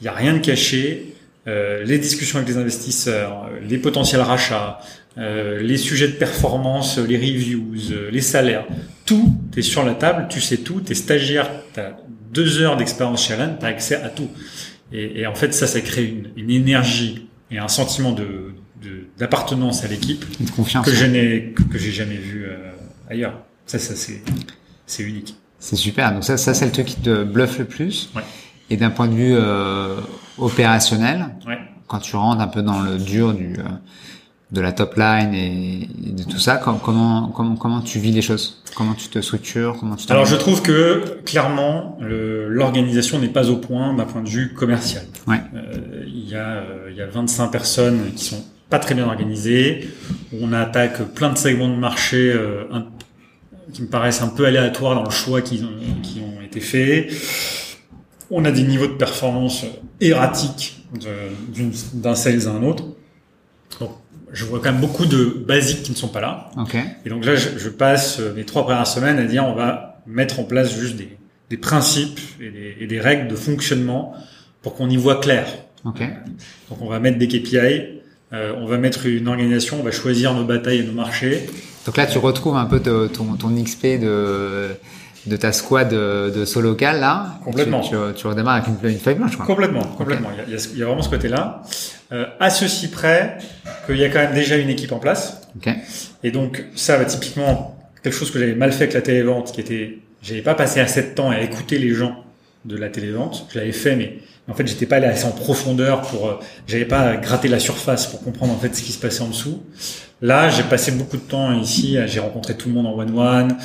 il 0.01 0.05
y 0.05 0.09
a 0.09 0.13
rien 0.13 0.35
de 0.35 0.39
caché. 0.39 1.12
Euh, 1.49 1.83
les 1.85 1.99
discussions 1.99 2.39
avec 2.39 2.49
les 2.49 2.57
investisseurs, 2.57 3.51
les 3.63 3.79
potentiels 3.79 4.21
rachats, 4.21 4.79
euh, 5.19 5.61
les 5.61 5.77
sujets 5.77 6.09
de 6.09 6.13
performance, 6.13 6.99
les 6.99 7.17
reviews, 7.17 7.75
les 8.11 8.21
salaires, 8.21 8.65
tout 9.05 9.35
est 9.57 9.63
sur 9.63 9.85
la 9.85 9.95
table, 9.95 10.29
tu 10.31 10.41
sais 10.41 10.59
tout, 10.59 10.81
t'es 10.81 10.95
stagiaire, 10.95 11.51
t'as 11.73 11.97
deux 12.33 12.61
heures 12.63 12.77
d'expérience 12.77 13.27
chez 13.27 13.35
Alan, 13.35 13.57
t'as 13.59 13.69
accès 13.69 13.97
à 13.97 14.09
tout. 14.09 14.31
Et, 14.93 15.21
et, 15.21 15.27
en 15.27 15.35
fait, 15.35 15.53
ça, 15.53 15.67
ça 15.67 15.81
crée 15.81 16.05
une, 16.05 16.31
une 16.37 16.51
énergie 16.51 17.29
et 17.51 17.59
un 17.59 17.69
sentiment 17.69 18.13
de 18.13 18.53
d'appartenance 19.19 19.85
à 19.85 19.89
l'équipe 19.89 20.25
que 20.85 20.93
je 20.93 21.07
n'ai 21.07 21.55
que 21.71 21.79
j'ai 21.79 21.93
jamais 21.93 22.17
vu 22.17 22.47
euh, 22.47 22.57
ailleurs. 23.09 23.39
Ça, 23.67 23.79
ça 23.79 23.95
c'est 23.95 24.23
c'est 24.87 25.03
unique. 25.03 25.37
C'est 25.59 25.77
super. 25.77 26.13
Donc 26.13 26.25
ça, 26.25 26.37
ça 26.37 26.55
c'est 26.55 26.67
le 26.67 26.73
truc 26.73 26.87
qui 26.87 26.97
te 26.97 27.23
bluffe 27.23 27.59
le 27.59 27.65
plus. 27.65 28.11
Ouais. 28.17 28.23
Et 28.71 28.77
d'un 28.77 28.91
point 28.91 29.07
de 29.07 29.15
vue 29.15 29.35
euh, 29.37 29.97
opérationnel, 30.39 31.27
ouais. 31.47 31.59
quand 31.87 31.99
tu 31.99 32.17
rentres 32.17 32.41
un 32.41 32.49
peu 32.49 32.63
dans 32.63 32.81
le 32.81 32.99
dur 32.99 33.35
du 33.35 33.55
euh, 33.59 33.63
de 34.53 34.61
la 34.61 34.73
top 34.73 34.97
line 34.97 35.35
et, 35.35 35.89
de 36.13 36.23
tout 36.25 36.39
ça, 36.39 36.57
comment 36.57 37.29
comment 37.29 37.57
comment 37.57 37.81
tu 37.81 37.99
vis 37.99 38.13
les 38.13 38.23
choses? 38.23 38.63
Comment 38.77 38.95
tu 38.95 39.09
te 39.09 39.21
structures? 39.21 39.77
Comment 39.81 39.97
tu 39.97 40.11
Alors 40.13 40.27
je 40.27 40.37
trouve 40.37 40.63
que 40.63 41.21
clairement 41.25 41.99
l'organisation 42.01 43.19
n'est 43.19 43.29
pas 43.29 43.49
au 43.49 43.57
point 43.57 43.95
d'un 43.95 44.05
point 44.05 44.23
de 44.23 44.29
vue 44.29 44.53
commercial. 44.53 45.05
Ouais. 45.27 45.41
Euh, 45.55 46.05
il 46.07 46.29
y 46.29 46.35
a 46.35 46.49
euh, 46.49 46.89
il 46.91 46.97
y 46.97 47.01
a 47.01 47.07
25 47.07 47.49
personnes 47.49 48.13
qui 48.15 48.27
sont 48.27 48.45
pas 48.69 48.79
très 48.79 48.95
bien 48.95 49.07
organisées. 49.07 49.89
On 50.39 50.53
attaque 50.53 51.03
plein 51.15 51.31
de 51.31 51.39
segments 51.39 51.69
de 51.69 51.77
marché 51.77 52.33
euh, 52.33 52.65
un, 52.73 52.85
qui 53.73 53.83
me 53.83 53.89
paraissent 53.89 54.23
un 54.23 54.29
peu 54.29 54.45
aléatoires 54.45 54.95
dans 54.95 55.05
le 55.05 55.11
choix 55.11 55.41
qui 55.41 55.65
ont, 55.65 56.03
qui 56.03 56.21
ont 56.21 56.43
été 56.43 56.61
faits. 56.61 57.11
On 58.33 58.45
a 58.45 58.51
des 58.51 58.63
niveaux 58.63 58.89
de 58.89 58.95
performance 58.95 59.65
erratiques 60.01 60.85
d'un 61.95 62.15
sales 62.15 62.49
à 62.49 62.51
un 62.51 62.63
autre. 62.65 62.85
Donc, 63.79 63.91
je 64.33 64.45
vois 64.45 64.59
quand 64.59 64.73
même 64.73 64.81
beaucoup 64.81 65.07
de 65.07 65.45
basiques 65.47 65.83
qui 65.83 65.93
ne 65.93 65.97
sont 65.97 66.09
pas 66.09 66.21
là. 66.21 66.51
Okay. 66.57 66.83
Et 67.05 67.11
donc 67.11 67.25
là, 67.25 67.37
je, 67.37 67.59
je, 67.59 67.69
passe 67.69 68.19
mes 68.35 68.45
trois 68.45 68.65
premières 68.65 68.87
semaines 68.87 69.19
à 69.19 69.25
dire 69.25 69.45
on 69.47 69.55
va 69.55 70.01
mettre 70.07 70.41
en 70.41 70.45
place 70.45 70.75
juste 70.75 70.97
des, 70.97 71.17
des 71.51 71.57
principes 71.57 72.21
et 72.41 72.51
des, 72.51 72.77
et 72.81 72.87
des, 72.87 73.01
règles 73.01 73.29
de 73.29 73.37
fonctionnement 73.37 74.15
pour 74.63 74.75
qu'on 74.75 74.89
y 74.89 74.97
voit 74.97 75.21
clair. 75.21 75.47
Okay. 75.85 76.09
Donc 76.71 76.81
on 76.81 76.89
va 76.89 76.99
mettre 76.99 77.19
des 77.19 77.29
KPI, 77.29 78.01
euh, 78.33 78.55
on 78.57 78.67
va 78.67 78.79
mettre 78.79 79.07
une 79.07 79.29
organisation, 79.29 79.79
on 79.81 79.83
va 79.83 79.91
choisir 79.91 80.33
nos 80.33 80.45
batailles 80.45 80.79
et 80.79 80.85
nos 80.85 80.93
marchés. 80.93 81.47
Donc 81.85 81.97
là, 81.97 82.07
tu 82.07 82.19
retrouves 82.19 82.57
un 82.57 82.65
peu 82.65 82.81
ton, 82.81 83.09
ton, 83.09 83.35
ton 83.35 83.63
XP 83.63 84.01
de 84.01 84.69
de 85.27 85.37
ta 85.37 85.53
squad 85.53 85.89
de, 85.89 86.33
de 86.35 86.45
solo 86.45 86.71
local 86.71 87.01
là. 87.01 87.39
Complètement. 87.45 87.81
Tu, 87.81 87.91
tu, 87.91 87.97
tu, 88.17 88.27
redémarres 88.27 88.57
avec 88.57 88.69
une, 88.69 88.91
une 88.91 88.99
feuille 88.99 89.15
blanche. 89.15 89.37
Quoi. 89.37 89.47
Complètement, 89.47 89.85
complètement. 89.85 90.29
Okay. 90.29 90.43
Il, 90.49 90.53
y 90.53 90.57
a, 90.57 90.61
il, 90.73 90.79
y 90.79 90.83
a, 90.83 90.87
vraiment 90.87 91.03
ce 91.03 91.11
côté-là. 91.11 91.63
Euh, 92.13 92.27
à 92.41 92.51
ceci 92.51 92.89
près 92.89 93.39
qu'il 93.87 93.97
y 93.97 94.05
a 94.05 94.09
quand 94.09 94.19
même 94.19 94.35
déjà 94.35 94.57
une 94.57 94.69
équipe 94.69 94.93
en 94.93 94.99
place. 94.99 95.43
Okay. 95.59 95.75
Et 96.23 96.31
donc 96.31 96.65
ça, 96.75 96.99
bah, 96.99 97.05
typiquement, 97.05 97.79
quelque 98.03 98.15
chose 98.15 98.31
que 98.31 98.39
j'avais 98.39 98.55
mal 98.55 98.73
fait 98.73 98.85
avec 98.85 98.95
la 98.95 99.03
télévente, 99.03 99.53
qui 99.53 99.61
était, 99.61 99.99
j'avais 100.23 100.43
pas 100.43 100.55
passé 100.55 100.81
assez 100.81 101.03
de 101.03 101.15
temps 101.15 101.31
à 101.31 101.41
écouter 101.41 101.79
les 101.79 101.95
gens 101.95 102.25
de 102.65 102.77
la 102.77 102.89
télévente. 102.89 103.47
Je 103.53 103.59
l'avais 103.59 103.73
fait, 103.73 103.97
mais 103.97 104.19
en 104.49 104.55
fait, 104.55 104.67
j'étais 104.67 104.87
pas 104.87 104.97
allé 104.97 105.07
assez 105.07 105.25
en 105.25 105.33
profondeur 105.33 106.03
pour, 106.03 106.29
euh, 106.29 106.41
j'avais 106.67 106.85
pas 106.85 107.17
gratté 107.17 107.49
la 107.49 107.59
surface 107.59 108.07
pour 108.07 108.23
comprendre 108.23 108.53
en 108.53 108.59
fait 108.59 108.75
ce 108.75 108.83
qui 108.83 108.93
se 108.93 108.99
passait 108.99 109.23
en 109.23 109.29
dessous. 109.29 109.63
Là, 110.21 110.49
j'ai 110.49 110.63
passé 110.63 110.93
beaucoup 110.93 111.17
de 111.17 111.23
temps 111.23 111.53
ici, 111.53 111.99
j'ai 112.07 112.21
rencontré 112.21 112.57
tout 112.57 112.69
le 112.69 112.75
monde 112.75 112.87
en 112.87 112.97
one-one, 112.97 113.57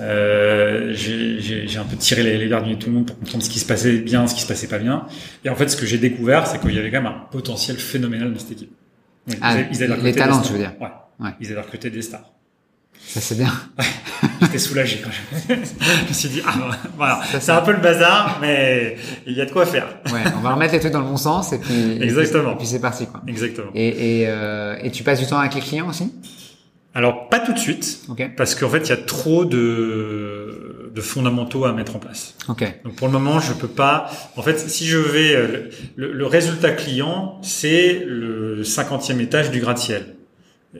euh, 0.00 0.92
j'ai 0.92 1.78
un 1.78 1.84
peu 1.84 1.96
tiré 1.96 2.24
les, 2.24 2.36
les 2.36 2.48
verres 2.48 2.64
du 2.64 2.70
nez 2.70 2.74
de 2.74 2.80
tout 2.80 2.88
le 2.88 2.96
monde 2.96 3.06
pour 3.06 3.16
comprendre 3.16 3.44
ce 3.44 3.48
qui 3.48 3.60
se 3.60 3.66
passait 3.66 3.98
bien, 3.98 4.26
ce 4.26 4.34
qui 4.34 4.40
se 4.40 4.48
passait 4.48 4.66
pas 4.66 4.78
bien. 4.80 5.06
Et 5.44 5.50
en 5.50 5.54
fait, 5.54 5.68
ce 5.68 5.76
que 5.76 5.86
j'ai 5.86 5.98
découvert, 5.98 6.48
c'est 6.48 6.60
qu'il 6.60 6.74
y 6.74 6.78
avait 6.80 6.90
quand 6.90 7.02
même 7.02 7.12
un 7.12 7.26
potentiel 7.30 7.76
phénoménal 7.76 8.32
dans 8.32 8.40
cette 8.40 8.52
équipe. 8.52 8.72
Donc, 9.28 9.38
ah, 9.40 9.54
ils 9.70 9.82
avaient, 9.84 9.98
ils 9.98 10.04
les 10.04 10.12
talents, 10.12 10.40
tu 10.40 10.52
veux 10.52 10.58
dire 10.58 10.72
ouais. 10.80 10.88
ouais. 11.20 11.30
Ils 11.40 11.52
avaient 11.52 11.60
recruté 11.60 11.90
des 11.90 12.02
stars. 12.02 12.32
Ça 13.12 13.20
c'est 13.20 13.34
bien. 13.36 13.52
J'étais 14.40 14.58
soulagé 14.58 15.02
quand 15.02 15.10
je... 15.10 15.54
je 15.54 16.08
me 16.08 16.12
suis 16.14 16.28
dit 16.28 16.42
ah 16.46 16.54
voilà, 16.96 17.20
c'est 17.40 17.50
un 17.50 17.60
peu 17.60 17.72
le 17.72 17.78
bazar, 17.80 18.38
mais 18.40 18.96
il 19.26 19.32
y 19.32 19.40
a 19.40 19.46
de 19.46 19.50
quoi 19.50 19.66
faire. 19.66 19.88
ouais, 20.12 20.22
on 20.36 20.40
va 20.40 20.54
remettre 20.54 20.74
les 20.74 20.80
trucs 20.80 20.92
dans 20.92 21.00
le 21.00 21.06
bon 21.06 21.16
sens 21.16 21.52
et 21.52 21.58
puis 21.58 22.00
exactement. 22.00 22.52
Et 22.52 22.56
puis, 22.56 22.66
c'est 22.68 22.78
parti 22.78 23.06
quoi. 23.06 23.20
Exactement. 23.26 23.72
Et 23.74 24.20
et, 24.20 24.28
euh, 24.28 24.76
et 24.80 24.92
tu 24.92 25.02
passes 25.02 25.18
du 25.18 25.26
temps 25.26 25.38
avec 25.38 25.54
les 25.54 25.60
clients 25.60 25.88
aussi? 25.88 26.12
Alors 26.94 27.28
pas 27.28 27.40
tout 27.40 27.52
de 27.52 27.58
suite, 27.58 28.00
okay. 28.08 28.28
parce 28.28 28.54
qu'en 28.54 28.68
fait 28.68 28.78
il 28.86 28.90
y 28.90 28.92
a 28.92 28.96
trop 28.96 29.44
de 29.44 30.92
de 30.94 31.00
fondamentaux 31.00 31.64
à 31.64 31.72
mettre 31.72 31.96
en 31.96 31.98
place. 31.98 32.36
Ok. 32.48 32.62
Donc 32.84 32.94
pour 32.94 33.08
le 33.08 33.12
moment 33.12 33.40
je 33.40 33.52
peux 33.54 33.66
pas. 33.68 34.08
En 34.36 34.42
fait 34.42 34.56
si 34.60 34.86
je 34.86 34.98
vais 34.98 35.70
le, 35.96 36.12
le 36.12 36.26
résultat 36.26 36.70
client 36.70 37.40
c'est 37.42 38.04
le 38.06 38.62
cinquantième 38.62 39.20
étage 39.20 39.50
du 39.50 39.58
gratte-ciel. 39.58 40.14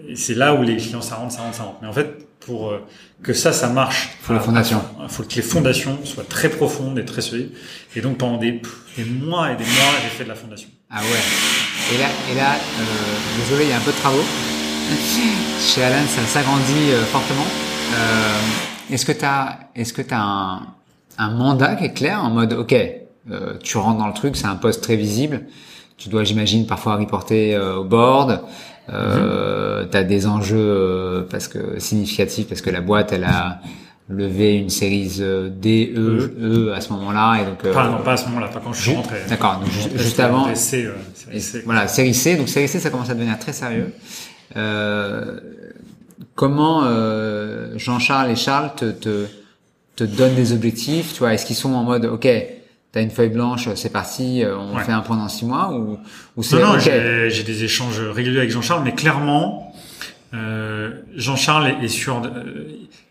Et 0.09 0.17
c'est 0.17 0.35
là 0.35 0.55
où 0.55 0.63
les 0.63 0.77
clients 0.77 1.03
ça 1.03 1.17
rentre, 1.17 1.33
ça 1.33 1.43
rentre, 1.43 1.57
ça 1.57 1.63
rentre. 1.65 1.79
Mais 1.83 1.89
en 1.89 1.93
fait, 1.93 2.29
pour 2.41 2.71
euh, 2.71 2.87
que 3.23 3.33
ça, 3.33 3.53
ça 3.53 3.69
marche, 3.69 4.11
faut 4.23 4.33
la 4.33 4.41
fondation. 4.41 4.83
Il 5.03 5.09
faut 5.09 5.25
que 5.25 5.35
les 5.35 5.43
fondations 5.43 5.99
soient 6.05 6.25
très 6.25 6.49
profondes 6.49 6.99
et 6.99 7.05
très 7.05 7.23
solides. 7.23 7.53
Et 7.97 8.01
donc 8.01 8.19
pendant 8.19 8.39
des, 8.39 8.63
des 8.97 9.05
mois 9.05 9.53
et 9.53 9.57
des 9.57 9.65
mois, 9.65 9.93
j'ai 10.03 10.09
fait 10.09 10.25
de 10.25 10.29
la 10.29 10.35
fondation. 10.35 10.69
Ah 10.91 11.01
ouais. 11.01 11.95
Et 11.95 11.99
là, 11.99 12.07
et 12.33 12.37
là, 12.37 12.55
euh, 12.55 12.85
désolé, 13.43 13.65
il 13.65 13.71
y 13.71 13.73
a 13.73 13.77
un 13.77 13.81
peu 13.81 13.93
de 13.93 13.97
travaux. 13.97 14.23
Chez 15.61 15.85
Alan, 15.85 16.05
ça 16.09 16.23
s'agrandit 16.27 16.91
euh, 16.91 17.05
fortement. 17.05 17.47
Euh, 17.95 18.93
est-ce 18.93 19.07
que 19.07 19.13
tu 19.13 19.25
as, 19.25 19.71
est-ce 19.77 19.93
que 19.93 20.03
tu 20.03 20.13
as 20.13 20.21
un, 20.21 20.63
un 21.19 21.31
mandat 21.31 21.77
qui 21.77 21.85
est 21.85 21.93
clair 21.93 22.25
en 22.25 22.31
mode, 22.31 22.55
ok, 22.55 22.73
euh, 22.73 23.55
tu 23.63 23.77
rentres 23.77 23.99
dans 23.99 24.09
le 24.09 24.15
truc, 24.15 24.37
c'est 24.37 24.47
un 24.47 24.57
poste 24.57 24.83
très 24.83 24.97
visible. 24.97 25.47
Tu 25.97 26.09
dois, 26.09 26.25
j'imagine, 26.25 26.67
parfois 26.67 26.97
reporter 26.97 27.57
au 27.57 27.85
board. 27.85 28.41
Euh, 28.93 29.87
tu 29.91 29.97
as 29.97 30.05
des 30.05 30.27
enjeux 30.27 30.57
euh, 30.59 31.23
parce 31.31 31.49
que 31.49 31.79
significatifs 31.79 32.49
parce 32.49 32.61
que 32.61 32.71
la 32.71 32.81
boîte 32.81 33.13
elle 33.13 33.25
a 33.25 33.61
levé 34.09 34.57
une 34.57 34.71
série 34.71 35.09
D, 35.51 35.93
E, 35.97 36.35
E 36.41 36.73
à 36.75 36.81
ce 36.81 36.93
moment-là 36.93 37.41
et 37.41 37.45
donc. 37.45 37.63
Pas, 37.73 37.89
non, 37.89 38.03
pas 38.03 38.15
à 38.15 38.17
ce 38.17 38.27
moment-là, 38.29 38.49
pas 38.49 38.61
quand 38.65 38.73
je 38.73 38.83
suis 38.83 38.95
rentré. 38.95 39.19
D'accord, 39.29 39.61
donc 39.61 39.71
juste, 39.71 39.97
juste 39.97 40.19
avant. 40.19 40.53
C, 40.55 40.85
euh, 40.87 40.95
série 41.15 41.41
C. 41.41 41.63
Voilà, 41.65 41.87
série 41.87 42.15
C. 42.15 42.37
Donc 42.37 42.49
série 42.49 42.67
C, 42.67 42.81
ça 42.81 42.91
commence 42.91 43.11
à 43.11 43.15
devenir 43.15 43.39
très 43.39 43.53
sérieux. 43.53 43.93
Euh, 44.57 45.39
comment 46.35 46.83
Jean-Charles 47.77 48.33
et 48.33 48.37
Charles 48.37 48.73
te, 48.77 48.91
te 48.91 49.27
te 50.01 50.05
donnent 50.05 50.35
des 50.35 50.53
objectifs 50.53 51.13
Tu 51.13 51.19
vois, 51.19 51.35
est-ce 51.35 51.45
qu'ils 51.45 51.57
sont 51.57 51.75
en 51.75 51.85
mode, 51.85 52.07
ok, 52.07 52.27
T'as 52.93 53.03
une 53.03 53.11
feuille 53.11 53.29
blanche, 53.31 53.69
c'est 53.77 53.93
parti, 53.93 54.43
on 54.45 54.77
fait 54.79 54.91
un 54.91 55.01
point 55.01 55.17
dans 55.17 55.29
six 55.29 55.45
mois 55.45 55.73
ou, 55.73 55.97
ou 56.37 56.43
c'est 56.43 56.57
Non, 56.57 56.73
non, 56.73 56.79
j'ai 56.79 57.43
des 57.45 57.65
échanges 57.65 58.01
réguliers 58.01 58.39
avec 58.39 58.51
Jean-Charles, 58.51 58.83
mais 58.85 58.95
clairement, 58.95 59.73
euh, 60.35 60.91
Jean-Charles 61.17 61.75
est, 61.83 61.89
sur... 61.89 62.23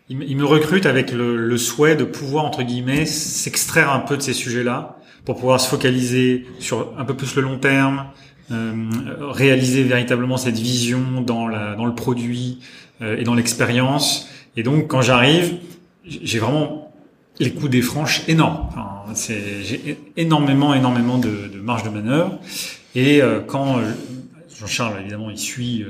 il, 0.08 0.36
me 0.36 0.44
recrute 0.44 0.86
avec 0.86 1.12
le, 1.12 1.36
le, 1.36 1.56
souhait 1.58 1.96
de 1.96 2.04
pouvoir, 2.04 2.44
entre 2.44 2.62
guillemets, 2.62 3.06
s'extraire 3.06 3.90
un 3.92 4.00
peu 4.00 4.16
de 4.16 4.22
ces 4.22 4.32
sujets-là 4.32 4.96
pour 5.24 5.36
pouvoir 5.36 5.60
se 5.60 5.68
focaliser 5.68 6.46
sur 6.58 6.94
un 6.98 7.04
peu 7.04 7.14
plus 7.14 7.34
le 7.36 7.42
long 7.42 7.58
terme, 7.58 8.06
euh, 8.50 8.88
réaliser 9.20 9.82
véritablement 9.82 10.38
cette 10.38 10.58
vision 10.58 11.20
dans, 11.20 11.46
la, 11.46 11.74
dans 11.74 11.84
le 11.84 11.94
produit 11.94 12.60
euh, 13.02 13.16
et 13.18 13.24
dans 13.24 13.34
l'expérience. 13.34 14.28
Et 14.56 14.62
donc, 14.62 14.88
quand 14.88 15.02
j'arrive, 15.02 15.58
j'ai 16.04 16.38
vraiment 16.38 16.89
les 17.40 17.52
coups 17.52 17.70
des 17.70 17.82
franches 17.82 18.22
énormes. 18.28 18.66
Enfin, 18.68 18.88
j'ai 19.26 19.98
énormément, 20.16 20.74
énormément 20.74 21.18
de, 21.18 21.48
de, 21.52 21.60
marge 21.60 21.82
de 21.82 21.90
manœuvre. 21.90 22.38
Et 22.94 23.20
euh, 23.20 23.40
quand 23.40 23.80
Jean-Charles, 24.58 25.00
évidemment, 25.00 25.30
il 25.30 25.38
suit 25.38 25.84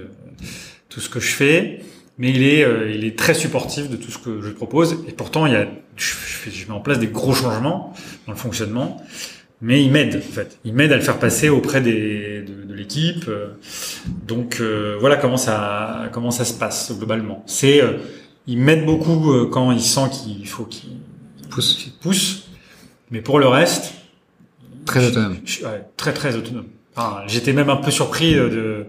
tout 0.88 1.00
ce 1.00 1.10
que 1.10 1.20
je 1.20 1.30
fais, 1.30 1.80
mais 2.16 2.30
il 2.30 2.42
est, 2.42 2.66
il 2.94 3.04
est 3.04 3.18
très 3.18 3.34
supportif 3.34 3.90
de 3.90 3.96
tout 3.96 4.10
ce 4.10 4.18
que 4.18 4.40
je 4.40 4.50
propose. 4.50 5.04
Et 5.06 5.12
pourtant, 5.12 5.44
il 5.46 5.52
y 5.52 5.56
a, 5.56 5.66
je, 5.96 6.14
je 6.50 6.66
mets 6.66 6.72
en 6.72 6.80
place 6.80 6.98
des 6.98 7.08
gros 7.08 7.34
changements 7.34 7.92
dans 8.26 8.32
le 8.32 8.38
fonctionnement 8.38 9.02
mais 9.62 9.82
il 9.82 9.90
m'aide 9.90 10.16
en 10.16 10.32
fait. 10.32 10.58
Il 10.64 10.74
m'aide 10.74 10.92
à 10.92 10.96
le 10.96 11.02
faire 11.02 11.18
passer 11.18 11.48
auprès 11.48 11.80
des, 11.80 12.42
de, 12.42 12.64
de 12.64 12.74
l'équipe. 12.74 13.30
Donc 14.26 14.58
euh, 14.60 14.96
voilà 15.00 15.16
comment 15.16 15.36
ça 15.36 16.08
comment 16.12 16.30
ça 16.30 16.44
se 16.44 16.54
passe 16.54 16.92
globalement. 16.96 17.42
C'est 17.46 17.82
euh, 17.82 17.98
il 18.46 18.58
m'aide 18.58 18.86
beaucoup 18.86 19.32
euh, 19.32 19.48
quand 19.50 19.70
il 19.72 19.82
sent 19.82 20.08
qu'il 20.10 20.46
faut 20.48 20.64
qu'il 20.64 20.90
pousse. 21.50 21.88
pousse. 22.00 22.48
Mais 23.10 23.20
pour 23.20 23.38
le 23.38 23.48
reste, 23.48 23.92
très 24.86 25.06
autonome. 25.06 25.36
très 25.96 26.12
très 26.12 26.36
autonome. 26.36 26.66
Enfin, 26.96 27.22
J'étais 27.26 27.52
même 27.52 27.70
un 27.70 27.76
peu 27.76 27.90
surpris 27.90 28.34
de, 28.34 28.86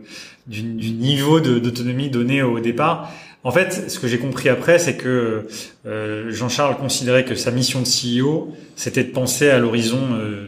du, 0.47 0.61
du 0.61 0.91
niveau 0.91 1.39
d'autonomie 1.39 2.09
donné 2.09 2.41
au 2.41 2.59
départ. 2.59 3.11
En 3.43 3.51
fait, 3.51 3.89
ce 3.89 3.99
que 3.99 4.07
j'ai 4.07 4.19
compris 4.19 4.49
après, 4.49 4.77
c'est 4.77 4.97
que 4.97 5.47
euh, 5.87 6.31
Jean-Charles 6.31 6.77
considérait 6.77 7.25
que 7.25 7.33
sa 7.33 7.49
mission 7.49 7.81
de 7.81 7.87
CEO, 7.87 8.53
c'était 8.75 9.03
de 9.03 9.09
penser 9.09 9.49
à 9.49 9.57
l'horizon 9.57 9.99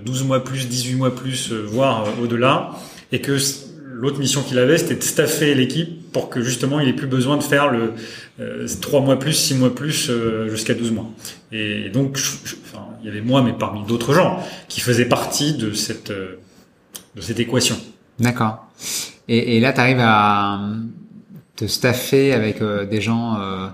12 0.06 0.22
euh, 0.22 0.26
mois 0.26 0.44
plus, 0.44 0.68
18 0.68 0.96
mois 0.96 1.16
plus, 1.16 1.52
euh, 1.52 1.66
voire 1.66 2.06
au-delà, 2.22 2.72
et 3.12 3.20
que 3.20 3.38
l'autre 3.94 4.20
mission 4.20 4.42
qu'il 4.42 4.58
avait, 4.58 4.78
c'était 4.78 4.96
de 4.96 5.04
staffer 5.04 5.54
l'équipe 5.56 6.12
pour 6.12 6.30
que 6.30 6.42
justement 6.42 6.80
il 6.80 6.90
ait 6.90 6.94
plus 6.94 7.08
besoin 7.08 7.38
de 7.38 7.44
faire 7.44 7.70
le 7.72 7.94
3 8.82 9.02
mois 9.02 9.20
plus, 9.20 9.34
6 9.34 9.56
mois 9.56 9.74
plus, 9.74 10.12
jusqu'à 10.50 10.74
12 10.74 10.92
mois. 10.92 11.10
Et, 11.52 11.90
donc, 11.90 12.18
enfin, 12.18 12.88
il 13.02 13.08
y 13.08 13.10
avait 13.10 13.22
moi, 13.22 13.42
mais 13.44 13.54
parmi 13.54 13.86
d'autres 13.86 14.14
gens, 14.14 14.40
qui 14.68 14.82
faisaient 14.82 15.06
partie 15.06 15.54
de 15.54 15.74
cette, 15.74 16.12
de 16.12 17.22
cette 17.22 17.40
équation. 17.40 17.78
D'accord. 18.20 18.66
Et, 19.28 19.58
et 19.58 19.60
là, 19.60 19.72
tu 19.72 19.80
arrives 19.80 20.02
à 20.02 20.60
te 21.56 21.66
staffer 21.66 22.34
avec 22.34 22.62
euh, 22.62 22.86
des 22.86 23.02
gens 23.02 23.40
euh, 23.40 23.68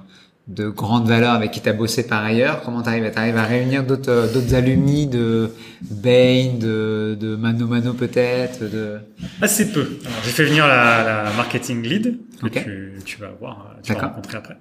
de 0.50 0.68
grande 0.68 1.08
valeur 1.08 1.34
avec 1.34 1.52
qui 1.52 1.62
tu 1.62 1.70
as 1.70 1.74
bossé 1.74 2.08
par 2.08 2.24
ailleurs. 2.26 2.64
Comment 2.64 2.82
tu 2.82 2.90
arrives, 2.90 3.38
à 3.38 3.44
réunir 3.44 3.84
d'autres 3.84 4.10
euh, 4.10 4.34
d'autres 4.34 4.56
alumni 4.56 5.06
de 5.06 5.52
Bain, 5.82 6.56
de, 6.60 7.16
de 7.20 7.36
Mano 7.36 7.68
Mano 7.68 7.94
peut-être 7.94 8.62
de... 8.62 8.98
Assez 9.42 9.72
peu. 9.72 10.00
J'ai 10.26 10.32
fait 10.32 10.46
venir 10.46 10.68
la, 10.68 11.24
la 11.24 11.32
marketing 11.38 11.84
lead 11.84 12.18
que 12.42 12.48
tu, 12.48 12.94
tu, 13.06 13.18
vas 13.18 13.32
voir, 13.40 13.76
tu 13.84 13.94
vas 13.94 14.08
rencontrer 14.08 14.38
après. 14.38 14.58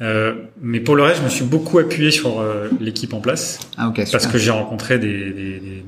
Euh, 0.00 0.34
mais 0.62 0.80
pour 0.80 0.96
le 0.96 1.02
reste, 1.02 1.18
je 1.18 1.24
me 1.24 1.28
suis 1.28 1.44
beaucoup 1.44 1.78
appuyé 1.78 2.10
sur 2.10 2.42
l'équipe 2.80 3.12
en 3.12 3.20
place. 3.20 3.58
Ah, 3.76 3.88
okay, 3.88 4.04
parce 4.10 4.26
que 4.26 4.38
j'ai 4.38 4.50
rencontré 4.50 4.98
des, 4.98 5.32
des, 5.32 5.60
des, 5.60 5.84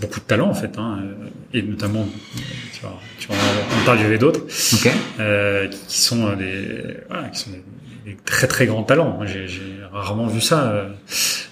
beaucoup 0.00 0.20
de 0.20 0.24
talents 0.24 0.50
en 0.50 0.54
fait, 0.54 0.78
hein, 0.78 1.00
et 1.52 1.62
notamment 1.62 2.06
tu 2.72 2.82
vas, 2.82 2.94
tu 3.18 3.28
vas 3.28 3.34
en 3.34 3.82
interviewer 3.82 4.18
d'autres. 4.18 4.42
Euh, 5.20 5.68
qui, 5.68 6.00
sont 6.00 6.36
des, 6.36 6.96
voilà, 7.08 7.28
qui 7.30 7.40
sont 7.40 7.50
des, 7.50 7.62
très 8.24 8.46
très 8.46 8.66
grands 8.66 8.82
talents. 8.82 9.20
J'ai 9.24 9.46
rarement 9.92 10.26
vu 10.26 10.40
ça. 10.40 10.70
Euh, 10.70 10.88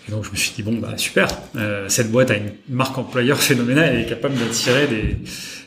et 0.08 0.12
donc 0.12 0.24
je 0.24 0.30
me 0.30 0.36
suis 0.36 0.52
dit 0.54 0.62
bon 0.62 0.78
bah 0.78 0.96
super, 0.96 1.28
euh, 1.56 1.88
cette 1.88 2.12
boîte 2.12 2.30
a 2.30 2.36
une 2.36 2.52
marque 2.68 2.96
employeur 2.96 3.38
phénoménale, 3.38 3.94
elle 3.94 4.00
est 4.02 4.06
capable 4.06 4.36
d'attirer 4.36 4.86
des 4.86 5.16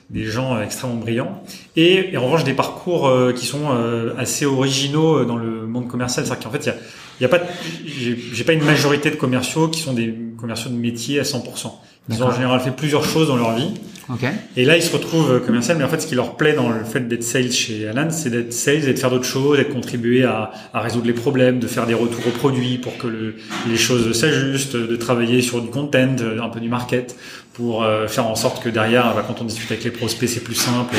des 0.09 0.25
gens 0.25 0.59
extrêmement 0.59 0.95
brillants 0.95 1.43
et, 1.75 2.17
en 2.17 2.23
revanche 2.23 2.43
des 2.43 2.53
parcours 2.53 3.07
euh, 3.07 3.31
qui 3.31 3.45
sont 3.45 3.71
euh, 3.71 4.13
assez 4.17 4.45
originaux 4.45 5.23
dans 5.25 5.37
le 5.37 5.67
monde 5.67 5.87
commercial. 5.87 6.25
C'est-à-dire 6.25 6.43
qu'en 6.43 6.51
fait, 6.51 6.65
il 6.65 6.67
y 6.67 6.69
a, 6.71 6.75
y 7.21 7.25
a 7.25 7.29
pas, 7.29 7.39
j'ai 7.85 8.43
pas 8.43 8.53
une 8.53 8.63
majorité 8.63 9.11
de 9.11 9.15
commerciaux 9.15 9.67
qui 9.67 9.81
sont 9.81 9.93
des 9.93 10.15
commerciaux 10.37 10.71
de 10.71 10.75
métier 10.75 11.19
à 11.19 11.23
100%. 11.23 11.71
Ils 12.09 12.23
ont 12.23 12.27
en 12.27 12.33
général 12.33 12.59
fait 12.59 12.71
plusieurs 12.71 13.05
choses 13.05 13.27
dans 13.27 13.35
leur 13.35 13.55
vie. 13.55 13.73
Okay. 14.11 14.29
Et 14.57 14.65
là, 14.65 14.75
ils 14.75 14.81
se 14.81 14.91
retrouvent 14.91 15.33
euh, 15.33 15.39
commercial, 15.39 15.77
mais 15.77 15.83
en 15.83 15.87
fait, 15.87 15.99
ce 16.01 16.07
qui 16.07 16.15
leur 16.15 16.35
plaît 16.35 16.53
dans 16.53 16.69
le 16.69 16.83
fait 16.83 17.07
d'être 17.07 17.23
sales 17.23 17.51
chez 17.51 17.87
Alan, 17.87 18.07
c'est 18.09 18.31
d'être 18.31 18.53
sales 18.53 18.89
et 18.89 18.93
de 18.93 18.97
faire 18.97 19.11
d'autres 19.11 19.25
choses, 19.25 19.57
d'être 19.57 19.71
contribuer 19.71 20.23
à, 20.23 20.51
à, 20.73 20.81
résoudre 20.81 21.05
les 21.05 21.13
problèmes, 21.13 21.59
de 21.59 21.67
faire 21.67 21.85
des 21.85 21.93
retours 21.93 22.25
aux 22.25 22.31
produits 22.31 22.79
pour 22.79 22.97
que 22.97 23.05
le, 23.05 23.35
les 23.69 23.77
choses 23.77 24.11
s'ajustent, 24.19 24.75
de 24.75 24.95
travailler 24.95 25.43
sur 25.43 25.61
du 25.61 25.69
content, 25.69 26.15
euh, 26.21 26.41
un 26.41 26.49
peu 26.49 26.59
du 26.59 26.69
market, 26.69 27.15
pour 27.53 27.83
euh, 27.83 28.07
faire 28.07 28.25
en 28.25 28.33
sorte 28.33 28.63
que 28.63 28.69
derrière, 28.69 29.13
bah, 29.13 29.23
quand 29.27 29.41
on 29.41 29.45
discute 29.45 29.69
avec 29.69 29.83
les 29.83 29.91
prospects, 29.91 30.27
c'est 30.27 30.43
plus 30.43 30.55
simple 30.55 30.95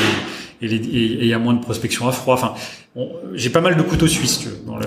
et 0.61 0.67
il 0.67 1.25
y 1.25 1.33
a 1.33 1.39
moins 1.39 1.55
de 1.55 1.61
prospection 1.61 2.07
à 2.07 2.11
froid. 2.11 2.35
Enfin, 2.35 2.53
j'ai 3.33 3.49
pas 3.49 3.61
mal 3.61 3.75
de 3.75 3.81
couteaux 3.81 4.07
suisses 4.07 4.39
tu 4.39 4.47
vois, 4.47 4.57
dans 4.67 4.77
le, 4.77 4.85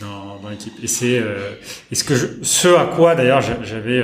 dans, 0.00 0.40
dans 0.42 0.48
l'équipe. 0.50 0.72
Et 0.82 0.88
c'est 0.88 1.18
euh, 1.18 1.52
et 1.90 1.94
ce 1.94 2.04
que 2.04 2.14
je, 2.14 2.26
ce 2.42 2.68
à 2.68 2.86
quoi 2.86 3.14
d'ailleurs 3.14 3.40
j'avais 3.40 4.02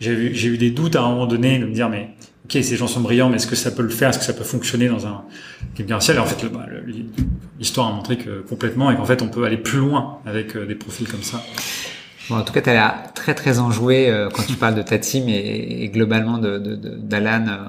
j'ai 0.00 0.12
eu, 0.12 0.58
des 0.58 0.70
doutes 0.70 0.96
à 0.96 1.02
un 1.02 1.08
moment 1.08 1.26
donné 1.26 1.58
de 1.58 1.66
me 1.66 1.72
dire 1.72 1.88
mais 1.88 2.10
ok 2.44 2.58
ces 2.62 2.76
gens 2.76 2.86
sont 2.86 3.00
brillants 3.00 3.28
mais 3.28 3.36
est-ce 3.36 3.46
que 3.46 3.56
ça 3.56 3.70
peut 3.70 3.82
le 3.82 3.88
faire? 3.88 4.10
Est-ce 4.10 4.18
que 4.18 4.24
ça 4.24 4.34
peut 4.34 4.44
fonctionner 4.44 4.88
dans 4.88 5.06
un 5.06 5.24
commercial 5.76 6.16
et 6.16 6.20
en 6.20 6.26
fait 6.26 6.46
bah, 6.46 6.66
l'histoire 7.58 7.88
a 7.88 7.92
montré 7.92 8.18
que 8.18 8.40
complètement 8.40 8.90
et 8.90 8.96
qu'en 8.96 9.04
fait 9.04 9.22
on 9.22 9.28
peut 9.28 9.44
aller 9.44 9.56
plus 9.56 9.78
loin 9.78 10.18
avec 10.26 10.56
euh, 10.56 10.66
des 10.66 10.74
profils 10.74 11.08
comme 11.08 11.22
ça. 11.22 11.42
Bon 12.28 12.36
en 12.36 12.42
tout 12.42 12.52
cas 12.52 12.60
tu 12.60 12.70
as 12.70 12.74
l'air 12.74 13.12
très 13.14 13.34
très 13.34 13.58
enjoué 13.58 14.10
euh, 14.10 14.28
quand 14.32 14.42
tu 14.42 14.54
parles 14.54 14.74
de 14.74 14.82
ta 14.82 14.98
team 14.98 15.28
et, 15.28 15.88
globalement 15.88 16.38
de, 16.38 16.58
d'Alan 16.58 17.46
euh, 17.48 17.68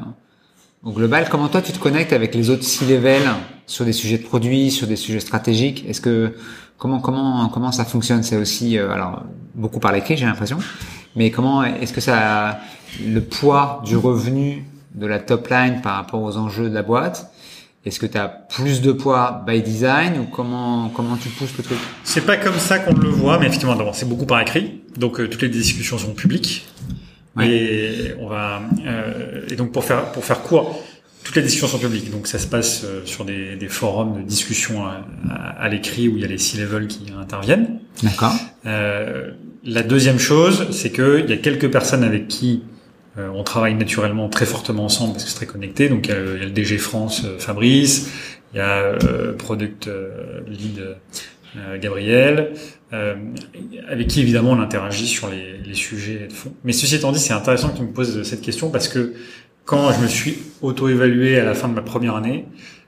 au 0.84 0.92
global. 0.92 1.28
Comment 1.30 1.48
toi 1.48 1.62
tu 1.62 1.72
te 1.72 1.80
connectes 1.80 2.14
avec 2.14 2.36
les 2.36 2.50
autres 2.50 2.64
C-level 2.64 3.22
sur 3.66 3.86
des 3.86 3.94
sujets 3.94 4.18
de 4.18 4.24
produits 4.24 4.72
sur 4.72 4.88
des 4.88 4.96
sujets 4.96 5.20
stratégiques? 5.20 5.86
Est-ce 5.88 6.02
que 6.02 6.34
comment 6.78 7.00
comment 7.00 7.50
comment 7.50 7.72
ça 7.72 7.86
fonctionne? 7.86 8.24
C'est 8.24 8.38
aussi 8.38 8.78
alors 8.78 9.24
beaucoup 9.56 9.80
par 9.80 9.92
l'écrit 9.92 10.18
j'ai 10.18 10.26
l'impression. 10.26 10.58
Mais 11.16 11.32
comment 11.32 11.64
est-ce 11.64 11.94
que 11.94 12.02
ça 12.02 12.60
le 13.06 13.22
poids 13.22 13.82
du 13.86 13.98
revenu 13.98 14.66
de 14.94 15.06
la 15.06 15.20
top 15.20 15.48
line 15.50 15.82
par 15.82 15.96
rapport 15.96 16.22
aux 16.22 16.38
enjeux 16.38 16.70
de 16.70 16.74
la 16.74 16.84
boîte 16.84 17.32
est-ce 17.88 18.02
que 18.02 18.06
tu 18.06 18.18
as 18.18 18.28
plus 18.28 18.82
de 18.82 18.92
poids 18.92 19.44
by 19.48 19.62
design 19.62 20.20
ou 20.20 20.26
comment 20.26 20.90
comment 20.90 21.16
tu 21.16 21.30
pousses 21.30 21.56
le 21.58 21.64
truc? 21.64 21.78
C'est 22.04 22.26
pas 22.26 22.36
comme 22.36 22.58
ça 22.58 22.80
qu'on 22.80 22.94
le 22.94 23.08
voit, 23.08 23.40
mais 23.40 23.48
effectivement, 23.48 23.78
d'abord 23.78 23.96
c'est 23.96 24.10
beaucoup 24.10 24.26
par 24.26 24.42
écrit, 24.42 24.82
donc 24.98 25.22
euh, 25.22 25.30
toutes 25.30 25.42
les 25.42 25.50
discussions 25.50 25.98
sont 25.98 26.14
publiques. 26.14 26.68
Et 27.42 28.14
on 28.20 28.28
va 28.28 28.62
euh, 28.86 29.46
et 29.50 29.56
donc 29.56 29.72
pour 29.72 29.86
faire 29.86 30.12
pour 30.12 30.26
faire 30.26 30.42
court, 30.42 30.84
toutes 31.24 31.36
les 31.36 31.42
discussions 31.42 31.68
sont 31.68 31.80
publiques, 31.80 32.10
donc 32.10 32.28
ça 32.28 32.40
se 32.40 32.48
passe 32.48 32.84
euh, 32.86 33.02
sur 33.06 33.26
des, 33.26 33.56
des 33.56 33.68
forums 33.68 34.22
de 34.22 34.28
discussion 34.28 34.86
à, 34.86 35.06
à, 35.30 35.68
l'écrit 35.68 36.08
où 36.08 36.16
il 36.16 36.22
y 36.22 36.26
a 36.26 36.28
les 36.28 36.38
C-level 36.38 36.88
qui 36.88 37.12
interviennent. 37.20 37.80
D'accord. 38.04 38.34
Euh, 38.66 39.32
la 39.64 39.84
deuxième 39.84 40.20
chose, 40.20 40.68
c'est 40.72 40.92
qu'il 40.92 41.26
y 41.30 41.34
a 41.34 41.38
quelques 41.38 41.70
personnes 41.70 42.04
avec 42.04 42.28
qui 42.28 42.64
euh, 43.18 43.30
on 43.34 43.44
travaille 43.44 43.74
naturellement 43.74 44.30
très 44.30 44.46
fortement 44.46 44.86
ensemble 44.86 45.14
parce 45.14 45.24
que 45.24 45.30
c'est 45.32 45.38
très 45.38 45.46
connecté. 45.46 45.90
Donc 45.90 46.08
il 46.08 46.14
y, 46.14 46.16
a, 46.16 46.20
le 46.46 46.52
DG 46.52 46.78
France 46.78 47.24
euh, 47.26 47.40
Fabrice, 47.40 48.12
il 48.54 48.58
y 48.58 48.60
a 48.60 48.78
euh, 48.78 49.34
Product 49.34 49.90
Lead 50.48 50.98
Gabriel, 51.82 52.54
avec 52.92 54.08
qui 54.08 54.22
évidemment 54.22 54.52
on 54.52 54.60
interagit 54.60 55.08
sur 55.08 55.28
les, 55.28 55.58
les, 55.58 55.74
sujets 55.74 56.28
de 56.28 56.34
fond. 56.34 56.54
Mais 56.64 56.72
ceci 56.72 56.96
étant 56.96 57.12
dit, 57.12 57.20
c'est 57.20 57.34
intéressant 57.34 57.70
que 57.70 57.78
tu 57.78 57.84
me 57.84 57.92
poses 57.92 58.22
cette 58.24 58.42
question 58.42 58.70
parce 58.70 58.88
que 58.88 59.14
quand 59.68 59.92
je 59.92 60.02
me 60.02 60.08
suis 60.08 60.40
auto-évalué 60.62 61.38
à 61.38 61.44
la 61.44 61.54
fin 61.54 61.68
de 61.68 61.74
ma 61.74 61.82
première 61.82 62.16
année, 62.16 62.46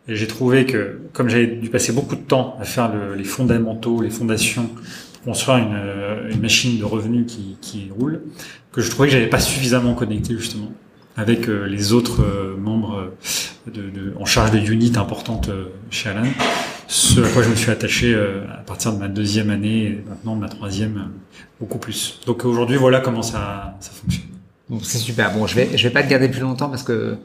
j'ai 0.07 0.25
trouvé 0.25 0.65
que 0.65 1.01
comme 1.13 1.29
j'avais 1.29 1.45
dû 1.45 1.69
passer 1.69 1.91
beaucoup 1.91 2.15
de 2.15 2.21
temps 2.21 2.57
à 2.59 2.63
faire 2.63 2.91
le, 2.91 3.13
les 3.15 3.25
fondamentaux, 3.25 4.01
les 4.01 4.09
fondations 4.09 4.69
construire 5.25 5.57
une, 5.57 5.75
euh, 5.75 6.31
une 6.31 6.39
machine 6.39 6.79
de 6.79 6.85
revenus 6.85 7.25
qui, 7.27 7.57
qui 7.59 7.91
roule, 7.91 8.21
que 8.71 8.79
je 8.81 8.89
trouvais 8.89 9.09
que 9.09 9.13
j'avais 9.13 9.27
pas 9.27 9.41
suffisamment 9.41 9.93
connecté 9.93 10.35
justement 10.37 10.71
avec 11.17 11.49
euh, 11.49 11.65
les 11.65 11.91
autres 11.91 12.23
euh, 12.23 12.55
membres 12.57 13.11
de, 13.67 13.81
de, 13.81 14.13
en 14.17 14.23
charge 14.23 14.51
des 14.51 14.65
units 14.71 14.93
importantes 14.95 15.49
chez 15.91 16.09
Alan. 16.09 16.23
Ce 16.87 17.19
à 17.19 17.27
quoi 17.27 17.43
je 17.43 17.49
me 17.49 17.55
suis 17.55 17.69
attaché 17.69 18.15
à 18.15 18.63
partir 18.65 18.93
de 18.93 18.97
ma 18.97 19.09
deuxième 19.09 19.49
année 19.49 19.83
et 19.83 20.03
maintenant 20.09 20.35
de 20.37 20.41
ma 20.41 20.49
troisième 20.49 21.09
beaucoup 21.59 21.77
plus. 21.77 22.21
Donc 22.25 22.45
aujourd'hui 22.45 22.77
voilà 22.77 23.01
comment 23.01 23.21
ça, 23.21 23.77
ça 23.81 23.91
fonctionne. 23.91 24.28
Bon, 24.69 24.79
c'est 24.81 24.97
super. 24.99 25.33
Bon, 25.33 25.47
je 25.47 25.55
vais 25.55 25.77
je 25.77 25.87
vais 25.87 25.93
pas 25.93 26.03
te 26.03 26.09
garder 26.09 26.29
plus 26.29 26.41
longtemps 26.41 26.69
parce 26.69 26.83
que 26.83 27.17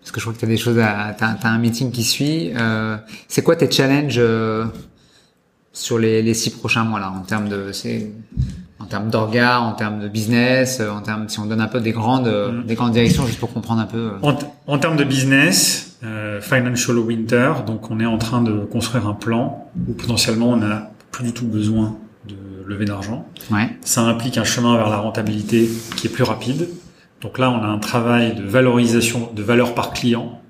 parce 0.00 0.12
que 0.12 0.20
je 0.20 0.24
crois 0.24 0.34
que 0.34 0.38
tu 0.38 0.44
as 0.44 0.48
des 0.48 0.56
choses 0.56 0.78
à 0.78 1.14
t'as 1.16 1.34
as 1.42 1.48
un 1.48 1.58
meeting 1.58 1.90
qui 1.90 2.04
suit. 2.04 2.52
Euh, 2.56 2.96
c'est 3.28 3.42
quoi 3.42 3.56
tes 3.56 3.70
challenges 3.70 4.20
sur 5.72 5.98
les, 5.98 6.22
les 6.22 6.34
six 6.34 6.50
prochains 6.50 6.84
mois 6.84 7.00
là 7.00 7.10
en 7.10 7.20
termes 7.22 7.48
de 7.48 7.72
en 8.78 8.84
termes 8.84 9.10
d'orga, 9.10 9.60
en 9.60 9.72
termes 9.72 10.00
de 10.00 10.08
business, 10.08 10.80
euh, 10.80 10.90
en 10.90 11.00
termes 11.00 11.28
si 11.28 11.38
on 11.38 11.46
donne 11.46 11.60
un 11.60 11.68
peu 11.68 11.80
des 11.80 11.92
grandes 11.92 12.28
mm. 12.28 12.66
des 12.66 12.74
grandes 12.74 12.92
directions 12.92 13.26
juste 13.26 13.40
pour 13.40 13.52
comprendre 13.52 13.80
un 13.80 13.86
peu. 13.86 14.12
En, 14.22 14.36
en 14.66 14.78
termes 14.78 14.96
de 14.96 15.04
business, 15.04 15.98
financial 16.40 16.98
winter, 16.98 17.52
donc 17.66 17.90
on 17.90 18.00
est 18.00 18.06
en 18.06 18.18
train 18.18 18.42
de 18.42 18.64
construire 18.64 19.08
un 19.08 19.14
plan 19.14 19.70
où 19.88 19.92
potentiellement 19.92 20.50
on 20.50 20.56
n'a 20.56 20.90
plus 21.12 21.24
du 21.24 21.32
tout 21.32 21.46
besoin 21.46 21.96
de 22.28 22.36
lever 22.66 22.84
d'argent. 22.84 23.26
Ouais. 23.50 23.70
Ça 23.82 24.02
implique 24.02 24.38
un 24.38 24.44
chemin 24.44 24.76
vers 24.76 24.88
la 24.88 24.98
rentabilité 24.98 25.68
qui 25.96 26.06
est 26.06 26.10
plus 26.10 26.24
rapide. 26.24 26.68
Donc 27.22 27.38
là, 27.38 27.50
on 27.50 27.62
a 27.62 27.66
un 27.66 27.78
travail 27.78 28.34
de 28.34 28.42
valorisation 28.42 29.30
de 29.32 29.42
valeur 29.42 29.74
par 29.74 29.92
client 29.92 30.40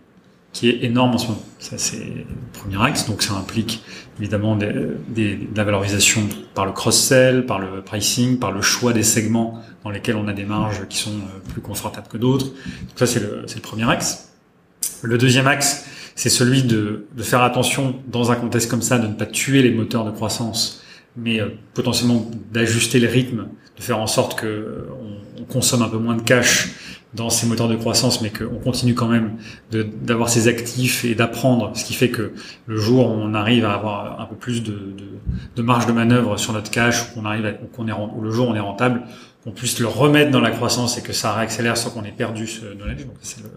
qui 0.52 0.68
est 0.68 0.84
énorme 0.84 1.14
en 1.14 1.18
ce 1.18 1.28
moment. 1.28 1.42
Ça, 1.58 1.78
c'est 1.78 1.96
le 1.98 2.24
premier 2.52 2.82
axe. 2.82 3.06
Donc, 3.06 3.22
ça 3.22 3.34
implique 3.34 3.82
évidemment 4.18 4.56
de 4.56 4.98
la 5.54 5.64
valorisation 5.64 6.22
par 6.54 6.66
le 6.66 6.72
cross-sell, 6.72 7.46
par 7.46 7.58
le 7.58 7.82
pricing, 7.82 8.38
par 8.38 8.52
le 8.52 8.60
choix 8.60 8.92
des 8.92 9.02
segments 9.02 9.62
dans 9.84 9.90
lesquels 9.90 10.16
on 10.16 10.28
a 10.28 10.32
des 10.32 10.44
marges 10.44 10.86
qui 10.88 10.98
sont 10.98 11.10
euh, 11.10 11.50
plus 11.52 11.60
confortables 11.60 12.06
que 12.08 12.18
d'autres. 12.18 12.52
Ça, 12.96 13.06
c'est 13.06 13.20
le, 13.20 13.44
premier 13.62 13.90
axe. 13.90 14.32
Le 15.02 15.18
deuxième 15.18 15.46
axe, 15.46 15.86
c'est 16.14 16.28
celui 16.28 16.62
de, 16.62 17.06
faire 17.18 17.42
attention 17.42 17.96
dans 18.06 18.30
un 18.30 18.36
contexte 18.36 18.70
comme 18.70 18.82
ça, 18.82 18.98
de 18.98 19.06
ne 19.06 19.14
pas 19.14 19.26
tuer 19.26 19.62
les 19.62 19.70
moteurs 19.70 20.04
de 20.04 20.10
croissance, 20.10 20.82
mais 21.16 21.40
euh, 21.40 21.48
potentiellement 21.74 22.30
d'ajuster 22.52 22.98
les 23.00 23.06
rythmes, 23.06 23.48
de 23.76 23.82
faire 23.82 23.98
en 23.98 24.06
sorte 24.06 24.38
que 24.38 24.46
euh, 24.46 24.86
on, 25.38 25.42
on 25.42 25.44
consomme 25.44 25.82
un 25.82 25.88
peu 25.88 25.98
moins 25.98 26.16
de 26.16 26.22
cash 26.22 26.70
dans 27.14 27.28
ces 27.28 27.46
moteurs 27.46 27.68
de 27.68 27.76
croissance, 27.76 28.22
mais 28.22 28.30
qu'on 28.30 28.58
continue 28.58 28.94
quand 28.94 29.08
même 29.08 29.36
d'avoir 29.70 30.30
ces 30.30 30.48
actifs 30.48 31.04
et 31.04 31.14
d'apprendre, 31.14 31.72
ce 31.76 31.84
qui 31.84 31.92
fait 31.92 32.08
que 32.08 32.32
le 32.66 32.76
jour 32.76 33.06
où 33.06 33.12
on 33.12 33.34
arrive 33.34 33.64
à 33.64 33.74
avoir 33.74 34.20
un 34.20 34.24
peu 34.24 34.36
plus 34.36 34.62
de, 34.62 34.72
de, 34.72 35.04
de 35.56 35.62
marge 35.62 35.86
de 35.86 35.92
manœuvre 35.92 36.38
sur 36.38 36.54
notre 36.54 36.70
cash, 36.70 37.12
qu'on 37.12 37.26
arrive, 37.26 37.54
qu'on 37.74 37.86
est, 37.86 37.92
ou 37.92 38.22
le 38.22 38.30
jour 38.30 38.48
où 38.48 38.52
on 38.52 38.54
est 38.54 38.60
rentable, 38.60 39.02
qu'on 39.44 39.50
puisse 39.50 39.78
le 39.78 39.88
remettre 39.88 40.30
dans 40.30 40.40
la 40.40 40.50
croissance 40.50 40.96
et 40.96 41.02
que 41.02 41.12
ça 41.12 41.34
réaccélère 41.34 41.76
sans 41.76 41.90
qu'on 41.90 42.04
ait 42.04 42.12
perdu 42.12 42.46
ce 42.46 42.72
knowledge. 42.74 43.00
Le, 43.02 43.50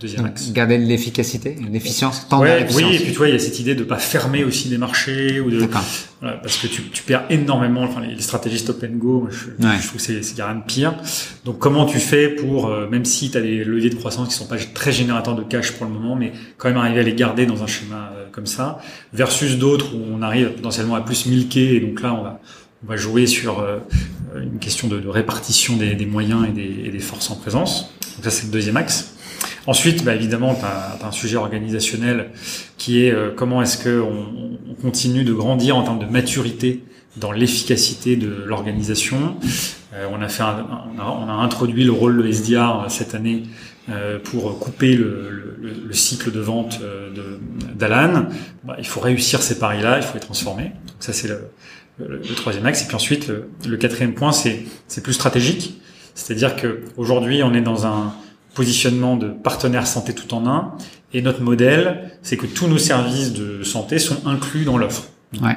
Deuxième 0.00 0.24
axe. 0.24 0.50
Garder 0.52 0.78
l'efficacité, 0.78 1.56
l'efficience. 1.70 2.26
Ouais, 2.32 2.66
oui, 2.74 2.84
et 2.94 2.98
puis 2.98 3.12
tu 3.12 3.18
vois, 3.18 3.28
il 3.28 3.34
y 3.34 3.36
a 3.36 3.38
cette 3.38 3.60
idée 3.60 3.74
de 3.74 3.84
pas 3.84 3.98
fermer 3.98 4.44
aussi 4.44 4.70
des 4.70 4.78
marchés 4.78 5.40
ou 5.40 5.50
de, 5.50 5.58
voilà, 6.20 6.36
parce 6.38 6.56
que 6.56 6.68
tu, 6.68 6.84
tu 6.84 7.02
perds 7.02 7.26
énormément. 7.28 7.82
Enfin, 7.82 8.00
les, 8.00 8.18
stratégies 8.22 8.60
stop 8.60 8.82
and 8.82 8.96
go, 8.96 9.28
je, 9.30 9.50
je 9.58 9.86
trouve 9.86 9.96
que 9.96 10.02
c'est, 10.02 10.22
c'est 10.22 10.42
rien 10.42 10.54
de 10.54 10.62
pire. 10.62 10.94
Donc, 11.44 11.58
comment 11.58 11.84
tu 11.84 11.98
fais 11.98 12.30
pour, 12.30 12.68
euh, 12.68 12.88
même 12.88 13.04
si 13.04 13.30
tu 13.30 13.36
as 13.36 13.42
des 13.42 13.62
leviers 13.62 13.90
de 13.90 13.94
croissance 13.94 14.28
qui 14.28 14.34
sont 14.34 14.46
pas 14.46 14.56
très 14.56 14.90
générateurs 14.90 15.34
de 15.34 15.42
cash 15.42 15.72
pour 15.72 15.86
le 15.86 15.92
moment, 15.92 16.16
mais 16.16 16.32
quand 16.56 16.68
même 16.68 16.78
arriver 16.78 17.00
à 17.00 17.02
les 17.04 17.14
garder 17.14 17.44
dans 17.44 17.62
un 17.62 17.66
schéma 17.66 18.10
euh, 18.14 18.24
comme 18.32 18.46
ça, 18.46 18.80
versus 19.12 19.58
d'autres 19.58 19.94
où 19.94 20.00
on 20.10 20.22
arrive 20.22 20.52
potentiellement 20.52 20.94
à 20.94 21.02
plus 21.02 21.26
milquer, 21.26 21.76
et 21.76 21.80
donc 21.80 22.00
là, 22.00 22.14
on 22.14 22.22
va 22.22 22.40
on 22.82 22.88
va 22.88 22.96
jouer 22.96 23.26
sur 23.26 23.60
euh, 23.60 23.78
une 24.34 24.58
question 24.58 24.88
de, 24.88 24.98
de 24.98 25.08
répartition 25.08 25.76
des, 25.76 25.94
des 25.94 26.06
moyens 26.06 26.46
et 26.48 26.52
des, 26.52 26.86
et 26.86 26.90
des 26.90 26.98
forces 26.98 27.30
en 27.30 27.36
présence. 27.36 27.92
Donc 28.16 28.24
ça, 28.24 28.30
c'est 28.30 28.46
le 28.46 28.52
deuxième 28.52 28.78
axe. 28.78 29.16
Ensuite, 29.66 30.04
bah, 30.04 30.14
évidemment, 30.14 30.54
tu 30.54 30.64
as, 30.64 31.06
un 31.06 31.12
sujet 31.12 31.36
organisationnel 31.36 32.30
qui 32.78 33.04
est 33.04 33.12
euh, 33.12 33.30
comment 33.34 33.62
est-ce 33.62 33.82
qu'on 33.82 34.58
on 34.70 34.74
continue 34.74 35.24
de 35.24 35.32
grandir 35.32 35.76
en 35.76 35.82
termes 35.82 35.98
de 35.98 36.06
maturité 36.06 36.84
dans 37.16 37.32
l'efficacité 37.32 38.16
de 38.16 38.44
l'organisation. 38.46 39.36
Euh, 39.94 40.06
on 40.12 40.22
a 40.22 40.28
fait, 40.28 40.42
on, 40.42 41.00
a, 41.00 41.04
on, 41.04 41.28
a, 41.28 41.32
introduit 41.32 41.84
le 41.84 41.92
rôle 41.92 42.22
de 42.22 42.30
SDR 42.30 42.86
cette 42.88 43.14
année 43.14 43.42
euh, 43.90 44.18
pour 44.18 44.58
couper 44.58 44.94
le, 44.94 45.56
le, 45.60 45.72
le, 45.88 45.92
cycle 45.92 46.30
de 46.30 46.40
vente 46.40 46.80
d'Alan. 47.74 48.26
Bah, 48.64 48.76
il 48.78 48.86
faut 48.86 49.00
réussir 49.00 49.42
ces 49.42 49.58
paris-là, 49.58 49.98
il 49.98 50.02
faut 50.02 50.14
les 50.14 50.20
transformer. 50.20 50.64
Donc 50.64 50.96
ça, 51.00 51.12
c'est 51.12 51.28
le, 51.28 51.50
le, 51.98 52.34
troisième 52.34 52.64
axe. 52.66 52.82
Et 52.82 52.86
puis 52.86 52.94
ensuite, 52.94 53.30
le, 53.66 53.76
quatrième 53.76 54.14
point, 54.14 54.32
c'est 54.32 55.02
plus 55.02 55.12
stratégique. 55.12 55.80
C'est-à-dire 56.14 56.56
que 56.56 56.82
aujourd'hui, 56.96 57.42
on 57.42 57.54
est 57.54 57.60
dans 57.60 57.86
un 57.86 58.14
positionnement 58.54 59.16
de 59.16 59.28
partenaire 59.28 59.86
santé 59.86 60.14
tout 60.14 60.34
en 60.34 60.46
un. 60.46 60.72
Et 61.12 61.22
notre 61.22 61.42
modèle, 61.42 62.10
c'est 62.22 62.36
que 62.36 62.46
tous 62.46 62.68
nos 62.68 62.78
services 62.78 63.32
de 63.32 63.62
santé 63.62 63.98
sont 63.98 64.26
inclus 64.26 64.64
dans 64.64 64.78
l'offre. 64.78 65.04
Ouais. 65.42 65.56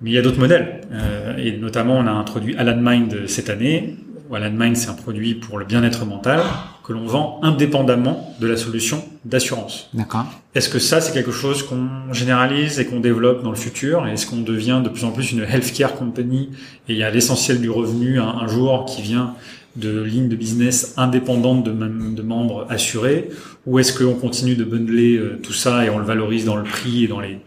Mais 0.00 0.10
il 0.10 0.12
y 0.14 0.18
a 0.18 0.22
d'autres 0.22 0.40
modèles. 0.40 0.80
Euh, 0.92 1.36
et 1.38 1.56
notamment, 1.56 1.96
on 1.96 2.06
a 2.06 2.10
introduit 2.10 2.56
Alan 2.56 2.76
Mind 2.76 3.26
cette 3.26 3.48
année. 3.48 3.96
Alan 4.34 4.50
Mind, 4.50 4.76
c'est 4.76 4.88
un 4.88 4.94
produit 4.94 5.34
pour 5.34 5.58
le 5.58 5.64
bien-être 5.64 6.06
mental 6.06 6.40
que 6.84 6.92
l'on 6.92 7.06
vend 7.06 7.38
indépendamment 7.42 8.34
de 8.40 8.46
la 8.46 8.56
solution 8.56 9.04
d'assurance. 9.24 9.90
D'accord. 9.92 10.24
Est-ce 10.54 10.68
que 10.68 10.78
ça, 10.78 11.00
c'est 11.00 11.12
quelque 11.12 11.32
chose 11.32 11.62
qu'on 11.62 12.12
généralise 12.12 12.80
et 12.80 12.86
qu'on 12.86 13.00
développe 13.00 13.42
dans 13.42 13.50
le 13.50 13.56
futur? 13.56 14.06
Est-ce 14.06 14.26
qu'on 14.26 14.40
devient 14.40 14.80
de 14.82 14.88
plus 14.88 15.04
en 15.04 15.12
plus 15.12 15.32
une 15.32 15.42
healthcare 15.42 15.94
company 15.94 16.50
et 16.88 16.94
il 16.94 16.98
y 16.98 17.02
a 17.02 17.10
l'essentiel 17.10 17.60
du 17.60 17.70
revenu 17.70 18.18
un, 18.18 18.26
un 18.26 18.46
jour 18.48 18.86
qui 18.86 19.02
vient 19.02 19.34
de 19.76 20.02
lignes 20.02 20.28
de 20.28 20.36
business 20.36 20.94
indépendantes 20.96 21.64
de, 21.64 21.72
de 21.72 22.22
membres 22.22 22.66
assurés 22.68 23.30
ou 23.66 23.78
est-ce 23.78 23.92
qu'on 23.96 24.14
continue 24.14 24.54
de 24.54 24.64
bundler 24.64 25.16
euh, 25.16 25.40
tout 25.42 25.54
ça 25.54 25.84
et 25.84 25.90
on 25.90 25.98
le 25.98 26.04
valorise 26.04 26.44
dans 26.44 26.56
le 26.56 26.64
prix 26.64 27.04
et 27.04 27.08
dans 27.08 27.20
les 27.20 27.38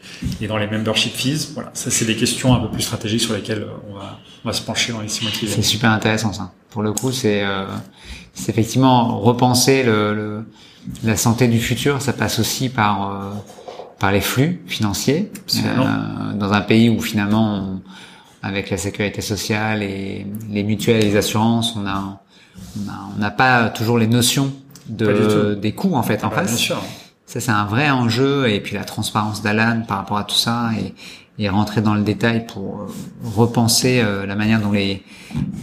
et 0.41 0.47
dans 0.47 0.57
les 0.57 0.65
membership 0.65 1.13
fees? 1.13 1.51
Voilà 1.53 1.69
ça 1.73 1.91
c'est 1.91 2.05
des 2.05 2.15
questions 2.15 2.53
un 2.55 2.59
peu 2.59 2.69
plus 2.69 2.81
stratégiques 2.81 3.21
sur 3.21 3.35
lesquelles 3.35 3.61
euh, 3.61 3.89
on 3.91 3.93
va 3.93 4.19
on 4.43 4.47
va 4.47 4.53
se 4.53 4.61
pencher 4.61 4.91
dans 4.91 5.01
les 5.01 5.07
six 5.07 5.23
mois 5.23 5.31
qui 5.31 5.45
viennent. 5.45 5.55
C'est 5.55 5.61
super 5.61 5.91
intéressant 5.91 6.33
ça. 6.33 6.51
Pour 6.71 6.81
le 6.81 6.93
coup 6.93 7.11
c'est 7.11 7.43
euh, 7.43 7.65
c'est 8.33 8.49
effectivement 8.49 9.19
repenser 9.19 9.83
le, 9.83 10.15
le, 10.15 10.45
la 11.03 11.17
santé 11.17 11.47
du 11.47 11.59
futur. 11.59 12.01
Ça 12.01 12.13
passe 12.13 12.39
aussi 12.39 12.69
par 12.69 13.11
euh, 13.11 13.31
par 13.99 14.11
les 14.11 14.21
flux 14.21 14.61
financiers 14.65 15.31
dans 16.39 16.51
un 16.51 16.61
pays 16.61 16.89
où 16.89 16.99
finalement 16.99 17.55
on, 17.55 17.81
avec 18.45 18.69
la 18.69 18.77
sécurité 18.77 19.21
sociale 19.21 19.81
et 19.81 20.25
les 20.51 20.63
mutuelles 20.63 21.03
et 21.03 21.07
les 21.09 21.17
assurances, 21.17 21.75
on 21.75 21.85
a 21.87 22.21
on 23.15 23.19
n'a 23.19 23.31
pas 23.31 23.69
toujours 23.69 23.97
les 23.97 24.07
notions 24.07 24.53
de 24.87 25.57
des 25.59 25.71
coûts 25.71 25.95
en 25.95 26.03
fait 26.03 26.23
en 26.23 26.27
ah 26.27 26.29
bah, 26.29 26.35
face. 26.37 26.49
Bien 26.49 26.57
sûr. 26.57 26.81
Ça 27.25 27.39
c'est 27.39 27.51
un 27.51 27.65
vrai 27.65 27.89
enjeu 27.89 28.47
et 28.47 28.59
puis 28.59 28.75
la 28.75 28.83
transparence 28.83 29.41
d'Alan 29.41 29.81
par 29.87 29.97
rapport 29.97 30.19
à 30.19 30.23
tout 30.23 30.35
ça 30.35 30.69
et, 30.79 30.93
et 31.37 31.49
rentrer 31.49 31.81
dans 31.81 31.95
le 31.95 32.03
détail 32.03 32.45
pour 32.45 32.81
euh, 32.81 32.87
repenser 33.23 34.01
euh, 34.01 34.25
la 34.25 34.35
manière 34.35 34.61
dont 34.61 34.71
les 34.71 35.03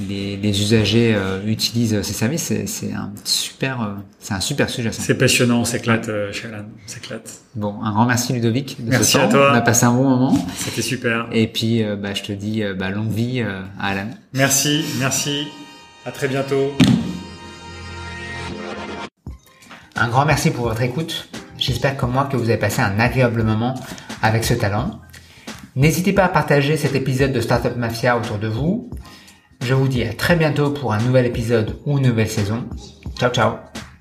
les, 0.07 0.37
les 0.37 0.61
usagers 0.61 1.15
euh, 1.17 1.41
utilisent 1.47 2.03
ces 2.03 2.13
services, 2.13 2.53
c'est 2.67 2.93
un 2.93 3.11
super 3.25 3.97
c'est 4.19 4.35
un 4.35 4.41
super 4.41 4.69
sujet. 4.69 4.91
C'est 4.93 5.17
passionnant, 5.17 5.61
on 5.61 5.65
s'éclate 5.65 6.11
chez 6.33 6.49
Alan, 6.49 6.65
on 6.85 6.89
s'éclate. 6.89 7.41
Bon, 7.55 7.83
un 7.83 7.93
grand 7.93 8.05
merci 8.05 8.35
Ludovic 8.35 8.85
de 8.85 8.91
merci 8.91 9.13
ce 9.13 9.19
temps. 9.19 9.29
à 9.29 9.29
toi. 9.29 9.51
On 9.53 9.55
a 9.55 9.63
passé 9.63 9.85
un 9.87 9.93
bon 9.93 10.05
moment. 10.05 10.47
C'était 10.57 10.83
super. 10.83 11.27
Et 11.33 11.47
puis 11.47 11.83
bah, 11.99 12.13
je 12.15 12.23
te 12.23 12.33
dis 12.33 12.63
bah, 12.79 12.91
longue 12.91 13.11
vie 13.11 13.41
à 13.41 13.65
Alan. 13.81 14.11
Merci, 14.35 14.85
merci. 14.99 15.47
À 16.05 16.11
très 16.11 16.29
bientôt. 16.29 16.73
Un 19.97 20.09
grand 20.09 20.27
merci 20.27 20.51
pour 20.51 20.65
votre 20.65 20.83
écoute. 20.83 21.29
J'espère 21.59 21.97
comme 21.97 22.13
moi 22.13 22.29
que 22.31 22.37
vous 22.37 22.51
avez 22.51 22.59
passé 22.59 22.83
un 22.83 22.99
agréable 22.99 23.43
moment 23.43 23.75
avec 24.21 24.45
ce 24.45 24.55
talent. 24.55 25.01
N'hésitez 25.75 26.13
pas 26.13 26.25
à 26.25 26.29
partager 26.29 26.77
cet 26.77 26.95
épisode 26.95 27.33
de 27.33 27.41
Startup 27.41 27.77
Mafia 27.77 28.17
autour 28.17 28.39
de 28.39 28.49
vous. 28.49 28.91
Je 29.63 29.75
vous 29.75 29.89
dis 29.89 30.03
à 30.03 30.13
très 30.13 30.37
bientôt 30.37 30.71
pour 30.71 30.93
un 30.93 30.99
nouvel 30.99 31.27
épisode 31.27 31.79
ou 31.87 31.99
une 31.99 32.09
nouvelle 32.09 32.29
saison. 32.29 32.65
Ciao 33.19 33.31
ciao 33.31 33.92